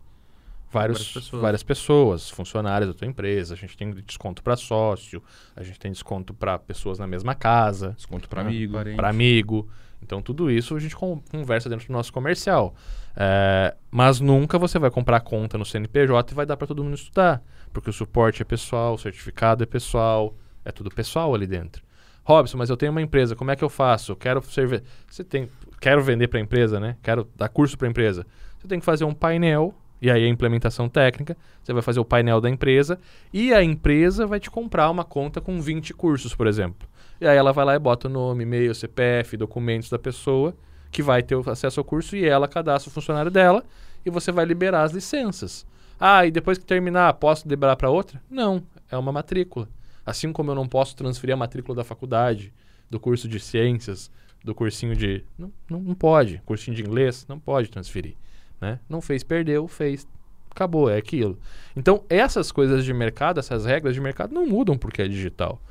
vários, 0.71 0.97
Várias 0.99 1.13
pessoas. 1.13 1.41
várias 1.41 1.63
pessoas, 1.63 2.29
funcionários 2.29 2.89
da 2.91 2.97
tua 2.97 3.07
empresa. 3.07 3.53
A 3.53 3.57
gente 3.57 3.75
tem 3.77 3.91
desconto 3.91 4.41
para 4.43 4.55
sócio, 4.55 5.21
a 5.55 5.63
gente 5.63 5.79
tem 5.79 5.91
desconto 5.91 6.33
para 6.33 6.57
pessoas 6.59 6.99
na 6.99 7.07
mesma 7.07 7.33
casa, 7.35 7.93
Desconto 7.97 8.27
para 8.29 8.41
Ah, 8.41 8.45
amigo. 8.45 8.77
para 8.95 9.09
amigo. 9.09 9.67
Então 10.01 10.21
tudo 10.21 10.49
isso 10.49 10.75
a 10.75 10.79
gente 10.79 10.95
con- 10.95 11.21
conversa 11.29 11.67
dentro 11.69 11.87
do 11.87 11.93
nosso 11.93 12.11
comercial. 12.13 12.73
É, 13.15 13.75
mas 13.91 14.19
nunca 14.19 14.57
você 14.57 14.79
vai 14.79 14.89
comprar 14.89 15.19
conta 15.21 15.57
no 15.57 15.65
CNPJ 15.65 16.31
e 16.31 16.35
vai 16.35 16.45
dar 16.45 16.55
para 16.55 16.67
todo 16.67 16.83
mundo 16.83 16.95
estudar, 16.95 17.43
porque 17.73 17.89
o 17.89 17.93
suporte 17.93 18.41
é 18.41 18.45
pessoal, 18.45 18.93
o 18.93 18.97
certificado 18.97 19.61
é 19.63 19.65
pessoal, 19.65 20.33
é 20.63 20.71
tudo 20.71 20.89
pessoal 20.89 21.35
ali 21.35 21.45
dentro. 21.45 21.83
Robson, 22.23 22.57
mas 22.57 22.69
eu 22.69 22.77
tenho 22.77 22.91
uma 22.91 23.01
empresa, 23.01 23.35
como 23.35 23.49
é 23.51 23.55
que 23.55 23.63
eu 23.63 23.69
faço? 23.69 24.11
Eu 24.11 24.15
quero 24.15 24.41
servir. 24.43 24.83
Você 25.09 25.23
tem, 25.23 25.49
quero 25.81 26.01
vender 26.03 26.27
para 26.27 26.37
a 26.39 26.41
empresa, 26.41 26.79
né? 26.79 26.95
Quero 27.01 27.27
dar 27.35 27.49
curso 27.49 27.77
para 27.77 27.87
a 27.87 27.89
empresa. 27.89 28.25
Você 28.59 28.67
tem 28.67 28.79
que 28.79 28.85
fazer 28.85 29.03
um 29.03 29.13
painel 29.13 29.73
e 30.01 30.09
aí 30.09 30.25
a 30.25 30.27
implementação 30.27 30.87
técnica. 30.87 31.35
Você 31.63 31.73
vai 31.73 31.81
fazer 31.81 31.99
o 31.99 32.05
painel 32.05 32.39
da 32.39 32.49
empresa 32.49 32.99
e 33.33 33.53
a 33.53 33.63
empresa 33.63 34.25
vai 34.25 34.39
te 34.39 34.49
comprar 34.49 34.89
uma 34.89 35.03
conta 35.03 35.41
com 35.41 35.61
20 35.61 35.93
cursos, 35.93 36.33
por 36.33 36.47
exemplo. 36.47 36.87
E 37.19 37.27
aí 37.27 37.37
ela 37.37 37.51
vai 37.51 37.65
lá 37.65 37.75
e 37.75 37.79
bota 37.79 38.07
o 38.07 38.11
nome, 38.11 38.43
e-mail, 38.43 38.73
CPF, 38.73 39.35
documentos 39.35 39.89
da 39.89 39.99
pessoa 39.99 40.55
que 40.91 41.03
vai 41.03 41.21
ter 41.21 41.37
acesso 41.49 41.79
ao 41.79 41.83
curso 41.83 42.15
e 42.15 42.25
ela 42.25 42.47
cadastra 42.47 42.89
o 42.89 42.93
funcionário 42.93 43.29
dela 43.29 43.63
e 44.05 44.09
você 44.09 44.31
vai 44.31 44.45
liberar 44.45 44.83
as 44.83 44.91
licenças. 44.91 45.65
Ah, 45.99 46.25
e 46.25 46.31
depois 46.31 46.57
que 46.57 46.65
terminar, 46.65 47.13
posso 47.15 47.47
liberar 47.47 47.75
para 47.75 47.89
outra? 47.89 48.21
Não, 48.29 48.63
é 48.89 48.97
uma 48.97 49.11
matrícula. 49.11 49.67
Assim 50.05 50.31
como 50.31 50.49
eu 50.49 50.55
não 50.55 50.67
posso 50.67 50.95
transferir 50.95 51.33
a 51.33 51.37
matrícula 51.37 51.75
da 51.75 51.83
faculdade, 51.83 52.53
do 52.89 52.99
curso 52.99 53.27
de 53.27 53.39
ciências, 53.39 54.09
do 54.43 54.55
cursinho 54.55 54.95
de. 54.95 55.23
Não, 55.37 55.51
não, 55.69 55.79
não 55.79 55.93
pode. 55.93 56.41
Cursinho 56.45 56.75
de 56.75 56.81
inglês, 56.81 57.25
não 57.27 57.37
pode 57.37 57.69
transferir. 57.69 58.15
Né? 58.59 58.79
Não 58.89 59.01
fez, 59.01 59.23
perdeu, 59.23 59.67
fez. 59.67 60.07
Acabou, 60.51 60.89
é 60.89 60.97
aquilo. 60.97 61.37
Então, 61.75 62.03
essas 62.09 62.51
coisas 62.51 62.83
de 62.83 62.93
mercado, 62.93 63.39
essas 63.39 63.65
regras 63.65 63.93
de 63.93 64.01
mercado 64.01 64.33
não 64.33 64.45
mudam 64.45 64.77
porque 64.77 65.01
é 65.01 65.07
digital. 65.07 65.61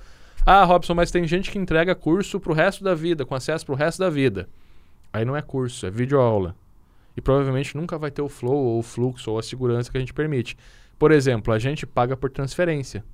Ah, 0.47 0.65
Robson, 0.65 0.95
mas 0.95 1.11
tem 1.11 1.27
gente 1.27 1.51
que 1.51 1.59
entrega 1.59 1.95
curso 1.95 2.41
pro 2.41 2.55
resto 2.55 2.83
da 2.83 2.95
vida, 2.95 3.27
com 3.27 3.35
acesso 3.35 3.67
pro 3.67 3.75
resto 3.75 3.99
da 3.99 4.09
vida. 4.09 4.49
Aí 5.13 5.25
não 5.25 5.37
é 5.37 5.43
curso, 5.43 5.85
é 5.87 5.91
videoaula. 5.91 6.55
E 7.17 7.21
provavelmente 7.21 7.77
nunca 7.77 7.99
vai 7.99 8.11
ter 8.11 8.23
o 8.23 8.29
flow, 8.29 8.57
ou 8.57 8.79
o 8.79 8.83
fluxo, 8.83 9.31
ou 9.31 9.39
a 9.39 9.43
segurança 9.43 9.91
que 9.91 9.97
a 9.97 10.01
gente 10.01 10.15
permite. 10.15 10.57
Por 10.99 11.11
exemplo, 11.11 11.53
a 11.53 11.59
gente 11.59 11.87
paga 11.87 12.17
por 12.17 12.31
transferência. 12.31 13.05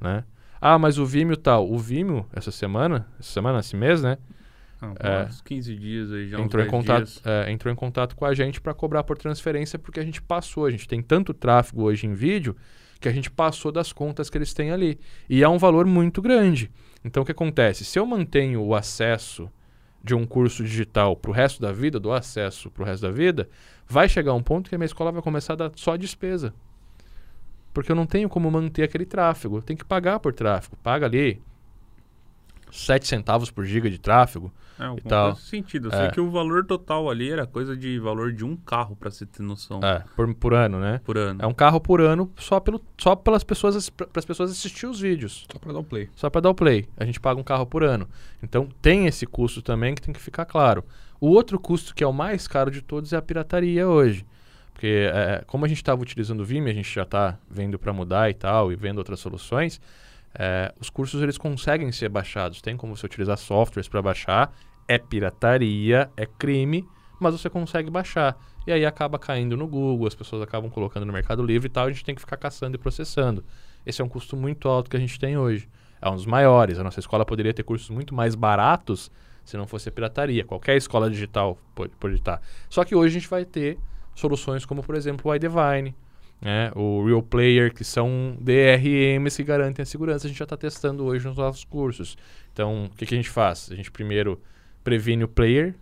Né? 0.00 0.24
Ah, 0.60 0.78
mas 0.78 0.98
o 0.98 1.06
Vimeo 1.06 1.36
tal. 1.36 1.70
O 1.70 1.78
Vimeo, 1.78 2.26
essa 2.32 2.50
semana, 2.50 3.08
essa 3.18 3.32
semana, 3.32 3.60
esse 3.60 3.74
mês, 3.74 4.02
né? 4.02 4.18
Ah, 4.80 4.94
É. 4.98 5.24
uns 5.26 5.40
15 5.42 5.76
dias 5.76 6.12
aí, 6.12 6.28
já 6.28 6.40
entrou, 6.40 6.62
em 6.62 6.66
10 6.66 6.70
contato, 6.70 7.20
é, 7.24 7.50
entrou 7.52 7.72
em 7.72 7.76
contato 7.76 8.16
com 8.16 8.24
a 8.24 8.34
gente 8.34 8.60
para 8.60 8.72
cobrar 8.72 9.02
por 9.04 9.18
transferência 9.18 9.78
porque 9.78 10.00
a 10.00 10.04
gente 10.04 10.22
passou. 10.22 10.64
A 10.66 10.70
gente 10.70 10.88
tem 10.88 11.02
tanto 11.02 11.34
tráfego 11.34 11.82
hoje 11.82 12.06
em 12.06 12.14
vídeo 12.14 12.56
que 12.98 13.08
a 13.08 13.12
gente 13.12 13.30
passou 13.30 13.72
das 13.72 13.92
contas 13.92 14.28
que 14.28 14.36
eles 14.38 14.52
têm 14.52 14.70
ali. 14.70 14.98
E 15.28 15.42
é 15.42 15.48
um 15.48 15.58
valor 15.58 15.86
muito 15.86 16.20
grande. 16.20 16.70
Então 17.04 17.22
o 17.22 17.26
que 17.26 17.32
acontece? 17.32 17.84
Se 17.84 17.98
eu 17.98 18.04
mantenho 18.06 18.62
o 18.62 18.74
acesso 18.74 19.50
de 20.02 20.14
um 20.14 20.26
curso 20.26 20.62
digital 20.64 21.14
para 21.16 21.30
o 21.30 21.34
resto 21.34 21.60
da 21.60 21.72
vida, 21.72 22.00
do 22.00 22.12
acesso 22.12 22.70
para 22.70 22.82
o 22.82 22.86
resto 22.86 23.02
da 23.02 23.10
vida, 23.10 23.48
vai 23.86 24.08
chegar 24.08 24.32
um 24.34 24.42
ponto 24.42 24.68
que 24.68 24.74
a 24.74 24.78
minha 24.78 24.86
escola 24.86 25.12
vai 25.12 25.22
começar 25.22 25.54
a 25.54 25.56
dar 25.56 25.72
só 25.76 25.96
despesa. 25.96 26.54
Porque 27.72 27.92
eu 27.92 27.96
não 27.96 28.06
tenho 28.06 28.28
como 28.28 28.50
manter 28.50 28.82
aquele 28.82 29.06
tráfego. 29.06 29.58
Eu 29.58 29.62
tenho 29.62 29.78
que 29.78 29.84
pagar 29.84 30.18
por 30.20 30.32
tráfego. 30.32 30.76
Paga 30.82 31.06
ali 31.06 31.40
7 32.72 33.06
centavos 33.06 33.50
por 33.50 33.64
giga 33.64 33.88
de 33.90 33.98
tráfego. 33.98 34.52
É, 34.78 34.84
alguma 34.84 35.08
tal. 35.08 35.36
sentido. 35.36 35.88
Eu 35.88 35.92
É. 35.92 35.96
sei 36.02 36.10
que 36.10 36.20
o 36.20 36.30
valor 36.30 36.64
total 36.64 37.10
ali 37.10 37.30
era 37.30 37.46
coisa 37.46 37.76
de 37.76 37.98
valor 37.98 38.32
de 38.32 38.44
um 38.46 38.56
carro, 38.56 38.96
pra 38.96 39.10
você 39.10 39.26
ter 39.26 39.42
noção, 39.42 39.78
É, 39.84 40.02
por, 40.16 40.32
por 40.34 40.54
ano, 40.54 40.80
né? 40.80 41.00
por 41.04 41.18
ano. 41.18 41.38
É 41.42 41.46
um 41.46 41.52
carro 41.52 41.78
por 41.80 42.00
ano 42.00 42.32
só, 42.38 42.58
pelo, 42.58 42.80
só 42.96 43.14
pelas 43.14 43.44
pessoas 43.44 43.90
para 43.90 44.06
as 44.16 44.24
pessoas 44.24 44.50
assistir 44.50 44.86
os 44.86 44.98
vídeos. 44.98 45.46
Só 45.52 45.58
para 45.58 45.72
dar 45.74 45.78
o 45.80 45.84
play. 45.84 46.08
Só 46.16 46.30
para 46.30 46.40
dar 46.40 46.50
o 46.50 46.54
play. 46.54 46.88
A 46.96 47.04
gente 47.04 47.20
paga 47.20 47.38
um 47.38 47.44
carro 47.44 47.66
por 47.66 47.82
ano. 47.84 48.08
Então 48.42 48.68
tem 48.80 49.06
esse 49.06 49.26
custo 49.26 49.60
também 49.60 49.94
que 49.94 50.00
tem 50.00 50.14
que 50.14 50.20
ficar 50.20 50.46
claro. 50.46 50.82
O 51.20 51.28
outro 51.28 51.60
custo 51.60 51.94
que 51.94 52.02
é 52.02 52.06
o 52.06 52.12
mais 52.12 52.48
caro 52.48 52.70
de 52.70 52.80
todos 52.80 53.12
é 53.12 53.16
a 53.18 53.22
pirataria 53.22 53.86
hoje. 53.86 54.24
Porque 54.72 55.10
é, 55.12 55.44
como 55.46 55.66
a 55.66 55.68
gente 55.68 55.76
estava 55.76 56.00
utilizando 56.00 56.40
o 56.40 56.44
Vime, 56.44 56.70
a 56.70 56.74
gente 56.74 56.90
já 56.90 57.02
está 57.02 57.36
vendo 57.50 57.78
para 57.78 57.92
mudar 57.92 58.30
e 58.30 58.34
tal, 58.34 58.72
e 58.72 58.76
vendo 58.76 58.96
outras 58.96 59.20
soluções, 59.20 59.78
é, 60.34 60.72
os 60.80 60.90
cursos 60.90 61.22
eles 61.22 61.36
conseguem 61.36 61.90
ser 61.92 62.08
baixados. 62.08 62.60
Tem 62.60 62.76
como 62.76 62.96
você 62.96 63.06
utilizar 63.06 63.36
softwares 63.36 63.88
para 63.88 64.00
baixar. 64.02 64.52
É 64.86 64.98
pirataria, 64.98 66.10
é 66.16 66.26
crime, 66.26 66.86
mas 67.20 67.32
você 67.32 67.48
consegue 67.48 67.90
baixar. 67.90 68.36
E 68.66 68.72
aí 68.72 68.84
acaba 68.84 69.18
caindo 69.18 69.56
no 69.56 69.66
Google, 69.66 70.06
as 70.06 70.14
pessoas 70.14 70.42
acabam 70.42 70.70
colocando 70.70 71.06
no 71.06 71.12
Mercado 71.12 71.42
Livre 71.42 71.66
e 71.66 71.70
tal, 71.70 71.86
a 71.86 71.90
gente 71.90 72.04
tem 72.04 72.14
que 72.14 72.20
ficar 72.20 72.36
caçando 72.36 72.76
e 72.76 72.78
processando. 72.78 73.44
Esse 73.84 74.02
é 74.02 74.04
um 74.04 74.08
custo 74.08 74.36
muito 74.36 74.68
alto 74.68 74.90
que 74.90 74.96
a 74.96 75.00
gente 75.00 75.18
tem 75.18 75.36
hoje. 75.38 75.68
É 76.00 76.08
um 76.08 76.14
dos 76.14 76.26
maiores. 76.26 76.78
A 76.78 76.84
nossa 76.84 77.00
escola 77.00 77.24
poderia 77.24 77.52
ter 77.52 77.62
cursos 77.62 77.90
muito 77.90 78.14
mais 78.14 78.34
baratos 78.34 79.10
se 79.44 79.56
não 79.56 79.66
fosse 79.66 79.90
pirataria. 79.90 80.44
Qualquer 80.44 80.76
escola 80.76 81.10
digital 81.10 81.58
pode, 81.74 81.92
pode 81.96 82.14
estar. 82.14 82.40
Só 82.68 82.84
que 82.84 82.94
hoje 82.94 83.16
a 83.16 83.20
gente 83.20 83.28
vai 83.28 83.44
ter 83.44 83.78
soluções 84.14 84.64
como, 84.64 84.82
por 84.82 84.94
exemplo, 84.94 85.30
o 85.30 85.34
iDivine, 85.34 85.94
né? 86.40 86.72
o 86.74 87.04
Real 87.04 87.22
Player, 87.22 87.72
que 87.72 87.84
são 87.84 88.36
DRMs 88.40 89.36
que 89.36 89.44
garantem 89.44 89.82
a 89.82 89.86
segurança. 89.86 90.26
A 90.26 90.28
gente 90.28 90.38
já 90.38 90.44
está 90.44 90.56
testando 90.56 91.04
hoje 91.04 91.26
nos 91.26 91.36
nossos 91.36 91.64
cursos. 91.64 92.16
Então, 92.52 92.86
o 92.86 92.96
que, 92.96 93.06
que 93.06 93.14
a 93.14 93.16
gente 93.16 93.30
faz? 93.30 93.68
A 93.70 93.74
gente 93.74 93.90
primeiro 93.90 94.40
previne 94.82 95.24
o 95.24 95.28
player, 95.28 95.74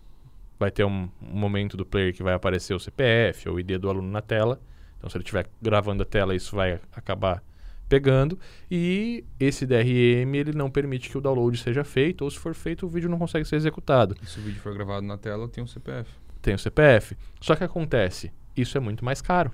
vai 0.59 0.71
ter 0.71 0.85
um, 0.85 1.09
um 1.23 1.39
momento 1.39 1.77
do 1.77 1.87
player 1.87 2.13
que 2.13 2.23
vai 2.23 2.35
aparecer 2.35 2.75
o 2.75 2.81
CPF 2.81 3.49
ou 3.49 3.57
o 3.57 3.61
ID 3.61 3.79
do 3.79 3.89
aluno 3.89 4.11
na 4.11 4.21
tela. 4.21 4.61
Então, 4.99 5.09
se 5.09 5.17
ele 5.17 5.23
estiver 5.23 5.47
gravando 5.63 6.03
a 6.03 6.07
tela, 6.07 6.35
isso 6.35 6.57
vai 6.57 6.81
acabar 6.93 7.43
pegando. 7.89 8.39
E 8.71 9.25
esse 9.39 9.65
DRM 9.65 10.35
ele 10.35 10.53
não 10.53 10.71
permite 10.71 11.09
que 11.09 11.17
o 11.17 11.21
download 11.21 11.57
seja 11.57 11.85
feito, 11.85 12.23
ou 12.23 12.31
se 12.31 12.39
for 12.39 12.55
feito, 12.55 12.85
o 12.85 12.89
vídeo 12.89 13.09
não 13.09 13.19
consegue 13.19 13.45
ser 13.45 13.57
executado. 13.57 14.17
E 14.21 14.27
se 14.27 14.39
o 14.39 14.43
vídeo 14.43 14.61
for 14.61 14.75
gravado 14.75 15.07
na 15.07 15.17
tela, 15.17 15.49
tem 15.49 15.63
um 15.63 15.67
CPF. 15.67 16.11
Tem 16.43 16.55
o 16.55 16.59
CPF. 16.59 17.17
Só 17.41 17.55
que 17.57 17.65
acontece, 17.65 18.33
isso 18.57 18.77
é 18.77 18.81
muito 18.81 19.05
mais 19.05 19.23
caro. 19.23 19.53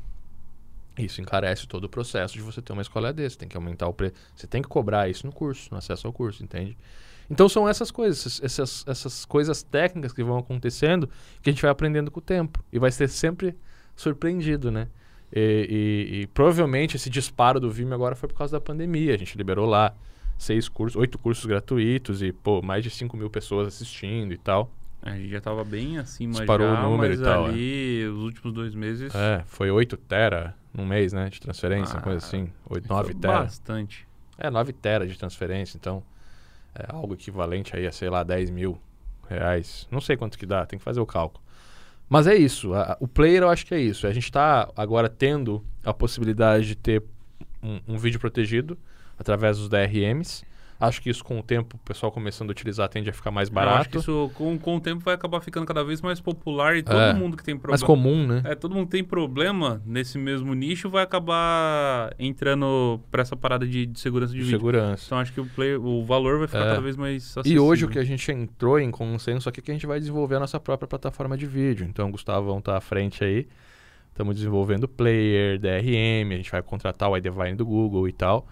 Isso 0.96 1.20
encarece 1.20 1.66
todo 1.66 1.84
o 1.84 1.88
processo 1.88 2.34
de 2.34 2.40
você 2.40 2.62
ter 2.62 2.72
uma 2.72 2.82
escola 2.82 3.08
AD. 3.08 3.28
Você 3.28 3.36
tem 3.36 3.48
que 3.48 3.56
aumentar 3.56 3.88
o 3.88 3.92
preço. 3.92 4.14
Você 4.36 4.46
tem 4.46 4.62
que 4.62 4.68
cobrar 4.68 5.08
isso 5.08 5.26
no 5.26 5.32
curso, 5.32 5.68
no 5.72 5.76
acesso 5.78 6.06
ao 6.06 6.12
curso, 6.12 6.42
entende? 6.44 6.76
Então 7.28 7.48
são 7.48 7.68
essas 7.68 7.90
coisas, 7.90 8.40
essas- 8.42 8.84
essas, 8.86 9.24
coisas 9.24 9.62
técnicas 9.62 10.12
que 10.12 10.22
vão 10.22 10.38
acontecendo 10.38 11.08
que 11.42 11.50
a 11.50 11.52
gente 11.52 11.62
vai 11.62 11.70
aprendendo 11.70 12.10
com 12.10 12.20
o 12.20 12.22
tempo. 12.22 12.62
E 12.72 12.78
vai 12.78 12.92
ser 12.92 13.08
sempre 13.08 13.56
surpreendido, 13.96 14.70
né? 14.70 14.88
E, 15.34 16.08
e- 16.10 16.20
e 16.22 16.26
provavelmente 16.28 16.96
esse 16.96 17.10
disparo 17.10 17.58
do 17.58 17.70
Vimeo 17.70 17.94
agora 17.94 18.14
foi 18.14 18.28
por 18.28 18.36
causa 18.36 18.52
da 18.52 18.60
pandemia. 18.60 19.14
A 19.14 19.18
gente 19.18 19.36
liberou 19.36 19.66
lá 19.66 19.94
seis 20.38 20.68
cursos, 20.68 20.96
oito 21.00 21.18
cursos 21.18 21.44
gratuitos 21.46 22.22
e, 22.22 22.30
pô, 22.32 22.60
mais 22.62 22.84
de 22.84 22.90
5 22.90 23.16
mil 23.16 23.30
pessoas 23.30 23.66
assistindo 23.68 24.32
e 24.32 24.38
tal. 24.38 24.70
A 25.06 25.10
gente 25.16 25.28
já 25.28 25.40
tava 25.40 25.62
bem 25.64 25.98
acima 25.98 26.32
Disparou 26.32 26.66
já, 26.66 26.80
o 26.86 26.90
número 26.90 27.10
mas 27.12 27.20
e 27.20 27.22
tal, 27.22 27.44
ali, 27.46 28.06
os 28.06 28.22
últimos 28.22 28.54
dois 28.54 28.74
meses... 28.74 29.14
É, 29.14 29.42
foi 29.46 29.70
8 29.70 29.96
tera 29.98 30.54
num 30.72 30.86
mês, 30.86 31.12
né? 31.12 31.28
De 31.28 31.40
transferência, 31.40 31.94
uma 31.96 32.02
coisa 32.02 32.24
Ah, 32.24 32.26
assim. 32.26 32.50
8, 32.70 32.86
foi 32.88 32.96
9 32.96 33.14
tera. 33.14 33.40
Bastante. 33.40 34.08
É, 34.38 34.48
9 34.50 34.72
tera 34.72 35.06
de 35.06 35.16
transferência, 35.18 35.76
então 35.76 36.02
é 36.74 36.86
algo 36.88 37.12
equivalente 37.14 37.76
aí 37.76 37.86
a, 37.86 37.92
sei 37.92 38.08
lá, 38.08 38.22
10 38.22 38.48
mil 38.50 38.80
reais. 39.28 39.86
Não 39.90 40.00
sei 40.00 40.16
quanto 40.16 40.38
que 40.38 40.46
dá, 40.46 40.64
tem 40.64 40.78
que 40.78 40.84
fazer 40.84 41.00
o 41.00 41.06
cálculo. 41.06 41.44
Mas 42.08 42.26
é 42.26 42.34
isso, 42.34 42.72
a- 42.74 42.96
o 42.98 43.06
player 43.06 43.42
eu 43.42 43.50
acho 43.50 43.66
que 43.66 43.74
é 43.74 43.80
isso. 43.80 44.06
A 44.06 44.12
gente 44.12 44.24
está 44.24 44.70
agora 44.76 45.08
tendo 45.10 45.62
a 45.84 45.92
possibilidade 45.92 46.66
de 46.66 46.74
ter 46.76 47.02
um, 47.62 47.80
um 47.88 47.98
vídeo 47.98 48.18
protegido 48.18 48.78
através 49.18 49.58
dos 49.58 49.68
DRMs. 49.68 50.44
Acho 50.80 51.00
que 51.00 51.08
isso 51.08 51.24
com 51.24 51.38
o 51.38 51.42
tempo, 51.42 51.76
o 51.76 51.78
pessoal 51.86 52.10
começando 52.10 52.50
a 52.50 52.52
utilizar 52.52 52.88
tende 52.88 53.08
a 53.08 53.12
ficar 53.12 53.30
mais 53.30 53.48
Eu 53.48 53.58
acho 53.58 53.66
barato. 53.66 53.90
que 53.90 53.96
isso, 53.98 54.30
com, 54.34 54.58
com 54.58 54.76
o 54.76 54.80
tempo, 54.80 55.02
vai 55.04 55.14
acabar 55.14 55.40
ficando 55.40 55.64
cada 55.64 55.84
vez 55.84 56.02
mais 56.02 56.20
popular 56.20 56.76
e 56.76 56.82
todo 56.82 56.98
É, 56.98 57.14
mundo 57.14 57.36
que 57.36 57.44
tem 57.44 57.54
problema... 57.56 57.72
mais 57.72 57.82
comum, 57.82 58.26
né? 58.26 58.42
É, 58.44 58.54
todo 58.54 58.74
mundo 58.74 58.88
tem 58.88 59.02
problema 59.04 59.80
nesse 59.86 60.18
mesmo 60.18 60.52
nicho 60.52 60.90
vai 60.90 61.04
acabar 61.04 62.12
entrando 62.18 63.00
pra 63.10 63.22
essa 63.22 63.36
parada 63.36 63.66
de, 63.66 63.86
de 63.86 63.98
segurança 64.00 64.32
de 64.32 64.38
De 64.40 64.44
vídeo. 64.44 64.58
segurança. 64.58 65.04
Então 65.06 65.18
acho 65.18 65.32
que 65.32 65.40
o, 65.40 65.46
play, 65.46 65.76
o 65.76 66.04
valor 66.04 66.38
vai 66.38 66.48
ficar 66.48 66.60
É. 66.64 66.68
cada 66.70 66.80
vez 66.80 66.96
mais 66.96 67.22
E 67.36 67.38
acessível. 67.40 67.64
hoje 67.64 67.84
o 67.84 67.88
que 67.88 67.98
a 67.98 68.04
gente 68.04 68.30
entrou 68.32 68.78
em 68.78 68.90
consenso 68.90 69.48
aqui 69.48 69.60
é 69.60 69.62
que 69.62 69.70
a 69.70 69.74
gente 69.74 69.86
vai 69.86 69.98
desenvolver 70.00 70.34
a 70.36 70.40
nossa 70.40 70.58
própria 70.58 70.88
plataforma 70.88 71.36
de 71.36 71.46
vídeo. 71.46 71.86
Então 71.88 72.08
o 72.08 72.10
Gustavão 72.10 72.60
tá 72.60 72.76
à 72.76 72.80
frente 72.80 73.22
aí. 73.24 73.46
Estamos 74.10 74.36
desenvolvendo 74.36 74.86
player, 74.86 75.58
DRM, 75.58 76.32
a 76.32 76.36
gente 76.36 76.50
vai 76.50 76.62
contratar 76.62 77.10
o 77.10 77.16
iDivine 77.16 77.54
do 77.56 77.64
Google 77.66 78.08
e 78.08 78.12
tal. 78.12 78.46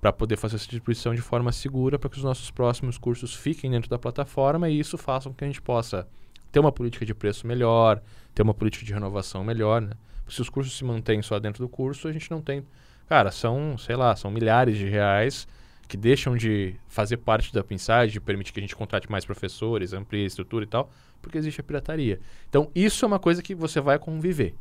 Para 0.00 0.12
poder 0.12 0.36
fazer 0.36 0.56
essa 0.56 0.64
distribuição 0.64 1.14
de 1.14 1.20
forma 1.20 1.50
segura 1.50 1.98
para 1.98 2.08
que 2.08 2.16
os 2.16 2.24
nossos 2.24 2.50
próximos 2.50 2.96
cursos 2.96 3.34
fiquem 3.34 3.70
dentro 3.70 3.90
da 3.90 3.98
plataforma 3.98 4.68
e 4.68 4.78
isso 4.78 4.96
faça 4.96 5.28
com 5.28 5.34
que 5.34 5.44
a 5.44 5.46
gente 5.46 5.60
possa 5.60 6.06
ter 6.52 6.60
uma 6.60 6.72
política 6.72 7.04
de 7.04 7.14
preço 7.14 7.46
melhor, 7.46 8.00
ter 8.34 8.42
uma 8.42 8.54
política 8.54 8.84
de 8.84 8.92
renovação 8.92 9.42
melhor, 9.42 9.82
né? 9.82 9.92
Se 10.28 10.40
os 10.40 10.48
cursos 10.48 10.76
se 10.76 10.84
mantêm 10.84 11.22
só 11.22 11.38
dentro 11.38 11.64
do 11.64 11.68
curso, 11.68 12.06
a 12.06 12.12
gente 12.12 12.30
não 12.30 12.40
tem. 12.40 12.64
Cara, 13.08 13.30
são, 13.30 13.76
sei 13.78 13.96
lá, 13.96 14.14
são 14.14 14.30
milhares 14.30 14.76
de 14.76 14.86
reais 14.86 15.48
que 15.88 15.96
deixam 15.96 16.36
de 16.36 16.74
fazer 16.86 17.16
parte 17.16 17.52
da 17.52 17.64
Pinside, 17.64 18.12
de 18.12 18.20
permitir 18.20 18.52
que 18.52 18.60
a 18.60 18.62
gente 18.62 18.76
contrate 18.76 19.10
mais 19.10 19.24
professores, 19.24 19.94
amplie 19.94 20.24
a 20.24 20.26
estrutura 20.26 20.64
e 20.64 20.68
tal, 20.68 20.90
porque 21.22 21.38
existe 21.38 21.62
a 21.62 21.64
pirataria. 21.64 22.20
Então, 22.48 22.70
isso 22.74 23.06
é 23.06 23.08
uma 23.08 23.18
coisa 23.18 23.42
que 23.42 23.54
você 23.54 23.80
vai 23.80 23.98
conviver. 23.98 24.54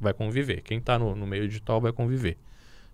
Vai 0.00 0.14
conviver. 0.14 0.62
Quem 0.62 0.78
está 0.78 0.96
no, 0.96 1.16
no 1.16 1.26
meio 1.26 1.48
digital 1.48 1.80
vai 1.80 1.92
conviver. 1.92 2.38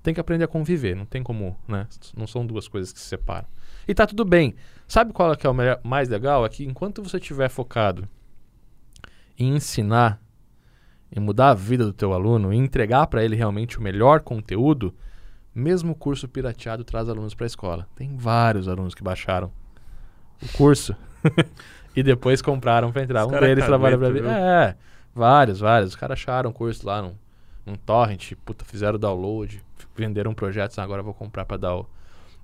Tem 0.02 0.14
que 0.14 0.20
aprender 0.20 0.44
a 0.44 0.48
conviver, 0.48 0.96
não 0.96 1.04
tem 1.04 1.22
como, 1.22 1.56
né? 1.68 1.86
Não 2.16 2.26
são 2.26 2.46
duas 2.46 2.66
coisas 2.66 2.92
que 2.92 2.98
se 2.98 3.06
separam. 3.06 3.46
E 3.86 3.94
tá 3.94 4.06
tudo 4.06 4.24
bem. 4.24 4.54
Sabe 4.88 5.12
qual 5.12 5.32
é, 5.32 5.36
que 5.36 5.46
é 5.46 5.50
o 5.50 5.54
melhor, 5.54 5.80
mais 5.82 6.08
legal? 6.08 6.44
É 6.44 6.48
que 6.48 6.64
enquanto 6.64 7.02
você 7.02 7.18
estiver 7.18 7.48
focado 7.48 8.08
em 9.38 9.54
ensinar, 9.54 10.20
em 11.14 11.20
mudar 11.20 11.50
a 11.50 11.54
vida 11.54 11.84
do 11.84 11.92
teu 11.92 12.12
aluno, 12.12 12.52
em 12.52 12.58
entregar 12.58 13.06
para 13.06 13.24
ele 13.24 13.36
realmente 13.36 13.78
o 13.78 13.82
melhor 13.82 14.20
conteúdo, 14.20 14.94
mesmo 15.54 15.92
o 15.92 15.94
curso 15.94 16.28
pirateado 16.28 16.84
traz 16.84 17.08
alunos 17.08 17.34
para 17.34 17.44
a 17.44 17.48
escola. 17.48 17.88
Tem 17.94 18.16
vários 18.16 18.68
alunos 18.68 18.94
que 18.94 19.02
baixaram 19.02 19.50
o 20.42 20.48
curso 20.56 20.94
e 21.94 22.02
depois 22.02 22.40
compraram 22.40 22.92
para 22.92 23.02
entrar. 23.02 23.26
Os 23.26 23.32
um 23.32 23.40
deles 23.40 23.64
trabalha 23.64 23.98
para? 23.98 24.30
É, 24.30 24.76
vários, 25.14 25.60
vários. 25.60 25.90
Os 25.90 25.96
caras 25.96 26.18
acharam 26.18 26.50
o 26.50 26.52
curso 26.52 26.86
lá 26.86 27.02
num, 27.02 27.14
num 27.70 27.76
torrent, 27.76 28.32
puta, 28.44 28.64
fizeram 28.64 28.98
download, 28.98 29.62
venderam 29.94 30.34
projetos, 30.34 30.78
agora 30.78 31.02
vou 31.02 31.14
comprar 31.14 31.44
para 31.44 31.56
dar 31.56 31.76
o, 31.76 31.86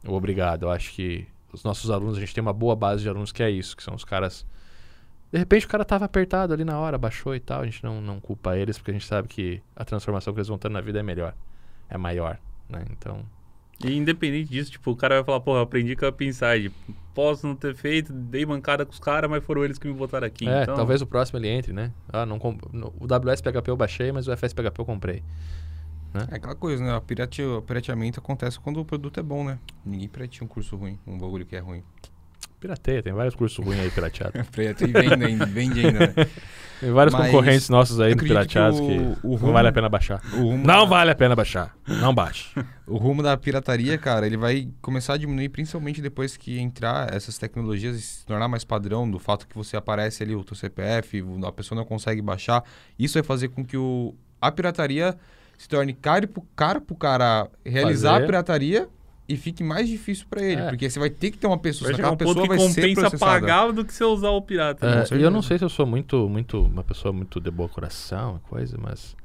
o 0.07 0.13
obrigado. 0.13 0.65
Eu 0.65 0.71
acho 0.71 0.93
que 0.93 1.27
os 1.53 1.65
nossos 1.65 1.91
alunos, 1.91 2.17
a 2.17 2.21
gente 2.21 2.35
tem 2.35 2.43
uma 2.43 2.53
boa 2.53 2.77
base 2.77 3.03
de 3.03 3.09
alunos 3.09 3.33
que 3.33 3.43
é 3.43 3.51
isso, 3.51 3.77
que 3.77 3.83
são 3.83 3.95
os 3.95 4.05
caras 4.05 4.47
de 5.31 5.39
repente 5.39 5.67
o 5.67 5.69
cara 5.69 5.85
tava 5.85 6.05
apertado 6.05 6.55
ali 6.55 6.65
na 6.65 6.79
hora, 6.79 6.97
baixou 6.97 7.35
e 7.35 7.41
tal. 7.41 7.61
A 7.61 7.65
gente 7.65 7.83
não, 7.83 8.01
não 8.01 8.21
culpa 8.21 8.57
eles, 8.57 8.79
porque 8.79 8.91
a 8.91 8.95
gente 8.95 9.07
sabe 9.07 9.29
que 9.29 9.63
a 9.75 9.85
transformação 9.85 10.33
que 10.33 10.39
eles 10.39 10.49
vão 10.49 10.59
ter 10.59 10.71
na 10.71 10.81
vida 10.81 11.01
é 11.01 11.03
melhor, 11.03 11.35
é 11.89 11.99
maior, 11.99 12.39
né? 12.69 12.85
Então, 12.91 13.25
E 13.85 13.95
independente 13.95 14.51
disso, 14.51 14.71
tipo, 14.71 14.91
o 14.91 14.97
cara 14.97 15.17
vai 15.17 15.25
falar, 15.25 15.41
porra, 15.41 15.59
eu 15.59 15.63
aprendi 15.63 15.95
com 15.95 16.07
a 16.07 16.13
Pinside. 16.13 16.71
Posso 17.15 17.47
não 17.47 17.55
ter 17.55 17.75
feito, 17.75 18.13
dei 18.13 18.45
mancada 18.47 18.85
com 18.87 18.93
os 18.93 18.99
caras, 18.99 19.29
mas 19.31 19.45
foram 19.45 19.65
eles 19.65 19.79
que 19.79 19.87
me 19.87 19.95
botaram 19.95 20.27
aqui. 20.27 20.49
é, 20.49 20.63
então, 20.63 20.75
talvez 20.77 21.01
o 21.03 21.07
próximo 21.07 21.39
ele 21.39 21.49
entre, 21.49 21.73
né? 21.73 21.93
Ah, 22.11 22.25
não 22.27 22.39
comp... 22.39 22.61
o 22.73 23.05
WS 23.07 23.41
PHP 23.43 23.71
eu 23.71 23.77
baixei, 23.77 24.13
mas 24.13 24.27
o 24.29 24.33
FS 24.37 24.53
PHP 24.55 24.81
eu 24.81 24.85
comprei. 24.85 25.23
É 26.31 26.37
aquela 26.37 26.55
coisa, 26.55 26.83
né? 26.83 26.97
O 26.97 27.01
pirate- 27.03 27.43
o 27.43 27.61
pirateamento 27.61 28.19
acontece 28.21 28.59
quando 28.59 28.81
o 28.81 28.85
produto 28.85 29.21
é 29.21 29.23
bom, 29.23 29.45
né? 29.45 29.59
Ninguém 29.85 30.09
pirateia 30.09 30.43
um 30.43 30.47
curso 30.47 30.75
ruim, 30.77 30.99
um 31.07 31.19
bagulho 31.19 31.45
que 31.45 31.55
é 31.55 31.59
ruim. 31.59 31.83
Pirateia, 32.61 33.03
tem 33.03 33.13
vários 33.13 33.35
cursos 33.35 33.65
ruins 33.65 33.81
aí 33.81 33.91
pirateados. 33.91 34.41
E 34.57 34.87
vende 34.87 35.25
ainda, 35.25 35.47
vende 35.47 35.87
ainda, 35.87 35.99
né? 36.01 36.15
Tem 36.79 36.91
vários 36.93 37.15
Mas 37.15 37.27
concorrentes 37.31 37.71
nossos 37.71 37.99
aí 38.01 38.13
acredito 38.13 38.23
que 38.23 38.29
pirateados 38.29 38.79
que, 38.79 38.85
o- 38.87 39.17
o 39.23 39.31
não 39.31 39.37
rumo- 39.39 39.53
vale 39.55 39.69
a 39.69 39.73
pena 39.73 39.89
baixar. 39.89 40.21
O 40.35 40.37
rumo 40.43 40.59
Não 40.67 40.81
da- 40.81 40.85
vale 40.85 41.11
a 41.11 41.15
pena 41.15 41.35
baixar. 41.35 41.75
Não 41.89 42.15
baixe. 42.15 42.51
O 42.87 42.99
rumo 42.99 43.21
da 43.23 43.35
pirataria, 43.37 43.97
cara, 43.99 44.27
ele 44.27 44.37
vai 44.37 44.69
começar 44.83 45.15
a 45.15 45.17
diminuir 45.17 45.49
principalmente 45.49 46.01
depois 46.03 46.37
que 46.37 46.59
entrar 46.59 47.13
essas 47.13 47.37
tecnologias 47.39 47.97
e 47.97 48.01
se 48.03 48.25
tornar 48.27 48.47
mais 48.47 48.63
padrão 48.63 49.11
do 49.11 49.19
fato 49.19 49.49
que 49.49 49.57
você 49.57 49.75
aparece 49.77 50.23
ali 50.23 50.37
o 50.37 50.45
teu 50.45 50.55
CPF, 50.55 51.25
a 51.45 51.51
pessoa 51.51 51.77
não 51.79 51.85
consegue 51.87 52.21
baixar. 52.23 52.63
Isso 52.99 53.15
vai 53.15 53.23
fazer 53.25 53.49
com 53.49 53.65
que 53.65 53.77
o, 53.77 54.15
a 54.41 54.53
pirataria 54.53 55.17
se 55.59 55.67
torne 55.69 55.95
caro 55.95 56.29
pro, 56.29 56.43
caro 56.55 56.81
pro 56.81 56.95
cara 56.95 57.49
realizar 57.65 58.11
Fazer. 58.13 58.23
a 58.23 58.27
pirataria 58.27 58.89
e 59.29 59.37
fique 59.37 59.63
mais 59.65 59.89
difícil 59.89 60.27
pra 60.29 60.43
ele. 60.43 60.61
É. 60.61 60.69
Porque 60.69 60.89
você 60.89 60.99
vai 60.99 61.11
ter 61.11 61.31
que 61.31 61.39
ter 61.39 61.47
uma 61.47 61.59
pessoa, 61.59 61.91
vai 61.91 62.01
aquela 62.01 62.17
pessoa 62.17 62.43
que 62.43 62.49
vai 62.49 62.59
ser 62.59 62.67
compensa 62.69 63.01
processada. 63.01 63.33
pagar 63.33 63.73
do 63.73 63.85
que 63.85 63.93
você 63.93 64.05
usar 64.05 64.31
o 64.31 64.41
pirata. 64.41 64.87
É, 64.87 64.91
e 64.91 64.93
eu 64.99 65.07
certeza. 65.07 65.31
não 65.31 65.43
sei 65.43 65.59
se 65.59 65.65
eu 65.65 65.69
sou 65.69 65.87
muito, 65.87 66.29
muito, 66.29 66.61
uma 66.61 66.85
pessoa 66.85 67.13
muito 67.13 67.41
de 67.41 67.51
boa 67.51 67.69
coração, 67.69 68.41
coisa, 68.49 68.79
mas 68.81 69.17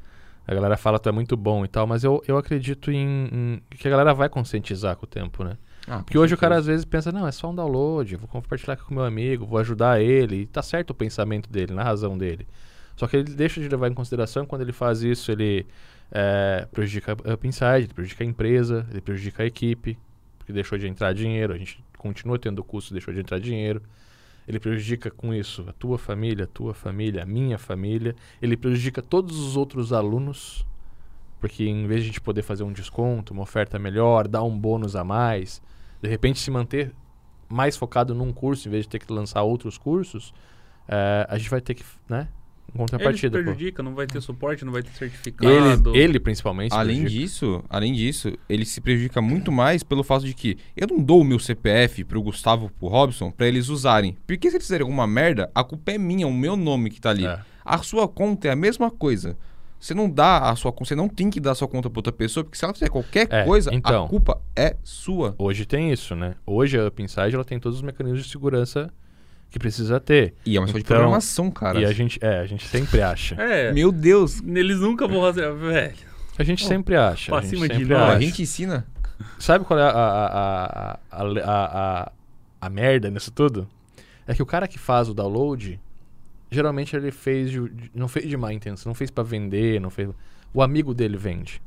a 0.48 0.54
galera 0.54 0.76
fala 0.76 0.98
que 0.98 1.04
tu 1.04 1.10
é 1.10 1.12
muito 1.12 1.38
bom 1.38 1.64
e 1.64 1.68
tal, 1.68 1.86
mas 1.86 2.04
eu, 2.04 2.24
eu 2.28 2.38
acredito 2.38 2.92
em, 2.92 2.98
em 3.32 3.62
que 3.78 3.88
a 3.88 3.92
galera 3.92 4.14
vai 4.14 4.28
conscientizar 4.28 4.96
com 4.96 5.06
o 5.06 5.08
tempo, 5.08 5.44
né? 5.44 5.58
Ah, 5.88 6.00
Porque 6.00 6.18
hoje 6.18 6.34
o 6.34 6.38
cara 6.38 6.56
certeza. 6.56 6.72
às 6.72 6.74
vezes 6.74 6.86
pensa, 6.86 7.12
não, 7.12 7.28
é 7.28 7.32
só 7.32 7.50
um 7.50 7.56
download, 7.56 8.16
vou 8.16 8.28
compartilhar 8.28 8.74
aqui 8.74 8.84
com 8.84 8.94
meu 8.94 9.04
amigo, 9.04 9.46
vou 9.46 9.60
ajudar 9.60 10.02
ele, 10.02 10.42
e 10.42 10.46
tá 10.46 10.62
certo 10.62 10.92
o 10.92 10.94
pensamento 10.94 11.50
dele, 11.50 11.74
na 11.74 11.84
razão 11.84 12.18
dele. 12.18 12.48
Só 12.96 13.08
que 13.08 13.18
ele 13.18 13.34
deixa 13.34 13.60
de 13.62 13.68
levar 13.68 13.90
em 13.90 13.94
consideração 13.94 14.44
que 14.44 14.50
quando 14.50 14.62
ele 14.62 14.72
faz 14.72 15.02
isso, 15.02 15.32
ele 15.32 15.66
é, 16.12 16.68
prejudica 16.72 17.14
a 17.14 17.34
Up 17.34 17.48
Inside, 17.48 17.86
ele 17.86 17.94
prejudica 17.94 18.24
a 18.24 18.28
empresa, 18.28 18.86
ele 18.92 19.02
prejudica 19.02 19.44
a 19.44 19.46
equipe, 19.46 19.98
porque 20.38 20.52
deixou 20.52 20.78
de 20.78 20.88
entrar 20.88 21.14
dinheiro, 21.14 21.54
a 21.54 21.58
gente 21.58 21.84
continua 21.98 22.38
tendo 22.38 22.64
custo, 22.64 22.94
deixou 22.94 23.14
de 23.14 23.22
entrar 23.22 23.40
dinheiro. 23.40 23.82
Ele 24.48 24.60
prejudica 24.60 25.10
com 25.10 25.34
isso 25.34 25.64
a 25.70 25.74
tua 25.74 25.98
família, 25.98 26.46
a 26.46 26.48
tua 26.48 26.74
família, 26.74 27.24
a 27.24 27.26
minha 27.26 27.58
família. 27.58 28.16
Ele 28.42 28.58
prejudica 28.58 29.02
todos 29.02 29.40
os 29.40 29.56
outros 29.56 29.94
alunos, 29.94 30.66
porque 31.40 31.64
em 31.64 31.88
vez 31.88 32.02
de 32.02 32.06
a 32.06 32.08
gente 32.08 32.22
poder 32.22 32.42
fazer 32.42 32.64
um 32.64 32.74
desconto, 32.74 33.34
uma 33.34 33.44
oferta 33.44 33.80
melhor, 33.80 34.28
dar 34.28 34.44
um 34.44 34.58
bônus 34.58 34.96
a 34.96 35.04
mais, 35.04 35.62
de 36.02 36.10
repente 36.10 36.40
se 36.40 36.50
manter 36.50 36.92
mais 37.48 37.78
focado 37.78 38.16
num 38.16 38.34
curso 38.34 38.68
em 38.68 38.72
vez 38.72 38.86
de 38.86 38.90
ter 38.90 39.00
que 39.00 39.14
lançar 39.14 39.44
outros 39.44 39.78
cursos, 39.78 40.34
eh, 40.88 41.26
a 41.30 41.38
gente 41.38 41.50
vai 41.50 41.62
ter 41.62 41.76
que, 41.76 41.84
né? 42.10 42.28
Em 42.74 42.78
Ele 42.78 42.90
contrapartida. 42.90 43.38
pô. 43.38 43.44
prejudica, 43.44 43.84
não 43.84 43.94
vai 43.94 44.08
ter 44.08 44.22
suporte, 44.22 44.64
não 44.64 44.72
vai 44.72 44.82
ter 44.82 44.90
Ele, 44.90 44.98
certificado. 44.98 45.96
ele 45.96 46.20
principalmente. 46.20 46.72
se 46.74 46.78
Além 46.78 47.02
prejudica. 47.02 47.22
disso, 47.26 47.64
além 47.70 47.94
disso, 47.94 48.34
ele 48.48 48.66
se 48.66 48.80
prejudica 48.80 49.22
muito 49.22 49.52
mais 49.52 49.84
pelo 49.84 50.04
fato 50.04 50.26
de 50.26 50.34
que 50.34 50.58
eu 50.76 50.88
não 50.88 51.00
dou 51.00 51.22
o 51.22 51.24
meu 51.26 51.38
CPF 51.40 52.04
pro 52.06 52.22
Gustavo 52.22 52.72
pro 52.80 52.88
Robson 52.88 53.30
pra 53.32 53.48
eles 53.48 53.68
usarem. 53.70 54.16
Porque 54.26 54.50
se 54.50 54.56
eles 54.56 54.66
fizerem 54.66 54.84
alguma 54.84 55.06
merda, 55.06 55.52
a 55.54 55.64
culpa 55.64 55.92
é 55.92 55.98
minha, 55.98 56.26
o 56.28 56.34
meu 56.34 56.56
nome 56.56 56.90
que 56.90 57.02
tá 57.02 57.10
ali. 57.10 57.26
É. 57.26 57.40
A 57.66 57.78
sua 57.80 58.08
conta 58.08 58.48
é 58.48 58.52
a 58.52 58.56
mesma 58.56 58.90
coisa. 58.90 59.38
Você 59.80 59.94
não 59.96 60.08
dá 60.10 60.50
a 60.50 60.56
sua 60.56 60.72
conta, 60.72 60.86
você 60.90 60.96
não 60.96 61.10
tem 61.10 61.30
que 61.30 61.40
dar 61.40 61.52
a 61.52 61.56
sua 61.56 61.68
conta 61.68 61.90
pra 61.90 61.98
outra 62.00 62.14
pessoa, 62.14 62.44
porque 62.44 62.56
se 62.58 62.64
ela 62.64 62.74
fizer 62.74 62.88
qualquer 62.90 63.28
É, 63.32 63.44
coisa, 63.46 63.74
então. 63.74 64.06
a 64.06 64.08
culpa 64.08 64.40
é 64.56 64.76
sua. 64.84 65.34
Hoje 65.40 65.66
tem 65.66 65.92
isso, 65.92 66.16
né? 66.16 66.36
Hoje 66.46 66.78
a 66.80 66.88
Up 66.88 67.02
Inside 67.02 67.34
ela 67.34 67.44
tem 67.44 67.60
todos 67.60 67.78
os 67.80 67.84
mecanismos 67.84 68.24
de 68.24 68.30
segurança 68.30 68.94
que 69.52 69.60
precisa 69.60 70.00
ter. 70.00 70.34
E 70.46 70.56
é 70.56 70.60
uma 70.60 70.66
questão 70.66 70.80
de 70.80 70.86
Então, 70.86 70.98
programação, 70.98 71.52
cara. 71.52 71.80
E 71.80 71.86
a 71.86 71.92
gente, 71.92 72.18
é, 72.24 72.40
a 72.40 72.46
gente 72.48 72.66
sempre 72.68 73.02
acha. 73.02 73.36
É, 73.36 73.72
Meu 73.74 73.92
Deus. 73.92 74.42
eles 74.44 74.80
nunca 74.80 75.08
vão 75.08 75.22
fazer. 75.22 75.54
Velho, 75.54 75.94
A 76.40 76.44
gente 76.44 76.66
sempre 76.66 76.96
acha. 76.96 77.30
pra 77.32 77.40
A 77.40 77.42
gente 77.42 77.50
cima 77.52 77.68
de 77.70 77.94
acha. 77.94 78.14
a 78.16 78.20
gente 78.20 78.42
ensina. 78.42 78.88
Sabe 79.38 79.66
qual 79.66 79.78
é 79.80 79.84
a, 79.84 79.90
a, 79.90 80.26
a, 80.26 81.00
a, 81.12 81.22
a, 81.22 82.02
a, 82.06 82.12
a 82.62 82.70
merda 82.70 83.10
nisso 83.12 83.30
tudo? 83.32 83.68
É 84.26 84.34
que 84.34 84.42
o 84.42 84.46
cara 84.46 84.68
que 84.68 84.80
faz 84.80 85.10
o 85.10 85.14
download, 85.14 85.80
geralmente 86.50 86.96
ele 86.96 87.12
fez 87.12 87.52
de- 87.52 87.92
não 87.94 88.08
fez 88.08 88.28
de 88.28 88.38
má 88.38 88.54
intenção, 88.54 88.90
não 88.90 88.96
fez 88.96 89.12
pra 89.12 89.24
vender, 89.24 89.80
não 89.82 89.90
fez. 89.90 90.10
O 90.54 90.62
amigo 90.62 90.94
dele 90.94 91.18
vende. 91.18 91.62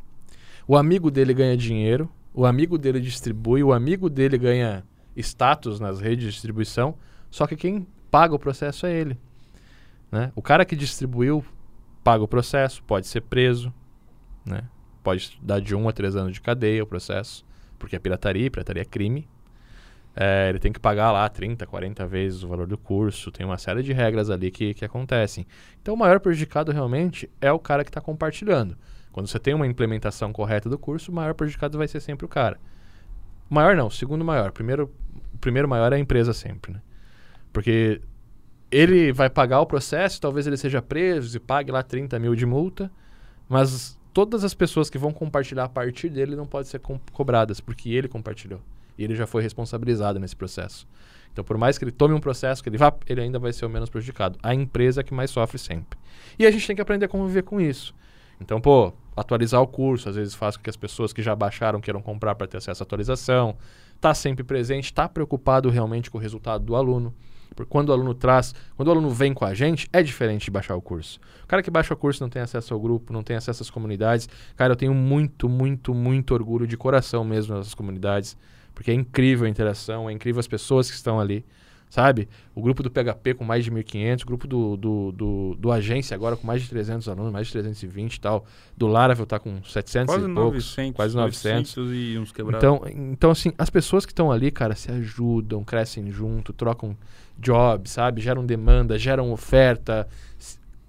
O 0.66 0.76
amigo 0.76 1.10
dele 1.10 1.34
ganha 1.34 1.56
dinheiro, 1.56 2.10
o 2.32 2.46
amigo 2.46 2.78
dele 2.78 2.98
distribui, 3.00 3.62
o 3.62 3.72
amigo 3.72 4.08
dele 4.08 4.38
ganha 4.38 4.82
status 5.16 5.78
nas 5.78 6.00
redes 6.00 6.24
de 6.24 6.30
distribuição, 6.32 6.94
só 7.34 7.48
que 7.48 7.56
quem 7.56 7.84
paga 8.12 8.32
o 8.32 8.38
processo 8.38 8.86
é 8.86 8.92
ele. 8.92 9.18
Né? 10.08 10.30
O 10.36 10.40
cara 10.40 10.64
que 10.64 10.76
distribuiu 10.76 11.44
paga 12.04 12.22
o 12.22 12.28
processo, 12.28 12.80
pode 12.84 13.08
ser 13.08 13.22
preso, 13.22 13.74
né? 14.46 14.62
pode 15.02 15.36
dar 15.42 15.60
de 15.60 15.74
um 15.74 15.88
a 15.88 15.92
três 15.92 16.14
anos 16.14 16.32
de 16.32 16.40
cadeia 16.40 16.84
o 16.84 16.86
processo, 16.86 17.44
porque 17.76 17.96
é 17.96 17.98
pirataria, 17.98 18.48
pirataria 18.48 18.82
é 18.82 18.84
crime. 18.84 19.28
É, 20.14 20.48
ele 20.48 20.60
tem 20.60 20.72
que 20.72 20.78
pagar 20.78 21.10
lá 21.10 21.28
30, 21.28 21.66
40 21.66 22.06
vezes 22.06 22.44
o 22.44 22.48
valor 22.48 22.68
do 22.68 22.78
curso, 22.78 23.32
tem 23.32 23.44
uma 23.44 23.58
série 23.58 23.82
de 23.82 23.92
regras 23.92 24.30
ali 24.30 24.52
que, 24.52 24.72
que 24.72 24.84
acontecem. 24.84 25.44
Então 25.82 25.94
o 25.94 25.96
maior 25.96 26.20
prejudicado 26.20 26.70
realmente 26.70 27.28
é 27.40 27.50
o 27.50 27.58
cara 27.58 27.82
que 27.82 27.90
está 27.90 28.00
compartilhando. 28.00 28.78
Quando 29.10 29.26
você 29.26 29.40
tem 29.40 29.54
uma 29.54 29.66
implementação 29.66 30.32
correta 30.32 30.70
do 30.70 30.78
curso, 30.78 31.10
o 31.10 31.14
maior 31.14 31.34
prejudicado 31.34 31.78
vai 31.78 31.88
ser 31.88 31.98
sempre 31.98 32.24
o 32.24 32.28
cara. 32.28 32.60
Maior 33.50 33.74
não, 33.74 33.90
segundo 33.90 34.24
maior. 34.24 34.52
Primeiro, 34.52 34.88
o 35.34 35.38
primeiro 35.38 35.68
maior 35.68 35.92
é 35.92 35.96
a 35.96 35.98
empresa 35.98 36.32
sempre, 36.32 36.74
né? 36.74 36.80
Porque 37.54 38.00
ele 38.70 39.12
vai 39.12 39.30
pagar 39.30 39.60
o 39.60 39.66
processo, 39.66 40.20
talvez 40.20 40.44
ele 40.46 40.56
seja 40.56 40.82
preso 40.82 41.36
e 41.36 41.40
pague 41.40 41.70
lá 41.70 41.82
30 41.84 42.18
mil 42.18 42.34
de 42.34 42.44
multa, 42.44 42.90
mas 43.48 43.96
todas 44.12 44.42
as 44.42 44.52
pessoas 44.52 44.90
que 44.90 44.98
vão 44.98 45.12
compartilhar 45.12 45.64
a 45.64 45.68
partir 45.68 46.08
dele 46.08 46.34
não 46.34 46.44
podem 46.46 46.68
ser 46.68 46.80
com- 46.80 46.98
cobradas, 47.12 47.60
porque 47.60 47.90
ele 47.90 48.08
compartilhou. 48.08 48.60
E 48.98 49.04
ele 49.04 49.14
já 49.14 49.24
foi 49.26 49.40
responsabilizado 49.40 50.18
nesse 50.18 50.34
processo. 50.34 50.86
Então, 51.32 51.44
por 51.44 51.56
mais 51.56 51.78
que 51.78 51.84
ele 51.84 51.92
tome 51.92 52.12
um 52.12 52.20
processo, 52.20 52.60
que 52.62 52.68
ele 52.68 52.76
vá, 52.76 52.92
ele 53.06 53.20
ainda 53.20 53.38
vai 53.38 53.52
ser 53.52 53.64
o 53.66 53.70
menos 53.70 53.88
prejudicado. 53.88 54.36
A 54.42 54.52
empresa 54.52 55.00
é 55.00 55.04
que 55.04 55.14
mais 55.14 55.30
sofre 55.30 55.56
sempre. 55.58 55.96
E 56.36 56.44
a 56.44 56.50
gente 56.50 56.66
tem 56.66 56.74
que 56.76 56.82
aprender 56.82 57.06
a 57.06 57.08
conviver 57.08 57.42
com 57.42 57.60
isso. 57.60 57.94
Então, 58.40 58.60
pô, 58.60 58.92
atualizar 59.16 59.60
o 59.62 59.66
curso, 59.66 60.08
às 60.08 60.16
vezes 60.16 60.34
faz 60.34 60.56
com 60.56 60.64
que 60.64 60.70
as 60.70 60.76
pessoas 60.76 61.12
que 61.12 61.22
já 61.22 61.34
baixaram 61.36 61.80
queiram 61.80 62.02
comprar 62.02 62.34
para 62.34 62.46
ter 62.48 62.56
acesso 62.56 62.82
à 62.82 62.84
atualização. 62.84 63.56
Tá 64.00 64.12
sempre 64.12 64.42
presente, 64.44 64.92
tá 64.92 65.08
preocupado 65.08 65.70
realmente 65.70 66.10
com 66.10 66.18
o 66.18 66.20
resultado 66.20 66.64
do 66.64 66.74
aluno. 66.76 67.14
Porque 67.54 67.70
quando 67.70 67.90
o 67.90 67.92
aluno 67.92 68.14
traz, 68.14 68.54
quando 68.76 68.88
o 68.88 68.90
aluno 68.90 69.10
vem 69.10 69.32
com 69.32 69.44
a 69.44 69.54
gente, 69.54 69.88
é 69.92 70.02
diferente 70.02 70.44
de 70.46 70.50
baixar 70.50 70.76
o 70.76 70.82
curso. 70.82 71.20
O 71.44 71.46
cara 71.46 71.62
que 71.62 71.70
baixa 71.70 71.94
o 71.94 71.96
curso 71.96 72.22
não 72.22 72.28
tem 72.28 72.42
acesso 72.42 72.74
ao 72.74 72.80
grupo, 72.80 73.12
não 73.12 73.22
tem 73.22 73.36
acesso 73.36 73.62
às 73.62 73.70
comunidades. 73.70 74.28
Cara, 74.56 74.72
eu 74.72 74.76
tenho 74.76 74.94
muito, 74.94 75.48
muito, 75.48 75.94
muito 75.94 76.34
orgulho 76.34 76.66
de 76.66 76.76
coração 76.76 77.24
mesmo 77.24 77.54
nessas 77.54 77.74
comunidades, 77.74 78.36
porque 78.74 78.90
é 78.90 78.94
incrível 78.94 79.46
a 79.46 79.48
interação, 79.48 80.08
é 80.08 80.12
incrível 80.12 80.40
as 80.40 80.48
pessoas 80.48 80.90
que 80.90 80.96
estão 80.96 81.20
ali 81.20 81.44
sabe? 81.94 82.28
O 82.56 82.60
grupo 82.60 82.82
do 82.82 82.90
PHP 82.90 83.34
com 83.34 83.44
mais 83.44 83.64
de 83.64 83.70
1.500, 83.70 84.22
o 84.24 84.26
grupo 84.26 84.48
do, 84.48 84.76
do, 84.76 85.12
do, 85.12 85.56
do, 85.56 85.70
agência 85.70 86.12
agora 86.12 86.36
com 86.36 86.44
mais 86.44 86.60
de 86.60 86.68
300 86.68 87.08
alunos, 87.08 87.32
mais 87.32 87.46
de 87.46 87.52
320 87.52 88.16
e 88.16 88.20
tal. 88.20 88.44
Do 88.76 88.88
Laravel 88.88 89.22
está 89.22 89.38
com 89.38 89.62
700 89.62 90.12
quase 90.12 90.28
e 90.28 90.34
poucos, 90.34 90.76
900, 90.76 90.96
quase 90.96 91.16
900. 91.16 91.76
e 91.92 92.18
uns 92.18 92.32
quebrados. 92.32 92.58
Então, 92.58 92.82
então, 92.88 93.30
assim, 93.30 93.52
as 93.56 93.70
pessoas 93.70 94.04
que 94.04 94.10
estão 94.10 94.32
ali, 94.32 94.50
cara, 94.50 94.74
se 94.74 94.90
ajudam, 94.90 95.62
crescem 95.62 96.10
junto, 96.10 96.52
trocam 96.52 96.96
jobs, 97.38 97.92
sabe? 97.92 98.20
Geram 98.20 98.44
demanda, 98.44 98.98
geram 98.98 99.30
oferta. 99.30 100.08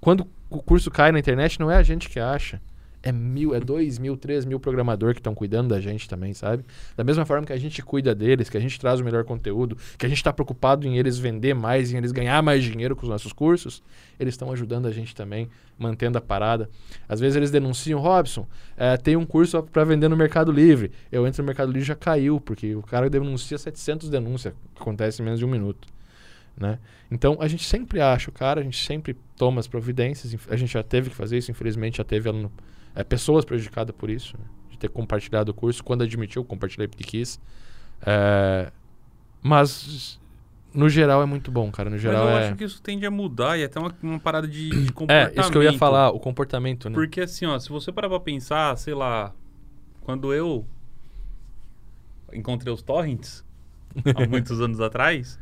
Quando 0.01 0.25
o 0.49 0.57
curso 0.57 0.89
cai 0.89 1.11
na 1.11 1.19
internet, 1.19 1.59
não 1.59 1.69
é 1.69 1.75
a 1.75 1.83
gente 1.83 2.09
que 2.09 2.19
acha 2.19 2.59
é 3.05 3.11
mil, 3.11 3.53
é 3.53 3.59
dois 3.59 3.99
mil, 3.99 4.17
três 4.17 4.45
mil 4.45 4.59
programadores 4.59 5.13
que 5.13 5.19
estão 5.19 5.35
cuidando 5.35 5.69
da 5.69 5.79
gente 5.79 6.09
também, 6.09 6.33
sabe? 6.33 6.65
Da 6.97 7.03
mesma 7.03 7.23
forma 7.23 7.45
que 7.45 7.53
a 7.53 7.57
gente 7.57 7.83
cuida 7.83 8.15
deles, 8.15 8.49
que 8.49 8.57
a 8.57 8.59
gente 8.59 8.79
traz 8.79 8.99
o 8.99 9.03
melhor 9.03 9.23
conteúdo, 9.23 9.77
que 9.95 10.07
a 10.07 10.09
gente 10.09 10.17
está 10.17 10.33
preocupado 10.33 10.87
em 10.87 10.97
eles 10.97 11.19
vender 11.19 11.53
mais, 11.53 11.93
em 11.93 11.97
eles 11.97 12.11
ganhar 12.11 12.41
mais 12.41 12.63
dinheiro 12.63 12.95
com 12.95 13.03
os 13.03 13.09
nossos 13.09 13.31
cursos, 13.31 13.83
eles 14.19 14.33
estão 14.33 14.51
ajudando 14.51 14.87
a 14.87 14.91
gente 14.91 15.13
também, 15.13 15.47
mantendo 15.77 16.17
a 16.17 16.21
parada. 16.21 16.67
Às 17.07 17.19
vezes 17.19 17.35
eles 17.35 17.51
denunciam, 17.51 17.99
Robson, 17.99 18.47
é, 18.75 18.97
tem 18.97 19.15
um 19.15 19.25
curso 19.25 19.61
para 19.61 19.83
vender 19.83 20.09
no 20.09 20.17
Mercado 20.17 20.51
Livre. 20.51 20.91
Eu 21.11 21.27
entro 21.27 21.43
no 21.43 21.45
Mercado 21.45 21.71
Livre 21.71 21.87
já 21.87 21.95
caiu, 21.95 22.41
porque 22.41 22.73
o 22.73 22.81
cara 22.81 23.07
denuncia 23.07 23.59
700 23.59 24.09
denúncias, 24.09 24.51
que 24.73 24.81
acontece 24.81 25.21
em 25.21 25.25
menos 25.25 25.39
de 25.39 25.45
um 25.45 25.49
minuto. 25.49 25.94
Né? 26.57 26.79
Então 27.11 27.37
a 27.39 27.47
gente 27.47 27.65
sempre 27.65 27.99
acha 27.99 28.29
o 28.29 28.33
cara, 28.33 28.61
a 28.61 28.63
gente 28.63 28.83
sempre 28.85 29.15
toma 29.35 29.59
as 29.59 29.67
providências. 29.67 30.35
A 30.49 30.55
gente 30.55 30.71
já 30.71 30.83
teve 30.83 31.09
que 31.09 31.15
fazer 31.15 31.37
isso, 31.37 31.51
infelizmente 31.51 31.97
já 31.97 32.03
teve 32.03 32.29
aluno 32.29 32.51
é, 32.95 33.03
pessoas 33.03 33.43
prejudicadas 33.43 33.93
por 33.95 34.09
isso, 34.09 34.37
né? 34.37 34.45
de 34.69 34.77
ter 34.79 34.89
compartilhado 34.89 35.51
o 35.51 35.53
curso. 35.53 35.83
Quando 35.83 36.03
admitiu, 36.03 36.43
compartilhei 36.45 36.87
porque 36.87 37.03
quis. 37.03 37.39
É, 38.05 38.71
mas, 39.41 40.19
no 40.73 40.89
geral, 40.89 41.21
é 41.21 41.25
muito 41.25 41.51
bom, 41.51 41.69
cara. 41.71 41.89
No 41.89 41.97
geral, 41.97 42.25
mas 42.25 42.33
eu 42.33 42.39
é... 42.39 42.47
acho 42.47 42.55
que 42.55 42.63
isso 42.63 42.81
tende 42.81 43.05
a 43.05 43.11
mudar 43.11 43.57
e 43.57 43.61
é 43.61 43.65
até 43.65 43.79
uma, 43.79 43.93
uma 44.01 44.19
parada 44.19 44.47
de, 44.47 44.69
de 44.69 44.91
comportamento. 44.93 45.37
É, 45.37 45.41
isso 45.41 45.51
que 45.51 45.57
eu 45.57 45.63
ia 45.63 45.77
falar, 45.77 46.09
o 46.09 46.19
comportamento, 46.19 46.89
né? 46.89 46.95
Porque 46.95 47.21
assim, 47.21 47.45
ó, 47.45 47.59
se 47.59 47.69
você 47.69 47.91
parar 47.91 48.09
pra 48.09 48.19
pensar, 48.19 48.77
sei 48.77 48.93
lá, 48.93 49.33
quando 50.01 50.33
eu 50.33 50.65
encontrei 52.31 52.73
os 52.73 52.81
torrents, 52.81 53.45
há 54.15 54.27
muitos 54.27 54.59
anos 54.61 54.79
atrás, 54.81 55.39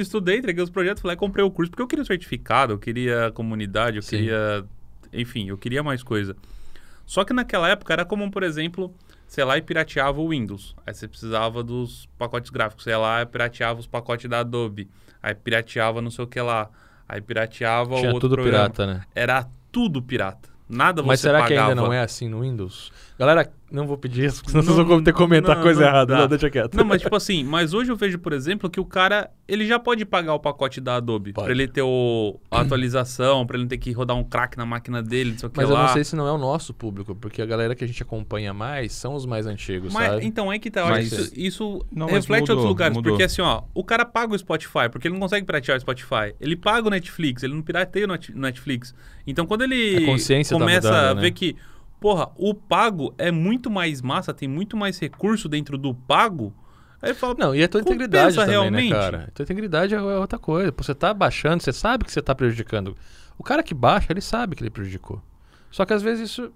estudei, 0.00 0.38
entreguei 0.38 0.62
os 0.62 0.70
projetos, 0.70 1.02
falei, 1.02 1.16
comprei 1.16 1.44
o 1.44 1.50
curso 1.50 1.70
porque 1.70 1.82
eu 1.82 1.86
queria 1.86 2.02
o 2.02 2.06
certificado, 2.06 2.72
eu 2.72 2.78
queria 2.78 3.26
a 3.26 3.32
comunidade, 3.32 3.96
eu 3.96 4.02
Sim. 4.02 4.16
queria 4.16 4.64
enfim, 5.12 5.48
eu 5.48 5.58
queria 5.58 5.82
mais 5.82 6.02
coisa. 6.02 6.34
Só 7.04 7.24
que 7.24 7.32
naquela 7.32 7.68
época 7.68 7.92
era 7.92 8.04
como, 8.04 8.30
por 8.30 8.42
exemplo, 8.42 8.94
sei 9.26 9.44
lá, 9.44 9.58
e 9.58 9.62
pirateava 9.62 10.20
o 10.20 10.30
Windows. 10.30 10.74
Aí 10.86 10.94
você 10.94 11.06
precisava 11.06 11.62
dos 11.62 12.08
pacotes 12.18 12.50
gráficos, 12.50 12.84
sei 12.84 12.96
lá, 12.96 13.24
pirateava 13.26 13.78
os 13.80 13.86
pacotes 13.86 14.30
da 14.30 14.40
Adobe. 14.40 14.88
Aí 15.22 15.34
pirateava 15.34 16.00
não 16.00 16.10
sei 16.10 16.24
o 16.24 16.28
que 16.28 16.40
lá. 16.40 16.70
Aí 17.08 17.20
pirateava 17.20 17.96
Tinha 17.96 18.10
o 18.10 18.14
outro 18.14 18.28
tudo 18.28 18.36
programa. 18.36 18.70
pirata, 18.70 18.86
né? 18.86 19.02
Era 19.14 19.46
tudo 19.70 20.00
pirata. 20.00 20.48
Nada 20.68 21.02
Mas 21.02 21.20
você 21.20 21.28
será 21.28 21.40
pagava. 21.40 21.64
que 21.66 21.70
ainda 21.70 21.74
não 21.74 21.92
é 21.92 22.00
assim 22.00 22.28
no 22.28 22.40
Windows? 22.40 22.90
Galera, 23.18 23.52
não 23.72 23.86
vou 23.86 23.96
pedir 23.96 24.26
isso, 24.26 24.42
senão 24.46 24.62
vocês 24.62 24.76
vão 24.86 25.02
ter 25.02 25.12
que 25.12 25.18
comentar 25.18 25.56
não, 25.56 25.62
coisa 25.62 25.80
não 25.80 25.88
errada. 25.88 26.16
Não, 26.18 26.28
deixa 26.28 26.50
quieto. 26.50 26.74
Não, 26.76 26.84
mas 26.84 27.00
tipo 27.02 27.14
assim, 27.16 27.42
mas 27.42 27.72
hoje 27.72 27.90
eu 27.90 27.96
vejo, 27.96 28.18
por 28.18 28.32
exemplo, 28.32 28.68
que 28.68 28.78
o 28.78 28.84
cara, 28.84 29.30
ele 29.48 29.66
já 29.66 29.78
pode 29.78 30.04
pagar 30.04 30.34
o 30.34 30.38
pacote 30.40 30.80
da 30.80 30.96
Adobe. 30.96 31.32
Pode. 31.32 31.44
Pra 31.46 31.52
ele 31.54 31.66
ter 31.66 31.82
o, 31.82 32.38
a 32.50 32.60
atualização, 32.60 33.46
pra 33.46 33.56
ele 33.56 33.64
não 33.64 33.68
ter 33.68 33.78
que 33.78 33.90
rodar 33.92 34.16
um 34.16 34.24
crack 34.24 34.56
na 34.58 34.66
máquina 34.66 35.02
dele, 35.02 35.32
não 35.32 35.38
sei 35.38 35.46
o 35.48 35.50
que 35.50 35.56
Mas 35.56 35.68
lá. 35.68 35.80
eu 35.80 35.82
não 35.86 35.92
sei 35.92 36.04
se 36.04 36.14
não 36.16 36.26
é 36.26 36.32
o 36.32 36.38
nosso 36.38 36.74
público, 36.74 37.14
porque 37.14 37.40
a 37.40 37.46
galera 37.46 37.74
que 37.74 37.82
a 37.84 37.86
gente 37.86 38.02
acompanha 38.02 38.52
mais 38.52 38.92
são 38.92 39.14
os 39.14 39.24
mais 39.26 39.46
antigos, 39.46 39.92
Mas, 39.92 40.06
sabe? 40.12 40.26
então, 40.26 40.52
é 40.52 40.58
que 40.58 40.70
tá. 40.70 40.80
eu 40.80 40.86
Mas- 40.88 41.12
acho 41.12 41.30
que 41.32 41.40
isso, 41.40 41.62
isso 41.78 41.86
Não, 41.90 42.06
reflete 42.06 42.40
mudou, 42.42 42.56
outros 42.56 42.68
lugares. 42.68 42.96
mudou. 42.96 43.12
Porque 43.12 43.24
assim, 43.24 43.42
ó, 43.42 43.62
o 43.74 43.82
cara 43.84 44.04
paga 44.04 44.34
o 44.34 44.38
Spotify, 44.38 44.88
porque 44.90 45.08
ele 45.08 45.14
não 45.14 45.20
consegue 45.20 45.46
piratear 45.46 45.76
o 45.76 45.80
Spotify. 45.80 46.34
Ele 46.40 46.56
paga 46.56 46.86
o 46.86 46.90
Netflix, 46.90 47.42
ele 47.42 47.54
não 47.54 47.62
pirateia 47.62 48.04
o 48.04 48.08
Net- 48.08 48.32
Netflix. 48.36 48.94
Então, 49.26 49.46
quando 49.46 49.62
ele 49.62 49.98
A 50.02 50.06
consciência 50.06 50.56
tá 50.56 50.60
começa 50.60 50.88
mudando, 50.88 51.10
a 51.10 51.14
né? 51.14 51.20
ver 51.20 51.30
que, 51.30 51.56
porra, 52.02 52.28
o 52.36 52.52
pago 52.54 53.14
é 53.16 53.30
muito 53.30 53.70
mais 53.70 54.02
massa, 54.02 54.34
tem 54.34 54.48
muito 54.48 54.76
mais 54.76 54.98
recurso 54.98 55.48
dentro 55.48 55.78
do 55.78 55.94
pago, 55.94 56.52
aí 57.00 57.14
fala, 57.14 57.34
Não, 57.38 57.54
e 57.54 57.62
a 57.62 57.68
tua 57.68 57.80
Compensa 57.80 57.94
integridade 57.96 58.34
também, 58.36 58.50
realmente? 58.50 58.92
né, 58.92 58.98
cara? 58.98 59.24
A 59.28 59.30
tua 59.30 59.42
integridade 59.44 59.94
é 59.94 59.98
é 59.98 60.00
outra 60.02 60.38
coisa. 60.38 60.72
Você 60.76 60.94
tá 60.94 61.14
baixando, 61.14 61.62
você 61.62 61.72
sabe 61.72 62.04
que 62.04 62.12
você 62.12 62.20
tá 62.20 62.34
prejudicando. 62.34 62.96
O 63.38 63.42
cara 63.42 63.62
que 63.62 63.72
baixa, 63.74 64.12
ele 64.12 64.20
sabe 64.20 64.54
que 64.56 64.62
ele 64.62 64.70
prejudicou. 64.70 65.22
Só 65.70 65.84
que 65.86 65.92
às 65.94 66.02
vezes 66.02 66.30
isso... 66.30 66.52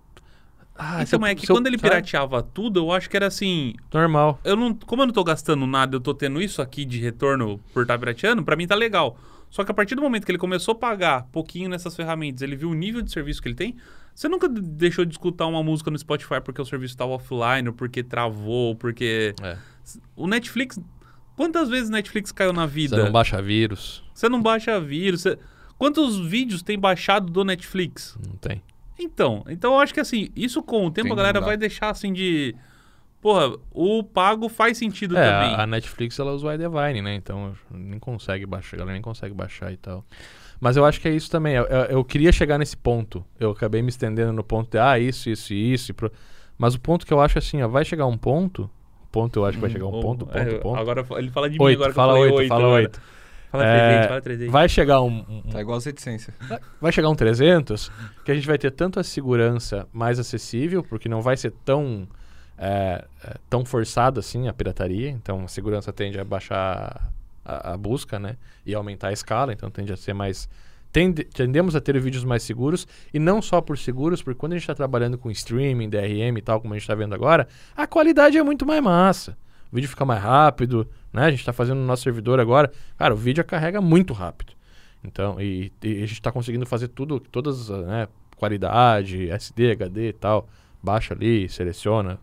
Ah, 0.79 1.03
então, 1.03 1.19
mas 1.19 1.31
é 1.31 1.35
que 1.37 1.47
se 1.47 1.51
eu- 1.51 1.57
quando 1.57 1.69
ele 1.69 1.79
sabe? 1.79 1.89
pirateava 1.89 2.43
tudo, 2.43 2.81
eu 2.81 2.93
acho 2.93 3.09
que 3.09 3.17
era 3.17 3.27
assim, 3.27 3.73
Normal. 3.93 4.39
eu 4.45 4.55
não, 4.55 4.75
como 4.75 5.01
eu 5.03 5.07
não 5.07 5.13
tô 5.15 5.25
gastando 5.25 5.67
nada, 5.67 5.97
eu 5.97 6.01
tô 6.01 6.13
tendo 6.13 6.39
isso 6.41 6.61
aqui 6.61 6.85
de 6.85 7.01
retorno 7.01 7.59
por 7.73 7.83
estar 7.83 7.99
pirateando, 7.99 8.45
pra 8.45 8.55
mim 8.57 8.67
tá 8.67 8.75
legal. 8.75 9.19
Só 9.49 9.65
que 9.65 9.71
a 9.71 9.75
partir 9.75 9.95
do 9.95 10.03
momento 10.03 10.27
que 10.27 10.31
ele 10.31 10.39
começou 10.39 10.73
a 10.73 10.75
pagar 10.75 11.23
pouquinho 11.33 11.71
nessas 11.71 11.97
ferramentas, 11.97 12.43
ele 12.43 12.57
viu 12.57 12.69
o 12.69 12.75
nível 12.75 13.01
de 13.01 13.11
serviço 13.11 13.41
que 13.41 13.49
ele 13.49 13.55
tem, 13.55 13.75
você 14.17 14.29
nunca 14.29 14.49
deixou 14.49 15.05
de 15.05 15.13
escutar 15.13 15.47
uma 15.47 15.63
música 15.63 15.91
no 15.91 15.99
Spotify 15.99 16.41
porque 16.43 16.61
o 16.61 16.65
serviço 16.65 16.95
estava 16.95 17.13
offline, 17.13 17.69
ou 17.69 17.75
porque 17.75 18.03
travou, 18.03 18.69
ou 18.69 18.75
porque 18.75 19.35
É. 19.43 19.57
o 20.17 20.27
Netflix, 20.27 20.81
quantas 21.37 21.69
vezes 21.69 21.89
o 21.91 21.93
Netflix 21.93 22.33
caiu 22.33 22.53
na 22.53 22.65
vida? 22.67 22.97
Você 22.97 23.03
não 23.05 23.13
baixa 23.13 23.43
vírus. 23.43 24.03
Você 24.15 24.29
não 24.29 24.43
baixa 24.43 24.81
vírus, 24.81 25.21
você- 25.23 25.39
quantos 25.79 26.19
vídeos 26.19 26.63
tem 26.63 26.79
baixado 26.79 27.31
do 27.31 27.45
Netflix? 27.45 28.17
Não 28.27 28.37
tem. 28.37 28.63
Então, 28.99 29.45
então 29.49 29.75
eu 29.75 29.79
acho 29.81 29.93
que 29.93 30.01
assim, 30.01 30.31
isso 30.35 30.63
com 30.63 30.87
o 30.87 30.91
tempo 30.91 31.09
Tem, 31.09 31.13
a 31.13 31.17
galera 31.17 31.41
vai 31.41 31.57
deixar 31.59 31.91
assim 31.91 32.13
de 32.13 32.55
Porra, 33.21 33.57
o 33.73 34.05
pago 34.05 34.49
faz 34.49 34.79
sentido 34.79 35.17
É, 35.17 35.31
também. 35.31 35.55
a, 35.57 35.67
Netflix 35.67 36.17
ela 36.19 36.33
usa 36.33 36.47
o 36.47 36.53
iDivine, 36.53 37.03
né? 37.03 37.15
Então 37.17 37.55
nem 37.71 37.99
consegue 37.99 38.47
baixar, 38.47 38.79
ela 38.79 38.93
nem 38.93 39.03
consegue 39.03 39.35
baixar 39.35 39.73
e 39.73 39.77
tal. 39.77 40.05
Mas 40.61 40.77
eu 40.77 40.85
acho 40.85 41.01
que 41.01 41.09
é 41.09 41.11
isso 41.13 41.31
também. 41.31 41.55
Eu, 41.55 41.65
eu- 41.65 41.85
eu 41.85 42.05
queria 42.05 42.33
chegar 42.33 42.59
nesse 42.59 42.77
ponto. 42.77 43.25
Eu 43.39 43.51
acabei 43.51 43.83
me 43.83 43.89
estendendo 43.89 44.33
no 44.33 44.43
ponto 44.45 44.71
de, 44.71 44.79
ah, 44.79 44.99
isso, 44.99 45.29
isso 45.31 45.53
e 45.53 45.73
isso. 45.73 45.91
e 45.91 45.95
pro- 45.95 46.11
Mas 46.59 46.75
o 46.75 46.81
ponto 46.81 47.07
que 47.07 47.13
eu 47.13 47.21
acho 47.21 47.39
assim, 47.39 47.63
ó, 47.63 47.69
vai 47.69 47.85
chegar 47.85 48.07
um 48.07 48.17
ponto. 48.17 48.71
Ponto, 49.13 49.39
eu 49.39 49.45
acho 49.45 49.57
que 49.57 49.61
vai 49.61 49.71
chegar 49.71 49.87
um 49.87 49.93
Ou- 49.93 50.01
ponto, 50.03 50.27
ponto, 50.27 50.37
é, 50.39 50.59
ponto. 50.59 50.79
Agora 50.79 51.07
ele 51.19 51.31
fala 51.31 51.49
de 51.49 51.59
mim 51.59 51.65
Oito, 51.65 51.77
agora 51.77 51.91
que 51.91 51.95
fala 51.97 52.13
eu 52.13 52.17
falei 52.17 52.27
oito, 52.33 52.39
oito. 52.41 52.49
fala 52.49 52.63
agora. 52.65 52.83
oito. 52.83 53.01
Fala 53.51 53.65
É, 53.65 53.87
300, 53.89 54.09
fala 54.09 54.21
300. 54.21 54.53
Vai 54.53 54.69
chegar 54.69 55.01
um, 55.03 55.25
um- 55.29 55.43
Tá 55.51 55.61
igual 55.61 55.79
as 55.79 55.85
reticências. 55.85 56.35
vai 56.81 56.91
chegar 56.93 57.09
um 57.09 57.15
300 57.15 57.91
que 58.25 58.33
a 58.33 58.35
gente 58.35 58.47
vai 58.47 58.59
ter 58.59 58.71
tanto 58.73 58.99
a 59.01 59.05
segurança 59.05 59.87
mais 59.93 60.19
acessível, 60.19 60.83
porque 60.83 61.09
não 61.09 61.23
vai 61.23 61.37
ser 61.37 61.53
tão 61.65 62.07
é, 62.59 63.05
é, 63.23 63.35
tão 63.51 63.65
forçada 63.67 64.21
assim 64.21 64.49
a 64.49 64.53
pirataria. 64.53 65.09
Então 65.11 65.45
a 65.45 65.49
segurança 65.49 65.93
tende 65.93 66.19
a 66.19 66.25
baixar 66.25 67.11
a, 67.47 67.77
busca, 67.77 68.19
né? 68.19 68.37
E 68.65 68.75
aumentar 68.75 69.09
a 69.09 69.13
escala, 69.13 69.53
então 69.53 69.71
tende 69.71 69.93
a 69.93 69.97
ser 69.97 70.13
mais 70.13 70.49
tende- 70.93 71.25
tendemos 71.25 71.77
a 71.77 71.81
ter 71.81 72.01
vídeos 72.01 72.25
mais 72.25 72.43
seguros 72.43 72.87
e 73.13 73.19
não 73.19 73.43
só 73.43 73.61
por 73.61 73.77
seguros, 73.77 74.23
porque 74.23 74.39
quando 74.39 74.53
a 74.53 74.57
gente 74.57 74.63
está 74.63 74.75
trabalhando 74.75 75.19
com 75.19 75.31
streaming, 75.31 75.91
DRM 75.91 76.39
e 76.39 76.43
tal, 76.43 76.61
como 76.61 76.73
a 76.73 76.77
gente 76.77 76.85
está 76.85 76.95
vendo 76.95 77.15
agora, 77.15 77.47
a 77.77 77.87
qualidade 77.87 78.39
é 78.39 78.43
muito 78.43 78.65
mais 78.65 78.83
massa. 78.83 79.37
O 79.71 79.77
vídeo 79.77 79.89
fica 79.91 80.05
mais 80.05 80.23
rápido, 80.23 80.89
né? 81.13 81.25
A 81.25 81.31
gente 81.31 81.41
está 81.41 81.53
fazendo 81.53 81.79
no 81.79 81.87
nosso 81.87 82.03
servidor 82.03 82.41
agora. 82.41 82.73
Cara, 82.97 83.13
o 83.13 83.17
vídeo 83.17 83.45
carrega 83.45 83.81
muito 83.81 84.15
rápido. 84.15 84.53
Então, 85.05 85.41
e, 85.41 85.73
e 85.83 85.97
a 85.97 86.07
gente 86.07 86.13
está 86.13 86.33
conseguindo 86.33 86.65
fazer 86.65 86.89
tudo, 86.89 87.21
todas, 87.21 87.69
né? 87.69 88.09
Qualidade, 88.37 89.31
SD, 89.31 89.73
HD 89.73 90.09
e 90.09 90.13
tal. 90.13 90.49
Baixa 90.83 91.15
ali, 91.15 91.49
seleciona, 91.49 92.19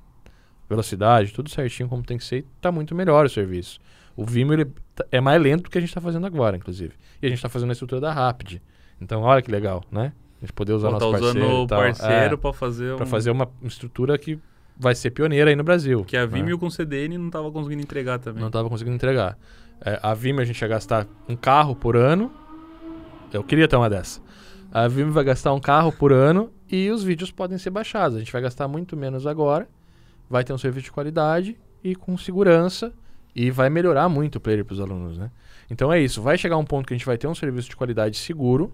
velocidade, 0.70 1.34
tudo 1.34 1.50
certinho 1.50 1.90
como 1.90 2.02
tem 2.02 2.18
que 2.18 2.24
ser. 2.24 2.40
E 2.40 2.46
tá 2.62 2.72
muito 2.72 2.96
melhor 2.96 3.26
o 3.26 3.30
serviço. 3.30 3.80
O 4.16 4.26
Vimeo 4.26 4.54
ele 4.54 4.66
tá- 4.96 5.06
é 5.12 5.20
mais 5.20 5.42
lento 5.42 5.64
do 5.64 5.70
que 5.70 5.78
a 5.78 5.82
gente 5.82 5.90
está 5.90 6.02
fazendo 6.02 6.26
agora, 6.26 6.56
inclusive. 6.58 6.94
E 7.22 7.26
a 7.26 7.30
gente 7.30 7.38
está 7.40 7.50
fazendo 7.50 7.70
a 7.70 7.74
estrutura 7.74 8.00
da 8.02 8.12
Rapid. 8.14 8.60
Então, 9.02 9.22
olha 9.22 9.42
que 9.42 9.52
legal, 9.52 9.84
né? 9.92 10.14
A 10.42 10.46
gente 10.46 10.54
poder 10.54 10.74
usar 10.74 10.90
Pô, 10.92 10.98
tá 10.98 11.06
nosso 11.06 11.16
usando 11.18 11.34
parceiro 11.40 11.56
o 11.62 11.64
e 11.64 11.68
tal. 11.68 11.80
parceiro 11.82 12.34
É, 12.36 12.38
pra 12.38 12.54
fazer 12.54 12.94
um... 12.94 12.98
pra 12.98 13.06
fazer 13.06 13.32
uma 13.32 13.50
estrutura 13.64 14.18
que 14.18 14.38
vai 14.78 14.94
ser 14.96 15.12
pioneira 15.12 15.50
aí 15.50 15.56
no 15.56 15.64
Brasil. 15.64 16.04
Que 16.06 16.18
a 16.18 16.22
né? 16.22 16.28
Vimeo 16.28 16.58
com 16.60 16.70
CDN 16.70 17.18
não 17.18 17.30
tava 17.30 17.52
conseguindo 17.52 17.82
entregar 17.82 18.20
também. 18.20 18.42
Não 18.42 18.48
estava 18.48 18.70
conseguindo 18.70 18.96
entregar. 18.96 19.38
É, 19.82 20.00
a 20.02 20.14
Vimeo 20.14 20.42
a 20.42 20.46
gente 20.46 20.62
ia 20.62 20.68
gastar 20.68 21.08
um 21.28 21.36
carro 21.36 21.76
por 21.76 21.96
ano. 21.96 22.32
Eu 23.32 23.44
queria 23.44 23.68
ter 23.68 23.76
uma 23.76 23.90
dessa. 23.90 24.22
A 24.72 24.88
Vimeo 24.88 25.12
vai 25.12 25.24
gastar 25.24 25.54
um 25.54 25.60
carro 25.60 25.92
por 25.92 26.12
ano 26.12 26.52
e 26.70 26.90
os 26.90 27.04
vídeos 27.04 27.32
podem 27.32 27.58
ser 27.58 27.70
baixados. 27.70 28.18
A 28.18 28.20
gente 28.20 28.32
vai 28.32 28.42
gastar 28.42 28.68
muito 28.68 28.96
menos 28.98 29.26
agora. 29.26 29.68
Vai 30.30 30.44
ter 30.44 30.54
um 30.54 30.58
serviço 30.58 30.86
de 30.86 30.92
qualidade 30.92 31.58
e 31.84 31.96
com 31.96 32.18
segurança. 32.18 32.92
E 33.36 33.50
vai 33.50 33.70
melhorar 33.70 34.08
muito 34.10 34.36
o 34.36 34.40
player 34.40 34.64
para 34.64 34.74
os 34.74 34.80
alunos, 34.80 35.18
né? 35.18 35.32
Então 35.70 35.92
é 35.92 36.00
isso. 36.00 36.22
Vai 36.22 36.38
chegar 36.38 36.58
um 36.58 36.66
ponto 36.66 36.86
que 36.86 36.94
a 36.94 36.98
gente 36.98 37.06
vai 37.06 37.18
ter 37.18 37.28
um 37.28 37.36
serviço 37.36 37.70
de 37.70 37.76
qualidade 37.76 38.18
seguro, 38.18 38.72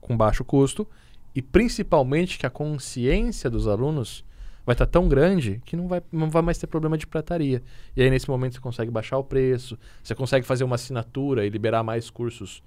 com 0.00 0.16
baixo 0.16 0.44
custo. 0.44 0.86
E 1.34 1.40
principalmente 1.40 2.38
que 2.38 2.46
a 2.46 2.50
consciência 2.50 3.48
dos 3.48 3.66
alunos 3.66 4.24
vai 4.64 4.74
estar 4.74 4.86
tão 4.86 5.08
grande 5.08 5.60
que 5.64 5.76
não 5.76 5.88
vai, 5.88 6.02
não 6.12 6.30
vai 6.30 6.42
mais 6.42 6.58
ter 6.58 6.66
problema 6.66 6.96
de 6.96 7.06
prataria. 7.06 7.62
E 7.96 8.02
aí, 8.02 8.10
nesse 8.10 8.28
momento, 8.28 8.54
você 8.54 8.60
consegue 8.60 8.90
baixar 8.90 9.18
o 9.18 9.24
preço, 9.24 9.78
você 10.02 10.14
consegue 10.14 10.46
fazer 10.46 10.64
uma 10.64 10.76
assinatura 10.76 11.46
e 11.46 11.48
liberar 11.48 11.82
mais 11.82 12.10
cursos 12.10 12.62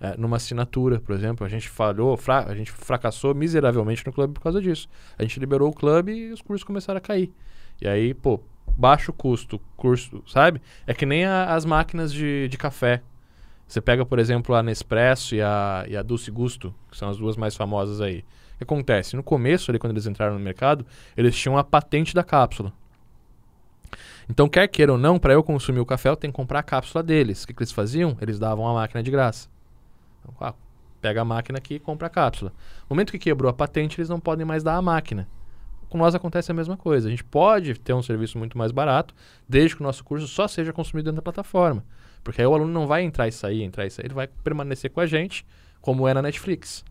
é, 0.00 0.16
numa 0.16 0.36
assinatura, 0.36 1.00
por 1.00 1.14
exemplo. 1.14 1.44
A 1.44 1.48
gente 1.48 1.68
falhou, 1.68 2.18
a 2.46 2.54
gente 2.54 2.70
fracassou 2.70 3.34
miseravelmente 3.34 4.04
no 4.06 4.12
clube 4.12 4.34
por 4.34 4.40
causa 4.40 4.60
disso. 4.60 4.88
A 5.18 5.22
gente 5.22 5.38
liberou 5.40 5.68
o 5.68 5.72
clube 5.72 6.12
e 6.12 6.32
os 6.32 6.40
cursos 6.40 6.64
começaram 6.64 6.98
a 6.98 7.00
cair. 7.00 7.32
E 7.80 7.88
aí, 7.88 8.14
pô, 8.14 8.40
baixo 8.76 9.12
custo, 9.12 9.60
curso, 9.76 10.22
sabe? 10.26 10.60
É 10.86 10.94
que 10.94 11.06
nem 11.06 11.24
a, 11.24 11.54
as 11.54 11.64
máquinas 11.64 12.12
de, 12.12 12.48
de 12.48 12.58
café. 12.58 13.02
Você 13.66 13.80
pega, 13.80 14.04
por 14.04 14.18
exemplo, 14.18 14.54
a 14.54 14.62
Nespresso 14.62 15.34
e 15.34 15.42
a, 15.42 15.84
e 15.88 15.96
a 15.96 16.02
Dulce 16.02 16.30
Gusto, 16.30 16.74
que 16.90 16.96
são 16.96 17.08
as 17.08 17.16
duas 17.18 17.36
mais 17.36 17.54
famosas 17.54 18.00
aí. 18.00 18.24
O 18.54 18.58
que 18.58 18.64
acontece? 18.64 19.14
No 19.14 19.22
começo, 19.22 19.70
ali, 19.70 19.78
quando 19.78 19.92
eles 19.92 20.06
entraram 20.06 20.34
no 20.34 20.40
mercado, 20.40 20.84
eles 21.16 21.36
tinham 21.36 21.56
a 21.56 21.62
patente 21.62 22.14
da 22.14 22.24
cápsula. 22.24 22.72
Então, 24.28 24.48
quer 24.48 24.66
queira 24.68 24.92
ou 24.92 24.98
não, 24.98 25.18
para 25.18 25.32
eu 25.32 25.42
consumir 25.42 25.80
o 25.80 25.86
café, 25.86 26.08
eu 26.08 26.16
tenho 26.16 26.32
que 26.32 26.36
comprar 26.36 26.60
a 26.60 26.62
cápsula 26.62 27.02
deles. 27.02 27.42
O 27.42 27.46
que, 27.46 27.54
que 27.54 27.62
eles 27.62 27.72
faziam? 27.72 28.16
Eles 28.20 28.38
davam 28.38 28.66
a 28.66 28.74
máquina 28.74 29.02
de 29.02 29.10
graça. 29.10 29.48
Então, 30.20 30.34
ah, 30.40 30.54
pega 31.00 31.22
a 31.22 31.24
máquina 31.24 31.58
aqui 31.58 31.74
e 31.74 31.78
compra 31.78 32.06
a 32.06 32.10
cápsula. 32.10 32.52
No 32.88 32.94
momento 32.94 33.12
que 33.12 33.18
quebrou 33.18 33.50
a 33.50 33.52
patente, 33.52 34.00
eles 34.00 34.08
não 34.08 34.20
podem 34.20 34.44
mais 34.44 34.62
dar 34.62 34.76
a 34.76 34.82
máquina. 34.82 35.28
Com 35.90 35.98
nós 35.98 36.14
acontece 36.14 36.52
a 36.52 36.54
mesma 36.54 36.76
coisa. 36.76 37.08
A 37.08 37.10
gente 37.10 37.24
pode 37.24 37.74
ter 37.74 37.92
um 37.92 38.02
serviço 38.02 38.38
muito 38.38 38.56
mais 38.56 38.70
barato, 38.70 39.12
desde 39.48 39.74
que 39.74 39.82
o 39.82 39.84
nosso 39.84 40.04
curso 40.04 40.26
só 40.28 40.46
seja 40.46 40.72
consumido 40.72 41.10
dentro 41.10 41.16
da 41.16 41.22
plataforma. 41.22 41.84
Porque 42.22 42.40
aí 42.40 42.46
o 42.46 42.54
aluno 42.54 42.72
não 42.72 42.86
vai 42.86 43.02
entrar 43.02 43.26
e 43.26 43.32
sair, 43.32 43.62
entrar 43.62 43.84
e 43.86 43.90
sair, 43.90 44.06
ele 44.06 44.14
vai 44.14 44.28
permanecer 44.28 44.90
com 44.90 45.00
a 45.00 45.06
gente, 45.06 45.44
como 45.80 46.06
é 46.06 46.14
na 46.14 46.22
Netflix. 46.22 46.84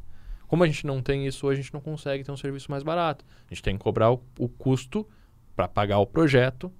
Como 0.47 0.63
a 0.63 0.67
gente 0.67 0.85
não 0.85 1.01
tem 1.01 1.25
isso, 1.25 1.47
a 1.47 1.55
gente 1.55 1.73
não 1.73 1.79
consegue 1.79 2.23
ter 2.23 2.31
um 2.31 2.37
serviço 2.37 2.69
mais 2.69 2.83
barato. 2.83 3.23
A 3.49 3.53
gente 3.53 3.63
tem 3.63 3.77
que 3.77 3.83
cobrar 3.83 4.11
o, 4.11 4.21
o 4.37 4.49
custo 4.49 5.07
para 5.55 5.67
pagar 5.67 5.99
o 5.99 6.05
projeto 6.05 6.71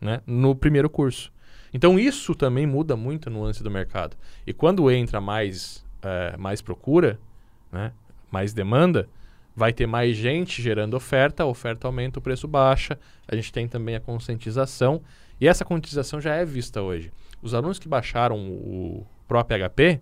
né, 0.00 0.20
no 0.26 0.54
primeiro 0.54 0.88
curso. 0.88 1.32
Então 1.72 1.98
isso 1.98 2.34
também 2.34 2.66
muda 2.66 2.96
muito 2.96 3.28
a 3.28 3.32
nuance 3.32 3.62
do 3.64 3.70
mercado. 3.70 4.16
E 4.46 4.52
quando 4.52 4.88
entra 4.90 5.20
mais, 5.20 5.84
é, 6.02 6.36
mais 6.36 6.62
procura, 6.62 7.18
né, 7.72 7.92
mais 8.30 8.52
demanda, 8.52 9.08
vai 9.58 9.72
ter 9.72 9.88
mais 9.88 10.16
gente 10.16 10.62
gerando 10.62 10.94
oferta, 10.94 11.42
a 11.42 11.46
oferta 11.46 11.88
aumenta, 11.88 12.20
o 12.20 12.22
preço 12.22 12.46
baixa. 12.46 12.96
A 13.26 13.34
gente 13.34 13.52
tem 13.52 13.66
também 13.66 13.96
a 13.96 14.00
conscientização. 14.00 15.02
E 15.40 15.48
essa 15.48 15.64
conscientização 15.64 16.20
já 16.20 16.32
é 16.36 16.44
vista 16.44 16.80
hoje. 16.80 17.10
Os 17.42 17.54
alunos 17.54 17.80
que 17.80 17.88
baixaram 17.88 18.38
o 18.38 19.04
Pro 19.26 19.44
PHP, 19.44 20.00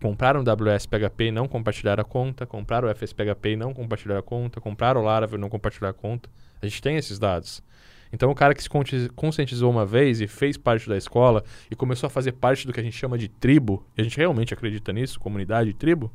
compraram 0.00 0.40
o 0.40 0.42
WS 0.42 0.86
PHP 0.86 1.24
e 1.26 1.30
não 1.30 1.46
compartilharam 1.46 2.00
a 2.00 2.04
conta, 2.04 2.46
compraram 2.46 2.88
o 2.88 2.94
FS 2.94 3.12
PHP 3.12 3.50
e 3.50 3.56
não 3.56 3.74
compartilharam 3.74 4.20
a 4.20 4.22
conta, 4.22 4.58
compraram 4.58 5.02
o 5.02 5.04
Laravel 5.04 5.38
e 5.38 5.40
não 5.40 5.50
compartilharam 5.50 5.94
a 5.96 6.00
conta. 6.00 6.30
A 6.62 6.66
gente 6.66 6.80
tem 6.80 6.96
esses 6.96 7.18
dados. 7.18 7.62
Então, 8.10 8.30
o 8.30 8.34
cara 8.34 8.54
que 8.54 8.62
se 8.62 8.70
conscientizou 9.14 9.70
uma 9.70 9.84
vez 9.84 10.22
e 10.22 10.26
fez 10.26 10.56
parte 10.56 10.88
da 10.88 10.96
escola 10.96 11.44
e 11.70 11.76
começou 11.76 12.06
a 12.06 12.10
fazer 12.10 12.32
parte 12.32 12.66
do 12.66 12.72
que 12.72 12.80
a 12.80 12.82
gente 12.82 12.96
chama 12.96 13.18
de 13.18 13.28
tribo, 13.28 13.86
e 13.96 14.00
a 14.00 14.04
gente 14.04 14.16
realmente 14.16 14.54
acredita 14.54 14.94
nisso, 14.94 15.20
comunidade, 15.20 15.74
tribo, 15.74 16.10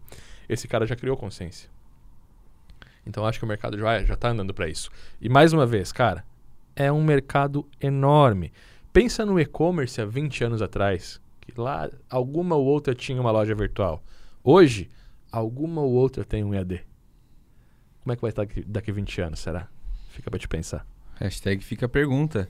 esse 0.49 0.67
cara 0.67 0.87
já 0.87 0.95
criou 0.95 1.15
consciência. 1.15 1.69
Então, 3.05 3.25
acho 3.25 3.39
que 3.39 3.45
o 3.45 3.47
mercado 3.47 3.77
já 3.77 4.03
já 4.03 4.13
está 4.13 4.29
andando 4.29 4.53
para 4.53 4.67
isso. 4.67 4.89
E 5.19 5.27
mais 5.27 5.53
uma 5.53 5.65
vez, 5.65 5.91
cara, 5.91 6.23
é 6.75 6.91
um 6.91 7.03
mercado 7.03 7.67
enorme. 7.79 8.51
Pensa 8.93 9.25
no 9.25 9.39
e-commerce 9.39 9.99
há 10.01 10.05
20 10.05 10.43
anos 10.43 10.61
atrás, 10.61 11.21
que 11.39 11.59
lá 11.59 11.89
alguma 12.09 12.55
ou 12.55 12.65
outra 12.65 12.93
tinha 12.93 13.19
uma 13.19 13.31
loja 13.31 13.55
virtual. 13.55 14.03
Hoje, 14.43 14.89
alguma 15.31 15.81
ou 15.81 15.91
outra 15.91 16.23
tem 16.23 16.43
um 16.43 16.53
EAD. 16.53 16.83
Como 18.03 18.13
é 18.13 18.15
que 18.15 18.21
vai 18.21 18.29
estar 18.29 18.45
daqui, 18.45 18.63
daqui 18.63 18.91
20 18.91 19.21
anos, 19.21 19.39
será? 19.39 19.67
Fica 20.09 20.29
para 20.29 20.39
te 20.39 20.47
pensar. 20.47 20.85
Hashtag 21.19 21.63
fica 21.63 21.85
a 21.85 21.89
pergunta. 21.89 22.49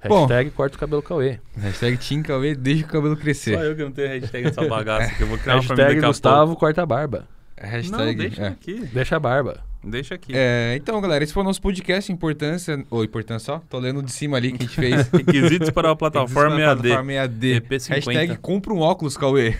Hashtag 0.00 0.50
Bom, 0.50 0.56
corta 0.56 0.76
o 0.76 0.80
cabelo 0.80 1.02
Cauê. 1.02 1.40
Hashtag 1.56 1.98
Tim 1.98 2.22
Cauê, 2.22 2.54
deixa 2.54 2.84
o 2.84 2.88
cabelo 2.88 3.16
crescer. 3.16 3.54
Só 3.54 3.64
eu 3.64 3.76
que 3.76 3.82
não 3.82 3.92
tenho 3.92 4.08
hashtag 4.08 4.44
nessa 4.44 4.66
bagaça 4.66 5.14
que 5.14 5.22
eu 5.22 5.26
vou 5.26 5.36
criar 5.36 5.56
hashtag 5.56 5.92
uma 5.94 6.00
pra 6.00 6.08
Gustavo 6.08 6.56
corta 6.56 6.82
a 6.82 6.86
barba. 6.86 7.28
Hashtag, 7.60 8.06
não, 8.06 8.14
deixa 8.14 8.42
é. 8.42 8.48
aqui. 8.48 8.74
Deixa 8.92 9.16
a 9.16 9.20
barba. 9.20 9.60
Deixa 9.82 10.14
aqui. 10.14 10.32
É, 10.34 10.74
então, 10.76 11.00
galera, 11.00 11.24
esse 11.24 11.32
foi 11.32 11.42
o 11.42 11.44
nosso 11.44 11.60
podcast 11.62 12.12
Importância. 12.12 12.84
Ou 12.90 13.02
Importância, 13.02 13.54
ó. 13.54 13.60
Tô 13.60 13.78
lendo 13.78 14.02
de 14.02 14.12
cima 14.12 14.36
ali 14.36 14.52
que 14.52 14.64
a 14.64 14.66
gente 14.66 14.76
fez. 14.76 15.08
Requisitos 15.12 15.70
para 15.70 15.90
a 15.90 15.96
plataforma 15.96 16.60
EAD. 16.60 16.82
Plataforma 16.82 17.12
EAD. 17.14 17.60
EP50. 17.62 17.88
Hashtag 17.88 18.36
compra 18.36 18.74
um 18.74 18.80
óculos, 18.80 19.16
Cauê. 19.16 19.56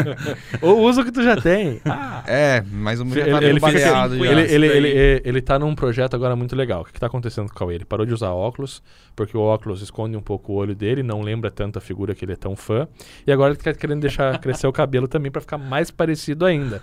Ou 0.62 0.80
usa 0.88 1.02
o 1.02 1.04
que 1.04 1.12
tu 1.12 1.22
já 1.22 1.36
tem. 1.36 1.80
Ah. 1.84 2.24
É, 2.26 2.62
mais 2.70 3.00
ou 3.00 3.06
menos 3.06 3.20
Ele, 3.22 3.30
já 3.30 3.38
tá 3.38 3.44
ele, 3.44 3.60
meio 3.60 3.66
fica- 3.66 3.90
baleado 3.90 4.18
já. 4.18 4.24
ele, 4.24 4.40
ele, 4.42 4.66
ele, 4.66 4.88
ele, 4.88 5.22
ele 5.24 5.42
tá 5.42 5.58
num 5.58 5.74
projeto 5.74 6.14
agora 6.14 6.36
muito 6.36 6.54
legal. 6.54 6.82
O 6.82 6.84
que, 6.84 6.92
que 6.92 7.00
tá 7.00 7.06
acontecendo 7.06 7.48
com 7.48 7.54
o 7.54 7.56
Cauê? 7.58 7.74
Ele 7.76 7.84
parou 7.84 8.04
de 8.06 8.12
usar 8.14 8.30
óculos, 8.30 8.82
porque 9.16 9.36
o 9.36 9.40
óculos 9.40 9.80
esconde 9.82 10.16
um 10.16 10.20
pouco 10.22 10.52
o 10.52 10.56
olho 10.56 10.74
dele, 10.74 11.02
não 11.02 11.22
lembra 11.22 11.50
tanto 11.50 11.78
a 11.78 11.80
figura 11.80 12.14
que 12.14 12.24
ele 12.24 12.32
é 12.32 12.36
tão 12.36 12.54
fã. 12.54 12.86
E 13.26 13.32
agora 13.32 13.52
ele 13.52 13.60
tá 13.60 13.72
querendo 13.74 14.00
deixar 14.00 14.38
crescer 14.38 14.66
o 14.66 14.72
cabelo 14.72 15.08
também 15.08 15.30
pra 15.30 15.40
ficar 15.40 15.58
mais 15.58 15.90
parecido 15.90 16.44
ainda. 16.46 16.82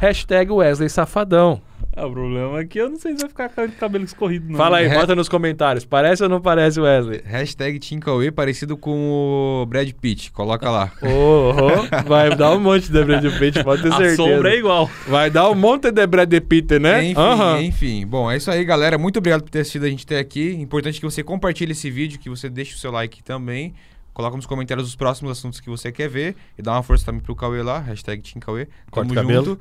Hashtag 0.00 0.50
Wesley 0.52 0.88
Safadão. 0.90 1.60
Ah, 1.98 2.06
o 2.06 2.12
problema 2.12 2.60
é 2.60 2.64
que 2.66 2.78
eu 2.78 2.90
não 2.90 2.98
sei 2.98 3.12
se 3.14 3.20
vai 3.20 3.28
ficar 3.30 3.48
com 3.48 3.66
cabelo 3.70 4.04
escorrido, 4.04 4.46
não. 4.50 4.58
Fala 4.58 4.76
aí, 4.78 4.86
É. 4.86 4.94
bota 4.94 5.14
nos 5.14 5.30
comentários. 5.30 5.86
Parece 5.86 6.22
ou 6.22 6.28
não 6.28 6.42
parece 6.42 6.78
Wesley? 6.78 7.22
Hashtag 7.24 7.78
Tim 7.78 7.98
Cauê 7.98 8.30
parecido 8.30 8.76
com 8.76 9.62
o 9.62 9.66
Brad 9.66 9.90
Pitt. 9.92 10.30
Coloca 10.32 10.70
lá. 10.70 10.92
Oh, 11.00 11.52
oh, 11.54 12.06
vai 12.06 12.36
dar 12.36 12.52
um 12.52 12.60
monte 12.60 12.92
de 12.92 13.02
Brad 13.02 13.24
Pitt, 13.38 13.64
pode 13.64 13.82
ter 13.82 13.88
A 13.90 13.96
certeza. 13.96 14.16
sombra 14.16 14.50
é 14.54 14.58
igual. 14.58 14.90
Vai 15.08 15.30
dar 15.30 15.48
um 15.48 15.54
monte 15.54 15.90
de 15.90 16.06
Brad 16.06 16.30
Pitt, 16.46 16.78
né? 16.78 17.02
Enfim, 17.06 17.18
Aham. 17.20 17.62
enfim. 17.62 18.06
Bom, 18.06 18.30
é 18.30 18.36
isso 18.36 18.50
aí, 18.50 18.62
galera. 18.62 18.98
Muito 18.98 19.18
obrigado 19.18 19.42
por 19.44 19.50
ter 19.50 19.60
assistido 19.60 19.86
a 19.86 19.88
gente 19.88 20.04
até 20.04 20.18
aqui. 20.18 20.52
Importante 20.60 21.00
que 21.00 21.06
você 21.06 21.22
compartilhe 21.22 21.72
esse 21.72 21.90
vídeo, 21.90 22.18
que 22.18 22.28
você 22.28 22.50
deixe 22.50 22.74
o 22.74 22.78
seu 22.78 22.90
like 22.90 23.22
também. 23.22 23.72
Coloca 24.12 24.36
nos 24.36 24.44
comentários 24.44 24.86
os 24.86 24.94
próximos 24.96 25.32
assuntos 25.32 25.60
que 25.60 25.70
você 25.70 25.90
quer 25.90 26.10
ver. 26.10 26.36
E 26.58 26.62
dá 26.62 26.72
uma 26.72 26.82
força 26.82 27.06
também 27.06 27.22
pro 27.22 27.34
Cauê 27.34 27.62
lá. 27.62 27.78
Hashtag 27.78 28.20
Tim 28.20 28.38
Cauê. 28.38 28.66
Corta 28.90 29.08
Tamo 29.08 29.14
cabelo. 29.14 29.44
junto. 29.46 29.60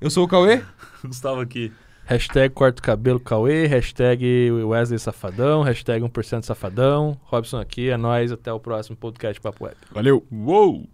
Eu 0.00 0.10
sou 0.10 0.24
o 0.24 0.28
Cauê. 0.28 0.62
Gustavo 1.04 1.40
aqui. 1.40 1.72
Hashtag 2.04 2.54
corta 2.54 2.80
cabelo 2.80 3.20
Cauê, 3.20 3.66
hashtag 3.66 4.50
Wesley 4.50 4.98
Safadão, 4.98 5.62
hashtag 5.62 6.02
1% 6.02 6.42
Safadão. 6.42 7.20
Robson 7.24 7.58
aqui, 7.58 7.90
é 7.90 7.96
nóis, 7.96 8.32
até 8.32 8.50
o 8.52 8.58
próximo 8.58 8.96
podcast 8.96 9.38
Papo 9.40 9.64
Web. 9.64 9.76
Valeu. 9.92 10.24
Uou! 10.32 10.88